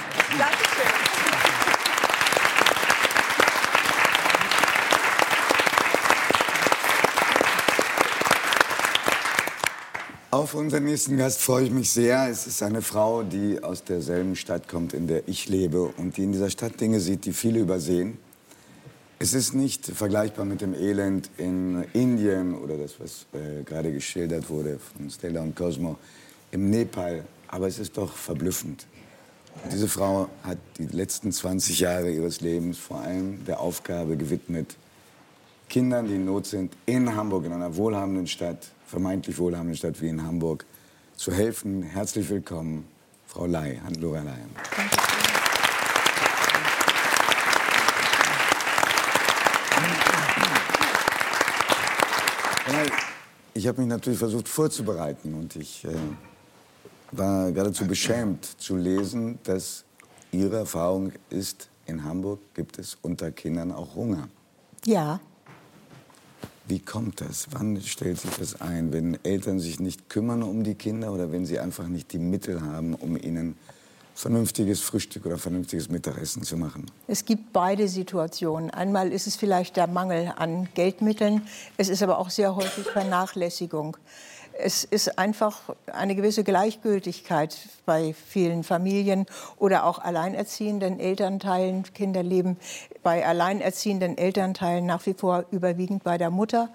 Auf 10.31 10.55
unseren 10.55 10.83
nächsten 10.83 11.17
Gast 11.17 11.41
freue 11.41 11.65
ich 11.65 11.71
mich 11.71 11.91
sehr. 11.91 12.27
Es 12.29 12.47
ist 12.47 12.63
eine 12.63 12.81
Frau, 12.81 13.23
die 13.23 13.63
aus 13.63 13.83
derselben 13.83 14.35
Stadt 14.35 14.67
kommt, 14.67 14.93
in 14.93 15.07
der 15.07 15.27
ich 15.27 15.47
lebe 15.47 15.83
und 15.97 16.17
die 16.17 16.23
in 16.23 16.31
dieser 16.31 16.49
Stadt 16.49 16.81
Dinge 16.81 16.99
sieht, 16.99 17.25
die 17.25 17.33
viele 17.33 17.59
übersehen. 17.59 18.17
Es 19.19 19.33
ist 19.33 19.55
nicht 19.55 19.83
vergleichbar 19.83 20.45
mit 20.45 20.61
dem 20.61 20.75
Elend 20.75 21.31
in 21.37 21.83
Indien 21.93 22.53
oder 22.53 22.77
das, 22.77 22.99
was 22.99 23.25
äh, 23.33 23.63
gerade 23.63 23.91
geschildert 23.91 24.47
wurde 24.47 24.77
von 24.77 25.09
Stella 25.09 25.41
und 25.41 25.55
Cosmo 25.55 25.97
im 26.51 26.69
Nepal. 26.69 27.25
Aber 27.47 27.67
es 27.67 27.79
ist 27.79 27.97
doch 27.97 28.13
verblüffend. 28.13 28.85
Diese 29.71 29.87
Frau 29.87 30.29
hat 30.43 30.59
die 30.77 30.85
letzten 30.85 31.31
20 31.31 31.79
Jahre 31.79 32.11
ihres 32.11 32.41
Lebens 32.41 32.77
vor 32.77 33.01
allem 33.01 33.43
der 33.45 33.59
Aufgabe 33.59 34.17
gewidmet, 34.17 34.77
Kindern, 35.67 36.07
die 36.07 36.15
in 36.15 36.25
Not 36.25 36.45
sind, 36.45 36.73
in 36.85 37.15
Hamburg, 37.15 37.45
in 37.45 37.53
einer 37.53 37.75
wohlhabenden 37.75 38.27
Stadt, 38.27 38.69
vermeintlich 38.85 39.39
wohlhabenden 39.39 39.75
Stadt 39.75 39.99
wie 39.99 40.09
in 40.09 40.21
Hamburg, 40.21 40.63
zu 41.15 41.33
helfen. 41.33 41.81
Herzlich 41.81 42.29
willkommen, 42.29 42.85
Frau 43.25 43.47
Ley, 43.47 43.79
Hannelore 43.83 44.21
Ley. 44.21 45.36
Ich 53.53 53.67
habe 53.67 53.81
mich 53.81 53.89
natürlich 53.89 54.19
versucht 54.19 54.47
vorzubereiten 54.47 55.33
und 55.33 55.55
ich 55.55 55.85
äh, 55.85 55.89
war 57.11 57.51
geradezu 57.51 57.87
beschämt 57.87 58.45
zu 58.45 58.75
lesen, 58.75 59.39
dass 59.43 59.83
Ihre 60.31 60.57
Erfahrung 60.57 61.13
ist, 61.29 61.69
in 61.85 62.03
Hamburg 62.03 62.39
gibt 62.53 62.77
es 62.77 62.97
unter 63.01 63.31
Kindern 63.31 63.71
auch 63.71 63.95
Hunger. 63.95 64.27
Ja. 64.85 65.19
Wie 66.67 66.79
kommt 66.79 67.21
das? 67.21 67.47
Wann 67.51 67.81
stellt 67.81 68.19
sich 68.19 68.31
das 68.31 68.59
ein? 68.59 68.91
Wenn 68.91 69.17
Eltern 69.23 69.59
sich 69.59 69.79
nicht 69.79 70.09
kümmern 70.09 70.43
um 70.43 70.63
die 70.63 70.75
Kinder 70.75 71.13
oder 71.13 71.31
wenn 71.31 71.45
sie 71.45 71.59
einfach 71.59 71.87
nicht 71.87 72.11
die 72.11 72.19
Mittel 72.19 72.61
haben, 72.61 72.93
um 72.93 73.15
ihnen 73.15 73.55
vernünftiges 74.17 74.81
Frühstück 74.81 75.27
oder 75.27 75.37
vernünftiges 75.37 75.89
Mittagessen 75.89 76.41
zu 76.41 76.57
machen? 76.57 76.89
Es 77.07 77.23
gibt 77.23 77.53
beide 77.53 77.87
Situationen. 77.87 78.71
Einmal 78.71 79.11
ist 79.11 79.27
es 79.27 79.35
vielleicht 79.35 79.77
der 79.77 79.85
Mangel 79.85 80.33
an 80.35 80.67
Geldmitteln, 80.73 81.43
es 81.77 81.87
ist 81.87 82.01
aber 82.01 82.17
auch 82.17 82.31
sehr 82.31 82.55
häufig 82.55 82.87
Vernachlässigung. 82.87 83.95
Es 84.59 84.83
ist 84.83 85.19
einfach 85.19 85.75
eine 85.85 86.15
gewisse 86.15 86.43
Gleichgültigkeit 86.43 87.55
bei 87.85 88.15
vielen 88.15 88.63
Familien 88.63 89.27
oder 89.57 89.83
auch 89.85 89.99
alleinerziehenden 89.99 90.99
Elternteilen. 90.99 91.83
Kinder 91.93 92.23
leben 92.23 92.57
bei 93.03 93.23
alleinerziehenden 93.23 94.17
Elternteilen 94.17 94.87
nach 94.87 95.05
wie 95.05 95.13
vor 95.13 95.45
überwiegend 95.51 96.03
bei 96.03 96.17
der 96.17 96.31
Mutter. 96.31 96.69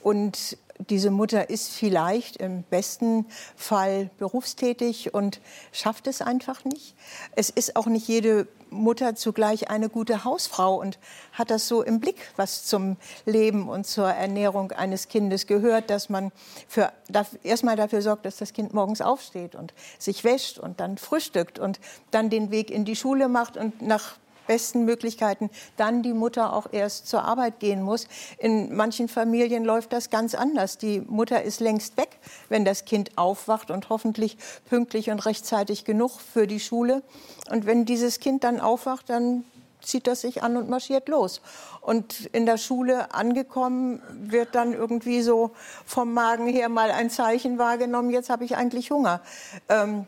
Und 0.00 0.58
diese 0.78 1.10
Mutter 1.10 1.50
ist 1.50 1.70
vielleicht 1.70 2.36
im 2.36 2.62
besten 2.64 3.26
Fall 3.56 4.10
berufstätig 4.18 5.14
und 5.14 5.40
schafft 5.72 6.06
es 6.06 6.20
einfach 6.20 6.64
nicht. 6.64 6.94
Es 7.36 7.50
ist 7.50 7.76
auch 7.76 7.86
nicht 7.86 8.08
jede 8.08 8.48
Mutter 8.70 9.14
zugleich 9.14 9.70
eine 9.70 9.88
gute 9.88 10.24
Hausfrau 10.24 10.80
und 10.80 10.98
hat 11.32 11.50
das 11.50 11.68
so 11.68 11.82
im 11.82 12.00
Blick, 12.00 12.32
was 12.36 12.64
zum 12.64 12.96
Leben 13.24 13.68
und 13.68 13.86
zur 13.86 14.08
Ernährung 14.08 14.72
eines 14.72 15.08
Kindes 15.08 15.46
gehört, 15.46 15.90
dass 15.90 16.08
man 16.08 16.32
für, 16.68 16.92
erstmal 17.44 17.76
dafür 17.76 18.02
sorgt, 18.02 18.26
dass 18.26 18.36
das 18.36 18.52
Kind 18.52 18.74
morgens 18.74 19.00
aufsteht 19.00 19.54
und 19.54 19.72
sich 19.98 20.24
wäscht 20.24 20.58
und 20.58 20.80
dann 20.80 20.98
frühstückt 20.98 21.58
und 21.58 21.78
dann 22.10 22.30
den 22.30 22.50
Weg 22.50 22.70
in 22.70 22.84
die 22.84 22.96
Schule 22.96 23.28
macht 23.28 23.56
und 23.56 23.80
nach 23.80 24.16
besten 24.46 24.84
Möglichkeiten 24.84 25.50
dann 25.76 26.02
die 26.02 26.12
Mutter 26.12 26.52
auch 26.52 26.66
erst 26.72 27.08
zur 27.08 27.24
Arbeit 27.24 27.60
gehen 27.60 27.82
muss. 27.82 28.06
In 28.38 28.74
manchen 28.74 29.08
Familien 29.08 29.64
läuft 29.64 29.92
das 29.92 30.10
ganz 30.10 30.34
anders. 30.34 30.78
Die 30.78 31.00
Mutter 31.00 31.42
ist 31.42 31.60
längst 31.60 31.96
weg, 31.96 32.18
wenn 32.48 32.64
das 32.64 32.84
Kind 32.84 33.16
aufwacht 33.16 33.70
und 33.70 33.88
hoffentlich 33.88 34.36
pünktlich 34.68 35.10
und 35.10 35.24
rechtzeitig 35.26 35.84
genug 35.84 36.20
für 36.20 36.46
die 36.46 36.60
Schule. 36.60 37.02
Und 37.50 37.66
wenn 37.66 37.84
dieses 37.84 38.20
Kind 38.20 38.44
dann 38.44 38.60
aufwacht, 38.60 39.10
dann 39.10 39.44
zieht 39.80 40.06
das 40.06 40.22
sich 40.22 40.42
an 40.42 40.56
und 40.56 40.68
marschiert 40.68 41.08
los. 41.08 41.40
Und 41.80 42.26
in 42.32 42.46
der 42.46 42.56
Schule 42.56 43.14
angekommen 43.14 44.00
wird 44.12 44.54
dann 44.54 44.72
irgendwie 44.72 45.20
so 45.22 45.50
vom 45.84 46.14
Magen 46.14 46.46
her 46.46 46.68
mal 46.68 46.90
ein 46.90 47.10
Zeichen 47.10 47.58
wahrgenommen, 47.58 48.10
jetzt 48.10 48.30
habe 48.30 48.44
ich 48.44 48.56
eigentlich 48.56 48.90
Hunger. 48.90 49.20
Ähm, 49.68 50.06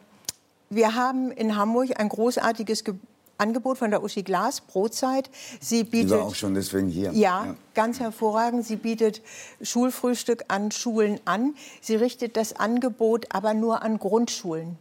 wir 0.71 0.95
haben 0.95 1.31
in 1.31 1.57
Hamburg 1.57 2.01
ein 2.01 2.09
großartiges 2.09 2.85
Gebäude 2.85 3.07
Angebot 3.39 3.79
von 3.79 3.91
der 3.91 4.03
Uschi 4.03 4.23
Glas, 4.23 4.61
Brotzeit. 4.61 5.31
Sie 5.61 5.85
bietet, 5.85 6.11
Die 6.11 6.15
war 6.15 6.25
auch 6.25 6.35
schon 6.35 6.55
deswegen 6.55 6.89
hier. 6.89 7.13
Ja, 7.13 7.47
ja, 7.47 7.55
ganz 7.75 8.01
hervorragend. 8.01 8.65
Sie 8.65 8.77
bietet 8.77 9.23
Schulfrühstück 9.61 10.45
an 10.49 10.71
Schulen 10.71 11.21
an. 11.25 11.55
Sie 11.81 11.97
richtet 11.97 12.37
das 12.37 12.55
Angebot 12.55 13.27
aber 13.31 13.55
nur 13.55 13.83
an 13.83 13.99
Grundschulen. 13.99 14.79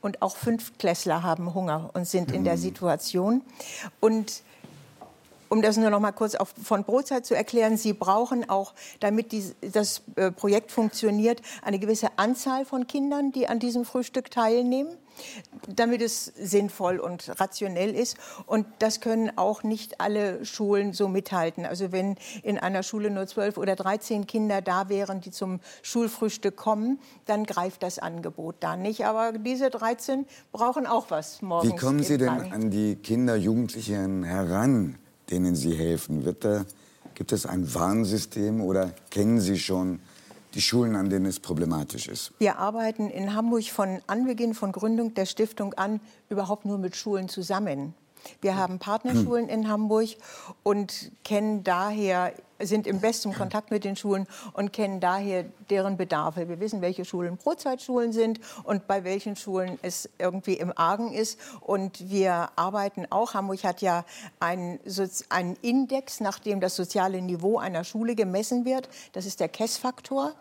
Und 0.00 0.20
auch 0.20 0.36
Fünftklässler 0.36 1.22
haben 1.22 1.54
Hunger 1.54 1.90
und 1.94 2.08
sind 2.08 2.30
mhm. 2.30 2.36
in 2.36 2.44
der 2.44 2.56
mhm. 2.56 2.60
Situation. 2.60 3.42
Und 4.00 4.42
um 5.48 5.60
das 5.60 5.76
nur 5.76 5.90
noch 5.90 6.00
mal 6.00 6.12
kurz 6.12 6.34
auf, 6.34 6.54
von 6.62 6.82
Brotzeit 6.82 7.26
zu 7.26 7.36
erklären, 7.36 7.76
Sie 7.76 7.92
brauchen 7.92 8.48
auch, 8.48 8.72
damit 9.00 9.32
die, 9.32 9.44
das 9.60 10.00
äh, 10.16 10.30
Projekt 10.30 10.72
funktioniert, 10.72 11.42
eine 11.60 11.78
gewisse 11.78 12.08
Anzahl 12.16 12.64
von 12.64 12.86
Kindern, 12.86 13.32
die 13.32 13.48
an 13.48 13.58
diesem 13.58 13.84
Frühstück 13.84 14.30
teilnehmen 14.30 14.96
damit 15.68 16.02
es 16.02 16.24
sinnvoll 16.24 16.98
und 16.98 17.40
rationell 17.40 17.94
ist. 17.94 18.16
Und 18.46 18.66
das 18.78 19.00
können 19.00 19.32
auch 19.36 19.62
nicht 19.62 20.00
alle 20.00 20.44
Schulen 20.44 20.92
so 20.92 21.08
mithalten. 21.08 21.64
Also 21.66 21.92
wenn 21.92 22.16
in 22.42 22.58
einer 22.58 22.82
Schule 22.82 23.10
nur 23.10 23.26
zwölf 23.26 23.56
oder 23.56 23.76
dreizehn 23.76 24.26
Kinder 24.26 24.60
da 24.60 24.88
wären, 24.88 25.20
die 25.20 25.30
zum 25.30 25.60
Schulfrühstück 25.82 26.56
kommen, 26.56 26.98
dann 27.26 27.44
greift 27.44 27.82
das 27.82 27.98
Angebot 27.98 28.56
da 28.60 28.76
nicht. 28.76 29.04
Aber 29.04 29.32
diese 29.32 29.70
13 29.70 30.26
brauchen 30.52 30.86
auch 30.86 31.10
was 31.10 31.42
morgens. 31.42 31.72
Wie 31.72 31.76
kommen 31.76 32.02
Sie 32.02 32.18
denn 32.18 32.28
an 32.28 32.70
die 32.70 32.96
Kinder, 32.96 33.36
Jugendlichen 33.36 34.24
heran, 34.24 34.98
denen 35.30 35.54
Sie 35.54 35.74
helfen? 35.74 36.24
Wird 36.24 36.44
da, 36.44 36.64
gibt 37.14 37.32
es 37.32 37.46
ein 37.46 37.74
Warnsystem 37.74 38.60
oder 38.60 38.92
kennen 39.10 39.40
Sie 39.40 39.58
schon 39.58 40.00
die 40.54 40.60
Schulen, 40.60 40.96
an 40.96 41.10
denen 41.10 41.26
es 41.26 41.40
problematisch 41.40 42.08
ist. 42.08 42.32
Wir 42.38 42.58
arbeiten 42.58 43.10
in 43.10 43.34
Hamburg 43.34 43.64
von 43.64 44.00
Anbeginn 44.06 44.54
von 44.54 44.72
Gründung 44.72 45.14
der 45.14 45.26
Stiftung 45.26 45.74
an 45.74 46.00
überhaupt 46.28 46.64
nur 46.64 46.78
mit 46.78 46.96
Schulen 46.96 47.28
zusammen. 47.28 47.94
Wir 48.40 48.56
haben 48.56 48.78
Partnerschulen 48.78 49.48
in 49.48 49.68
Hamburg 49.68 50.10
und 50.62 51.10
kennen 51.24 51.64
daher, 51.64 52.32
sind 52.62 52.86
im 52.86 53.00
besten 53.00 53.32
Kontakt 53.32 53.70
mit 53.70 53.84
den 53.84 53.96
Schulen 53.96 54.26
und 54.52 54.72
kennen 54.72 55.00
daher 55.00 55.44
deren 55.70 55.96
Bedarfe. 55.96 56.48
Wir 56.48 56.60
wissen, 56.60 56.80
welche 56.80 57.04
Schulen 57.04 57.36
Brotzeitschulen 57.36 58.12
sind 58.12 58.40
und 58.64 58.86
bei 58.86 59.04
welchen 59.04 59.36
Schulen 59.36 59.78
es 59.82 60.08
irgendwie 60.18 60.54
im 60.54 60.72
Argen 60.76 61.12
ist. 61.12 61.38
Und 61.60 62.10
wir 62.10 62.50
arbeiten 62.56 63.06
auch, 63.10 63.34
Hamburg 63.34 63.64
hat 63.64 63.82
ja 63.82 64.04
einen, 64.40 64.78
einen 65.28 65.56
Index, 65.62 66.20
nach 66.20 66.38
dem 66.38 66.60
das 66.60 66.76
soziale 66.76 67.20
Niveau 67.22 67.58
einer 67.58 67.84
Schule 67.84 68.14
gemessen 68.14 68.64
wird. 68.64 68.88
Das 69.12 69.26
ist 69.26 69.40
der 69.40 69.48
KESS-Faktor. 69.48 70.32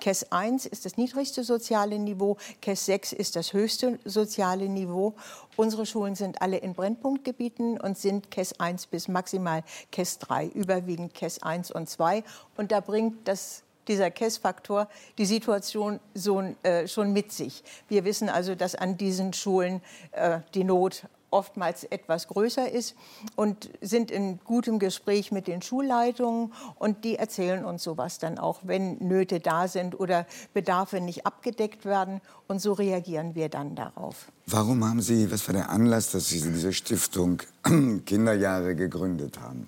KESS 0.00 0.32
1 0.32 0.66
ist 0.66 0.84
das 0.84 0.96
niedrigste 0.96 1.44
soziale 1.44 1.98
Niveau, 1.98 2.36
KESS 2.60 2.86
6 2.86 3.12
ist 3.12 3.36
das 3.36 3.52
höchste 3.52 3.98
soziale 4.04 4.68
Niveau. 4.68 5.14
Unsere 5.56 5.86
Schulen 5.86 6.14
sind 6.14 6.40
alle 6.40 6.58
in 6.58 6.74
Brennpunktgebieten 6.74 7.80
und 7.80 7.98
sind 7.98 8.30
KESS 8.30 8.60
1 8.60 8.86
bis 8.86 9.08
maximal 9.08 9.64
KESS 9.90 10.18
3, 10.20 10.46
überwiegend 10.46 11.14
KESS 11.14 11.42
1 11.42 11.67
und 11.70 11.88
2. 11.88 12.24
Und 12.56 12.72
da 12.72 12.80
bringt 12.80 13.26
das 13.28 13.62
dieser 13.88 14.10
KESS-Faktor 14.10 14.88
die 15.16 15.26
Situation 15.26 15.98
so, 16.14 16.42
äh, 16.62 16.86
schon 16.86 17.12
mit 17.12 17.32
sich. 17.32 17.64
Wir 17.88 18.04
wissen 18.04 18.28
also, 18.28 18.54
dass 18.54 18.74
an 18.74 18.96
diesen 18.98 19.32
Schulen 19.32 19.80
äh, 20.12 20.40
die 20.54 20.64
Not 20.64 21.04
oftmals 21.30 21.84
etwas 21.84 22.28
größer 22.28 22.70
ist 22.70 22.94
und 23.36 23.68
sind 23.80 24.10
in 24.10 24.38
gutem 24.44 24.78
Gespräch 24.78 25.30
mit 25.30 25.46
den 25.46 25.60
Schulleitungen 25.62 26.52
und 26.76 27.04
die 27.04 27.16
erzählen 27.16 27.64
uns 27.64 27.82
sowas 27.82 28.18
dann 28.18 28.38
auch, 28.38 28.60
wenn 28.62 28.96
Nöte 28.98 29.40
da 29.40 29.68
sind 29.68 29.98
oder 29.98 30.26
Bedarfe 30.54 31.00
nicht 31.00 31.26
abgedeckt 31.26 31.84
werden 31.84 32.20
und 32.46 32.60
so 32.60 32.72
reagieren 32.72 33.34
wir 33.34 33.48
dann 33.48 33.74
darauf. 33.74 34.32
Warum 34.46 34.84
haben 34.84 35.02
Sie, 35.02 35.30
was 35.30 35.46
war 35.46 35.54
der 35.54 35.68
Anlass, 35.68 36.12
dass 36.12 36.28
Sie 36.28 36.40
diese 36.40 36.72
Stiftung 36.72 37.42
Kinderjahre 38.06 38.74
gegründet 38.74 39.38
haben? 39.40 39.66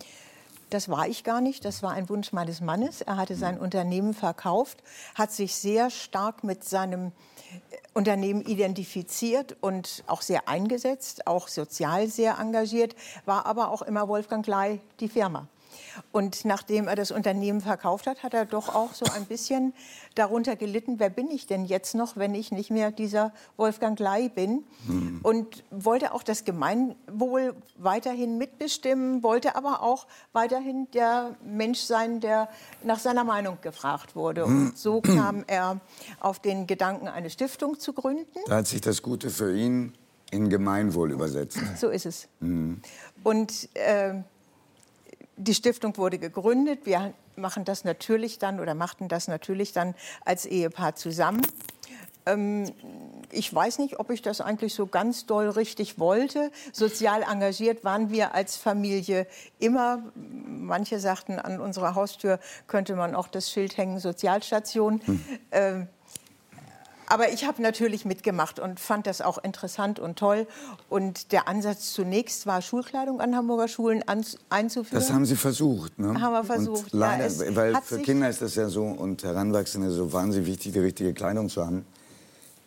Das 0.71 0.89
war 0.89 1.09
ich 1.09 1.25
gar 1.25 1.41
nicht. 1.41 1.65
Das 1.65 1.83
war 1.83 1.91
ein 1.91 2.09
Wunsch 2.09 2.33
meines 2.33 2.61
Mannes. 2.61 3.01
Er 3.01 3.17
hatte 3.17 3.35
sein 3.35 3.59
Unternehmen 3.59 4.15
verkauft, 4.15 4.83
hat 5.17 5.33
sich 5.33 5.57
sehr 5.57 5.91
stark 5.91 6.45
mit 6.45 6.65
seinem 6.65 7.13
Unternehmen 7.93 8.43
identifiziert 8.43 9.57
und 9.61 10.05
auch 10.07 10.23
sehr 10.23 10.49
eingesetzt, 10.49 11.27
auch 11.27 11.49
sozial 11.49 12.07
sehr 12.07 12.39
engagiert, 12.39 12.95
war 13.25 13.47
aber 13.47 13.71
auch 13.71 13.83
immer 13.83 14.07
Wolfgang 14.07 14.45
Klei 14.45 14.81
die 15.01 15.09
Firma. 15.09 15.49
Und 16.13 16.45
nachdem 16.45 16.89
er 16.89 16.97
das 16.97 17.11
Unternehmen 17.11 17.61
verkauft 17.61 18.07
hat, 18.07 18.23
hat 18.23 18.35
er 18.35 18.47
doch 18.47 18.75
auch 18.75 18.95
so 18.95 19.05
ein 19.15 19.25
bisschen 19.27 19.73
darunter 20.15 20.57
gelitten, 20.57 20.99
wer 20.99 21.11
bin 21.11 21.31
ich 21.31 21.47
denn 21.47 21.65
jetzt 21.65 21.95
noch, 21.95 22.17
wenn 22.17 22.35
ich 22.35 22.53
nicht 22.53 22.71
mehr 22.71 22.91
dieser 22.91 23.33
Wolfgang 23.57 23.99
Ley 23.99 24.29
bin? 24.29 24.65
Mhm. 24.87 25.21
Und 25.23 25.65
wollte 25.71 26.13
auch 26.13 26.23
das 26.23 26.45
Gemeinwohl 26.45 27.55
weiterhin 27.77 28.39
mitbestimmen, 28.39 29.23
wollte 29.23 29.57
aber 29.57 29.83
auch 29.83 30.07
weiterhin 30.33 30.89
der 30.93 31.37
Mensch 31.45 31.81
sein, 31.81 32.21
der 32.21 32.49
nach 32.83 32.99
seiner 32.99 33.25
Meinung 33.25 33.59
gefragt 33.63 34.17
wurde. 34.17 34.45
Und 34.45 34.77
so 34.77 35.01
kam 35.01 35.45
er 35.47 35.81
auf 36.21 36.39
den 36.39 36.67
Gedanken, 36.67 37.09
eine 37.09 37.31
Stiftung 37.31 37.79
zu 37.79 37.93
gründen. 37.93 38.39
Da 38.47 38.57
hat 38.57 38.67
sich 38.67 38.81
das 38.81 39.03
Gute 39.03 39.31
für 39.31 39.55
ihn 39.55 39.93
in 40.31 40.49
Gemeinwohl 40.49 41.11
übersetzt. 41.11 41.59
So 41.77 41.89
ist 41.89 42.07
es. 42.07 42.29
Mhm. 42.41 42.81
Und 43.23 43.69
äh, 43.75 44.15
die 45.41 45.55
Stiftung 45.55 45.97
wurde 45.97 46.19
gegründet. 46.19 46.81
Wir 46.85 47.15
machen 47.37 47.65
das 47.65 47.85
natürlich 47.85 48.39
dann 48.39 48.61
oder 48.61 48.75
machten 48.75 49.09
das 49.09 49.29
natürlich 49.29 49.73
dann 49.73 49.95
als 50.25 50.45
Ehepaar 50.47 50.95
zusammen. 50.95 51.43
Ähm, 52.27 52.71
ich 53.33 53.53
weiß 53.53 53.79
nicht, 53.79 53.99
ob 53.99 54.11
ich 54.11 54.23
das 54.23 54.41
eigentlich 54.41 54.75
so 54.75 54.87
ganz 54.87 55.25
doll 55.25 55.49
richtig 55.49 55.99
wollte. 55.99 56.51
Sozial 56.73 57.23
engagiert 57.23 57.85
waren 57.85 58.11
wir 58.11 58.35
als 58.35 58.57
Familie 58.57 59.27
immer. 59.59 60.03
Manche 60.15 60.99
sagten, 60.99 61.39
an 61.39 61.61
unserer 61.61 61.95
Haustür 61.95 62.39
könnte 62.67 62.95
man 62.97 63.15
auch 63.15 63.29
das 63.29 63.51
Schild 63.51 63.77
hängen, 63.77 63.99
Sozialstation. 63.99 65.01
Hm. 65.05 65.25
Ähm, 65.53 65.89
Aber 67.11 67.33
ich 67.33 67.45
habe 67.45 67.61
natürlich 67.61 68.05
mitgemacht 68.05 68.61
und 68.61 68.79
fand 68.79 69.09
das 69.09 69.21
auch 69.21 69.39
interessant 69.39 69.99
und 69.99 70.17
toll. 70.17 70.47
Und 70.89 71.33
der 71.33 71.49
Ansatz 71.49 71.93
zunächst 71.93 72.47
war, 72.47 72.63
Schulkleidung 72.63 73.21
an 73.21 73.35
Hamburger 73.35 73.67
Schulen 73.67 74.05
einzuführen. 74.49 75.01
Das 75.01 75.13
haben 75.13 75.27
Sie 75.27 75.35
versucht, 75.35 75.99
ne? 75.99 76.21
Haben 76.21 76.33
wir 76.33 76.45
versucht. 76.45 76.95
Und 76.95 77.01
leider, 77.01 77.27
ja, 77.27 77.57
weil 77.57 77.75
für 77.83 77.99
Kinder 77.99 78.31
ist 78.31 78.43
das 78.43 78.55
ja 78.55 78.69
so 78.69 78.85
und 78.85 79.25
Heranwachsende 79.25 79.91
so 79.91 80.13
wahnsinnig 80.13 80.47
wichtig, 80.47 80.73
die 80.73 80.79
richtige 80.79 81.13
Kleidung 81.13 81.49
zu 81.49 81.67
haben. 81.67 81.85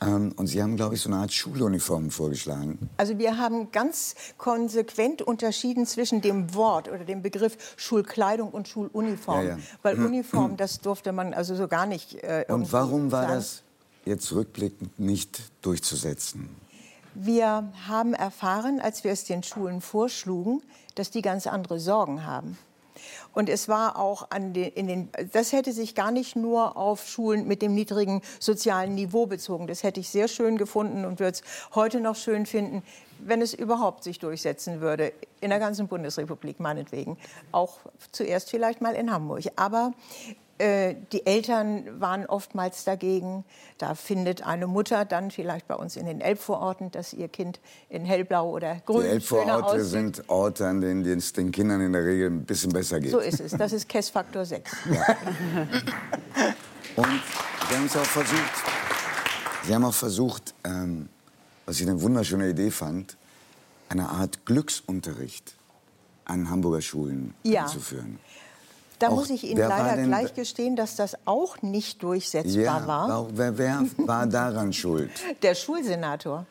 Ähm, 0.01 0.33
und 0.35 0.47
Sie 0.47 0.61
haben, 0.61 0.75
glaube 0.75 0.95
ich, 0.95 1.01
so 1.01 1.09
eine 1.09 1.19
Art 1.19 1.31
Schuluniform 1.31 2.09
vorgeschlagen. 2.09 2.89
Also 2.97 3.17
wir 3.17 3.37
haben 3.37 3.71
ganz 3.71 4.15
konsequent 4.37 5.21
unterschieden 5.21 5.85
zwischen 5.85 6.19
dem 6.19 6.53
Wort 6.53 6.89
oder 6.89 7.05
dem 7.05 7.21
Begriff 7.21 7.57
Schulkleidung 7.77 8.49
und 8.49 8.67
Schuluniform. 8.67 9.45
Ja, 9.45 9.51
ja. 9.51 9.57
Weil 9.83 9.95
mhm. 9.95 10.07
Uniform, 10.07 10.57
das 10.57 10.81
durfte 10.81 11.13
man 11.13 11.33
also 11.33 11.55
so 11.55 11.69
gar 11.69 11.85
nicht. 11.85 12.21
Äh, 12.23 12.45
und 12.49 12.73
warum 12.73 13.11
war 13.13 13.21
sagen. 13.23 13.35
das 13.35 13.63
jetzt 14.05 14.31
rückblickend 14.31 14.99
nicht 14.99 15.41
durchzusetzen? 15.61 16.49
Wir 17.15 17.71
haben 17.87 18.13
erfahren, 18.13 18.79
als 18.79 19.03
wir 19.03 19.11
es 19.11 19.23
den 19.25 19.43
Schulen 19.43 19.81
vorschlugen, 19.81 20.63
dass 20.95 21.11
die 21.11 21.21
ganz 21.21 21.45
andere 21.45 21.79
Sorgen 21.79 22.25
haben. 22.25 22.57
Und 23.33 23.49
es 23.49 23.67
war 23.67 23.97
auch 23.97 24.29
an 24.29 24.53
den, 24.53 24.71
in 24.73 24.87
den, 24.87 25.09
das 25.31 25.51
hätte 25.51 25.73
sich 25.73 25.95
gar 25.95 26.11
nicht 26.11 26.35
nur 26.35 26.77
auf 26.77 27.07
Schulen 27.07 27.47
mit 27.47 27.61
dem 27.61 27.73
niedrigen 27.73 28.21
sozialen 28.39 28.95
Niveau 28.95 29.25
bezogen. 29.25 29.67
Das 29.67 29.83
hätte 29.83 29.99
ich 29.99 30.09
sehr 30.09 30.27
schön 30.27 30.57
gefunden 30.57 31.05
und 31.05 31.19
würde 31.19 31.33
es 31.33 31.43
heute 31.73 31.99
noch 31.99 32.15
schön 32.15 32.45
finden, 32.45 32.83
wenn 33.19 33.41
es 33.41 33.53
überhaupt 33.53 34.03
sich 34.03 34.19
durchsetzen 34.19 34.81
würde, 34.81 35.13
in 35.41 35.49
der 35.49 35.59
ganzen 35.59 35.87
Bundesrepublik 35.87 36.59
meinetwegen. 36.59 37.17
Auch 37.51 37.77
zuerst 38.11 38.49
vielleicht 38.49 38.81
mal 38.81 38.95
in 38.95 39.11
Hamburg. 39.11 39.43
Aber 39.55 39.93
die 40.59 41.25
Eltern 41.25 41.99
waren 41.99 42.25
oftmals 42.25 42.83
dagegen. 42.83 43.43
Da 43.77 43.95
findet 43.95 44.45
eine 44.45 44.67
Mutter 44.67 45.03
dann 45.03 45.31
vielleicht 45.31 45.67
bei 45.67 45.75
uns 45.75 45.95
in 45.95 46.05
den 46.05 46.21
Elbvororten, 46.21 46.91
dass 46.91 47.11
ihr 47.11 47.27
Kind 47.27 47.59
in 47.89 48.05
hellblau 48.05 48.49
oder 48.49 48.77
grün 48.85 49.01
Die 49.01 49.07
Elbvororte 49.07 49.83
sind 49.83 50.29
Orte, 50.29 50.67
an 50.67 50.81
denen 50.81 51.05
es 51.05 51.33
den 51.33 51.51
Kindern 51.51 51.81
in 51.81 51.93
der 51.93 52.05
Regel 52.05 52.29
ein 52.29 52.45
bisschen 52.45 52.71
besser 52.71 52.99
geht. 52.99 53.11
So 53.11 53.19
ist 53.19 53.39
es. 53.39 53.51
Das 53.51 53.73
ist 53.73 53.89
KESS-Faktor 53.89 54.45
6. 54.45 54.71
Ja. 54.91 55.17
Und 56.95 57.21
Sie 57.69 57.75
haben 57.75 57.85
es 57.85 57.97
auch 57.97 58.05
versucht, 58.05 58.51
Sie 59.63 59.73
haben 59.73 59.85
auch 59.85 59.93
versucht, 59.93 60.53
ähm, 60.63 61.09
was 61.65 61.79
ich 61.79 61.87
eine 61.87 61.99
wunderschöne 62.01 62.49
Idee 62.49 62.69
fand, 62.69 63.17
eine 63.89 64.09
Art 64.09 64.45
Glücksunterricht 64.45 65.55
an 66.25 66.49
Hamburger 66.49 66.81
Schulen 66.81 67.33
ja. 67.43 67.63
einzuführen. 67.63 68.19
Da 69.03 69.09
auch, 69.09 69.15
muss 69.15 69.29
ich 69.31 69.43
Ihnen 69.43 69.57
leider 69.57 70.01
gleich 70.01 70.33
gestehen, 70.33 70.77
dass 70.77 70.95
das 70.95 71.17
auch 71.25 71.61
nicht 71.61 72.01
durchsetzbar 72.03 72.81
ja, 72.81 72.87
war. 72.87 73.27
Wer, 73.33 73.57
wer 73.57 73.85
war 73.97 74.25
daran 74.27 74.71
schuld? 74.71 75.11
Der 75.41 75.55
Schulsenator. 75.55 76.45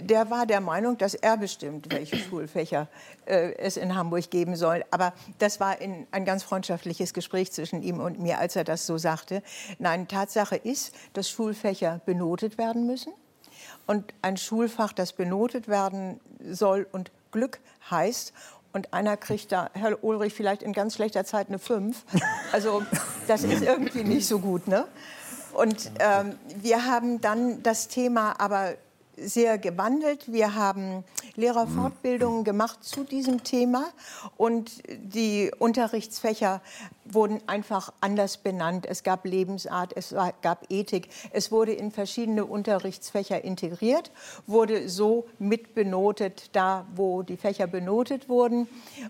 Der 0.00 0.30
war 0.30 0.46
der 0.46 0.60
Meinung, 0.60 0.96
dass 0.98 1.14
er 1.14 1.36
bestimmt, 1.36 1.90
welche 1.90 2.16
Schulfächer 2.16 2.88
äh, 3.24 3.54
es 3.56 3.76
in 3.76 3.94
Hamburg 3.94 4.30
geben 4.30 4.54
soll. 4.56 4.84
Aber 4.90 5.12
das 5.38 5.58
war 5.58 5.80
in, 5.80 6.06
ein 6.12 6.24
ganz 6.24 6.42
freundschaftliches 6.42 7.12
Gespräch 7.12 7.52
zwischen 7.52 7.82
ihm 7.82 8.00
und 8.00 8.20
mir, 8.20 8.38
als 8.38 8.56
er 8.56 8.64
das 8.64 8.86
so 8.86 8.96
sagte. 8.98 9.42
Nein, 9.78 10.06
Tatsache 10.08 10.56
ist, 10.56 10.94
dass 11.12 11.28
Schulfächer 11.28 12.00
benotet 12.06 12.58
werden 12.58 12.86
müssen. 12.86 13.12
Und 13.86 14.14
ein 14.22 14.36
Schulfach, 14.36 14.92
das 14.92 15.12
benotet 15.12 15.68
werden 15.68 16.20
soll 16.40 16.86
und 16.92 17.10
Glück 17.32 17.60
heißt 17.90 18.32
und 18.76 18.92
einer 18.92 19.16
kriegt 19.16 19.52
da, 19.52 19.70
Herr 19.72 20.04
Ulrich, 20.04 20.34
vielleicht 20.34 20.62
in 20.62 20.74
ganz 20.74 20.94
schlechter 20.94 21.24
Zeit 21.24 21.48
eine 21.48 21.58
5. 21.58 21.96
Also 22.52 22.82
das 23.26 23.42
ist 23.42 23.62
irgendwie 23.62 24.04
nicht 24.04 24.28
so 24.28 24.38
gut. 24.38 24.68
Ne? 24.68 24.86
Und 25.54 25.90
ähm, 25.98 26.38
wir 26.60 26.84
haben 26.84 27.20
dann 27.22 27.62
das 27.62 27.88
Thema 27.88 28.38
aber 28.38 28.74
sehr 29.16 29.58
gewandelt. 29.58 30.30
Wir 30.32 30.54
haben 30.54 31.04
Lehrerfortbildungen 31.36 32.44
gemacht 32.44 32.84
zu 32.84 33.04
diesem 33.04 33.44
Thema 33.44 33.84
und 34.36 34.82
die 34.88 35.50
Unterrichtsfächer 35.58 36.60
wurden 37.04 37.40
einfach 37.46 37.92
anders 38.00 38.38
benannt. 38.38 38.86
Es 38.86 39.02
gab 39.02 39.24
Lebensart, 39.24 39.92
es 39.96 40.14
gab 40.42 40.70
Ethik. 40.70 41.08
Es 41.30 41.52
wurde 41.52 41.72
in 41.72 41.90
verschiedene 41.90 42.44
Unterrichtsfächer 42.44 43.44
integriert, 43.44 44.10
wurde 44.46 44.88
so 44.88 45.26
mitbenotet, 45.38 46.50
da 46.52 46.86
wo 46.94 47.22
die 47.22 47.36
Fächer 47.36 47.66
benotet 47.66 48.28
wurden. 48.28 48.68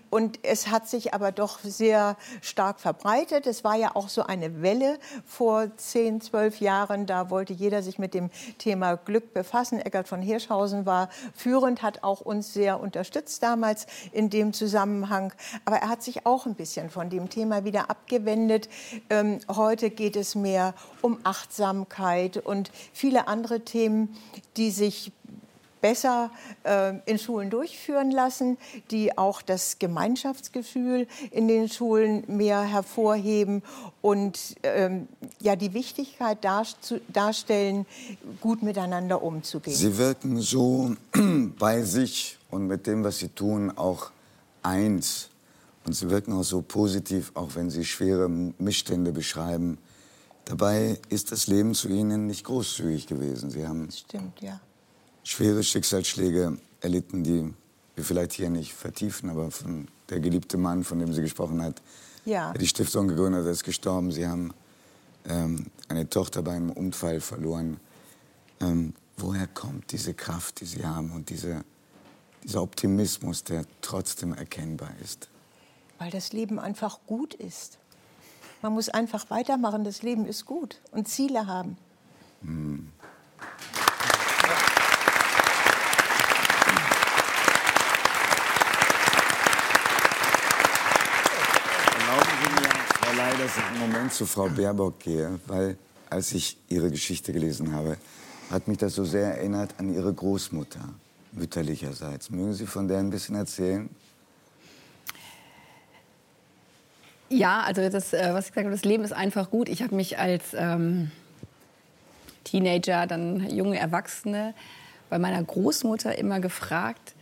Und 0.09 0.39
es 0.43 0.67
hat 0.67 0.87
sich 0.87 1.13
aber 1.13 1.31
doch 1.31 1.59
sehr 1.59 2.17
stark 2.41 2.79
verbreitet. 2.79 3.47
Es 3.47 3.63
war 3.63 3.75
ja 3.75 3.95
auch 3.95 4.09
so 4.09 4.23
eine 4.23 4.61
Welle 4.61 4.99
vor 5.25 5.75
zehn, 5.77 6.21
zwölf 6.21 6.59
Jahren. 6.59 7.05
Da 7.05 7.29
wollte 7.29 7.53
jeder 7.53 7.81
sich 7.81 7.99
mit 7.99 8.13
dem 8.13 8.29
Thema 8.57 8.95
Glück 8.95 9.33
befassen. 9.33 9.79
Eckart 9.97 10.07
von 10.07 10.21
Hirschhausen 10.21 10.85
war 10.85 11.09
führend, 11.33 11.81
hat 11.81 12.03
auch 12.03 12.21
uns 12.21 12.53
sehr 12.53 12.79
unterstützt 12.79 13.41
damals 13.41 13.87
in 14.11 14.29
dem 14.29 14.53
Zusammenhang. 14.53 15.33
Aber 15.65 15.77
er 15.77 15.89
hat 15.89 16.03
sich 16.03 16.27
auch 16.27 16.45
ein 16.45 16.53
bisschen 16.53 16.91
von 16.91 17.09
dem 17.09 17.29
Thema 17.29 17.63
wieder 17.63 17.89
abgewendet. 17.89 18.69
Ähm, 19.09 19.39
heute 19.47 19.89
geht 19.89 20.15
es 20.15 20.35
mehr 20.35 20.75
um 21.01 21.17
Achtsamkeit 21.23 22.37
und 22.37 22.71
viele 22.93 23.27
andere 23.27 23.61
Themen, 23.61 24.15
die 24.55 24.69
sich 24.69 25.11
besser 25.81 26.31
äh, 26.63 26.93
in 27.05 27.19
Schulen 27.19 27.49
durchführen 27.49 28.11
lassen, 28.11 28.57
die 28.91 29.17
auch 29.17 29.41
das 29.41 29.79
Gemeinschaftsgefühl 29.79 31.07
in 31.31 31.47
den 31.47 31.69
Schulen 31.69 32.23
mehr 32.27 32.61
hervorheben 32.61 33.63
und 34.01 34.55
ähm, 34.63 35.07
ja 35.39 35.55
die 35.55 35.73
Wichtigkeit 35.73 36.39
darstellen, 36.43 37.85
gut 38.41 38.63
miteinander 38.63 39.21
umzugehen. 39.21 39.75
Sie 39.75 39.97
wirken 39.97 40.39
so 40.39 40.95
bei 41.59 41.81
sich 41.83 42.37
und 42.49 42.67
mit 42.67 42.87
dem, 42.87 43.03
was 43.03 43.19
Sie 43.19 43.29
tun, 43.29 43.71
auch 43.75 44.11
eins. 44.63 45.29
Und 45.87 45.93
sie 45.93 46.09
wirken 46.09 46.33
auch 46.33 46.43
so 46.43 46.61
positiv, 46.61 47.31
auch 47.33 47.55
wenn 47.55 47.69
sie 47.69 47.85
schwere 47.85 48.27
Missstände 48.27 49.13
beschreiben. 49.13 49.77
Dabei 50.43 50.99
ist 51.07 51.31
das 51.31 51.47
Leben 51.47 51.73
zu 51.73 51.87
ihnen 51.87 52.27
nicht 52.27 52.43
großzügig 52.43 53.07
gewesen. 53.07 53.49
Sie 53.49 53.65
haben 53.65 53.89
Stimmt, 53.91 54.41
ja. 54.41 54.59
Schwere 55.27 55.61
Schicksalsschläge 55.61 56.57
erlitten, 56.79 57.23
die 57.23 57.53
wir 57.95 58.03
vielleicht 58.03 58.31
hier 58.33 58.49
nicht 58.49 58.73
vertiefen, 58.73 59.29
aber 59.29 59.51
von 59.51 59.87
der 60.09 60.19
geliebte 60.21 60.57
Mann, 60.57 60.83
von 60.83 60.99
dem 60.99 61.11
sie 61.13 61.21
gesprochen 61.21 61.61
hat, 61.61 61.81
ja. 62.25 62.53
die 62.53 62.67
Stiftung 62.67 63.09
gegründet 63.09 63.43
hat, 63.43 63.51
ist 63.51 63.65
gestorben. 63.65 64.11
Sie 64.11 64.25
haben 64.25 64.53
ähm, 65.27 65.65
eine 65.89 66.09
Tochter 66.09 66.41
bei 66.43 66.53
einem 66.53 66.71
Unfall 66.71 67.19
verloren. 67.19 67.79
Ähm, 68.61 68.93
woher 69.17 69.47
kommt 69.47 69.91
diese 69.91 70.13
Kraft, 70.13 70.61
die 70.61 70.65
Sie 70.65 70.85
haben 70.85 71.11
und 71.11 71.29
diese, 71.29 71.63
dieser 72.43 72.61
Optimismus, 72.61 73.43
der 73.43 73.65
trotzdem 73.81 74.33
erkennbar 74.33 74.91
ist? 75.03 75.27
Weil 75.99 76.11
das 76.11 76.31
Leben 76.31 76.57
einfach 76.57 76.99
gut 77.05 77.33
ist. 77.33 77.79
Man 78.61 78.73
muss 78.73 78.87
einfach 78.87 79.29
weitermachen, 79.29 79.83
das 79.83 80.03
Leben 80.03 80.25
ist 80.25 80.45
gut 80.45 80.79
und 80.91 81.09
Ziele 81.09 81.47
haben. 81.47 81.77
Hm. 82.43 82.91
Erlauben 92.07 92.31
Sie 92.41 92.49
mir, 92.61 92.69
Frau 92.69 93.11
Ley, 93.13 93.36
dass 93.47 93.55
ich 93.55 93.63
einen 93.63 93.79
Moment 93.79 94.11
zu 94.11 94.25
Frau 94.25 94.49
Baerbock 94.49 94.99
gehe, 94.99 95.39
weil 95.47 95.77
als 96.09 96.33
ich 96.33 96.57
Ihre 96.67 96.91
Geschichte 96.91 97.31
gelesen 97.31 97.73
habe, 97.73 97.95
hat 98.51 98.67
mich 98.67 98.77
das 98.77 98.95
so 98.95 99.05
sehr 99.05 99.37
erinnert 99.37 99.75
an 99.77 99.93
Ihre 99.93 100.13
Großmutter 100.13 100.81
mütterlicherseits. 101.31 102.29
Mögen 102.29 102.53
Sie 102.53 102.65
von 102.65 102.89
der 102.89 102.97
ein 102.97 103.09
bisschen 103.09 103.35
erzählen? 103.35 103.89
Ja, 107.29 107.61
also 107.61 107.87
das, 107.89 108.11
äh, 108.11 108.33
was 108.33 108.47
ich 108.47 108.51
gesagt 108.51 108.65
habe, 108.65 108.75
das 108.75 108.83
Leben 108.83 109.05
ist 109.05 109.13
einfach 109.13 109.49
gut. 109.49 109.69
Ich 109.69 109.81
habe 109.81 109.95
mich 109.95 110.17
als 110.17 110.53
ähm, 110.53 111.11
Teenager, 112.43 113.07
dann 113.07 113.49
junge 113.49 113.79
Erwachsene, 113.79 114.55
bei 115.09 115.19
meiner 115.19 115.41
Großmutter 115.41 116.17
immer 116.17 116.41
gefragt, 116.41 117.15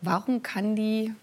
warum 0.00 0.42
kann 0.42 0.74
die 0.74 1.14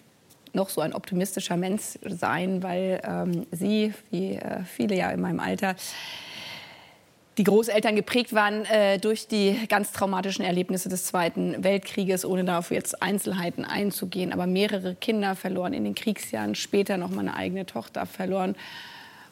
noch 0.53 0.69
so 0.69 0.81
ein 0.81 0.93
optimistischer 0.93 1.57
Mensch 1.57 1.99
sein, 2.07 2.63
weil 2.63 3.01
ähm, 3.03 3.45
sie, 3.51 3.93
wie 4.11 4.33
äh, 4.33 4.63
viele 4.63 4.95
ja 4.95 5.11
in 5.11 5.21
meinem 5.21 5.39
Alter, 5.39 5.75
die 7.39 7.45
Großeltern 7.45 7.95
geprägt 7.95 8.33
waren 8.33 8.65
äh, 8.65 8.99
durch 8.99 9.27
die 9.27 9.57
ganz 9.69 9.93
traumatischen 9.93 10.43
Erlebnisse 10.43 10.89
des 10.89 11.05
Zweiten 11.05 11.63
Weltkrieges, 11.63 12.25
ohne 12.25 12.43
darauf 12.43 12.69
jetzt 12.69 13.01
Einzelheiten 13.01 13.63
einzugehen. 13.63 14.33
Aber 14.33 14.45
mehrere 14.45 14.93
Kinder 14.95 15.37
verloren 15.37 15.71
in 15.71 15.85
den 15.85 15.95
Kriegsjahren, 15.95 16.53
später 16.55 16.97
noch 16.97 17.09
meine 17.09 17.35
eigene 17.35 17.65
Tochter 17.65 18.05
verloren. 18.05 18.55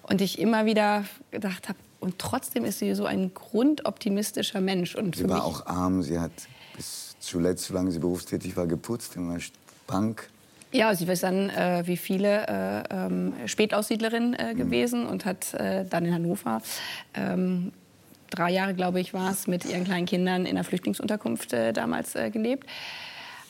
Und 0.04 0.22
ich 0.22 0.40
immer 0.40 0.66
wieder 0.66 1.04
gedacht 1.32 1.68
habe, 1.68 1.78
und 2.00 2.18
trotzdem 2.18 2.64
ist 2.64 2.80
sie 2.80 2.94
so 2.96 3.06
ein 3.06 3.34
grundoptimistischer 3.34 4.62
Mensch. 4.62 4.96
Und 4.96 5.18
sie 5.18 5.28
war 5.28 5.44
auch 5.44 5.66
arm, 5.66 6.02
sie 6.02 6.18
hat 6.18 6.32
bis 6.78 7.16
zuletzt, 7.20 7.66
solange 7.66 7.92
sie 7.92 8.00
berufstätig 8.00 8.56
war, 8.56 8.68
geputzt 8.68 9.18
in 9.18 9.30
einer 9.30 9.42
Bank. 9.86 10.30
Ja, 10.78 10.94
sie 10.94 11.06
ist 11.06 11.24
dann 11.24 11.50
äh, 11.50 11.88
wie 11.88 11.98
viele 11.98 12.46
äh, 12.48 12.84
ähm, 12.92 13.34
Spätaussiedlerin 13.48 14.36
äh, 14.36 14.54
mhm. 14.54 14.58
gewesen 14.60 15.08
und 15.08 15.26
hat 15.26 15.56
äh, 15.56 15.86
dann 15.86 16.06
in 16.06 16.14
Hannover 16.14 16.62
ähm, 17.16 17.72
drei 18.30 18.52
Jahre, 18.52 18.76
glaube 18.76 19.00
ich, 19.00 19.12
war 19.12 19.32
es, 19.32 19.48
mit 19.48 19.66
ihren 19.66 19.86
kleinen 19.86 20.06
Kindern 20.06 20.46
in 20.46 20.52
einer 20.52 20.64
Flüchtlingsunterkunft 20.64 21.52
äh, 21.54 21.74
damals 21.74 22.14
äh, 22.14 22.30
gelebt. 22.30 22.68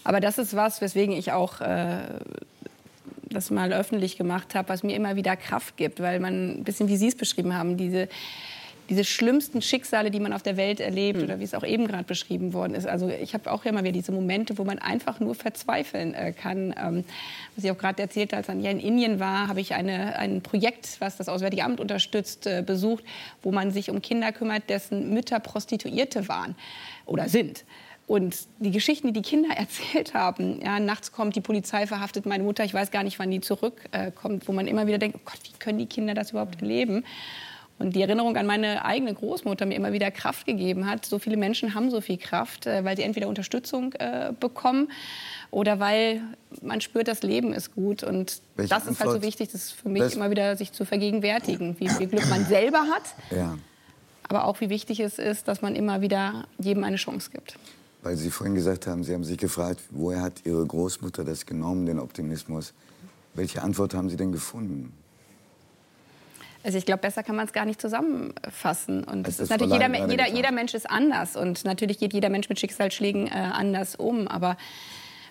Aber 0.05 0.21
das 0.21 0.37
ist 0.37 0.55
was, 0.55 0.79
weswegen 0.79 1.13
ich 1.17 1.33
auch 1.33 1.59
das 3.23 3.51
mal 3.51 3.73
öffentlich 3.73 4.17
gemacht 4.17 4.55
habe, 4.55 4.69
was 4.69 4.81
mir 4.81 4.95
immer 4.95 5.17
wieder 5.17 5.35
Kraft 5.35 5.75
gibt, 5.75 5.99
weil 5.99 6.21
man 6.21 6.59
ein 6.59 6.63
bisschen, 6.63 6.87
wie 6.87 6.95
Sie 6.95 7.09
es 7.09 7.17
beschrieben 7.17 7.53
haben, 7.53 7.75
diese 7.75 8.07
diese 8.89 9.03
schlimmsten 9.03 9.61
Schicksale, 9.61 10.11
die 10.11 10.19
man 10.19 10.33
auf 10.33 10.43
der 10.43 10.57
Welt 10.57 10.79
erlebt, 10.79 11.19
mhm. 11.19 11.25
oder 11.25 11.39
wie 11.39 11.43
es 11.43 11.53
auch 11.53 11.63
eben 11.63 11.87
gerade 11.87 12.03
beschrieben 12.03 12.53
worden 12.53 12.73
ist. 12.73 12.87
Also 12.87 13.09
ich 13.09 13.33
habe 13.33 13.51
auch 13.51 13.65
immer 13.65 13.83
wieder 13.83 13.93
diese 13.93 14.11
Momente, 14.11 14.57
wo 14.57 14.63
man 14.63 14.79
einfach 14.79 15.19
nur 15.19 15.35
verzweifeln 15.35 16.13
äh, 16.13 16.31
kann. 16.31 16.73
Ähm, 16.77 17.03
was 17.55 17.63
ich 17.63 17.71
auch 17.71 17.77
gerade 17.77 18.01
erzählt 18.01 18.33
habe, 18.33 18.47
als 18.47 18.59
ich 18.59 18.65
in 18.65 18.79
Indien 18.79 19.19
war, 19.19 19.47
habe 19.47 19.59
ich 19.59 19.73
eine, 19.73 20.17
ein 20.17 20.41
Projekt, 20.41 20.97
was 20.99 21.17
das 21.17 21.29
Auswärtige 21.29 21.63
Amt 21.63 21.79
unterstützt, 21.79 22.47
äh, 22.47 22.63
besucht, 22.65 23.03
wo 23.41 23.51
man 23.51 23.71
sich 23.71 23.89
um 23.89 24.01
Kinder 24.01 24.31
kümmert, 24.31 24.69
dessen 24.69 25.13
Mütter 25.13 25.39
Prostituierte 25.39 26.27
waren 26.27 26.55
oder 27.05 27.29
sind. 27.29 27.65
Und 28.07 28.47
die 28.59 28.71
Geschichten, 28.71 29.07
die 29.07 29.21
die 29.21 29.29
Kinder 29.29 29.49
erzählt 29.55 30.13
haben, 30.13 30.61
ja, 30.61 30.79
nachts 30.79 31.11
kommt 31.11 31.35
die 31.35 31.41
Polizei, 31.41 31.85
verhaftet 31.85 32.25
meine 32.25 32.43
Mutter, 32.43 32.63
ich 32.63 32.73
weiß 32.73 32.91
gar 32.91 33.03
nicht, 33.03 33.19
wann 33.19 33.29
die 33.29 33.41
zurückkommt, 33.41 34.43
äh, 34.43 34.47
wo 34.47 34.53
man 34.53 34.67
immer 34.67 34.87
wieder 34.87 34.97
denkt, 34.97 35.17
oh 35.19 35.21
Gott, 35.25 35.39
wie 35.43 35.57
können 35.59 35.77
die 35.77 35.85
Kinder 35.85 36.13
das 36.13 36.31
überhaupt 36.31 36.61
erleben? 36.61 37.03
Und 37.79 37.95
die 37.95 38.01
Erinnerung 38.01 38.35
an 38.37 38.45
meine 38.45 38.85
eigene 38.85 39.13
Großmutter 39.13 39.65
mir 39.65 39.75
immer 39.75 39.93
wieder 39.93 40.09
Kraft 40.09 40.45
gegeben 40.45 40.87
hat. 40.87 41.05
So 41.05 41.19
viele 41.19 41.37
Menschen 41.37 41.75
haben 41.75 41.91
so 41.91 42.01
viel 42.01 42.17
Kraft, 42.17 42.65
äh, 42.65 42.83
weil 42.83 42.97
sie 42.97 43.03
entweder 43.03 43.27
Unterstützung 43.27 43.93
äh, 43.93 44.33
bekommen 44.39 44.89
oder 45.51 45.79
weil 45.79 46.21
man 46.61 46.81
spürt, 46.81 47.07
das 47.07 47.21
Leben 47.21 47.53
ist 47.53 47.75
gut. 47.75 48.03
Und 48.03 48.41
Welche 48.55 48.69
das 48.69 48.87
ist 48.87 48.99
halt 48.99 49.11
so 49.11 49.21
wichtig, 49.21 49.49
das 49.51 49.65
ist 49.65 49.71
für 49.73 49.89
mich 49.89 50.15
immer 50.15 50.31
wieder 50.31 50.55
sich 50.55 50.71
zu 50.71 50.85
vergegenwärtigen, 50.85 51.79
wie 51.79 51.89
viel 51.89 52.07
Glück 52.07 52.27
man 52.29 52.45
selber 52.45 52.79
hat. 52.79 53.03
Ja. 53.35 53.57
Aber 54.27 54.45
auch 54.45 54.59
wie 54.59 54.69
wichtig 54.69 54.99
es 54.99 55.19
ist, 55.19 55.47
dass 55.47 55.61
man 55.61 55.75
immer 55.75 56.01
wieder 56.01 56.45
jedem 56.59 56.83
eine 56.83 56.97
Chance 56.97 57.29
gibt 57.31 57.57
weil 58.07 58.15
Sie 58.15 58.31
vorhin 58.31 58.55
gesagt 58.55 58.87
haben, 58.87 59.03
Sie 59.03 59.13
haben 59.13 59.25
sich 59.25 59.37
gefragt, 59.37 59.81
woher 59.89 60.21
hat 60.21 60.45
Ihre 60.45 60.65
Großmutter 60.65 61.25
das 61.25 61.45
genommen, 61.45 61.85
den 61.85 61.99
Optimismus? 61.99 62.73
Welche 63.33 63.61
Antwort 63.61 63.93
haben 63.93 64.09
Sie 64.09 64.15
denn 64.15 64.31
gefunden? 64.31 64.93
Also 66.63 66.77
ich 66.77 66.85
glaube, 66.85 67.01
besser 67.01 67.23
kann 67.23 67.35
man 67.35 67.45
es 67.45 67.53
gar 67.53 67.65
nicht 67.65 67.79
zusammenfassen. 67.79 69.03
Und 69.03 69.27
das 69.27 69.39
ist 69.39 69.49
natürlich 69.49 69.73
jeder, 69.73 70.07
jeder, 70.07 70.27
jeder, 70.27 70.51
Mensch 70.51 70.73
ist 70.73 70.89
anders 70.89 71.35
und 71.35 71.65
natürlich 71.65 71.99
geht 71.99 72.13
jeder 72.13 72.29
Mensch 72.29 72.49
mit 72.49 72.59
Schicksalsschlägen 72.59 73.27
äh, 73.27 73.31
anders 73.31 73.95
um. 73.95 74.27
Aber 74.27 74.57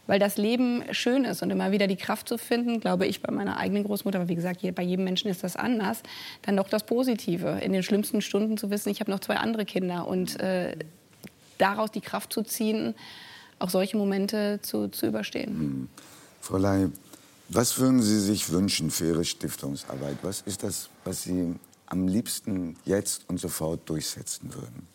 weil 0.07 0.19
das 0.19 0.37
Leben 0.37 0.85
schön 0.93 1.25
ist 1.25 1.43
und 1.43 1.51
immer 1.51 1.73
wieder 1.73 1.87
die 1.87 1.97
Kraft 1.97 2.29
zu 2.29 2.39
finden, 2.39 2.81
glaube 2.81 3.07
ich 3.07 3.23
bei 3.23 3.33
meiner 3.33 3.59
eigenen 3.59 3.85
Großmutter, 3.85 4.21
aber 4.21 4.29
wie 4.29 4.35
gesagt, 4.35 4.61
bei 4.75 4.83
jedem 4.83 5.05
Menschen 5.05 5.31
ist 5.31 5.43
das 5.43 5.57
anders, 5.57 6.03
dann 6.43 6.57
doch 6.57 6.69
das 6.69 6.87
Positive. 6.87 7.59
In 7.63 7.73
den 7.73 7.83
schlimmsten 7.83 8.23
Stunden 8.23 8.57
zu 8.57 8.71
wissen, 8.71 8.91
ich 8.91 9.01
habe 9.01 9.11
noch 9.11 9.21
zwei 9.21 9.37
andere 9.37 9.65
Kinder 9.65 10.07
und 10.07 10.39
äh, 10.41 10.77
daraus 11.59 11.91
die 11.91 12.01
Kraft 12.01 12.33
zu 12.33 12.43
ziehen, 12.43 12.95
auch 13.59 13.71
solche 13.71 13.97
Momente 13.97 14.61
zu, 14.63 14.89
zu 14.89 15.07
überstehen. 15.07 15.49
Hm. 15.49 15.89
Frau 16.41 16.59
Ley, 16.59 16.89
was 17.49 17.79
würden 17.79 18.03
Sie 18.03 18.21
sich 18.21 18.51
wünschen 18.51 18.91
für 18.91 19.07
Ihre 19.07 19.25
Stiftungsarbeit? 19.25 20.19
Was 20.23 20.43
ist 20.43 20.63
das, 20.63 20.89
was 21.05 21.23
Sie 21.23 21.55
am 21.87 22.09
liebsten 22.09 22.77
jetzt 22.85 23.29
und 23.29 23.39
sofort 23.39 23.89
durchsetzen 23.89 24.53
würden? 24.55 24.89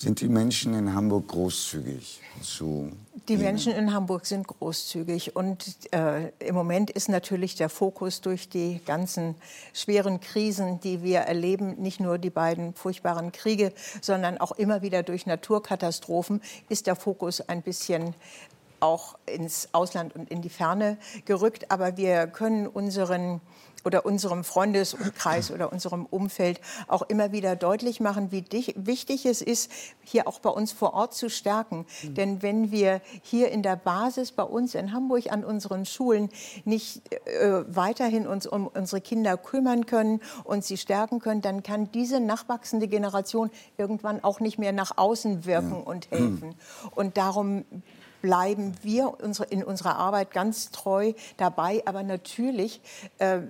Sind 0.00 0.20
die 0.20 0.28
Menschen 0.28 0.74
in 0.74 0.94
Hamburg 0.94 1.26
großzügig 1.26 2.20
zu 2.40 2.92
Die 3.28 3.32
Ihnen? 3.32 3.42
Menschen 3.42 3.72
in 3.72 3.92
Hamburg 3.92 4.26
sind 4.26 4.46
großzügig 4.46 5.34
und 5.34 5.76
äh, 5.92 6.28
im 6.38 6.54
Moment 6.54 6.90
ist 6.90 7.08
natürlich 7.08 7.56
der 7.56 7.68
Fokus 7.68 8.20
durch 8.20 8.48
die 8.48 8.80
ganzen 8.86 9.34
schweren 9.72 10.20
Krisen, 10.20 10.78
die 10.78 11.02
wir 11.02 11.20
erleben, 11.20 11.80
nicht 11.80 11.98
nur 11.98 12.18
die 12.18 12.30
beiden 12.30 12.74
furchtbaren 12.74 13.32
Kriege, 13.32 13.72
sondern 14.00 14.38
auch 14.38 14.52
immer 14.52 14.82
wieder 14.82 15.02
durch 15.02 15.26
Naturkatastrophen, 15.26 16.42
ist 16.68 16.86
der 16.86 16.94
Fokus 16.94 17.40
ein 17.40 17.62
bisschen 17.62 18.14
auch 18.80 19.18
ins 19.26 19.68
Ausland 19.72 20.14
und 20.14 20.30
in 20.30 20.42
die 20.42 20.48
Ferne 20.50 20.98
gerückt. 21.24 21.70
Aber 21.70 21.96
wir 21.96 22.26
können 22.26 22.66
unseren 22.66 23.40
oder 23.84 24.04
unserem 24.04 24.44
Freundeskreis 24.44 25.50
oder 25.50 25.72
unserem 25.72 26.06
Umfeld 26.06 26.60
auch 26.88 27.02
immer 27.02 27.32
wieder 27.32 27.56
deutlich 27.56 28.00
machen, 28.00 28.30
wie 28.32 28.44
wichtig 28.76 29.26
es 29.26 29.40
ist, 29.40 29.70
hier 30.02 30.26
auch 30.26 30.40
bei 30.40 30.50
uns 30.50 30.72
vor 30.72 30.94
Ort 30.94 31.14
zu 31.14 31.30
stärken. 31.30 31.86
Mhm. 32.02 32.14
Denn 32.14 32.42
wenn 32.42 32.70
wir 32.70 33.00
hier 33.22 33.50
in 33.50 33.62
der 33.62 33.76
Basis 33.76 34.32
bei 34.32 34.42
uns 34.42 34.74
in 34.74 34.92
Hamburg 34.92 35.30
an 35.30 35.44
unseren 35.44 35.86
Schulen 35.86 36.28
nicht 36.64 37.02
äh, 37.26 37.64
weiterhin 37.66 38.26
uns 38.26 38.46
um 38.46 38.66
unsere 38.66 39.00
Kinder 39.00 39.36
kümmern 39.36 39.86
können 39.86 40.20
und 40.44 40.64
sie 40.64 40.76
stärken 40.76 41.18
können, 41.18 41.40
dann 41.40 41.62
kann 41.62 41.90
diese 41.92 42.20
nachwachsende 42.20 42.88
Generation 42.88 43.50
irgendwann 43.76 44.22
auch 44.22 44.40
nicht 44.40 44.58
mehr 44.58 44.72
nach 44.72 44.96
außen 44.96 45.44
wirken 45.44 45.70
ja. 45.72 45.76
und 45.78 46.10
helfen. 46.10 46.54
Und 46.94 47.16
darum 47.16 47.64
bleiben 48.20 48.74
wir 48.82 49.14
in 49.50 49.64
unserer 49.64 49.96
Arbeit 49.96 50.30
ganz 50.32 50.70
treu 50.70 51.12
dabei. 51.36 51.82
Aber 51.86 52.02
natürlich 52.02 52.80
äh, 53.18 53.40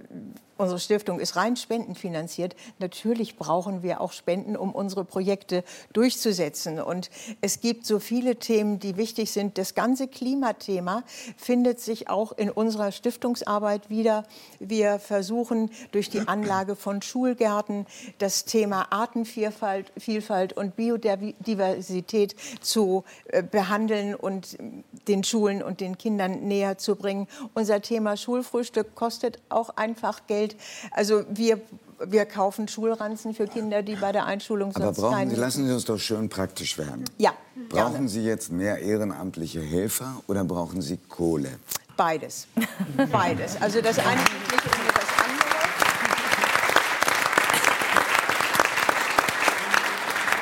Unsere 0.58 0.78
Stiftung 0.78 1.20
ist 1.20 1.36
rein 1.36 1.56
spendenfinanziert. 1.56 2.54
Natürlich 2.78 3.36
brauchen 3.36 3.82
wir 3.82 4.00
auch 4.00 4.12
Spenden, 4.12 4.56
um 4.56 4.72
unsere 4.72 5.04
Projekte 5.04 5.64
durchzusetzen. 5.92 6.80
Und 6.80 7.10
es 7.40 7.60
gibt 7.60 7.86
so 7.86 7.98
viele 7.98 8.36
Themen, 8.36 8.78
die 8.78 8.96
wichtig 8.96 9.30
sind. 9.30 9.56
Das 9.56 9.74
ganze 9.74 10.08
Klimathema 10.08 11.04
findet 11.36 11.80
sich 11.80 12.10
auch 12.10 12.32
in 12.32 12.50
unserer 12.50 12.92
Stiftungsarbeit 12.92 13.88
wieder. 13.88 14.24
Wir 14.58 14.98
versuchen 14.98 15.70
durch 15.92 16.10
die 16.10 16.26
Anlage 16.28 16.76
von 16.76 17.00
Schulgärten 17.02 17.86
das 18.18 18.44
Thema 18.44 18.92
Artenvielfalt 18.92 19.92
Vielfalt 19.96 20.52
und 20.52 20.76
Biodiversität 20.76 22.34
zu 22.60 23.04
äh, 23.26 23.42
behandeln 23.42 24.14
und 24.14 24.58
den 25.06 25.24
Schulen 25.24 25.62
und 25.62 25.80
den 25.80 25.96
Kindern 25.96 26.48
näher 26.48 26.78
zu 26.78 26.96
bringen. 26.96 27.28
Unser 27.54 27.80
Thema 27.80 28.16
Schulfrühstück 28.16 28.94
kostet 28.94 29.38
auch 29.48 29.70
einfach 29.70 30.26
Geld. 30.26 30.47
Geld. 30.48 30.56
Also 30.90 31.24
wir 31.28 31.60
wir 32.00 32.26
kaufen 32.26 32.68
Schulranzen 32.68 33.34
für 33.34 33.48
Kinder, 33.48 33.82
die 33.82 33.96
bei 33.96 34.12
der 34.12 34.24
Einschulung 34.24 34.70
Aber 34.76 34.94
sonst 34.94 35.00
brauchen 35.00 35.30
Sie, 35.30 35.34
lassen 35.34 35.66
Sie 35.66 35.74
uns 35.74 35.84
doch 35.84 35.98
schön 35.98 36.28
praktisch 36.28 36.78
werden. 36.78 37.04
Ja. 37.18 37.32
Brauchen 37.70 37.92
gerne. 37.92 38.08
Sie 38.08 38.22
jetzt 38.22 38.52
mehr 38.52 38.78
ehrenamtliche 38.78 39.60
Helfer 39.60 40.22
oder 40.28 40.44
brauchen 40.44 40.80
Sie 40.80 40.98
Kohle? 41.08 41.58
Beides. 41.96 42.46
Beides. 43.10 43.60
Also 43.60 43.80
das 43.80 43.98
eine 43.98 44.20
nicht 44.20 44.64
um 44.64 44.94
das 44.94 45.08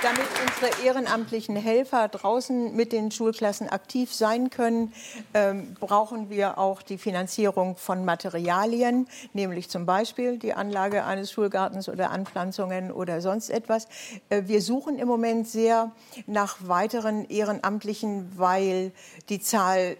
damit 0.02 0.26
unsere 0.56 0.86
ehrenamtlichen 0.86 1.56
Helfer 1.56 2.08
draußen 2.08 2.74
mit 2.74 2.92
den 2.92 3.10
Schulklassen 3.10 3.68
aktiv 3.68 4.14
sein 4.14 4.48
können, 4.48 4.92
ähm, 5.34 5.74
brauchen 5.78 6.30
wir 6.30 6.56
auch 6.58 6.80
die 6.82 6.96
Finanzierung 6.96 7.76
von 7.76 8.04
Materialien, 8.04 9.06
nämlich 9.34 9.68
zum 9.68 9.84
Beispiel 9.84 10.38
die 10.38 10.54
Anlage 10.54 11.04
eines 11.04 11.30
Schulgartens 11.30 11.88
oder 11.88 12.10
Anpflanzungen 12.10 12.90
oder 12.90 13.20
sonst 13.20 13.50
etwas. 13.50 13.86
Äh, 14.30 14.44
wir 14.46 14.62
suchen 14.62 14.98
im 14.98 15.08
Moment 15.08 15.46
sehr 15.46 15.92
nach 16.26 16.56
weiteren 16.62 17.28
Ehrenamtlichen, 17.28 18.32
weil 18.36 18.92
die 19.28 19.40
Zahl, 19.40 19.96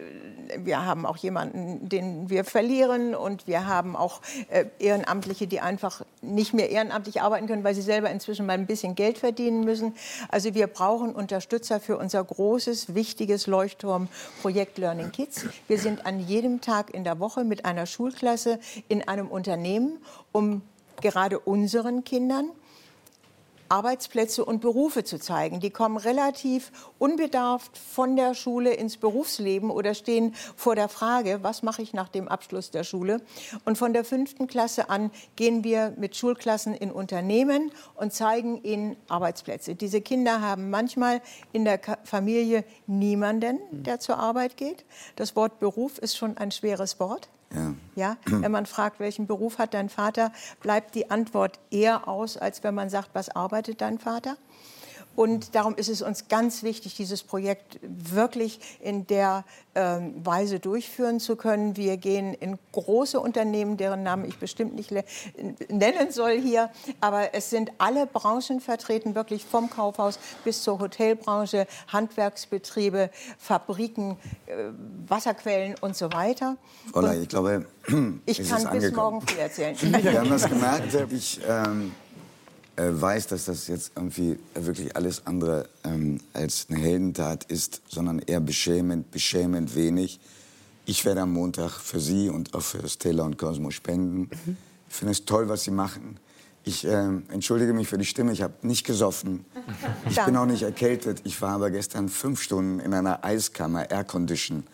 wir 0.57 0.87
haben 0.87 1.05
auch 1.05 1.19
jemanden, 1.19 1.89
den 1.89 2.31
wir 2.31 2.45
verlieren 2.45 3.15
und 3.15 3.47
wir 3.47 3.66
haben 3.66 3.95
auch 3.95 4.23
äh, 4.49 4.65
Ehrenamtliche, 4.78 5.47
die 5.47 5.61
einfach 5.61 6.03
nicht 6.23 6.55
mehr 6.55 6.70
ehrenamtlich 6.70 7.20
arbeiten 7.20 7.47
können, 7.47 7.65
weil 7.65 7.74
sie 7.74 7.83
selber 7.83 8.11
inzwischen 8.11 8.47
mal 8.47 8.55
ein 8.55 8.66
bisschen 8.66 8.95
Geld 8.95 9.19
verdienen 9.19 9.65
müssen. 9.65 9.95
Also 10.31 10.45
wir 10.55 10.66
brauchen 10.66 11.14
Unterstützer 11.14 11.81
für 11.81 11.97
unser 11.97 12.23
großes, 12.23 12.94
wichtiges 12.94 13.47
Leuchtturmprojekt 13.47 14.78
Learning 14.78 15.12
Kids. 15.12 15.47
Wir 15.68 15.78
sind 15.78 16.06
an 16.06 16.20
jedem 16.20 16.60
Tag 16.60 16.93
in 16.94 17.05
der 17.05 17.18
Woche 17.18 17.44
mit 17.44 17.64
einer 17.64 17.86
Schulklasse 17.86 18.59
in 18.89 19.06
einem 19.06 19.28
Unternehmen, 19.28 19.98
um 20.32 20.62
gerade 21.01 21.39
unseren 21.39 22.05
Kindern 22.05 22.51
Arbeitsplätze 23.68 24.44
und 24.44 24.60
Berufe 24.60 25.05
zu 25.05 25.18
zeigen. 25.18 25.60
Die 25.60 25.70
kommen 25.70 25.97
relativ 25.97 26.72
unbedarft 26.98 27.76
von 27.76 28.16
der 28.16 28.34
Schule 28.34 28.72
ins 28.72 28.97
Berufsleben 28.97 29.70
oder 29.70 29.94
stehen 29.94 30.34
vor 30.56 30.74
der 30.74 30.88
Frage, 30.88 31.40
was 31.43 31.62
mache 31.62 31.82
ich 31.82 31.93
nach 31.93 32.09
dem 32.09 32.28
Abschluss 32.28 32.70
der 32.70 32.84
Schule? 32.84 33.20
Und 33.64 33.78
von 33.78 33.93
der 33.93 34.05
fünften 34.05 34.47
Klasse 34.47 34.90
an 34.90 35.10
gehen 35.36 35.64
wir 35.64 35.93
mit 35.97 36.16
Schulklassen 36.16 36.74
in 36.74 36.90
Unternehmen 36.90 37.70
und 37.94 38.12
zeigen 38.12 38.62
ihnen 38.62 38.97
Arbeitsplätze. 39.09 39.74
Diese 39.74 40.01
Kinder 40.01 40.40
haben 40.40 40.70
manchmal 40.70 41.20
in 41.52 41.64
der 41.64 41.80
Familie 42.05 42.64
niemanden, 42.86 43.59
der 43.70 44.01
zur 44.01 44.18
Arbeit 44.18 44.56
geht. 44.56 44.84
Das 45.16 45.36
Wort 45.36 45.59
Beruf 45.59 45.98
ist 45.98 46.16
schon 46.16 46.36
ein 46.36 46.51
schweres 46.51 47.01
Wort. 47.01 47.28
Ja. 47.55 47.74
ja. 47.94 48.16
Wenn 48.27 48.52
man 48.52 48.66
fragt, 48.66 49.01
welchen 49.01 49.27
Beruf 49.27 49.59
hat 49.59 49.74
dein 49.74 49.89
Vater, 49.89 50.32
bleibt 50.60 50.94
die 50.94 51.10
Antwort 51.10 51.59
eher 51.70 52.09
aus, 52.09 52.36
als 52.36 52.62
wenn 52.64 52.74
man 52.74 52.90
sagt, 52.90 53.10
was 53.14 53.28
arbeitet 53.28 53.81
dein 53.81 53.98
Vater? 53.98 54.36
Und 55.16 55.55
darum 55.55 55.74
ist 55.74 55.88
es 55.88 56.02
uns 56.02 56.28
ganz 56.28 56.62
wichtig, 56.62 56.94
dieses 56.94 57.22
Projekt 57.22 57.78
wirklich 57.82 58.60
in 58.80 59.06
der 59.06 59.44
ähm, 59.74 60.14
Weise 60.24 60.60
durchführen 60.60 61.20
zu 61.20 61.36
können. 61.36 61.76
Wir 61.76 61.97
gehen 61.97 62.34
in 62.34 62.59
große 62.72 63.18
Unternehmen, 63.18 63.76
deren 63.76 64.02
Namen 64.02 64.26
ich 64.26 64.38
bestimmt 64.38 64.74
nicht 64.74 64.93
nennen 65.68 66.10
soll 66.10 66.38
hier, 66.38 66.70
aber 67.01 67.34
es 67.34 67.51
sind 67.51 67.72
alle 67.78 68.06
Branchen 68.06 68.60
vertreten, 68.60 69.14
wirklich 69.14 69.44
vom 69.44 69.70
Kaufhaus 69.70 70.18
bis 70.44 70.62
zur 70.62 70.78
Hotelbranche, 70.78 71.66
Handwerksbetriebe, 71.88 73.10
Fabriken, 73.38 74.16
äh, 74.47 74.55
Wasserquellen 75.09 75.74
und 75.80 75.97
so 75.97 76.12
weiter. 76.12 76.56
Frau 76.93 77.10
ich 77.10 77.28
glaube, 77.28 77.66
ich 78.26 78.48
kann 78.48 78.70
bis 78.70 78.93
morgen 78.93 79.20
früh 79.22 79.40
erzählen. 79.40 79.76
Wir 79.80 80.20
haben 80.20 80.30
das 80.30 80.48
gemerkt. 80.48 80.94
Ich 81.10 81.40
ähm, 81.48 81.93
äh, 81.93 82.06
weiß, 82.77 83.28
dass 83.28 83.47
das 83.47 83.69
jetzt 83.69 83.93
irgendwie 83.97 84.39
wirklich 84.55 84.97
alles 84.97 85.27
andere 85.27 85.69
ähm, 85.85 86.20
als 86.32 86.66
eine 86.69 86.78
Heldentat 86.78 87.44
ist, 87.44 87.82
sondern 87.89 88.19
eher 88.19 88.40
beschämend, 88.40 89.11
beschämend 89.11 89.74
wenig. 89.74 90.20
Ich 90.85 91.05
werde 91.05 91.23
am 91.23 91.32
Montag 91.32 91.70
für 91.70 92.01
Sie 92.01 92.28
und 92.28 92.55
auch 92.55 92.62
für 92.62 92.86
Stella 92.89 93.24
und 93.24 93.39
Cosmo 93.39 93.70
spenden. 93.70 94.31
Mhm. 94.31 94.57
Ich 94.89 94.94
finde 94.94 95.12
es 95.12 95.24
toll, 95.24 95.48
was 95.48 95.65
Sie 95.65 95.70
machen. 95.70 96.19
Ich 96.65 96.85
äh, 96.85 97.09
entschuldige 97.31 97.73
mich 97.73 97.89
für 97.89 97.97
die 97.97 98.05
Stimme, 98.05 98.32
ich 98.32 98.43
habe 98.43 98.55
nicht 98.62 98.85
gesoffen. 98.86 99.44
Ich 100.09 100.23
bin 100.24 100.36
auch 100.36 100.47
nicht 100.47 100.62
erkältet. 100.62 101.20
Ich 101.24 101.40
war 101.43 101.55
aber 101.55 101.70
gestern 101.70 102.09
fünf 102.09 102.40
Stunden 102.40 102.78
in 102.81 102.94
einer 102.94 103.24
Eiskammer, 103.24 103.90
Aircondition, 103.90 104.65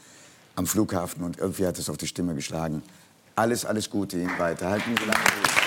am 0.57 0.67
Flughafen 0.67 1.25
und 1.25 1.39
irgendwie 1.39 1.67
hat 1.67 1.79
es 1.79 1.89
auf 1.89 1.97
die 1.97 2.07
Stimme 2.07 2.35
geschlagen. 2.35 2.83
Alles, 3.35 3.65
alles 3.65 3.89
Gute 3.89 4.19
Ihnen 4.19 4.39
weiter. 4.39 4.69
Halten 4.71 4.95
Sie 4.99 5.05
lange 5.05 5.25
durch. 5.41 5.63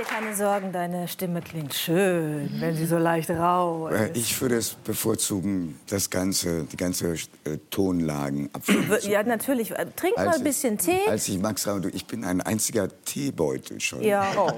dir 0.00 0.09
keine 0.20 0.36
Sorgen, 0.36 0.72
deine 0.72 1.08
Stimme 1.08 1.40
klingt 1.40 1.74
schön, 1.74 2.50
wenn 2.58 2.76
sie 2.76 2.84
so 2.86 2.98
leicht 2.98 3.30
rau 3.30 3.88
ist. 3.88 4.16
Ich 4.16 4.40
würde 4.40 4.56
es 4.56 4.74
bevorzugen, 4.74 5.80
das 5.88 6.10
ganze, 6.10 6.64
die 6.64 6.76
ganze 6.76 7.14
äh, 7.44 7.56
Tonlagen 7.70 8.50
abzunehmen. 8.52 8.98
Ja, 9.02 9.22
natürlich. 9.22 9.70
Äh, 9.70 9.86
trink 9.96 10.18
als 10.18 10.26
mal 10.26 10.36
ein 10.36 10.44
bisschen 10.44 10.76
Tee. 10.76 11.00
Als 11.08 11.28
ich 11.28 11.38
Max 11.38 11.62
sage, 11.62 11.90
ich 11.90 12.06
bin 12.06 12.24
ein 12.24 12.40
einziger 12.40 12.88
Teebeutel 13.04 13.80
schon. 13.80 14.02
Ja, 14.02 14.26
oh. 14.36 14.50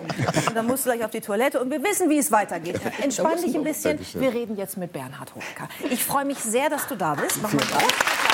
Und 0.47 0.55
dann 0.55 0.67
musst 0.67 0.85
du 0.85 0.91
gleich 0.91 1.05
auf 1.05 1.11
die 1.11 1.21
Toilette 1.21 1.61
und 1.61 1.71
wir 1.71 1.83
wissen, 1.83 2.11
wie 2.11 2.19
es 2.19 2.33
weitergeht. 2.33 2.81
Entspann 3.01 3.41
dich 3.41 3.55
ein 3.55 3.65
bisschen. 3.65 3.99
Wir 4.15 4.33
reden 4.33 4.57
jetzt 4.57 4.77
mit 4.77 4.93
Bernhard 4.93 5.33
Hoeker. 5.35 5.69
Ich 5.91 6.05
freue 6.05 6.25
mich 6.25 6.39
sehr, 6.39 6.71
dass 6.71 6.89
du 6.89 6.97
da 6.97 7.15
bist. 7.15 7.39
Mach 7.41 7.53
mal 7.53 7.63
auf. 7.63 8.33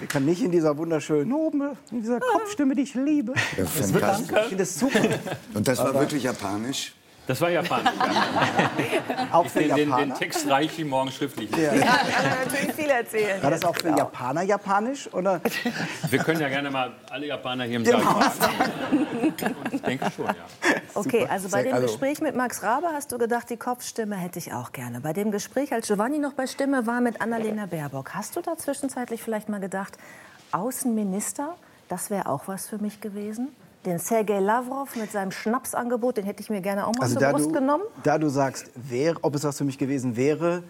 kann 0.11 0.25
nicht 0.25 0.41
in 0.43 0.51
dieser 0.51 0.77
wunderschönen, 0.77 1.33
in 1.91 2.01
dieser 2.01 2.19
Kopfstimme, 2.19 2.75
die 2.75 2.81
ich 2.81 2.95
liebe. 2.95 3.33
Ja, 3.57 3.63
das 3.63 3.93
wird, 3.93 4.03
ich 4.03 4.27
finde 4.27 4.57
das 4.57 4.77
super. 4.77 4.99
Und 5.53 5.67
das 5.67 5.77
war 5.79 5.89
Aber 5.89 6.01
wirklich 6.01 6.23
japanisch? 6.23 6.93
Das 7.31 7.39
war 7.39 7.49
japanisch. 7.49 7.93
auch 9.31 9.47
für 9.47 9.59
den, 9.59 9.73
den, 9.73 9.95
den 9.95 10.13
Text 10.15 10.49
reiche 10.49 10.81
ich 10.81 10.85
morgen 10.85 11.09
schriftlich. 11.11 11.49
Ja, 11.51 11.73
ja 11.73 11.85
natürlich 12.43 12.73
viel 12.73 12.89
erzählen. 12.89 13.41
War 13.41 13.51
das 13.51 13.63
auch 13.63 13.73
für 13.73 13.87
Japaner 13.87 14.41
japanisch? 14.41 15.07
Oder? 15.13 15.39
Wir 16.09 16.19
können 16.19 16.41
ja 16.41 16.49
gerne 16.49 16.69
mal 16.69 16.91
alle 17.09 17.27
Japaner 17.27 17.63
hier 17.63 17.77
im 17.77 17.85
Saal 17.85 18.01
fragen. 18.01 19.07
Ich 19.71 19.81
denke 19.81 20.11
schon, 20.13 20.25
ja. 20.25 20.33
Okay, 20.93 21.25
also 21.29 21.47
bei 21.47 21.63
dem 21.63 21.79
Gespräch 21.79 22.19
mit 22.19 22.35
Max 22.35 22.63
Rabe 22.63 22.87
hast 22.93 23.13
du 23.13 23.17
gedacht, 23.17 23.49
die 23.49 23.55
Kopfstimme 23.55 24.17
hätte 24.17 24.37
ich 24.37 24.51
auch 24.51 24.73
gerne. 24.73 24.99
Bei 24.99 25.13
dem 25.13 25.31
Gespräch, 25.31 25.71
als 25.71 25.87
Giovanni 25.87 26.19
noch 26.19 26.33
bei 26.33 26.47
Stimme 26.47 26.85
war 26.85 26.99
mit 26.99 27.21
Annalena 27.21 27.65
Baerbock, 27.65 28.13
hast 28.13 28.35
du 28.35 28.41
da 28.41 28.57
zwischenzeitlich 28.57 29.23
vielleicht 29.23 29.47
mal 29.47 29.61
gedacht, 29.61 29.97
Außenminister, 30.51 31.55
das 31.87 32.09
wäre 32.09 32.25
auch 32.25 32.49
was 32.49 32.67
für 32.67 32.77
mich 32.77 32.99
gewesen? 32.99 33.55
Den 33.85 33.99
Sergei 33.99 34.39
Lavrov 34.39 34.95
mit 34.95 35.11
seinem 35.11 35.31
Schnapsangebot, 35.31 36.17
den 36.17 36.25
hätte 36.25 36.41
ich 36.41 36.49
mir 36.49 36.61
gerne 36.61 36.87
auch 36.87 36.93
mal 36.93 37.03
also 37.03 37.19
zur 37.19 37.29
Brust 37.29 37.45
du, 37.47 37.51
genommen. 37.51 37.83
Da 38.03 38.17
du 38.17 38.29
sagst, 38.29 38.71
wär, 38.75 39.15
ob 39.21 39.35
es 39.35 39.43
was 39.43 39.57
für 39.57 39.63
mich 39.63 39.77
gewesen 39.77 40.15
wäre, 40.15 40.63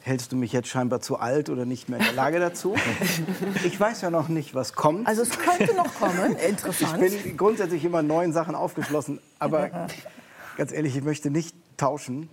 hältst 0.00 0.32
du 0.32 0.36
mich 0.36 0.52
jetzt 0.52 0.68
scheinbar 0.68 1.00
zu 1.00 1.18
alt 1.18 1.50
oder 1.50 1.64
nicht 1.64 1.88
mehr 1.88 1.98
in 1.98 2.04
der 2.04 2.14
Lage 2.14 2.38
dazu? 2.38 2.74
Ich 3.64 3.78
weiß 3.78 4.02
ja 4.02 4.10
noch 4.10 4.28
nicht, 4.28 4.54
was 4.54 4.74
kommt. 4.74 5.06
Also 5.06 5.22
es 5.22 5.30
könnte 5.30 5.74
noch 5.74 5.92
kommen, 5.94 6.36
interessant. 6.48 7.02
Ich 7.02 7.22
bin 7.22 7.36
grundsätzlich 7.36 7.84
immer 7.84 8.02
neuen 8.02 8.32
Sachen 8.32 8.54
aufgeschlossen, 8.54 9.20
aber 9.38 9.88
ganz 10.56 10.72
ehrlich, 10.72 10.96
ich 10.96 11.02
möchte 11.02 11.30
nicht 11.30 11.54
tauschen. 11.76 12.28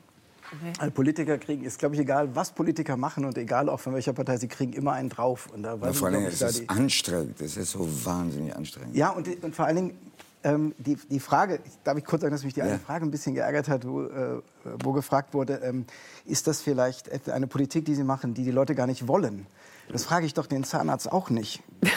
Okay. 0.78 0.92
Politiker 0.92 1.40
kriegen, 1.40 1.64
ist 1.64 1.80
glaube 1.80 1.96
ich 1.96 2.02
egal, 2.02 2.36
was 2.36 2.52
Politiker 2.52 2.96
machen 2.96 3.26
und 3.26 3.38
egal 3.40 3.70
auch 3.70 3.80
von 3.80 3.96
welcher 3.96 4.14
Partei, 4.14 4.38
sie 4.38 4.48
kriegen 4.48 4.74
immer 4.74 4.94
einen 4.94 5.10
drauf. 5.10 5.50
Und 5.52 5.64
da 5.64 5.76
ja, 5.76 5.94
vor 5.94 6.10
allem, 6.10 6.26
es 6.26 6.42
ist 6.44 6.70
anstrengend, 6.70 7.42
es 7.42 7.58
ist 7.58 7.72
so 7.72 7.88
wahnsinnig 8.06 8.56
anstrengend. 8.56 8.96
Ja, 8.96 9.10
und, 9.10 9.28
und 9.44 9.56
vor 9.56 9.66
allen 9.66 9.78
Dingen, 9.78 9.98
ähm, 10.44 10.74
die, 10.78 10.96
die 10.96 11.20
Frage, 11.20 11.60
darf 11.84 11.98
ich 11.98 12.06
kurz 12.06 12.22
sagen, 12.22 12.34
dass 12.34 12.44
mich 12.44 12.54
die 12.54 12.60
ja. 12.60 12.66
eine 12.66 12.80
Frage 12.80 13.06
ein 13.06 13.12
bisschen 13.12 13.36
geärgert 13.36 13.68
hat, 13.68 13.88
wo, 13.88 14.04
äh, 14.04 14.42
wo 14.84 14.92
gefragt 14.92 15.34
wurde, 15.34 15.62
ähm, 15.64 15.86
ist 16.26 16.48
das 16.48 16.62
vielleicht 16.62 17.30
eine 17.30 17.48
Politik, 17.48 17.86
die 17.86 17.96
Sie 17.96 18.04
machen, 18.04 18.34
die 18.34 18.44
die 18.44 18.52
Leute 18.52 18.76
gar 18.76 18.88
nicht 18.88 19.08
wollen? 19.08 19.48
Das 19.90 20.06
frage 20.06 20.26
ich 20.26 20.34
doch 20.34 20.46
den 20.48 20.64
Zahnarzt 20.64 21.12
auch 21.12 21.30
nicht. 21.30 21.62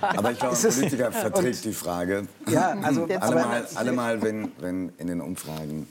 aber 0.00 0.32
ich 0.32 0.38
glaube, 0.38 0.56
ein 0.56 0.74
Politiker 0.74 1.12
verträgt 1.12 1.64
die 1.64 1.72
Frage. 1.72 2.28
Ja, 2.48 2.76
also 2.82 3.04
allemal, 3.04 3.66
allemal 3.74 4.22
wenn, 4.22 4.52
wenn 4.60 4.92
in 4.98 5.06
den 5.06 5.20
Umfragen 5.20 5.86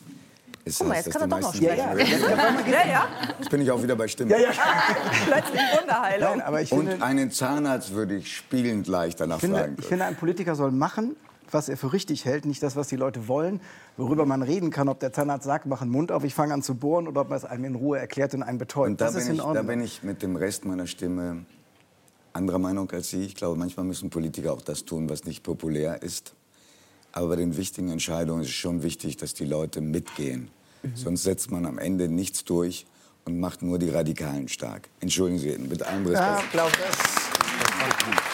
ist 0.67 0.79
Guck 0.79 0.89
mal, 0.89 0.95
jetzt 0.95 1.11
kann 1.11 1.21
er 1.21 1.27
doch 1.27 1.39
noch 1.39 1.55
ja, 1.61 1.73
ja. 1.73 1.95
ja, 1.95 2.87
ja. 2.87 3.07
Jetzt 3.39 3.49
bin 3.49 3.61
ich 3.61 3.71
auch 3.71 3.81
wieder 3.81 3.95
bei 3.95 4.07
Stimme. 4.07 4.31
Ja, 4.31 4.37
ja. 4.37 4.51
Plötzlich 5.25 5.61
Wunderheilung. 5.79 6.29
Nein, 6.37 6.41
aber 6.41 6.61
ich 6.61 6.69
finde, 6.69 6.93
Und 6.93 7.01
einen 7.01 7.31
Zahnarzt 7.31 7.93
würde 7.93 8.15
ich 8.15 8.35
spielend 8.35 8.87
leicht 8.87 9.19
danach 9.19 9.39
finde, 9.39 9.59
fragen. 9.59 9.75
Ich 9.79 9.85
finde, 9.85 10.05
ein 10.05 10.15
Politiker 10.15 10.55
soll 10.55 10.71
machen, 10.71 11.15
was 11.53 11.69
er 11.69 11.77
für 11.77 11.93
richtig 11.93 12.25
hält, 12.25 12.45
nicht 12.45 12.61
das, 12.63 12.75
was 12.75 12.87
die 12.87 12.95
Leute 12.95 13.27
wollen, 13.27 13.61
worüber 13.95 14.25
man 14.25 14.41
reden 14.41 14.69
kann, 14.69 14.89
ob 14.89 14.99
der 14.99 15.13
Zahnarzt 15.13 15.45
sagt, 15.45 15.65
mach 15.65 15.79
den 15.79 15.89
Mund 15.89 16.11
auf, 16.11 16.23
ich 16.23 16.33
fange 16.33 16.53
an 16.53 16.61
zu 16.61 16.75
bohren, 16.75 17.07
oder 17.07 17.21
ob 17.21 17.29
man 17.29 17.37
es 17.37 17.45
einem 17.45 17.65
in 17.65 17.75
Ruhe 17.75 17.99
erklärt 17.99 18.33
und 18.33 18.43
einen 18.43 18.57
betäubt. 18.57 18.89
Und 18.89 19.01
da, 19.01 19.11
das 19.11 19.25
bin 19.25 19.35
ich, 19.35 19.41
da 19.41 19.61
bin 19.61 19.81
ich 19.81 20.03
mit 20.03 20.21
dem 20.21 20.35
Rest 20.35 20.65
meiner 20.65 20.87
Stimme 20.87 21.45
anderer 22.33 22.59
Meinung 22.59 22.89
als 22.91 23.09
Sie. 23.09 23.23
Ich 23.23 23.35
glaube, 23.35 23.57
manchmal 23.57 23.85
müssen 23.85 24.09
Politiker 24.09 24.53
auch 24.53 24.61
das 24.61 24.85
tun, 24.85 25.09
was 25.09 25.25
nicht 25.25 25.43
populär 25.43 26.01
ist. 26.03 26.33
Aber 27.11 27.29
bei 27.29 27.35
den 27.37 27.57
wichtigen 27.57 27.89
Entscheidungen 27.89 28.41
ist 28.41 28.49
es 28.49 28.53
schon 28.53 28.83
wichtig, 28.83 29.17
dass 29.17 29.33
die 29.33 29.45
Leute 29.45 29.81
mitgehen. 29.81 30.49
Mhm. 30.83 30.95
Sonst 30.95 31.23
setzt 31.23 31.51
man 31.51 31.65
am 31.65 31.79
Ende 31.79 32.07
nichts 32.07 32.45
durch 32.45 32.85
und 33.25 33.39
macht 33.39 33.61
nur 33.61 33.79
die 33.79 33.89
Radikalen 33.89 34.47
stark. 34.47 34.87
Entschuldigen 34.99 35.39
Sie, 35.39 35.57
mit 35.57 35.81
allem 35.83 36.05
Respekt. 36.05 36.19
Ja, 36.19 36.43
glaub, 36.51 36.71
das, 36.71 36.97
das 36.97 38.26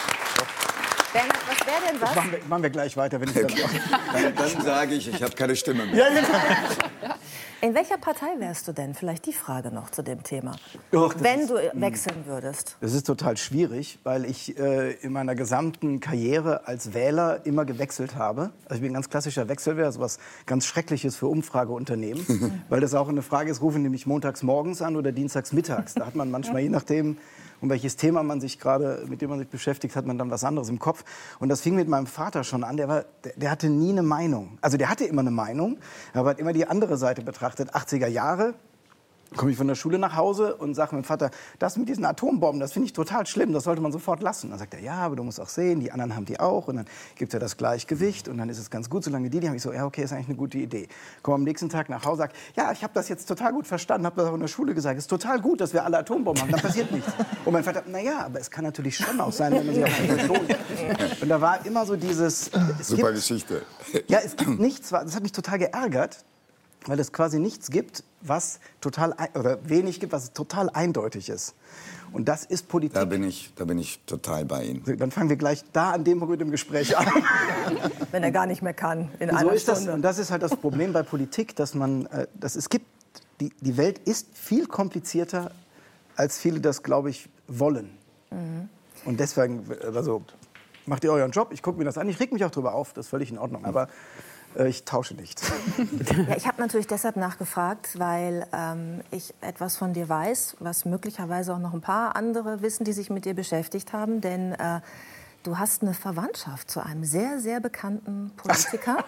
Bernhard, 1.14 1.38
was 1.48 1.66
wäre 1.66 1.92
denn 1.92 2.00
was? 2.00 2.14
Machen, 2.16 2.32
wir, 2.32 2.38
machen 2.48 2.62
wir 2.64 2.70
gleich 2.70 2.96
weiter, 2.96 3.20
wenn 3.20 3.28
ich 3.28 3.34
das 3.34 3.44
mache. 3.44 3.80
dann, 4.12 4.34
dann 4.34 4.64
sage 4.64 4.94
ich, 4.96 5.08
ich 5.08 5.22
habe 5.22 5.32
keine 5.36 5.54
Stimme 5.54 5.86
mehr. 5.86 5.94
Ja, 5.94 6.08
genau. 6.08 7.14
In 7.60 7.72
welcher 7.72 7.98
Partei 7.98 8.26
wärst 8.38 8.66
du 8.66 8.72
denn? 8.72 8.94
Vielleicht 8.94 9.24
die 9.24 9.32
Frage 9.32 9.70
noch 9.70 9.90
zu 9.90 10.02
dem 10.02 10.24
Thema. 10.24 10.56
Och, 10.92 11.14
wenn 11.20 11.40
ist, 11.40 11.50
du 11.50 11.54
wechseln 11.54 12.26
würdest. 12.26 12.76
Das 12.80 12.92
ist 12.92 13.06
total 13.06 13.36
schwierig, 13.36 14.00
weil 14.02 14.24
ich 14.24 14.58
äh, 14.58 14.94
in 14.94 15.12
meiner 15.12 15.36
gesamten 15.36 16.00
Karriere 16.00 16.66
als 16.66 16.94
Wähler 16.94 17.46
immer 17.46 17.64
gewechselt 17.64 18.16
habe. 18.16 18.50
Also 18.64 18.74
ich 18.74 18.80
bin 18.80 18.90
ein 18.90 18.94
ganz 18.94 19.08
klassischer 19.08 19.48
Wechselwähler, 19.48 19.92
so 19.92 20.00
was 20.00 20.18
ganz 20.46 20.66
Schreckliches 20.66 21.14
für 21.16 21.28
Umfrageunternehmen. 21.28 22.64
weil 22.68 22.80
das 22.80 22.92
auch 22.92 23.08
eine 23.08 23.22
Frage 23.22 23.52
ist, 23.52 23.62
rufen 23.62 23.84
die 23.84 23.88
mich 23.88 24.04
montags 24.04 24.42
morgens 24.42 24.82
an 24.82 24.96
oder 24.96 25.12
dienstags 25.12 25.52
mittags. 25.52 25.94
Da 25.94 26.06
hat 26.06 26.16
man 26.16 26.32
manchmal, 26.32 26.60
je 26.60 26.68
nachdem, 26.68 27.18
um 27.64 27.70
welches 27.70 27.96
Thema 27.96 28.22
man 28.22 28.42
sich 28.42 28.58
gerade, 28.58 29.06
mit 29.08 29.22
dem 29.22 29.30
man 29.30 29.38
sich 29.38 29.48
beschäftigt, 29.48 29.96
hat 29.96 30.04
man 30.04 30.18
dann 30.18 30.30
was 30.30 30.44
anderes 30.44 30.68
im 30.68 30.78
Kopf. 30.78 31.02
Und 31.38 31.48
das 31.48 31.62
fing 31.62 31.74
mit 31.76 31.88
meinem 31.88 32.06
Vater 32.06 32.44
schon 32.44 32.62
an. 32.62 32.76
Der, 32.76 32.88
war, 32.88 33.06
der, 33.24 33.32
der 33.36 33.50
hatte 33.50 33.70
nie 33.70 33.88
eine 33.88 34.02
Meinung. 34.02 34.58
Also 34.60 34.76
der 34.76 34.90
hatte 34.90 35.06
immer 35.06 35.22
eine 35.22 35.30
Meinung, 35.30 35.78
aber 36.12 36.28
hat 36.28 36.38
immer 36.40 36.52
die 36.52 36.66
andere 36.66 36.98
Seite 36.98 37.22
betrachtet. 37.22 37.74
80er 37.74 38.06
Jahre, 38.06 38.52
komme 39.36 39.50
ich 39.50 39.56
von 39.56 39.68
der 39.68 39.74
Schule 39.74 39.98
nach 39.98 40.16
Hause 40.16 40.54
und 40.56 40.74
sage 40.74 40.94
meinem 40.94 41.04
Vater, 41.04 41.30
das 41.58 41.76
mit 41.76 41.88
diesen 41.88 42.04
Atombomben, 42.04 42.60
das 42.60 42.72
finde 42.72 42.86
ich 42.86 42.92
total 42.92 43.26
schlimm, 43.26 43.52
das 43.52 43.64
sollte 43.64 43.80
man 43.80 43.92
sofort 43.92 44.22
lassen. 44.22 44.50
Dann 44.50 44.58
sagt 44.58 44.74
er, 44.74 44.80
ja, 44.80 44.94
aber 44.94 45.16
du 45.16 45.24
musst 45.24 45.40
auch 45.40 45.48
sehen, 45.48 45.80
die 45.80 45.92
anderen 45.92 46.14
haben 46.14 46.24
die 46.24 46.40
auch 46.40 46.68
und 46.68 46.76
dann 46.76 46.86
gibt 47.16 47.34
er 47.34 47.40
das 47.40 47.56
Gleichgewicht 47.56 48.28
und 48.28 48.38
dann 48.38 48.48
ist 48.48 48.58
es 48.58 48.70
ganz 48.70 48.88
gut, 48.90 49.04
solange 49.04 49.30
die 49.30 49.40
die 49.40 49.48
haben. 49.48 49.56
Ich 49.56 49.62
so, 49.62 49.72
ja, 49.72 49.84
okay, 49.84 50.02
ist 50.02 50.12
eigentlich 50.12 50.28
eine 50.28 50.36
gute 50.36 50.58
Idee. 50.58 50.88
Komme 51.22 51.36
am 51.36 51.42
nächsten 51.44 51.68
Tag 51.68 51.88
nach 51.88 52.04
Hause, 52.04 52.18
sage, 52.18 52.32
ja, 52.56 52.72
ich 52.72 52.82
habe 52.82 52.92
das 52.94 53.08
jetzt 53.08 53.26
total 53.26 53.52
gut 53.52 53.66
verstanden, 53.66 54.06
habe 54.06 54.16
das 54.20 54.30
auch 54.30 54.34
in 54.34 54.40
der 54.40 54.48
Schule 54.48 54.74
gesagt, 54.74 54.96
es 54.98 55.04
ist 55.04 55.08
total 55.08 55.40
gut, 55.40 55.60
dass 55.60 55.72
wir 55.72 55.84
alle 55.84 55.98
Atombomben 55.98 56.42
haben, 56.42 56.50
dann 56.50 56.60
passiert 56.60 56.90
nichts. 56.92 57.10
Und 57.44 57.52
mein 57.52 57.64
Vater, 57.64 57.82
na 57.86 58.00
ja, 58.00 58.26
aber 58.26 58.40
es 58.40 58.50
kann 58.50 58.64
natürlich 58.64 58.96
schon 58.96 59.20
auch 59.20 59.32
sein, 59.32 59.52
wenn 59.52 59.66
man 59.66 59.74
sich 59.74 59.84
auf 59.84 59.98
betont. 59.98 60.56
Und 61.20 61.28
da 61.28 61.40
war 61.40 61.64
immer 61.66 61.86
so 61.86 61.96
dieses... 61.96 62.50
Super 62.80 63.12
gibt, 63.12 63.14
Geschichte. 63.14 63.62
Ja, 64.08 64.18
es 64.24 64.36
gibt 64.36 64.58
nichts, 64.60 64.90
das 64.90 65.14
hat 65.14 65.22
mich 65.22 65.32
total 65.32 65.58
geärgert, 65.58 66.24
weil 66.86 66.98
es 67.00 67.12
quasi 67.12 67.38
nichts 67.38 67.70
gibt, 67.70 68.04
was 68.20 68.60
total 68.80 69.14
oder 69.34 69.58
wenig 69.68 70.00
gibt, 70.00 70.12
was 70.12 70.32
total 70.32 70.70
eindeutig 70.70 71.28
ist. 71.28 71.54
Und 72.12 72.28
das 72.28 72.44
ist 72.44 72.68
Politik. 72.68 72.94
Da 72.94 73.04
bin 73.04 73.24
ich, 73.24 73.52
da 73.56 73.64
bin 73.64 73.78
ich 73.78 74.00
total 74.06 74.44
bei 74.44 74.64
Ihnen. 74.64 74.98
Dann 74.98 75.10
fangen 75.10 75.28
wir 75.28 75.36
gleich 75.36 75.64
da 75.72 75.90
an 75.90 76.04
dem 76.04 76.20
Punkt 76.20 76.40
im 76.40 76.50
Gespräch 76.50 76.96
an. 76.96 77.06
Wenn 78.12 78.22
er 78.22 78.30
gar 78.30 78.46
nicht 78.46 78.62
mehr 78.62 78.72
kann 78.72 79.10
in 79.18 79.30
so 79.30 79.36
einer 79.36 79.52
ist 79.52 79.62
Stunde. 79.62 79.86
das, 79.86 79.94
und 79.94 80.02
das 80.02 80.18
ist 80.18 80.30
halt 80.30 80.42
das 80.42 80.54
Problem 80.56 80.92
bei 80.92 81.02
Politik, 81.02 81.56
dass 81.56 81.74
man, 81.74 82.06
äh, 82.06 82.28
dass 82.34 82.54
es 82.54 82.68
gibt, 82.68 82.86
die, 83.40 83.52
die 83.60 83.76
Welt 83.76 83.98
ist 83.98 84.28
viel 84.32 84.66
komplizierter, 84.66 85.50
als 86.14 86.38
viele 86.38 86.60
das, 86.60 86.84
glaube 86.84 87.10
ich, 87.10 87.28
wollen. 87.48 87.90
Mhm. 88.30 88.68
Und 89.04 89.18
deswegen, 89.18 89.66
also 89.82 90.22
macht 90.86 91.02
ihr 91.04 91.12
euren 91.12 91.32
Job, 91.32 91.48
ich 91.52 91.62
gucke 91.62 91.78
mir 91.78 91.84
das 91.84 91.98
an, 91.98 92.08
ich 92.08 92.20
reg 92.20 92.32
mich 92.32 92.44
auch 92.44 92.50
drüber 92.50 92.74
auf, 92.74 92.92
das 92.92 93.06
ist 93.06 93.10
völlig 93.10 93.30
in 93.30 93.38
Ordnung. 93.38 93.64
Aber 93.64 93.84
äh, 93.84 93.86
ich 94.58 94.84
tausche 94.84 95.14
nicht. 95.14 95.40
Ja, 96.28 96.36
ich 96.36 96.46
habe 96.46 96.60
natürlich 96.60 96.86
deshalb 96.86 97.16
nachgefragt, 97.16 97.98
weil 97.98 98.46
ähm, 98.52 99.00
ich 99.10 99.34
etwas 99.40 99.76
von 99.76 99.92
dir 99.92 100.08
weiß, 100.08 100.56
was 100.60 100.84
möglicherweise 100.84 101.54
auch 101.54 101.58
noch 101.58 101.74
ein 101.74 101.80
paar 101.80 102.16
andere 102.16 102.62
wissen, 102.62 102.84
die 102.84 102.92
sich 102.92 103.10
mit 103.10 103.24
dir 103.24 103.34
beschäftigt 103.34 103.92
haben. 103.92 104.20
Denn 104.20 104.52
äh, 104.52 104.80
du 105.42 105.58
hast 105.58 105.82
eine 105.82 105.94
Verwandtschaft 105.94 106.70
zu 106.70 106.84
einem 106.84 107.04
sehr, 107.04 107.40
sehr 107.40 107.60
bekannten 107.60 108.32
Politiker. 108.36 108.98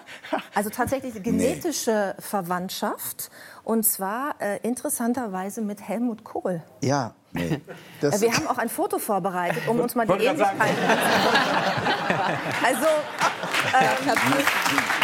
Also 0.54 0.70
tatsächlich 0.70 1.22
genetische 1.22 2.16
Verwandtschaft. 2.18 3.30
Und 3.62 3.84
zwar 3.84 4.34
äh, 4.40 4.58
interessanterweise 4.62 5.62
mit 5.62 5.86
Helmut 5.86 6.24
Kohl. 6.24 6.62
Ja, 6.82 7.14
Nee. 7.36 7.60
Äh, 8.00 8.20
Wir 8.20 8.32
haben 8.32 8.46
auch 8.46 8.58
ein 8.58 8.70
Foto 8.70 8.98
vorbereitet, 8.98 9.68
um 9.68 9.78
uns 9.80 9.94
mal 9.94 10.04
die 10.04 10.10
Wollte 10.10 10.24
grad 10.24 10.38
sagen. 10.38 10.58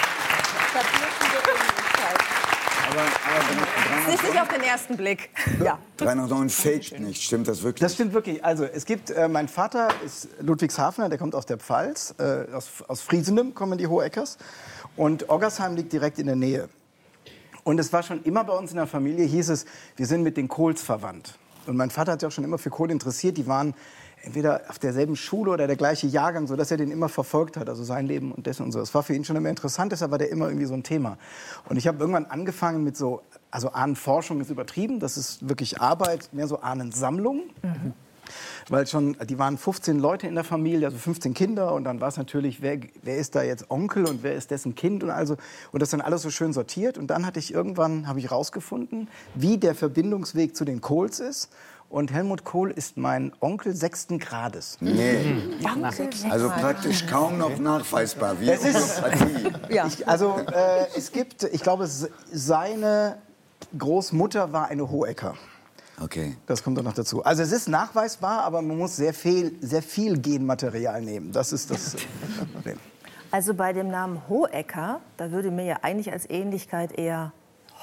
Aber, 2.90 3.00
aber 3.00 4.08
es 4.08 4.14
ist 4.14 4.24
nicht 4.24 4.40
auf 4.40 4.48
den 4.48 4.62
ersten 4.62 4.96
Blick. 4.96 5.30
Ja. 5.62 5.78
3 5.98 6.14
nach 6.14 6.28
9 6.28 6.48
faked 6.48 6.98
nicht. 7.00 7.22
Stimmt 7.22 7.48
das 7.48 7.62
wirklich? 7.62 7.80
Das 7.80 7.94
stimmt 7.94 8.12
wirklich. 8.12 8.44
Also 8.44 8.64
es 8.64 8.84
gibt, 8.84 9.10
äh, 9.10 9.28
mein 9.28 9.48
Vater 9.48 9.88
ist 10.04 10.28
Ludwigshafener, 10.40 11.08
der 11.08 11.18
kommt 11.18 11.34
aus 11.34 11.46
der 11.46 11.58
Pfalz, 11.58 12.14
äh, 12.18 12.52
aus, 12.52 12.82
aus 12.88 13.00
Friesenem 13.02 13.54
kommen 13.54 13.78
die 13.78 13.86
Hoheckers. 13.86 14.38
Und 14.96 15.28
Oggersheim 15.30 15.74
liegt 15.74 15.92
direkt 15.92 16.18
in 16.18 16.26
der 16.26 16.36
Nähe. 16.36 16.68
Und 17.64 17.78
es 17.78 17.92
war 17.92 18.02
schon 18.02 18.22
immer 18.24 18.44
bei 18.44 18.54
uns 18.54 18.70
in 18.72 18.76
der 18.76 18.86
Familie, 18.86 19.24
hieß 19.24 19.50
es, 19.50 19.66
wir 19.96 20.06
sind 20.06 20.22
mit 20.22 20.36
den 20.36 20.48
Kohls 20.48 20.82
verwandt. 20.82 21.38
Und 21.66 21.76
mein 21.76 21.90
Vater 21.90 22.12
hat 22.12 22.20
sich 22.20 22.26
auch 22.26 22.32
schon 22.32 22.44
immer 22.44 22.58
für 22.58 22.70
Kohl 22.70 22.90
interessiert. 22.90 23.36
Die 23.36 23.46
waren 23.46 23.74
entweder 24.22 24.62
auf 24.68 24.78
derselben 24.78 25.16
Schule 25.16 25.50
oder 25.50 25.66
der 25.66 25.76
gleiche 25.76 26.06
Jahrgang, 26.06 26.46
sodass 26.46 26.70
er 26.70 26.76
den 26.76 26.90
immer 26.90 27.08
verfolgt 27.08 27.56
hat, 27.56 27.68
also 27.68 27.82
sein 27.84 28.06
Leben 28.06 28.32
und 28.32 28.46
dessen 28.46 28.64
und 28.64 28.72
so. 28.72 28.78
Das 28.78 28.94
war 28.94 29.02
für 29.02 29.14
ihn 29.14 29.24
schon 29.24 29.36
immer 29.36 29.50
interessant, 29.50 29.92
deshalb 29.92 30.10
war 30.10 30.18
der 30.18 30.30
immer 30.30 30.46
irgendwie 30.46 30.66
so 30.66 30.74
ein 30.74 30.82
Thema. 30.82 31.18
Und 31.68 31.76
ich 31.76 31.86
habe 31.86 31.98
irgendwann 31.98 32.26
angefangen 32.26 32.84
mit 32.84 32.96
so, 32.96 33.22
also 33.50 33.70
Ahnenforschung 33.70 34.40
ist 34.40 34.50
übertrieben, 34.50 35.00
das 35.00 35.16
ist 35.16 35.48
wirklich 35.48 35.80
Arbeit, 35.80 36.30
mehr 36.32 36.46
so 36.46 36.60
Ahnensammlung. 36.60 37.42
Weil 38.68 38.86
schon, 38.86 39.16
die 39.28 39.38
waren 39.38 39.58
15 39.58 39.98
Leute 39.98 40.28
in 40.28 40.36
der 40.36 40.44
Familie, 40.44 40.86
also 40.86 40.96
15 40.96 41.34
Kinder 41.34 41.74
und 41.74 41.84
dann 41.84 42.00
war 42.00 42.08
es 42.08 42.16
natürlich, 42.16 42.62
wer, 42.62 42.78
wer 43.02 43.16
ist 43.16 43.34
da 43.34 43.42
jetzt 43.42 43.70
Onkel 43.70 44.06
und 44.06 44.22
wer 44.22 44.34
ist 44.34 44.52
dessen 44.52 44.76
Kind 44.76 45.02
und 45.02 45.10
also 45.10 45.36
und 45.72 45.82
das 45.82 45.90
dann 45.90 46.00
alles 46.00 46.22
so 46.22 46.30
schön 46.30 46.52
sortiert 46.52 46.96
und 46.96 47.08
dann 47.08 47.26
hatte 47.26 47.40
ich 47.40 47.52
irgendwann 47.52 48.06
habe 48.06 48.20
ich 48.20 48.30
rausgefunden, 48.30 49.08
wie 49.34 49.58
der 49.58 49.74
Verbindungsweg 49.74 50.56
zu 50.56 50.64
den 50.64 50.80
Kohls 50.80 51.18
ist 51.18 51.50
und 51.92 52.10
Helmut 52.12 52.42
Kohl 52.44 52.70
ist 52.70 52.96
mein 52.96 53.32
Onkel 53.40 53.76
sechsten 53.76 54.18
Grades. 54.18 54.78
Nee. 54.80 55.36
Also 56.30 56.48
praktisch 56.48 57.06
kaum 57.06 57.38
noch 57.38 57.58
nachweisbar. 57.58 58.40
Wie 58.40 58.48
Es 58.50 58.64
ist-. 58.64 59.02
Ja. 59.68 59.86
Ich, 59.86 60.06
also 60.08 60.38
äh, 60.38 60.86
es 60.96 61.12
gibt, 61.12 61.44
ich 61.44 61.62
glaube, 61.62 61.86
se- 61.86 62.10
seine 62.30 63.16
Großmutter 63.78 64.52
war 64.52 64.68
eine 64.68 64.90
Hohecker. 64.90 65.34
Okay. 66.02 66.36
Das 66.46 66.62
kommt 66.62 66.76
doch 66.78 66.82
noch 66.82 66.92
dazu. 66.94 67.22
Also 67.24 67.42
es 67.42 67.52
ist 67.52 67.68
nachweisbar, 67.68 68.42
aber 68.44 68.60
man 68.60 68.76
muss 68.76 68.96
sehr 68.96 69.14
viel, 69.14 69.56
sehr 69.60 69.82
viel 69.82 70.18
Genmaterial 70.18 71.00
nehmen. 71.00 71.32
Das 71.32 71.52
ist 71.52 71.70
das 71.70 71.94
äh, 71.94 71.98
Problem. 72.54 72.78
Also 73.30 73.54
bei 73.54 73.72
dem 73.72 73.88
Namen 73.88 74.20
Hohecker, 74.28 75.00
da 75.16 75.30
würde 75.30 75.50
mir 75.50 75.64
ja 75.64 75.76
eigentlich 75.82 76.12
als 76.12 76.28
Ähnlichkeit 76.28 76.92
eher 76.98 77.32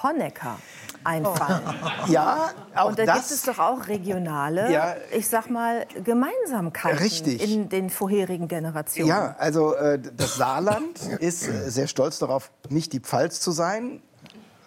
Honecker 0.04 0.58
einfallen. 1.04 1.62
Ja, 2.08 2.50
auch 2.76 2.90
Und 2.90 3.00
da 3.00 3.06
das. 3.06 3.16
gibt 3.16 3.32
es 3.32 3.42
doch 3.44 3.60
auch 3.60 3.88
regionale, 3.88 4.72
Ja. 4.72 4.96
ich 5.16 5.28
sag 5.28 5.50
mal, 5.50 5.86
Gemeinsamkeiten 6.04 6.98
Richtig. 7.00 7.42
in 7.54 7.70
den 7.70 7.90
vorherigen 7.90 8.48
Generationen. 8.48 9.08
Ja, 9.10 9.36
also 9.38 9.76
äh, 9.76 10.00
das 10.00 10.36
Saarland 10.36 11.00
ist 11.20 11.48
äh, 11.48 11.70
sehr 11.70 11.88
stolz 11.88 12.20
darauf, 12.20 12.52
nicht 12.70 12.94
die 12.94 13.00
Pfalz 13.00 13.40
zu 13.40 13.52
sein, 13.52 14.02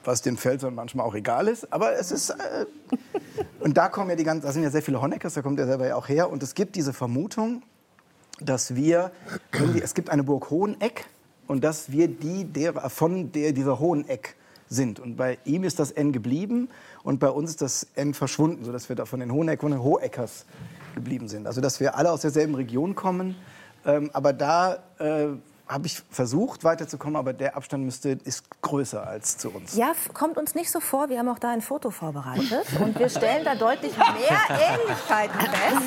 was 0.04 0.22
den 0.22 0.36
Pfälzern 0.36 0.74
manchmal 0.74 1.06
auch 1.06 1.14
egal 1.14 1.48
ist. 1.48 1.72
Aber 1.72 1.92
es 1.98 2.10
ist 2.12 2.30
äh, 2.30 2.66
und 3.60 3.76
da 3.76 3.88
kommen 3.88 4.10
ja 4.10 4.16
die 4.16 4.24
ganzen, 4.24 4.46
da 4.46 4.52
sind 4.52 4.62
ja 4.62 4.70
sehr 4.70 4.82
viele 4.82 5.00
Honeckers, 5.00 5.34
da 5.34 5.42
kommt 5.42 5.58
er 5.60 5.66
selber 5.66 5.86
ja 5.86 5.96
auch 5.96 6.08
her. 6.08 6.30
Und 6.30 6.42
es 6.42 6.54
gibt 6.54 6.76
diese 6.76 6.92
Vermutung, 6.92 7.62
dass 8.40 8.74
wir 8.74 9.12
es 9.82 9.94
gibt 9.94 10.10
eine 10.10 10.24
Burg 10.24 10.50
Hoheneck 10.50 11.04
und 11.46 11.62
dass 11.62 11.92
wir 11.92 12.08
die 12.08 12.44
der, 12.44 12.74
von 12.90 13.30
der 13.32 13.52
dieser 13.52 13.78
Hoheneck 13.78 14.34
sind. 14.72 14.98
Und 14.98 15.16
bei 15.16 15.38
ihm 15.44 15.64
ist 15.64 15.78
das 15.78 15.90
N 15.90 16.12
geblieben 16.12 16.68
und 17.02 17.20
bei 17.20 17.28
uns 17.28 17.50
ist 17.50 17.62
das 17.62 17.86
N 17.94 18.14
verschwunden, 18.14 18.64
sodass 18.64 18.88
wir 18.88 18.96
da 18.96 19.04
von 19.04 19.20
den 19.20 19.32
Hoheneck 19.32 19.62
und 19.62 19.72
den 19.72 19.82
Hoheckers 19.82 20.46
geblieben 20.94 21.28
sind. 21.28 21.46
Also 21.46 21.60
dass 21.60 21.80
wir 21.80 21.96
alle 21.96 22.10
aus 22.10 22.22
derselben 22.22 22.54
Region 22.54 22.94
kommen. 22.94 23.36
Ähm, 23.84 24.10
aber 24.12 24.32
da 24.32 24.78
äh, 24.98 25.28
habe 25.68 25.86
ich 25.86 26.02
versucht 26.10 26.64
weiterzukommen, 26.64 27.16
aber 27.16 27.32
der 27.32 27.56
Abstand 27.56 27.84
müsste, 27.84 28.10
ist 28.10 28.44
größer 28.60 29.06
als 29.06 29.38
zu 29.38 29.50
uns. 29.50 29.74
Ja, 29.76 29.92
kommt 30.12 30.36
uns 30.36 30.54
nicht 30.54 30.70
so 30.70 30.80
vor. 30.80 31.08
Wir 31.08 31.18
haben 31.18 31.28
auch 31.28 31.38
da 31.38 31.50
ein 31.50 31.62
Foto 31.62 31.90
vorbereitet. 31.90 32.66
Und 32.80 32.98
wir 32.98 33.08
stellen 33.08 33.44
da 33.44 33.54
deutlich 33.54 33.96
mehr 33.96 34.06
Ähnlichkeiten 34.50 35.40
fest 35.40 35.82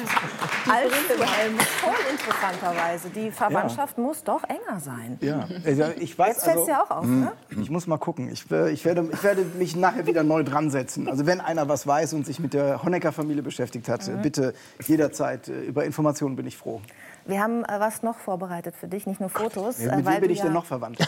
als 0.72 0.91
zu 1.07 1.23
Helmut 1.23 1.68
Kohl 1.84 1.93
interessanterweise. 2.11 3.10
Die 3.10 3.31
Verwandtschaft 3.31 3.97
muss 3.97 4.23
doch 4.23 4.43
enger 4.45 4.80
sein. 4.80 5.18
Ja, 5.22 5.47
also 5.65 5.84
ich 5.99 6.18
weiß 6.18 6.35
Jetzt 6.35 6.43
fällt 6.45 6.56
es 6.57 6.61
also, 6.61 6.65
dir 6.72 6.81
auch 6.84 6.89
auf, 6.91 7.06
ne? 7.06 7.31
Ich 7.61 7.69
muss 7.69 7.85
mal 7.85 7.97
gucken. 7.97 8.30
Ich, 8.31 8.49
äh, 8.52 8.72
ich, 8.72 8.85
werde, 8.85 9.07
ich 9.11 9.23
werde 9.23 9.43
mich 9.43 9.76
nachher 9.76 10.07
wieder 10.07 10.23
neu 10.23 10.43
dran 10.43 10.72
setzen. 10.72 11.07
Also 11.07 11.26
wenn 11.26 11.41
einer 11.41 11.68
was 11.69 11.85
weiß 11.85 12.14
und 12.14 12.26
sich 12.26 12.39
mit 12.39 12.53
der 12.53 12.81
Honecker-Familie 12.84 13.43
beschäftigt 13.43 13.88
hat, 13.89 14.07
Mhm. 14.07 14.22
bitte 14.22 14.53
jederzeit 14.85 15.47
äh, 15.47 15.61
über 15.61 15.85
Informationen 15.85 16.35
bin 16.35 16.47
ich 16.47 16.57
froh. 16.57 16.81
Wir 17.26 17.41
haben 17.41 17.64
äh, 17.65 17.80
was 17.80 18.03
noch 18.03 18.18
vorbereitet 18.18 18.76
für 18.76 18.88
dich, 18.88 19.07
nicht 19.07 19.19
nur 19.19 19.30
Fotos. 19.30 19.80
äh, 19.80 19.95
mit 19.95 20.06
weil 20.06 20.15
wem 20.15 20.22
bin 20.22 20.30
du 20.30 20.34
ich 20.34 20.39
ja, 20.39 20.45
denn 20.45 20.53
noch 20.53 20.65
verwandt? 20.65 20.97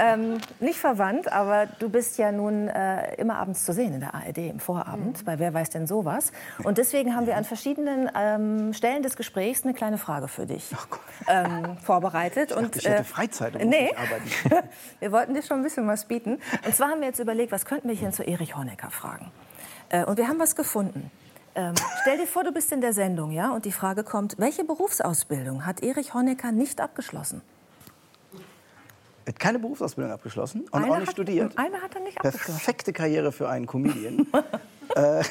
Ähm, 0.00 0.38
nicht 0.60 0.78
verwandt, 0.78 1.32
aber 1.32 1.66
du 1.80 1.88
bist 1.88 2.18
ja 2.18 2.30
nun 2.30 2.68
äh, 2.68 3.16
immer 3.16 3.36
abends 3.36 3.64
zu 3.64 3.72
sehen 3.72 3.94
in 3.94 4.00
der 4.00 4.14
ARD 4.14 4.38
im 4.38 4.60
Vorabend, 4.60 5.24
bei 5.24 5.40
Wer 5.40 5.52
weiß 5.52 5.70
denn 5.70 5.88
sowas. 5.88 6.30
Und 6.62 6.78
deswegen 6.78 7.16
haben 7.16 7.26
wir 7.26 7.36
an 7.36 7.44
verschiedenen 7.44 8.08
ähm, 8.14 8.72
Stellen 8.72 9.02
des 9.02 9.16
Gesprächs 9.16 9.64
eine 9.64 9.74
kleine 9.74 9.98
Frage 9.98 10.28
für 10.28 10.46
dich 10.46 10.70
ähm, 11.26 11.76
vorbereitet. 11.78 12.52
und, 12.52 12.76
ich 12.76 12.86
hätte 12.86 13.02
Freizeit 13.02 13.56
und 13.56 13.68
nee, 13.68 13.92
arbeiten. 13.92 14.68
wir 15.00 15.10
wollten 15.10 15.34
dir 15.34 15.42
schon 15.42 15.58
ein 15.58 15.62
bisschen 15.64 15.88
was 15.88 16.04
bieten. 16.04 16.38
Und 16.64 16.76
zwar 16.76 16.90
haben 16.90 17.00
wir 17.00 17.08
jetzt 17.08 17.18
überlegt, 17.18 17.50
was 17.50 17.66
könnten 17.66 17.88
wir 17.88 17.96
denn 17.96 18.12
zu 18.12 18.22
Erich 18.22 18.56
Honecker 18.56 18.90
fragen? 18.90 19.32
Äh, 19.88 20.04
und 20.04 20.16
wir 20.16 20.28
haben 20.28 20.38
was 20.38 20.54
gefunden. 20.54 21.10
Ähm, 21.58 21.74
stell 22.02 22.16
dir 22.18 22.26
vor, 22.28 22.44
du 22.44 22.52
bist 22.52 22.70
in 22.70 22.80
der 22.80 22.92
Sendung, 22.92 23.32
ja, 23.32 23.50
und 23.52 23.64
die 23.64 23.72
Frage 23.72 24.04
kommt: 24.04 24.36
Welche 24.38 24.62
Berufsausbildung 24.62 25.66
hat 25.66 25.82
Erich 25.82 26.14
Honecker 26.14 26.52
nicht 26.52 26.80
abgeschlossen? 26.80 27.42
Er 29.24 29.32
hat 29.32 29.40
keine 29.40 29.58
Berufsausbildung 29.58 30.12
abgeschlossen 30.12 30.60
und 30.70 30.74
Eine 30.74 30.92
auch 30.92 30.98
nicht 30.98 31.08
hat- 31.08 31.14
studiert. 31.14 31.58
Eine 31.58 31.82
hat 31.82 31.96
er 31.96 32.00
nicht 32.02 32.16
abgeschlossen. 32.16 32.52
Perfekte 32.52 32.92
Karriere 32.92 33.32
für 33.32 33.48
einen 33.48 33.66
Comedian. 33.66 34.26
äh, 34.94 35.24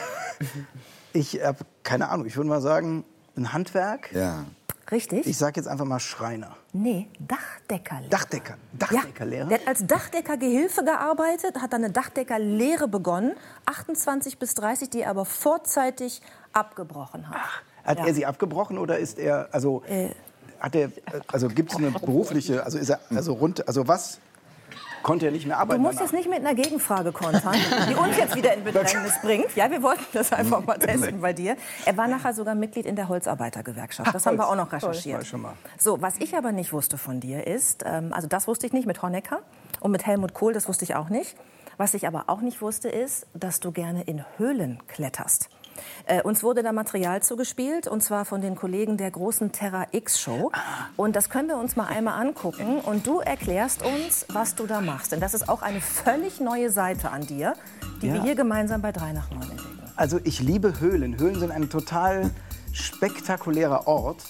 ich 1.14 1.42
habe 1.42 1.60
keine 1.84 2.10
Ahnung. 2.10 2.26
Ich 2.28 2.36
würde 2.36 2.50
mal 2.50 2.62
sagen, 2.62 3.06
ein 3.38 3.54
Handwerk. 3.54 4.12
Ja. 4.14 4.44
Richtig? 4.90 5.28
Ich 5.28 5.38
sage 5.38 5.60
jetzt 5.60 5.68
einfach 5.68 5.86
mal 5.86 6.00
Schreiner. 6.00 6.56
Nee, 6.72 7.10
Dachdeckerlehrer. 7.20 8.10
Dachdecker. 8.10 8.54
Ja, 8.80 8.88
Dachdeckerlehrer. 8.88 9.48
der 9.50 9.60
hat 9.60 9.68
als 9.68 9.86
Dachdeckergehilfe 9.86 10.84
gearbeitet, 10.86 11.62
hat 11.62 11.74
dann 11.74 11.84
eine 11.84 11.92
Dachdeckerlehre 11.94 12.88
begonnen, 12.88 13.34
28 13.66 14.40
bis 14.40 14.54
30, 14.56 14.90
die 14.90 15.02
er 15.02 15.10
aber 15.10 15.26
vorzeitig 15.26 16.22
abgebrochen 16.54 17.30
hat. 17.30 17.38
Hat 17.84 18.00
Ja. 18.00 18.08
er 18.08 18.14
sie 18.14 18.26
abgebrochen 18.26 18.78
oder 18.78 18.98
ist 18.98 19.20
er, 19.20 19.50
also, 19.52 19.84
Äh. 19.88 20.10
hat 20.60 20.76
er, 20.76 20.92
also 21.28 21.48
gibt 21.50 21.72
es 21.72 21.78
eine 21.78 21.92
berufliche, 21.92 22.64
also 22.64 22.78
ist 22.78 22.90
er, 22.90 23.00
also 23.10 23.34
rund, 23.34 23.68
also 23.68 23.88
was 23.88 24.20
konnte 25.04 25.26
er 25.28 25.32
nicht 25.32 25.46
mehr 25.46 25.56
Du 25.58 25.62
arbeiten 25.62 25.82
musst 25.82 26.00
danach? 26.00 26.12
jetzt 26.12 26.18
nicht 26.18 26.30
mit 26.30 26.40
einer 26.40 26.56
Gegenfrage 26.56 27.12
kontern, 27.12 27.56
die 27.90 27.96
uns 27.96 28.18
jetzt 28.18 28.36
wieder 28.36 28.54
in 28.54 28.64
Bedrängnis 28.66 29.20
bringt. 29.22 29.56
Ja, 29.56 29.70
wir 29.72 29.82
wollten 29.84 30.06
das 30.14 30.32
einfach 30.34 30.66
mal 30.66 30.78
testen 30.78 31.22
bei 31.22 31.34
dir. 31.34 31.56
Er 31.86 31.98
war 31.98 32.08
nachher 32.08 32.34
sogar 32.34 32.56
Mitglied 32.56 32.86
in 32.86 32.96
der 32.96 33.08
Holzarbeitergewerkschaft. 33.08 34.14
Das 34.14 34.26
haben 34.26 34.38
wir 34.38 34.48
auch 34.48 34.56
noch 34.56 34.72
recherchiert. 34.72 35.20
Weiß 35.22 35.28
schon 35.28 35.42
mal. 35.42 35.54
So, 35.78 36.02
was 36.02 36.16
ich 36.20 36.36
aber 36.36 36.52
nicht 36.52 36.74
wusste 36.74 36.98
von 36.98 37.20
dir 37.20 37.48
ist, 37.48 37.84
ähm, 37.86 38.12
also 38.14 38.28
das 38.28 38.48
wusste 38.48 38.66
ich 38.68 38.74
nicht 38.74 38.88
mit 38.88 39.02
Honecker 39.02 39.40
und 39.80 39.92
mit 39.92 40.06
Helmut 40.06 40.34
Kohl, 40.34 40.54
das 40.54 40.68
wusste 40.68 40.84
ich 40.86 40.96
auch 40.96 41.10
nicht. 41.10 41.36
Was 41.78 41.94
ich 41.94 42.08
aber 42.08 42.24
auch 42.28 42.42
nicht 42.42 42.62
wusste 42.62 42.90
ist, 42.90 43.28
dass 43.36 43.60
du 43.60 43.72
gerne 43.72 44.02
in 44.04 44.26
Höhlen 44.38 44.82
kletterst. 44.88 45.50
Äh, 46.06 46.22
uns 46.22 46.44
wurde 46.44 46.64
da 46.64 46.72
Material 46.72 47.22
zugespielt, 47.24 47.88
und 47.88 48.02
zwar 48.02 48.26
von 48.26 48.42
den 48.42 48.56
Kollegen 48.56 48.98
der 48.98 49.12
großen 49.12 49.52
Terra 49.52 49.88
X 49.92 50.20
Show. 50.20 50.52
Und 50.96 51.16
das 51.16 51.30
können 51.30 51.48
wir 51.48 51.58
uns 51.58 51.76
mal 51.76 51.86
einmal 51.86 52.20
angucken. 52.20 52.80
Und 52.80 53.08
du 53.08 53.20
erklärst 53.20 53.84
uns, 53.84 54.26
was 54.30 54.56
du 54.56 54.68
da 54.68 54.82
machst. 54.82 55.12
Denn 55.12 55.20
das 55.20 55.34
ist 55.34 55.50
auch 55.50 55.62
eine 55.62 55.82
völlig 55.82 56.40
neue 56.40 56.70
Seite 56.70 57.10
an 57.10 57.26
dir, 57.26 57.54
die 58.02 58.08
ja. 58.08 58.16
wir 58.16 58.24
hier 58.24 58.36
gemeinsam 58.36 58.82
bei 58.82 58.92
3 58.92 59.14
nach 59.14 59.30
9 59.32 59.42
entdecken. 59.42 59.78
Also 59.96 60.20
ich 60.24 60.40
liebe 60.40 60.80
Höhlen. 60.80 61.18
Höhlen 61.18 61.40
sind 61.40 61.52
ein 61.52 61.70
total 61.70 62.30
spektakulärer 62.72 63.88
Ort. 63.88 64.24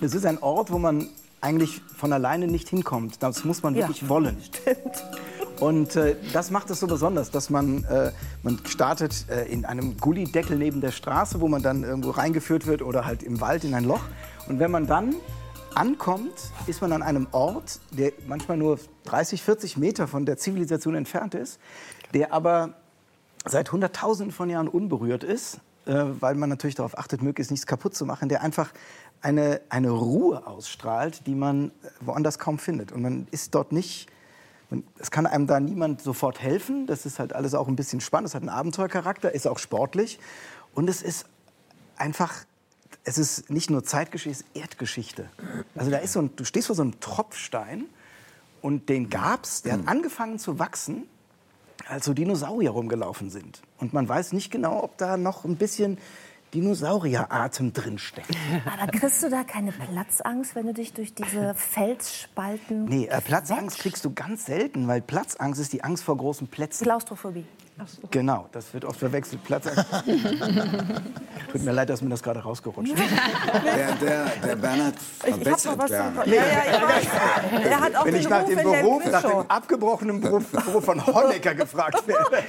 Es 0.00 0.14
ist 0.14 0.24
ein 0.24 0.42
Ort, 0.42 0.72
wo 0.72 0.78
man 0.78 1.08
eigentlich 1.40 1.82
von 1.96 2.12
alleine 2.12 2.46
nicht 2.46 2.68
hinkommt. 2.68 3.22
Das 3.22 3.44
muss 3.44 3.62
man 3.62 3.74
wirklich 3.74 4.02
ja, 4.02 4.08
wollen. 4.08 4.40
Stimmt. 4.42 5.04
Und 5.60 5.96
äh, 5.96 6.16
das 6.32 6.50
macht 6.50 6.70
es 6.70 6.80
so 6.80 6.86
besonders, 6.86 7.30
dass 7.30 7.50
man, 7.50 7.84
äh, 7.84 8.12
man 8.42 8.60
startet 8.66 9.26
äh, 9.30 9.44
in 9.46 9.64
einem 9.64 9.96
Gullideckel 9.96 10.56
neben 10.56 10.80
der 10.80 10.90
Straße, 10.90 11.40
wo 11.40 11.48
man 11.48 11.62
dann 11.62 11.82
irgendwo 11.82 12.10
reingeführt 12.10 12.66
wird 12.66 12.82
oder 12.82 13.06
halt 13.06 13.22
im 13.22 13.40
Wald 13.40 13.64
in 13.64 13.74
ein 13.74 13.84
Loch. 13.84 14.02
Und 14.48 14.58
wenn 14.58 14.70
man 14.70 14.86
dann 14.86 15.14
ankommt, 15.74 16.50
ist 16.66 16.80
man 16.80 16.92
an 16.92 17.02
einem 17.02 17.26
Ort, 17.32 17.80
der 17.90 18.12
manchmal 18.26 18.56
nur 18.56 18.78
30, 19.04 19.42
40 19.42 19.76
Meter 19.76 20.08
von 20.08 20.26
der 20.26 20.36
Zivilisation 20.36 20.94
entfernt 20.94 21.34
ist, 21.34 21.58
der 22.12 22.32
aber 22.32 22.74
seit 23.44 23.72
Hunderttausenden 23.72 24.32
von 24.32 24.50
Jahren 24.50 24.68
unberührt 24.68 25.24
ist, 25.24 25.60
äh, 25.86 26.04
weil 26.20 26.34
man 26.34 26.50
natürlich 26.50 26.74
darauf 26.74 26.98
achtet, 26.98 27.22
möglichst 27.22 27.50
nichts 27.50 27.66
kaputt 27.66 27.94
zu 27.94 28.04
machen, 28.04 28.28
der 28.28 28.42
einfach 28.42 28.72
eine, 29.22 29.60
eine 29.70 29.90
Ruhe 29.90 30.46
ausstrahlt, 30.46 31.26
die 31.26 31.34
man 31.34 31.70
woanders 32.00 32.38
kaum 32.38 32.58
findet. 32.58 32.92
Und 32.92 33.02
man 33.02 33.26
ist 33.30 33.54
dort 33.54 33.72
nicht 33.72 34.08
es 34.98 35.10
kann 35.10 35.26
einem 35.26 35.46
da 35.46 35.60
niemand 35.60 36.02
sofort 36.02 36.40
helfen. 36.40 36.86
Das 36.86 37.06
ist 37.06 37.18
halt 37.18 37.32
alles 37.32 37.54
auch 37.54 37.68
ein 37.68 37.76
bisschen 37.76 38.00
spannend. 38.00 38.28
Es 38.28 38.34
hat 38.34 38.42
einen 38.42 38.48
Abenteuercharakter, 38.48 39.32
ist 39.32 39.46
auch 39.46 39.58
sportlich. 39.58 40.18
Und 40.74 40.88
es 40.88 41.02
ist 41.02 41.26
einfach, 41.96 42.44
es 43.04 43.18
ist 43.18 43.48
nicht 43.50 43.70
nur 43.70 43.84
Zeitgeschichte, 43.84 44.30
es 44.30 44.40
ist 44.40 44.62
Erdgeschichte. 44.62 45.30
Also 45.74 45.90
da 45.90 45.98
ist 45.98 46.12
so 46.12 46.20
ein, 46.20 46.30
du 46.34 46.44
stehst 46.44 46.66
vor 46.66 46.76
so 46.76 46.82
einem 46.82 46.98
Tropfstein 47.00 47.86
und 48.60 48.88
den 48.88 49.08
gab's, 49.10 49.62
der 49.62 49.74
hat 49.74 49.86
angefangen 49.86 50.38
zu 50.38 50.58
wachsen, 50.58 51.04
als 51.88 52.04
so 52.04 52.14
Dinosaurier 52.14 52.70
rumgelaufen 52.70 53.30
sind. 53.30 53.62
Und 53.78 53.92
man 53.92 54.08
weiß 54.08 54.32
nicht 54.32 54.50
genau, 54.50 54.82
ob 54.82 54.98
da 54.98 55.16
noch 55.16 55.44
ein 55.44 55.56
bisschen 55.56 55.98
Dinosaurieratem 56.56 57.74
drinsteckt. 57.74 58.30
Aber 58.64 58.90
kriegst 58.90 59.22
du 59.22 59.28
da 59.28 59.44
keine 59.44 59.72
Platzangst, 59.72 60.54
wenn 60.54 60.66
du 60.66 60.72
dich 60.72 60.94
durch 60.94 61.12
diese 61.12 61.52
Felsspalten. 61.52 62.86
Nee, 62.86 63.08
äh, 63.08 63.20
Platzangst 63.20 63.78
kriegst 63.78 64.06
du 64.06 64.14
ganz 64.14 64.46
selten, 64.46 64.88
weil 64.88 65.02
Platzangst 65.02 65.60
ist 65.60 65.74
die 65.74 65.84
Angst 65.84 66.02
vor 66.02 66.16
großen 66.16 66.48
Plätzen. 66.48 66.84
Klaustrophobie. 66.84 67.44
So. 67.84 68.08
Genau, 68.10 68.48
das 68.52 68.72
wird 68.72 68.86
oft 68.86 68.98
verwechselt. 68.98 69.44
Platzangst. 69.44 69.84
Tut 71.52 71.62
mir 71.62 71.72
leid, 71.72 71.90
dass 71.90 72.00
mir 72.00 72.08
das 72.08 72.22
gerade 72.22 72.40
rausgerutscht 72.40 72.94
ist. 72.94 73.02
Der, 73.66 73.92
der, 73.94 74.26
der 74.44 74.56
Bernhard 74.56 74.94
verbessert 74.98 75.78
ich 75.82 75.86
gerne. 75.86 76.26
Ja, 76.26 76.34
ja, 76.34 76.42
ja, 76.42 77.58
Der 77.60 77.80
hat 77.80 77.94
auch 77.94 78.04
Wenn 78.06 78.16
ich 78.16 78.28
nach 78.28 78.44
dem, 78.44 78.56
Beruf, 78.56 79.04
nach 79.10 79.22
dem 79.22 79.50
abgebrochenen 79.50 80.20
Beruf, 80.20 80.50
Beruf 80.50 80.84
von 80.84 81.06
Honecker 81.06 81.54
gefragt 81.54 82.06
werde. 82.06 82.44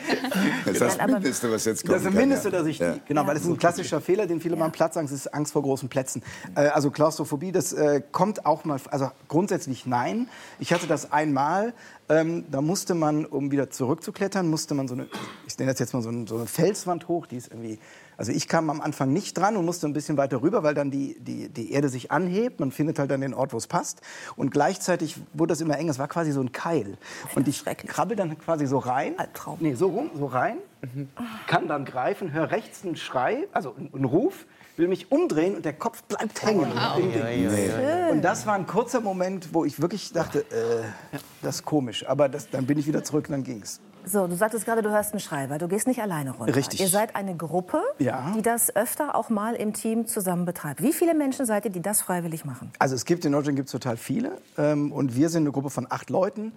Das 0.65 0.73
ist 0.73 0.81
das 0.81 1.07
Mindeste, 1.07 1.51
was 1.51 1.65
jetzt 1.65 1.81
kommt. 1.81 1.95
Das 1.95 2.01
ist 2.01 2.07
das 2.07 2.13
Mindeste, 2.13 2.49
dass 2.51 2.65
ich... 2.65 2.79
Ja. 2.79 2.95
Genau, 3.05 3.27
weil 3.27 3.35
es 3.35 3.43
ist 3.43 3.49
ein 3.49 3.57
klassischer 3.57 4.01
Fehler, 4.01 4.27
den 4.27 4.39
viele 4.39 4.55
ja. 4.55 4.59
machen. 4.59 4.71
Platzangst 4.71 5.13
ist 5.13 5.33
Angst 5.33 5.53
vor 5.53 5.61
großen 5.61 5.89
Plätzen. 5.89 6.23
Äh, 6.55 6.67
also 6.67 6.91
Klaustrophobie, 6.91 7.51
das 7.51 7.73
äh, 7.73 8.01
kommt 8.11 8.45
auch 8.45 8.63
mal... 8.65 8.79
Also 8.91 9.11
grundsätzlich 9.27 9.85
nein. 9.85 10.29
Ich 10.59 10.73
hatte 10.73 10.87
das 10.87 11.11
einmal, 11.11 11.73
ähm, 12.09 12.45
da 12.49 12.61
musste 12.61 12.93
man, 12.93 13.25
um 13.25 13.51
wieder 13.51 13.69
zurückzuklettern, 13.69 14.47
musste 14.47 14.73
man 14.73 14.87
so 14.87 14.93
eine, 14.93 15.07
ich 15.45 15.57
nenne 15.57 15.71
das 15.71 15.79
jetzt 15.79 15.93
mal 15.93 16.01
so 16.01 16.09
eine, 16.09 16.25
so 16.27 16.37
eine, 16.37 16.45
Felswand 16.45 17.07
hoch, 17.07 17.27
die 17.27 17.35
ist 17.35 17.51
irgendwie, 17.51 17.79
also 18.15 18.31
ich 18.31 18.47
kam 18.47 18.69
am 18.69 18.79
Anfang 18.79 19.11
nicht 19.11 19.37
dran 19.37 19.57
und 19.57 19.65
musste 19.65 19.87
ein 19.87 19.93
bisschen 19.93 20.15
weiter 20.15 20.41
rüber, 20.41 20.63
weil 20.63 20.73
dann 20.73 20.89
die, 20.89 21.19
die, 21.19 21.49
die 21.49 21.71
Erde 21.71 21.89
sich 21.89 22.11
anhebt, 22.11 22.59
man 22.61 22.71
findet 22.71 22.97
halt 22.99 23.11
dann 23.11 23.21
den 23.21 23.33
Ort, 23.33 23.51
wo 23.51 23.57
es 23.57 23.67
passt. 23.67 24.01
Und 24.37 24.51
gleichzeitig 24.51 25.17
wurde 25.33 25.51
das 25.51 25.61
immer 25.61 25.77
eng, 25.77 25.89
es 25.89 25.99
war 25.99 26.07
quasi 26.07 26.31
so 26.31 26.41
ein 26.41 26.53
Keil. 26.53 26.97
Und 27.35 27.47
ich 27.47 27.65
krabbel 27.65 28.15
dann 28.15 28.37
quasi 28.37 28.67
so 28.67 28.77
rein, 28.77 29.19
Albtraum. 29.19 29.57
nee, 29.59 29.73
so 29.73 29.87
rum, 29.87 30.09
so 30.15 30.27
rein, 30.27 30.57
mhm. 30.81 31.09
kann 31.47 31.67
dann 31.67 31.83
greifen, 31.83 32.31
höre 32.31 32.51
rechts 32.51 32.85
einen 32.85 32.95
Schrei, 32.95 33.47
also 33.51 33.75
einen 33.75 34.05
Ruf, 34.05 34.45
will 34.77 34.87
mich 34.87 35.11
umdrehen 35.11 35.55
und 35.55 35.65
der 35.65 35.73
Kopf 35.73 36.03
bleibt 36.03 36.43
hängen. 36.43 36.71
Wow. 36.73 36.99
Nee. 36.99 38.11
Und 38.11 38.21
das 38.21 38.45
war 38.45 38.55
ein 38.55 38.67
kurzer 38.67 39.01
Moment, 39.01 39.53
wo 39.53 39.65
ich 39.65 39.81
wirklich 39.81 40.13
dachte, 40.13 40.39
äh, 40.39 41.17
das 41.41 41.57
ist 41.57 41.65
komisch. 41.65 42.07
Aber 42.07 42.29
das, 42.29 42.49
dann 42.49 42.65
bin 42.65 42.77
ich 42.77 42.87
wieder 42.87 43.03
zurück 43.03 43.25
und 43.27 43.31
dann 43.31 43.43
ging's. 43.43 43.81
So, 44.07 44.25
du 44.25 44.35
sagtest 44.35 44.63
gerade, 44.63 44.81
du 44.81 44.89
hörst 44.89 45.11
einen 45.11 45.19
Schreiber. 45.19 45.57
Du 45.57 45.67
gehst 45.67 45.85
nicht 45.85 46.01
alleine 46.01 46.31
runter. 46.31 46.55
Richtig. 46.55 46.79
Ihr 46.79 46.87
seid 46.87 47.15
eine 47.15 47.35
Gruppe, 47.35 47.81
ja. 47.99 48.31
die 48.37 48.41
das 48.41 48.73
öfter 48.73 49.15
auch 49.15 49.29
mal 49.29 49.53
im 49.55 49.73
Team 49.73 50.07
zusammen 50.07 50.45
betreibt. 50.45 50.81
Wie 50.81 50.93
viele 50.93 51.13
Menschen 51.13 51.45
seid 51.45 51.65
ihr, 51.65 51.71
die 51.71 51.81
das 51.81 52.01
freiwillig 52.01 52.45
machen? 52.45 52.71
Also 52.79 52.95
es 52.95 53.03
gibt 53.03 53.25
in 53.25 53.33
Nordrhein 53.33 53.57
gibt 53.57 53.69
total 53.69 53.97
viele. 53.97 54.37
Ähm, 54.57 54.93
und 54.93 55.15
wir 55.15 55.27
sind 55.27 55.43
eine 55.43 55.51
Gruppe 55.51 55.69
von 55.69 55.87
acht 55.89 56.09
Leuten. 56.09 56.53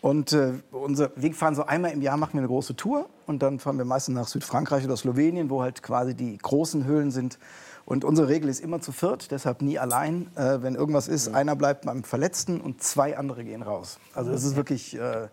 Und 0.00 0.32
äh, 0.32 0.52
unser, 0.70 1.10
wir 1.16 1.32
fahren 1.34 1.54
so 1.54 1.64
einmal 1.64 1.90
im 1.90 2.02
Jahr, 2.02 2.16
machen 2.16 2.34
wir 2.34 2.40
eine 2.40 2.48
große 2.48 2.76
Tour. 2.76 3.08
Und 3.26 3.42
dann 3.42 3.58
fahren 3.58 3.78
wir 3.78 3.84
meistens 3.84 4.14
nach 4.14 4.28
Südfrankreich 4.28 4.84
oder 4.84 4.96
Slowenien, 4.96 5.50
wo 5.50 5.62
halt 5.62 5.82
quasi 5.82 6.14
die 6.14 6.38
großen 6.38 6.84
Höhlen 6.84 7.10
sind. 7.10 7.38
Und 7.86 8.04
unsere 8.04 8.28
Regel 8.28 8.48
ist 8.48 8.60
immer 8.60 8.80
zu 8.80 8.92
viert, 8.92 9.30
deshalb 9.30 9.62
nie 9.62 9.78
allein. 9.78 10.28
Äh, 10.36 10.62
wenn 10.62 10.74
irgendwas 10.74 11.08
ist, 11.08 11.28
einer 11.28 11.54
bleibt 11.56 11.86
beim 11.86 12.02
Verletzten 12.04 12.60
und 12.60 12.82
zwei 12.82 13.16
andere 13.16 13.44
gehen 13.44 13.62
raus. 13.62 13.98
Also 14.12 14.32
das 14.32 14.44
ist 14.44 14.56
wirklich, 14.56 14.96
äh, 14.96 15.28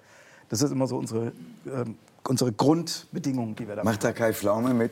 das 0.49 0.61
ist 0.61 0.72
immer 0.72 0.88
so 0.88 0.98
unsere, 0.98 1.27
äh, 1.65 1.85
unsere 2.27 2.52
Grundbedingung, 2.52 3.56
die 3.56 3.68
wir 3.68 3.76
da 3.76 3.84
machen. 3.84 3.94
Macht 3.94 4.03
da 4.03 4.11
Kai 4.11 4.34
Pflaume 4.34 4.73
mit? 4.73 4.91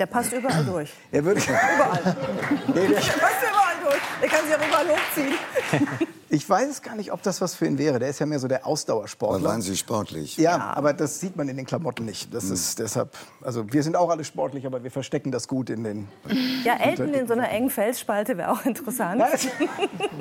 Der 0.00 0.06
passt 0.06 0.32
überall 0.32 0.64
durch. 0.64 0.90
Er 1.12 1.24
würde 1.24 1.40
überall. 1.42 2.16
Nee, 2.74 2.88
der 2.88 2.94
passt 2.94 3.42
überall 3.42 3.76
durch. 3.82 4.00
Der 4.22 4.28
kann 4.28 4.46
sich 4.46 4.54
auch 4.56 4.66
überall 4.66 4.88
hochziehen. 4.88 5.34
Ich 6.32 6.48
weiß 6.48 6.70
es 6.70 6.82
gar 6.82 6.94
nicht, 6.94 7.10
ob 7.10 7.24
das 7.24 7.40
was 7.40 7.56
für 7.56 7.66
ihn 7.66 7.76
wäre. 7.76 7.98
Der 7.98 8.08
ist 8.08 8.20
ja 8.20 8.26
mehr 8.26 8.38
so 8.38 8.46
der 8.46 8.64
Ausdauersportler. 8.64 9.48
waren 9.48 9.62
Sie 9.62 9.76
sportlich? 9.76 10.36
Ja, 10.36 10.58
ja, 10.58 10.72
aber 10.76 10.92
das 10.92 11.18
sieht 11.18 11.34
man 11.34 11.48
in 11.48 11.56
den 11.56 11.66
Klamotten 11.66 12.04
nicht. 12.04 12.32
Das 12.32 12.44
hm. 12.44 12.52
ist 12.52 12.78
deshalb, 12.78 13.16
also 13.42 13.72
wir 13.72 13.82
sind 13.82 13.96
auch 13.96 14.10
alle 14.10 14.22
sportlich, 14.22 14.64
aber 14.64 14.84
wir 14.84 14.92
verstecken 14.92 15.32
das 15.32 15.48
gut 15.48 15.70
in 15.70 15.82
den. 15.82 16.08
Ja, 16.64 16.76
Elton 16.76 17.14
in 17.14 17.26
so 17.26 17.32
einer 17.32 17.50
engen 17.50 17.68
Felsspalte 17.68 18.36
wäre 18.36 18.52
auch 18.52 18.64
interessant. 18.64 19.20
Das, 19.20 19.48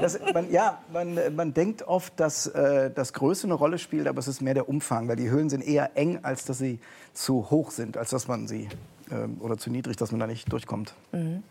das, 0.01 0.33
man, 0.33 0.49
ja, 0.51 0.79
man, 0.91 1.19
man 1.35 1.53
denkt 1.53 1.83
oft, 1.83 2.19
dass 2.19 2.47
äh, 2.47 2.89
das 2.89 3.13
Größe 3.13 3.45
eine 3.45 3.53
Rolle 3.53 3.77
spielt, 3.77 4.07
aber 4.07 4.17
es 4.17 4.27
ist 4.27 4.41
mehr 4.41 4.55
der 4.55 4.67
Umfang, 4.67 5.07
weil 5.09 5.15
die 5.15 5.29
Höhlen 5.29 5.49
sind 5.49 5.61
eher 5.61 5.95
eng, 5.95 6.19
als 6.23 6.45
dass 6.45 6.57
sie 6.57 6.79
zu 7.13 7.51
hoch 7.51 7.69
sind, 7.69 7.97
als 7.97 8.09
dass 8.09 8.27
man 8.27 8.47
sie 8.47 8.67
oder 9.39 9.57
zu 9.57 9.69
niedrig, 9.69 9.97
dass 9.97 10.11
man 10.11 10.19
da 10.19 10.27
nicht 10.27 10.51
durchkommt. 10.51 10.93
Mhm. 11.11 11.43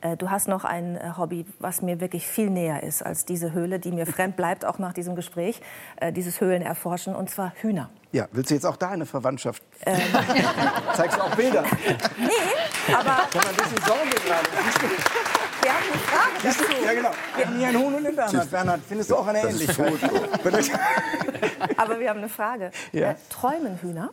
Äh, 0.00 0.16
du 0.16 0.30
hast 0.30 0.48
noch 0.48 0.64
ein 0.64 0.96
äh, 0.96 1.12
Hobby, 1.16 1.44
was 1.58 1.82
mir 1.82 2.00
wirklich 2.00 2.26
viel 2.26 2.50
näher 2.50 2.82
ist 2.82 3.04
als 3.04 3.24
diese 3.24 3.52
Höhle, 3.52 3.78
die 3.78 3.92
mir 3.92 4.06
fremd 4.06 4.36
bleibt, 4.36 4.64
auch 4.64 4.78
nach 4.78 4.92
diesem 4.92 5.14
Gespräch, 5.14 5.60
äh, 5.96 6.12
dieses 6.12 6.40
Höhlenerforschen, 6.40 7.14
und 7.14 7.28
zwar 7.30 7.52
Hühner. 7.60 7.90
Ja, 8.12 8.26
willst 8.32 8.50
du 8.50 8.54
jetzt 8.54 8.66
auch 8.66 8.76
da 8.76 8.90
eine 8.90 9.06
Verwandtschaft? 9.06 9.62
Ähm. 9.84 10.00
Zeigst 10.94 11.18
du 11.18 11.22
auch 11.22 11.34
Bilder? 11.36 11.62
Nee, 12.18 12.94
aber... 12.94 13.18
Ich 13.30 13.38
habe 13.38 13.48
ein 13.48 13.56
bisschen 13.56 13.82
Sorge 13.86 14.10
gerade. 14.26 14.48
Wir 15.62 15.70
haben 15.70 15.84
eine 15.92 16.00
Frage 16.00 16.32
dazu. 16.42 16.84
Ja, 16.84 16.94
genau. 16.94 17.10
Wir 17.36 17.46
haben 17.46 17.58
hier 17.58 17.68
einen 17.68 17.78
Huhn 17.78 17.94
und 17.94 18.06
einen 18.06 18.16
Bernhard. 18.16 18.50
Bernhard, 18.50 18.80
findest 18.88 19.10
du 19.10 19.16
auch 19.16 19.26
eine 19.26 19.42
Ähnlichkeit? 19.42 19.92
aber 21.76 22.00
wir 22.00 22.08
haben 22.08 22.18
eine 22.18 22.28
Frage. 22.28 22.70
Ja. 22.92 23.14
Träumen 23.28 23.80
Hühner? 23.82 24.10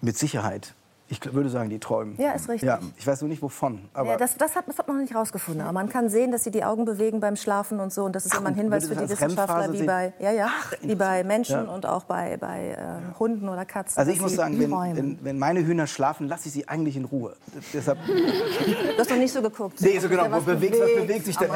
Mit 0.00 0.18
Sicherheit. 0.18 0.74
Ich 1.12 1.34
würde 1.34 1.50
sagen, 1.50 1.68
die 1.68 1.78
träumen. 1.78 2.14
Ja, 2.16 2.32
ist 2.32 2.48
richtig. 2.48 2.66
Ja, 2.66 2.78
ich 2.96 3.06
weiß 3.06 3.20
nur 3.20 3.28
nicht, 3.28 3.42
wovon. 3.42 3.80
Aber 3.92 4.12
ja, 4.12 4.16
das, 4.16 4.34
das, 4.38 4.56
hat, 4.56 4.66
das 4.66 4.78
hat 4.78 4.88
man 4.88 4.96
noch 4.96 5.02
nicht 5.02 5.14
rausgefunden. 5.14 5.60
Aber 5.60 5.72
man 5.72 5.90
kann 5.90 6.08
sehen, 6.08 6.32
dass 6.32 6.42
sie 6.42 6.50
die 6.50 6.64
Augen 6.64 6.86
bewegen 6.86 7.20
beim 7.20 7.36
Schlafen 7.36 7.80
und 7.80 7.92
so. 7.92 8.04
Und 8.04 8.16
das 8.16 8.24
ist 8.24 8.32
Ach, 8.34 8.40
immer 8.40 8.48
ein 8.48 8.54
Hinweis 8.54 8.88
für 8.88 8.96
die 8.96 9.10
Wissenschaftler, 9.10 9.74
wie 9.74 9.82
bei, 9.82 10.14
ja, 10.18 10.32
ja, 10.32 10.48
Ach, 10.48 10.72
wie 10.80 10.94
bei 10.94 11.22
Menschen 11.22 11.66
ja. 11.66 11.70
und 11.70 11.84
auch 11.84 12.04
bei, 12.04 12.38
bei 12.38 12.70
äh, 12.70 13.18
Hunden 13.18 13.50
oder 13.50 13.66
Katzen. 13.66 13.98
Also 13.98 14.10
ich 14.10 14.22
muss 14.22 14.34
sagen, 14.34 14.58
wenn, 14.58 14.70
wenn, 14.96 15.18
wenn, 15.22 15.38
meine 15.38 15.66
Hühner 15.66 15.86
schlafen, 15.86 16.28
lasse 16.28 16.48
ich 16.48 16.54
sie 16.54 16.66
eigentlich 16.66 16.96
in 16.96 17.04
Ruhe. 17.04 17.36
Deshalb 17.74 17.98
du 18.06 18.98
hast 18.98 19.10
noch 19.10 19.16
nicht 19.18 19.34
so 19.34 19.42
geguckt. 19.42 19.82
Nee, 19.82 19.98
so 19.98 20.08
genau. 20.08 20.30
Was 20.30 20.44
bewegt, 20.44 20.76
was 20.80 20.94
bewegt 21.02 21.26
sich 21.26 21.36
denn? 21.36 21.50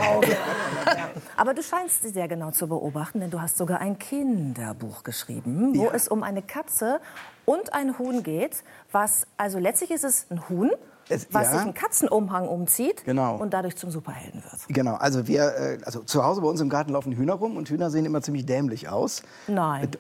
Aber 1.37 1.55
du 1.55 1.63
scheinst 1.63 2.03
sie 2.03 2.11
sehr 2.11 2.29
genau 2.29 2.51
zu 2.51 2.69
beobachten, 2.69 3.21
denn 3.21 3.31
du 3.31 3.41
hast 3.41 3.57
sogar 3.57 3.81
ein 3.81 3.99
Kinderbuch 3.99 5.03
geschrieben, 5.03 5.73
wo 5.79 5.89
es 5.89 6.09
um 6.09 6.23
eine 6.23 6.43
Katze 6.43 7.01
und 7.47 7.73
ein 7.73 7.99
Huhn 7.99 8.23
geht, 8.23 8.63
was, 8.93 9.27
also 9.39 9.59
letztlich 9.59 9.91
ist 9.91 10.05
es 10.05 10.27
ein 10.31 10.47
Huhn, 10.51 10.71
es, 11.09 11.29
was 11.31 11.45
ja. 11.45 11.53
sich 11.53 11.61
einen 11.61 11.75
Katzenumhang 11.75 12.49
umzieht 12.49 13.05
genau. 13.05 13.37
und 13.37 13.55
dadurch 13.55 13.77
zum 13.77 13.91
Superhelden 13.91 14.43
wird. 14.43 14.69
Genau, 14.69 14.97
also 14.97 15.27
wir, 15.27 15.55
äh, 15.57 15.79
also 15.85 16.01
zu 16.01 16.25
Hause 16.25 16.41
bei 16.41 16.49
uns 16.49 16.61
im 16.61 16.69
Garten 16.69 16.93
laufen 16.93 17.13
Hühner 17.13 17.35
rum 17.35 17.57
und 17.57 17.71
Hühner 17.71 17.91
sehen 17.91 18.05
immer 18.05 18.21
ziemlich 18.21 18.45
dämlich 18.45 18.89
aus. 18.89 19.23
Nein. 19.47 19.91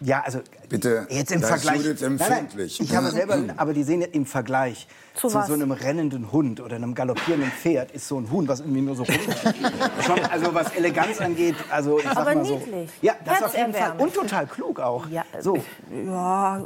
Ja, 0.00 0.22
also 0.24 0.40
Bitte, 0.68 1.06
jetzt 1.10 1.32
im 1.32 1.42
Vergleich. 1.42 1.84
Judith 1.84 2.02
empfindlich. 2.02 2.78
Nein, 2.80 2.88
nein, 2.88 2.88
ich 2.88 2.96
habe 2.96 3.10
selber, 3.10 3.38
aber 3.56 3.72
die 3.72 3.82
sehen 3.84 4.02
im 4.02 4.26
Vergleich 4.26 4.86
zu, 5.14 5.28
zu 5.28 5.40
so 5.46 5.54
einem 5.54 5.70
rennenden 5.70 6.30
Hund 6.32 6.60
oder 6.60 6.76
einem 6.76 6.94
galoppierenden 6.94 7.50
Pferd 7.50 7.90
ist 7.92 8.06
so 8.06 8.18
ein 8.20 8.30
Huhn, 8.30 8.46
was 8.48 8.60
irgendwie 8.60 8.82
nur 8.82 8.94
so 8.96 9.04
Schon, 9.04 10.20
also 10.30 10.52
was 10.54 10.74
Eleganz 10.74 11.20
angeht, 11.20 11.54
also 11.70 11.98
ich 11.98 12.04
sag 12.04 12.16
aber 12.18 12.34
mal 12.34 12.44
so. 12.44 12.58
niedlich. 12.58 12.90
Ja, 13.00 13.14
das 13.24 13.42
auf 13.44 13.56
jeden 13.56 13.72
Fall 13.72 13.94
und 13.96 14.12
total 14.12 14.46
klug 14.46 14.78
auch. 14.80 15.06
Ja, 15.08 15.24
so. 15.40 15.56
ja 15.90 16.62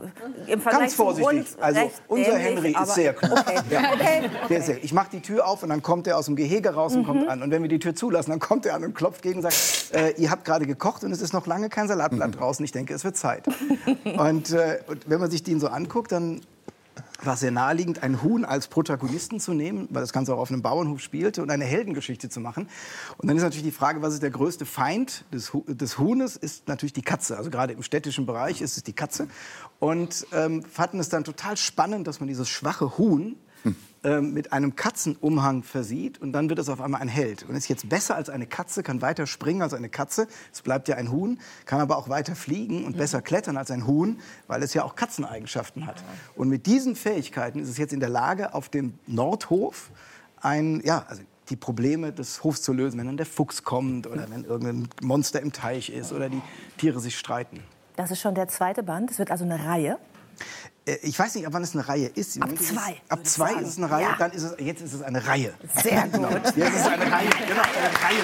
im 0.46 0.60
Vergleich 0.60 0.80
Ganz 0.82 0.94
vorsichtig. 0.94 1.46
Zum 1.46 1.58
Hund 1.58 1.62
also 1.62 1.80
recht 1.80 2.02
unser 2.08 2.38
Henry 2.38 2.76
ist 2.82 2.94
sehr 2.94 3.12
klug. 3.14 3.38
Okay. 3.38 3.60
Ja. 3.70 3.82
Okay, 4.44 4.56
ist 4.56 4.66
sehr, 4.66 4.82
ich 4.82 4.92
mache 4.92 5.10
die 5.12 5.20
Tür 5.20 5.46
auf 5.46 5.62
und 5.62 5.68
dann 5.68 5.82
kommt 5.82 6.06
er 6.08 6.18
aus 6.18 6.26
dem 6.26 6.34
Gehege 6.36 6.70
raus 6.74 6.94
und 6.94 7.02
Mhm. 7.02 7.06
kommt 7.06 7.28
an. 7.28 7.42
Und 7.42 7.50
wenn 7.52 7.62
wir 7.62 7.68
die 7.68 7.78
Tür 7.78 7.94
zulassen, 7.94 8.30
dann 8.30 8.40
kommt 8.40 8.66
er 8.66 8.74
an 8.74 8.82
und 8.84 8.94
klopft 8.94 9.22
gegen 9.22 9.36
und 9.36 9.42
sagt, 9.42 9.94
äh, 9.94 10.10
ihr 10.20 10.30
habt 10.30 10.44
gerade 10.44 10.66
gekocht 10.66 11.04
und 11.04 11.12
es 11.12 11.20
ist 11.20 11.32
noch 11.32 11.46
lange 11.46 11.68
kein 11.68 11.86
Salatblatt 11.86 12.36
draußen. 12.40 12.64
Ich 12.64 12.72
denke, 12.72 12.94
es 12.94 13.04
wird 13.04 13.16
Zeit. 13.16 13.44
Und, 14.18 14.50
äh, 14.50 14.80
und 14.86 15.08
wenn 15.08 15.20
man 15.20 15.30
sich 15.30 15.42
den 15.42 15.60
so 15.60 15.68
anguckt, 15.68 16.12
dann 16.12 16.40
war 17.22 17.34
es 17.34 17.40
sehr 17.40 17.50
naheliegend, 17.50 18.02
ein 18.02 18.22
Huhn 18.22 18.44
als 18.46 18.66
Protagonisten 18.68 19.40
zu 19.40 19.52
nehmen, 19.52 19.88
weil 19.90 20.00
das 20.00 20.12
Ganze 20.12 20.34
auch 20.34 20.38
auf 20.38 20.50
einem 20.50 20.62
Bauernhof 20.62 21.00
spielte 21.00 21.42
und 21.42 21.50
eine 21.50 21.64
Heldengeschichte 21.66 22.30
zu 22.30 22.40
machen. 22.40 22.66
Und 23.18 23.28
dann 23.28 23.36
ist 23.36 23.42
natürlich 23.42 23.64
die 23.64 23.70
Frage, 23.72 24.00
was 24.00 24.14
ist 24.14 24.22
der 24.22 24.30
größte 24.30 24.64
Feind 24.64 25.24
des, 25.32 25.52
Hu- 25.52 25.64
des 25.66 25.98
Huhnes? 25.98 26.36
Ist 26.36 26.66
natürlich 26.68 26.94
die 26.94 27.02
Katze. 27.02 27.36
Also 27.36 27.50
gerade 27.50 27.74
im 27.74 27.82
städtischen 27.82 28.24
Bereich 28.24 28.62
ist 28.62 28.76
es 28.78 28.82
die 28.84 28.94
Katze. 28.94 29.28
Und 29.80 30.26
ähm, 30.32 30.62
fanden 30.62 30.98
es 30.98 31.10
dann 31.10 31.24
total 31.24 31.58
spannend, 31.58 32.06
dass 32.06 32.20
man 32.20 32.26
dieses 32.28 32.48
schwache 32.48 32.96
Huhn 32.96 33.36
mit 34.02 34.52
einem 34.54 34.76
Katzenumhang 34.76 35.62
versieht 35.62 36.22
und 36.22 36.32
dann 36.32 36.48
wird 36.48 36.58
es 36.58 36.70
auf 36.70 36.80
einmal 36.80 37.02
ein 37.02 37.08
Held. 37.08 37.46
Und 37.46 37.54
ist 37.54 37.68
jetzt 37.68 37.88
besser 37.88 38.16
als 38.16 38.30
eine 38.30 38.46
Katze, 38.46 38.82
kann 38.82 39.02
weiter 39.02 39.26
springen 39.26 39.60
als 39.60 39.74
eine 39.74 39.90
Katze. 39.90 40.26
Es 40.52 40.62
bleibt 40.62 40.88
ja 40.88 40.96
ein 40.96 41.12
Huhn, 41.12 41.38
kann 41.66 41.80
aber 41.80 41.98
auch 41.98 42.08
weiter 42.08 42.34
fliegen 42.34 42.86
und 42.86 42.96
besser 42.96 43.20
klettern 43.20 43.58
als 43.58 43.70
ein 43.70 43.86
Huhn, 43.86 44.18
weil 44.46 44.62
es 44.62 44.72
ja 44.72 44.84
auch 44.84 44.96
Katzeneigenschaften 44.96 45.86
hat. 45.86 46.02
Und 46.34 46.48
mit 46.48 46.64
diesen 46.64 46.96
Fähigkeiten 46.96 47.58
ist 47.58 47.68
es 47.68 47.76
jetzt 47.76 47.92
in 47.92 48.00
der 48.00 48.08
Lage, 48.08 48.54
auf 48.54 48.70
dem 48.70 48.94
Nordhof 49.06 49.90
ein, 50.40 50.80
ja, 50.82 51.04
also 51.06 51.22
die 51.50 51.56
Probleme 51.56 52.12
des 52.12 52.42
Hofs 52.42 52.62
zu 52.62 52.72
lösen, 52.72 52.98
wenn 52.98 53.06
dann 53.06 53.16
der 53.18 53.26
Fuchs 53.26 53.64
kommt 53.64 54.06
oder 54.06 54.30
wenn 54.30 54.44
irgendein 54.44 54.88
Monster 55.02 55.40
im 55.42 55.52
Teich 55.52 55.90
ist 55.90 56.12
oder 56.12 56.30
die 56.30 56.40
Tiere 56.78 57.00
sich 57.00 57.18
streiten. 57.18 57.60
Das 57.96 58.10
ist 58.10 58.20
schon 58.20 58.34
der 58.34 58.48
zweite 58.48 58.82
Band. 58.82 59.10
Es 59.10 59.18
wird 59.18 59.30
also 59.30 59.44
eine 59.44 59.62
Reihe. 59.66 59.98
Äh, 60.86 60.96
Ich 61.02 61.18
weiß 61.18 61.34
nicht, 61.34 61.46
ab 61.46 61.52
wann 61.54 61.62
es 61.62 61.74
eine 61.74 61.86
Reihe 61.88 62.06
ist. 62.08 62.36
Im 62.36 62.42
Ab 62.42 62.48
Moment 62.50 62.60
ist 62.62 62.74
zwei, 62.74 62.92
Es, 63.04 63.10
ab 63.10 63.26
zwei 63.26 63.48
sagen. 63.52 63.62
ist 63.62 63.68
es 63.68 63.76
eine 63.78 63.90
Reihe, 63.90 64.02
Ja. 64.04 64.16
dann 64.18 64.30
ist 64.32 64.42
es, 64.42 64.54
jetzt 64.58 64.82
ist 64.82 64.92
es 64.94 65.02
eine 65.02 65.26
Reihe. 65.26 65.54
Sehr 65.82 66.02
gut. 66.08 66.30
Jetzt 66.30 66.56
ist 66.56 66.80
es 66.80 66.86
eine 66.86 67.12
Reihe, 67.12 67.28
genau, 67.30 67.62
eine 67.62 68.02
Reihe. 68.02 68.22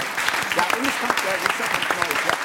Ja, 0.57 0.63
und 0.79 0.87
es 0.87 0.95
kommt, 1.01 1.19
ja, 1.25 1.33
jetzt 1.43 1.59
kommt 1.59 1.73
was 1.73 1.97
Neues, 1.97 2.21
ja. 2.27 2.37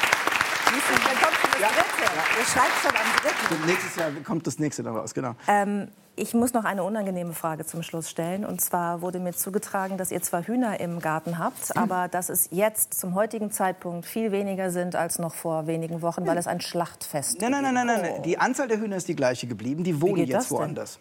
Dann 0.66 0.74
kommt 0.74 1.36
schon 1.38 1.54
das 1.62 1.62
dritte. 1.62 2.40
Ihr 2.40 2.46
schreibt 2.46 2.82
schon 2.82 2.92
am 2.92 3.22
dritten. 3.22 3.54
Und 3.56 3.66
nächstes 3.68 3.96
Jahr 3.96 4.12
kommt 4.26 4.48
das 4.48 4.60
nächste 4.60 4.84
dann 4.84 4.96
raus, 4.96 5.14
genau. 5.14 5.36
Ähm, 5.48 5.88
ich 6.16 6.34
muss 6.34 6.54
noch 6.54 6.66
eine 6.66 6.84
unangenehme 6.84 7.34
Frage 7.34 7.66
zum 7.66 7.84
Schluss 7.84 8.10
stellen. 8.10 8.46
Und 8.46 8.62
zwar 8.62 9.02
wurde 9.02 9.20
mir 9.20 9.34
zugetragen, 9.34 9.98
dass 9.98 10.12
ihr 10.12 10.22
zwar 10.22 10.44
Hühner 10.44 10.80
im 10.80 11.00
Garten 11.00 11.40
habt, 11.40 11.76
aber 11.78 12.08
dass 12.08 12.30
es 12.30 12.50
jetzt 12.52 13.00
zum 13.00 13.16
heutigen 13.16 13.52
Zeitpunkt 13.52 14.06
viel 14.06 14.32
weniger 14.32 14.72
sind 14.72 14.96
als 14.96 15.20
noch 15.20 15.34
vor 15.34 15.68
wenigen 15.68 16.02
Wochen, 16.02 16.28
weil 16.28 16.38
es 16.38 16.48
ein 16.48 16.62
Schlachtfest 16.62 17.42
Nein, 17.42 17.52
nein, 17.52 17.64
nein, 17.64 17.74
nein, 17.74 17.88
nein, 17.88 18.02
nein. 18.02 18.24
Die 18.24 18.38
Anzahl 18.38 18.68
der 18.68 18.80
Hühner 18.80 18.98
ist 18.98 19.08
die 19.08 19.16
gleiche 19.16 19.48
geblieben. 19.48 19.84
Die 19.84 20.02
wohnen 20.02 20.26
jetzt 20.26 20.52
woanders. 20.52 21.00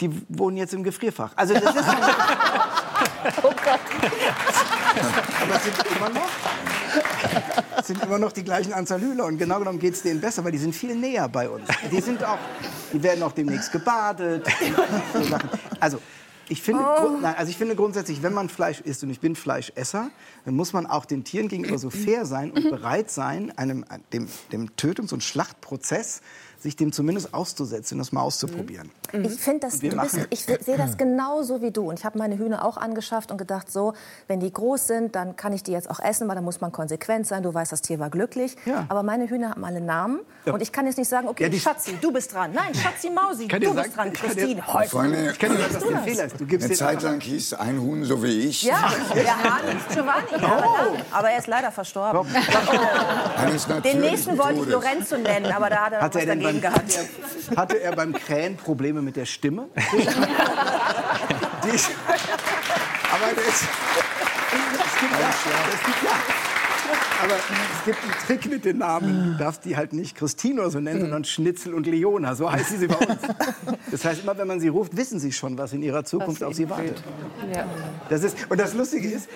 Die 0.00 0.10
wohnen 0.28 0.56
jetzt 0.56 0.74
im 0.74 0.82
Gefrierfach. 0.82 1.32
Also 1.36 1.54
das 1.54 1.74
ist 1.74 1.84
Oh 3.42 3.50
Gott. 3.50 3.80
aber 5.42 5.58
sind 5.60 5.76
immer 5.96 6.08
noch, 6.10 6.28
sind 7.86 8.02
immer 8.02 8.18
noch 8.18 8.32
die 8.32 8.44
gleichen 8.44 8.72
Anzahl 8.72 9.00
Hühner. 9.00 9.24
Und 9.24 9.38
genau 9.38 9.58
genommen 9.58 9.78
geht 9.78 9.94
es 9.94 10.02
denen 10.02 10.20
besser, 10.20 10.44
weil 10.44 10.52
die 10.52 10.58
sind 10.58 10.74
viel 10.74 10.94
näher 10.94 11.28
bei 11.28 11.48
uns. 11.48 11.66
Die, 11.90 12.00
sind 12.00 12.22
auch, 12.24 12.38
die 12.92 13.02
werden 13.02 13.22
auch 13.22 13.32
demnächst 13.32 13.72
gebadet. 13.72 14.46
So. 15.14 15.36
Also, 15.80 15.98
ich 16.48 16.60
finde, 16.60 16.82
grund- 16.82 17.22
nein, 17.22 17.34
also 17.36 17.50
ich 17.50 17.56
finde 17.56 17.76
grundsätzlich, 17.76 18.22
wenn 18.22 18.34
man 18.34 18.48
Fleisch 18.48 18.80
isst, 18.80 19.02
und 19.04 19.10
ich 19.10 19.20
bin 19.20 19.36
Fleischesser, 19.36 20.10
dann 20.44 20.54
muss 20.54 20.72
man 20.72 20.86
auch 20.86 21.04
den 21.04 21.24
Tieren 21.24 21.48
gegenüber 21.48 21.78
so 21.78 21.88
fair 21.90 22.26
sein 22.26 22.50
und 22.50 22.68
bereit 22.68 23.10
sein, 23.10 23.56
einem, 23.56 23.84
dem, 24.12 24.28
dem 24.50 24.76
Tötungs- 24.76 25.12
und 25.12 25.22
Schlachtprozess 25.22 26.20
sich 26.62 26.76
dem 26.76 26.92
zumindest 26.92 27.34
auszusetzen, 27.34 27.98
das 27.98 28.12
mal 28.12 28.22
auszuprobieren. 28.22 28.90
Ich 29.12 29.32
finde 29.40 29.60
das, 29.66 29.78
bist, 29.80 30.26
ich 30.30 30.44
sehe 30.44 30.76
das 30.78 30.96
genauso 30.96 31.60
wie 31.60 31.70
du. 31.70 31.88
Und 31.90 31.98
ich 31.98 32.04
habe 32.04 32.18
meine 32.18 32.38
Hühner 32.38 32.64
auch 32.64 32.76
angeschafft 32.76 33.30
und 33.30 33.36
gedacht, 33.38 33.70
so, 33.70 33.94
wenn 34.28 34.40
die 34.40 34.52
groß 34.52 34.86
sind, 34.86 35.14
dann 35.16 35.36
kann 35.36 35.52
ich 35.52 35.62
die 35.62 35.72
jetzt 35.72 35.90
auch 35.90 36.00
essen, 36.00 36.28
weil 36.28 36.36
dann 36.36 36.44
muss 36.44 36.60
man 36.60 36.70
konsequent 36.72 37.26
sein. 37.26 37.42
Du 37.42 37.52
weißt, 37.52 37.72
das 37.72 37.82
Tier 37.82 37.98
war 37.98 38.10
glücklich. 38.10 38.56
Ja. 38.64 38.86
Aber 38.88 39.02
meine 39.02 39.28
Hühner 39.28 39.50
haben 39.50 39.64
alle 39.64 39.80
Namen. 39.80 40.20
Ja. 40.46 40.54
Und 40.54 40.62
ich 40.62 40.72
kann 40.72 40.86
jetzt 40.86 40.98
nicht 40.98 41.08
sagen, 41.08 41.28
okay, 41.28 41.44
Ja, 41.44 41.48
die- 41.48 41.60
Schatzi, 41.60 41.96
du 42.00 42.12
bist 42.12 42.32
dran. 42.32 42.52
Nein, 42.52 42.74
Schatzi 42.74 43.10
Mausi, 43.10 43.48
kann 43.48 43.60
du 43.60 43.68
dir 43.68 43.74
bist 43.82 43.94
sagen- 43.94 44.12
dran. 44.12 44.12
ich 44.14 44.20
kann 44.20 44.30
dir- 44.30 44.36
Christine, 44.36 44.66
heute. 44.74 44.88
Freunde, 44.88 45.30
Ich 45.32 45.38
kenne 45.38 45.54
nicht, 45.56 45.74
was 45.74 45.84
der 45.84 45.98
Fehler 45.98 46.24
ist. 46.26 46.40
Du 46.40 46.46
gibst 46.46 46.66
eine 46.66 46.74
Zeit 46.76 47.02
lang 47.02 47.20
hieß 47.20 47.54
ein 47.54 47.80
Huhn 47.80 48.04
so 48.04 48.22
wie 48.22 48.40
ich. 48.48 48.62
Ja, 48.62 48.92
der 49.14 49.36
Hahn 49.42 49.76
ist 49.76 49.88
Giovanni. 49.94 50.44
Aber, 50.44 50.74
aber 51.10 51.30
er 51.30 51.38
ist 51.38 51.46
leider 51.48 51.70
verstorben. 51.72 52.26
Eines 53.36 53.66
Den 53.84 54.00
nächsten 54.00 54.38
wollte 54.38 54.60
ich. 54.60 54.66
Lorenzo 54.66 55.16
nennen, 55.16 55.52
aber 55.52 55.68
da 55.70 55.76
hat 55.86 55.92
er 55.92 56.00
was 56.02 56.14
er, 56.16 56.26
denn 56.26 56.40
dagegen 56.40 56.51
beim, 56.52 56.60
gehabt. 56.60 56.98
hatte, 56.98 57.08
er, 57.50 57.56
hatte 57.56 57.80
er 57.80 57.96
beim 57.96 58.12
Krähen 58.12 58.56
Probleme 58.56 59.02
mit 59.02 59.16
der 59.16 59.26
Stimme? 59.26 59.68
Die, 59.74 61.68
aber 63.12 63.28
das, 63.36 63.46
es 63.46 65.00
gibt 65.00 65.12
ja, 65.12 65.28
es 65.72 65.84
gibt 65.84 66.02
ja, 66.02 66.10
aber 67.22 67.34
es 67.34 67.84
gibt 67.84 67.98
einen 68.02 68.12
Trick 68.26 68.50
mit 68.50 68.64
den 68.64 68.78
Namen. 68.78 69.32
Du 69.32 69.38
darfst 69.38 69.64
die 69.64 69.76
halt 69.76 69.92
nicht 69.92 70.16
Christine 70.16 70.60
oder 70.60 70.70
so 70.70 70.80
nennen, 70.80 71.02
sondern 71.02 71.24
Schnitzel 71.24 71.74
und 71.74 71.86
Leona. 71.86 72.34
So 72.34 72.50
heißen 72.50 72.78
sie 72.78 72.88
bei 72.88 72.96
uns. 72.96 73.20
Das 73.90 74.04
heißt, 74.04 74.22
immer 74.22 74.36
wenn 74.38 74.48
man 74.48 74.60
sie 74.60 74.68
ruft, 74.68 74.96
wissen 74.96 75.20
sie 75.20 75.32
schon, 75.32 75.56
was 75.58 75.72
in 75.72 75.82
ihrer 75.82 76.04
Zukunft 76.04 76.42
auf 76.42 76.54
sie 76.54 76.68
wartet. 76.68 77.02
Ja. 77.54 77.66
Das 78.08 78.24
ist, 78.24 78.36
und 78.48 78.58
das 78.58 78.74
Lustige 78.74 79.08
ist, 79.08 79.28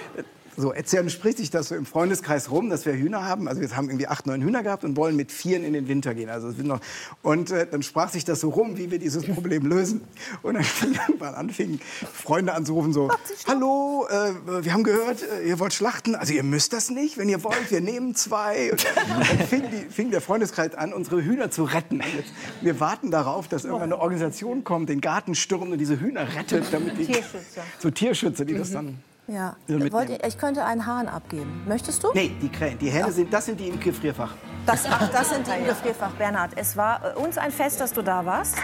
so 0.57 0.73
erzählen 0.73 1.11
spricht 1.11 1.39
sich 1.39 1.51
das 1.51 1.69
so 1.69 1.75
im 1.75 1.87
Freundeskreis 1.87 2.51
rum, 2.51 2.71
dass 2.71 2.87
wir 2.87 2.95
Hühner 2.95 3.25
haben. 3.25 3.49
Also 3.49 3.61
wir 3.61 3.77
haben 3.77 3.89
irgendwie 3.89 4.07
acht, 4.07 4.27
neun 4.27 4.43
Hühner 4.43 4.63
gehabt 4.63 4.85
und 4.85 4.97
wollen 4.97 5.17
mit 5.17 5.31
vieren 5.31 5.65
in 5.65 5.73
den 5.73 5.89
Winter 5.89 6.15
gehen. 6.15 6.31
Also 6.31 6.49
es 6.49 6.57
wird 6.57 6.67
noch, 6.67 6.81
und 7.23 7.51
äh, 7.51 7.67
dann 7.71 7.83
sprach 7.83 8.11
sich 8.11 8.25
das 8.25 8.41
so 8.41 8.49
rum, 8.51 8.79
wie 8.79 8.91
wir 8.91 8.99
dieses 8.99 9.25
Problem 9.25 9.67
lösen. 9.67 10.01
Und 10.43 10.55
dann 10.55 10.65
fing 10.65 10.95
irgendwann 11.09 11.35
an, 11.35 11.51
fingen 11.51 11.81
Freunde 12.13 12.55
anzurufen 12.55 12.93
so, 12.93 13.11
hallo, 13.47 14.07
äh, 14.09 14.65
wir 14.65 14.73
haben 14.73 14.85
gehört, 14.85 15.23
äh, 15.23 15.49
ihr 15.49 15.59
wollt 15.59 15.75
schlachten. 15.75 16.15
Also 16.15 16.33
ihr 16.33 16.43
müsst 16.43 16.73
das 16.73 16.91
nicht, 16.91 17.19
wenn 17.19 17.29
ihr 17.29 17.45
wollt, 17.45 17.71
wir 17.71 17.81
nehmen 17.81 18.15
zwei. 18.15 18.73
Und 18.73 18.87
dann 19.09 19.25
fing, 19.47 19.63
die, 19.71 19.91
fing 19.91 20.11
der 20.11 20.21
Freundeskreis 20.21 20.75
an, 20.75 20.93
unsere 20.93 21.23
Hühner 21.23 21.51
zu 21.51 21.65
retten. 21.65 22.01
Jetzt, 22.17 22.33
wir 22.63 22.81
warten 22.81 23.11
darauf, 23.11 23.49
dass 23.49 23.65
irgendwann 23.65 23.93
eine 23.93 23.99
Organisation 24.01 24.65
kommt, 24.65 24.89
den 24.89 25.01
Garten 25.01 25.35
stürmt 25.35 25.73
und 25.73 25.79
diese 25.79 26.01
Hühner 26.01 26.35
rettet. 26.35 26.65
Damit 26.73 26.99
die, 26.99 27.07
Tierschützer. 27.07 27.63
So 27.79 27.91
Tierschützer, 27.91 28.45
die 28.45 28.55
das 28.55 28.71
dann... 28.71 28.99
Ja. 29.29 29.57
Wollt 29.67 30.11
ich 30.25 30.39
könnte 30.39 30.65
einen 30.65 30.87
Hahn 30.87 31.09
abgeben. 31.09 31.65
Möchtest 31.67 32.03
du? 32.05 32.09
Nee, 32.15 32.31
die 32.41 32.49
Krähen. 32.49 32.79
Die 32.79 32.91
Hähne 32.91 33.11
sind, 33.11 33.33
das 33.33 33.47
sind 33.47 33.59
die 33.59 33.69
im 33.69 33.81
Gefrierfach. 33.81 34.35
Das, 34.67 34.85
ach, 34.89 35.09
das 35.11 35.31
sind 35.31 35.47
die 35.47 35.51
im 35.53 35.67
Gefrierfach. 35.67 36.13
Bernhard, 36.13 36.53
es 36.57 36.77
war 36.77 37.17
äh, 37.17 37.19
uns 37.19 37.37
ein 37.39 37.51
Fest, 37.51 37.81
dass 37.81 37.93
du 37.93 38.03
da 38.03 38.25
warst. 38.25 38.57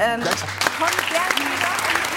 Ähm, 0.00 0.20
komm 0.78 0.88
gerne 1.08 1.34
wieder, 1.36 2.09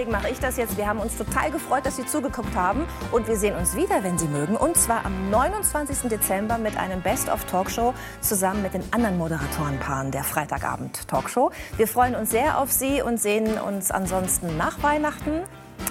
deswegen 0.00 0.12
mache 0.12 0.30
ich 0.30 0.40
das 0.40 0.56
jetzt. 0.56 0.78
Wir 0.78 0.86
haben 0.86 0.98
uns 0.98 1.18
total 1.18 1.50
gefreut, 1.50 1.84
dass 1.84 1.96
Sie 1.96 2.06
zugeguckt 2.06 2.54
haben. 2.54 2.86
Und 3.12 3.28
wir 3.28 3.36
sehen 3.36 3.54
uns 3.54 3.76
wieder, 3.76 4.02
wenn 4.02 4.16
Sie 4.16 4.28
mögen. 4.28 4.56
Und 4.56 4.78
zwar 4.78 5.04
am 5.04 5.28
29. 5.28 6.08
Dezember 6.08 6.56
mit 6.56 6.78
einem 6.78 7.02
Best-of-Talkshow 7.02 7.92
zusammen 8.22 8.62
mit 8.62 8.72
den 8.72 8.82
anderen 8.92 9.18
Moderatorenpaaren 9.18 10.10
der 10.10 10.24
Freitagabend-Talkshow. 10.24 11.50
Wir 11.76 11.86
freuen 11.86 12.14
uns 12.14 12.30
sehr 12.30 12.58
auf 12.58 12.72
Sie 12.72 13.02
und 13.02 13.20
sehen 13.20 13.58
uns 13.58 13.90
ansonsten 13.90 14.56
nach 14.56 14.82
Weihnachten 14.82 15.42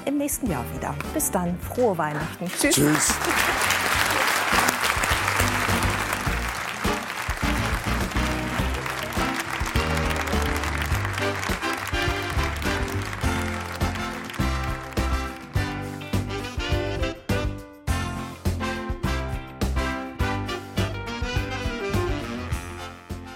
im 0.06 0.18
nächsten 0.18 0.49
Jahr 0.49 0.65
wieder. 0.73 0.95
Bis 1.14 1.30
dann, 1.30 1.60
frohe 1.60 1.95
Weihnachten. 1.98 2.48
Tschüss. 2.48 2.76
Tschüss. 2.76 3.14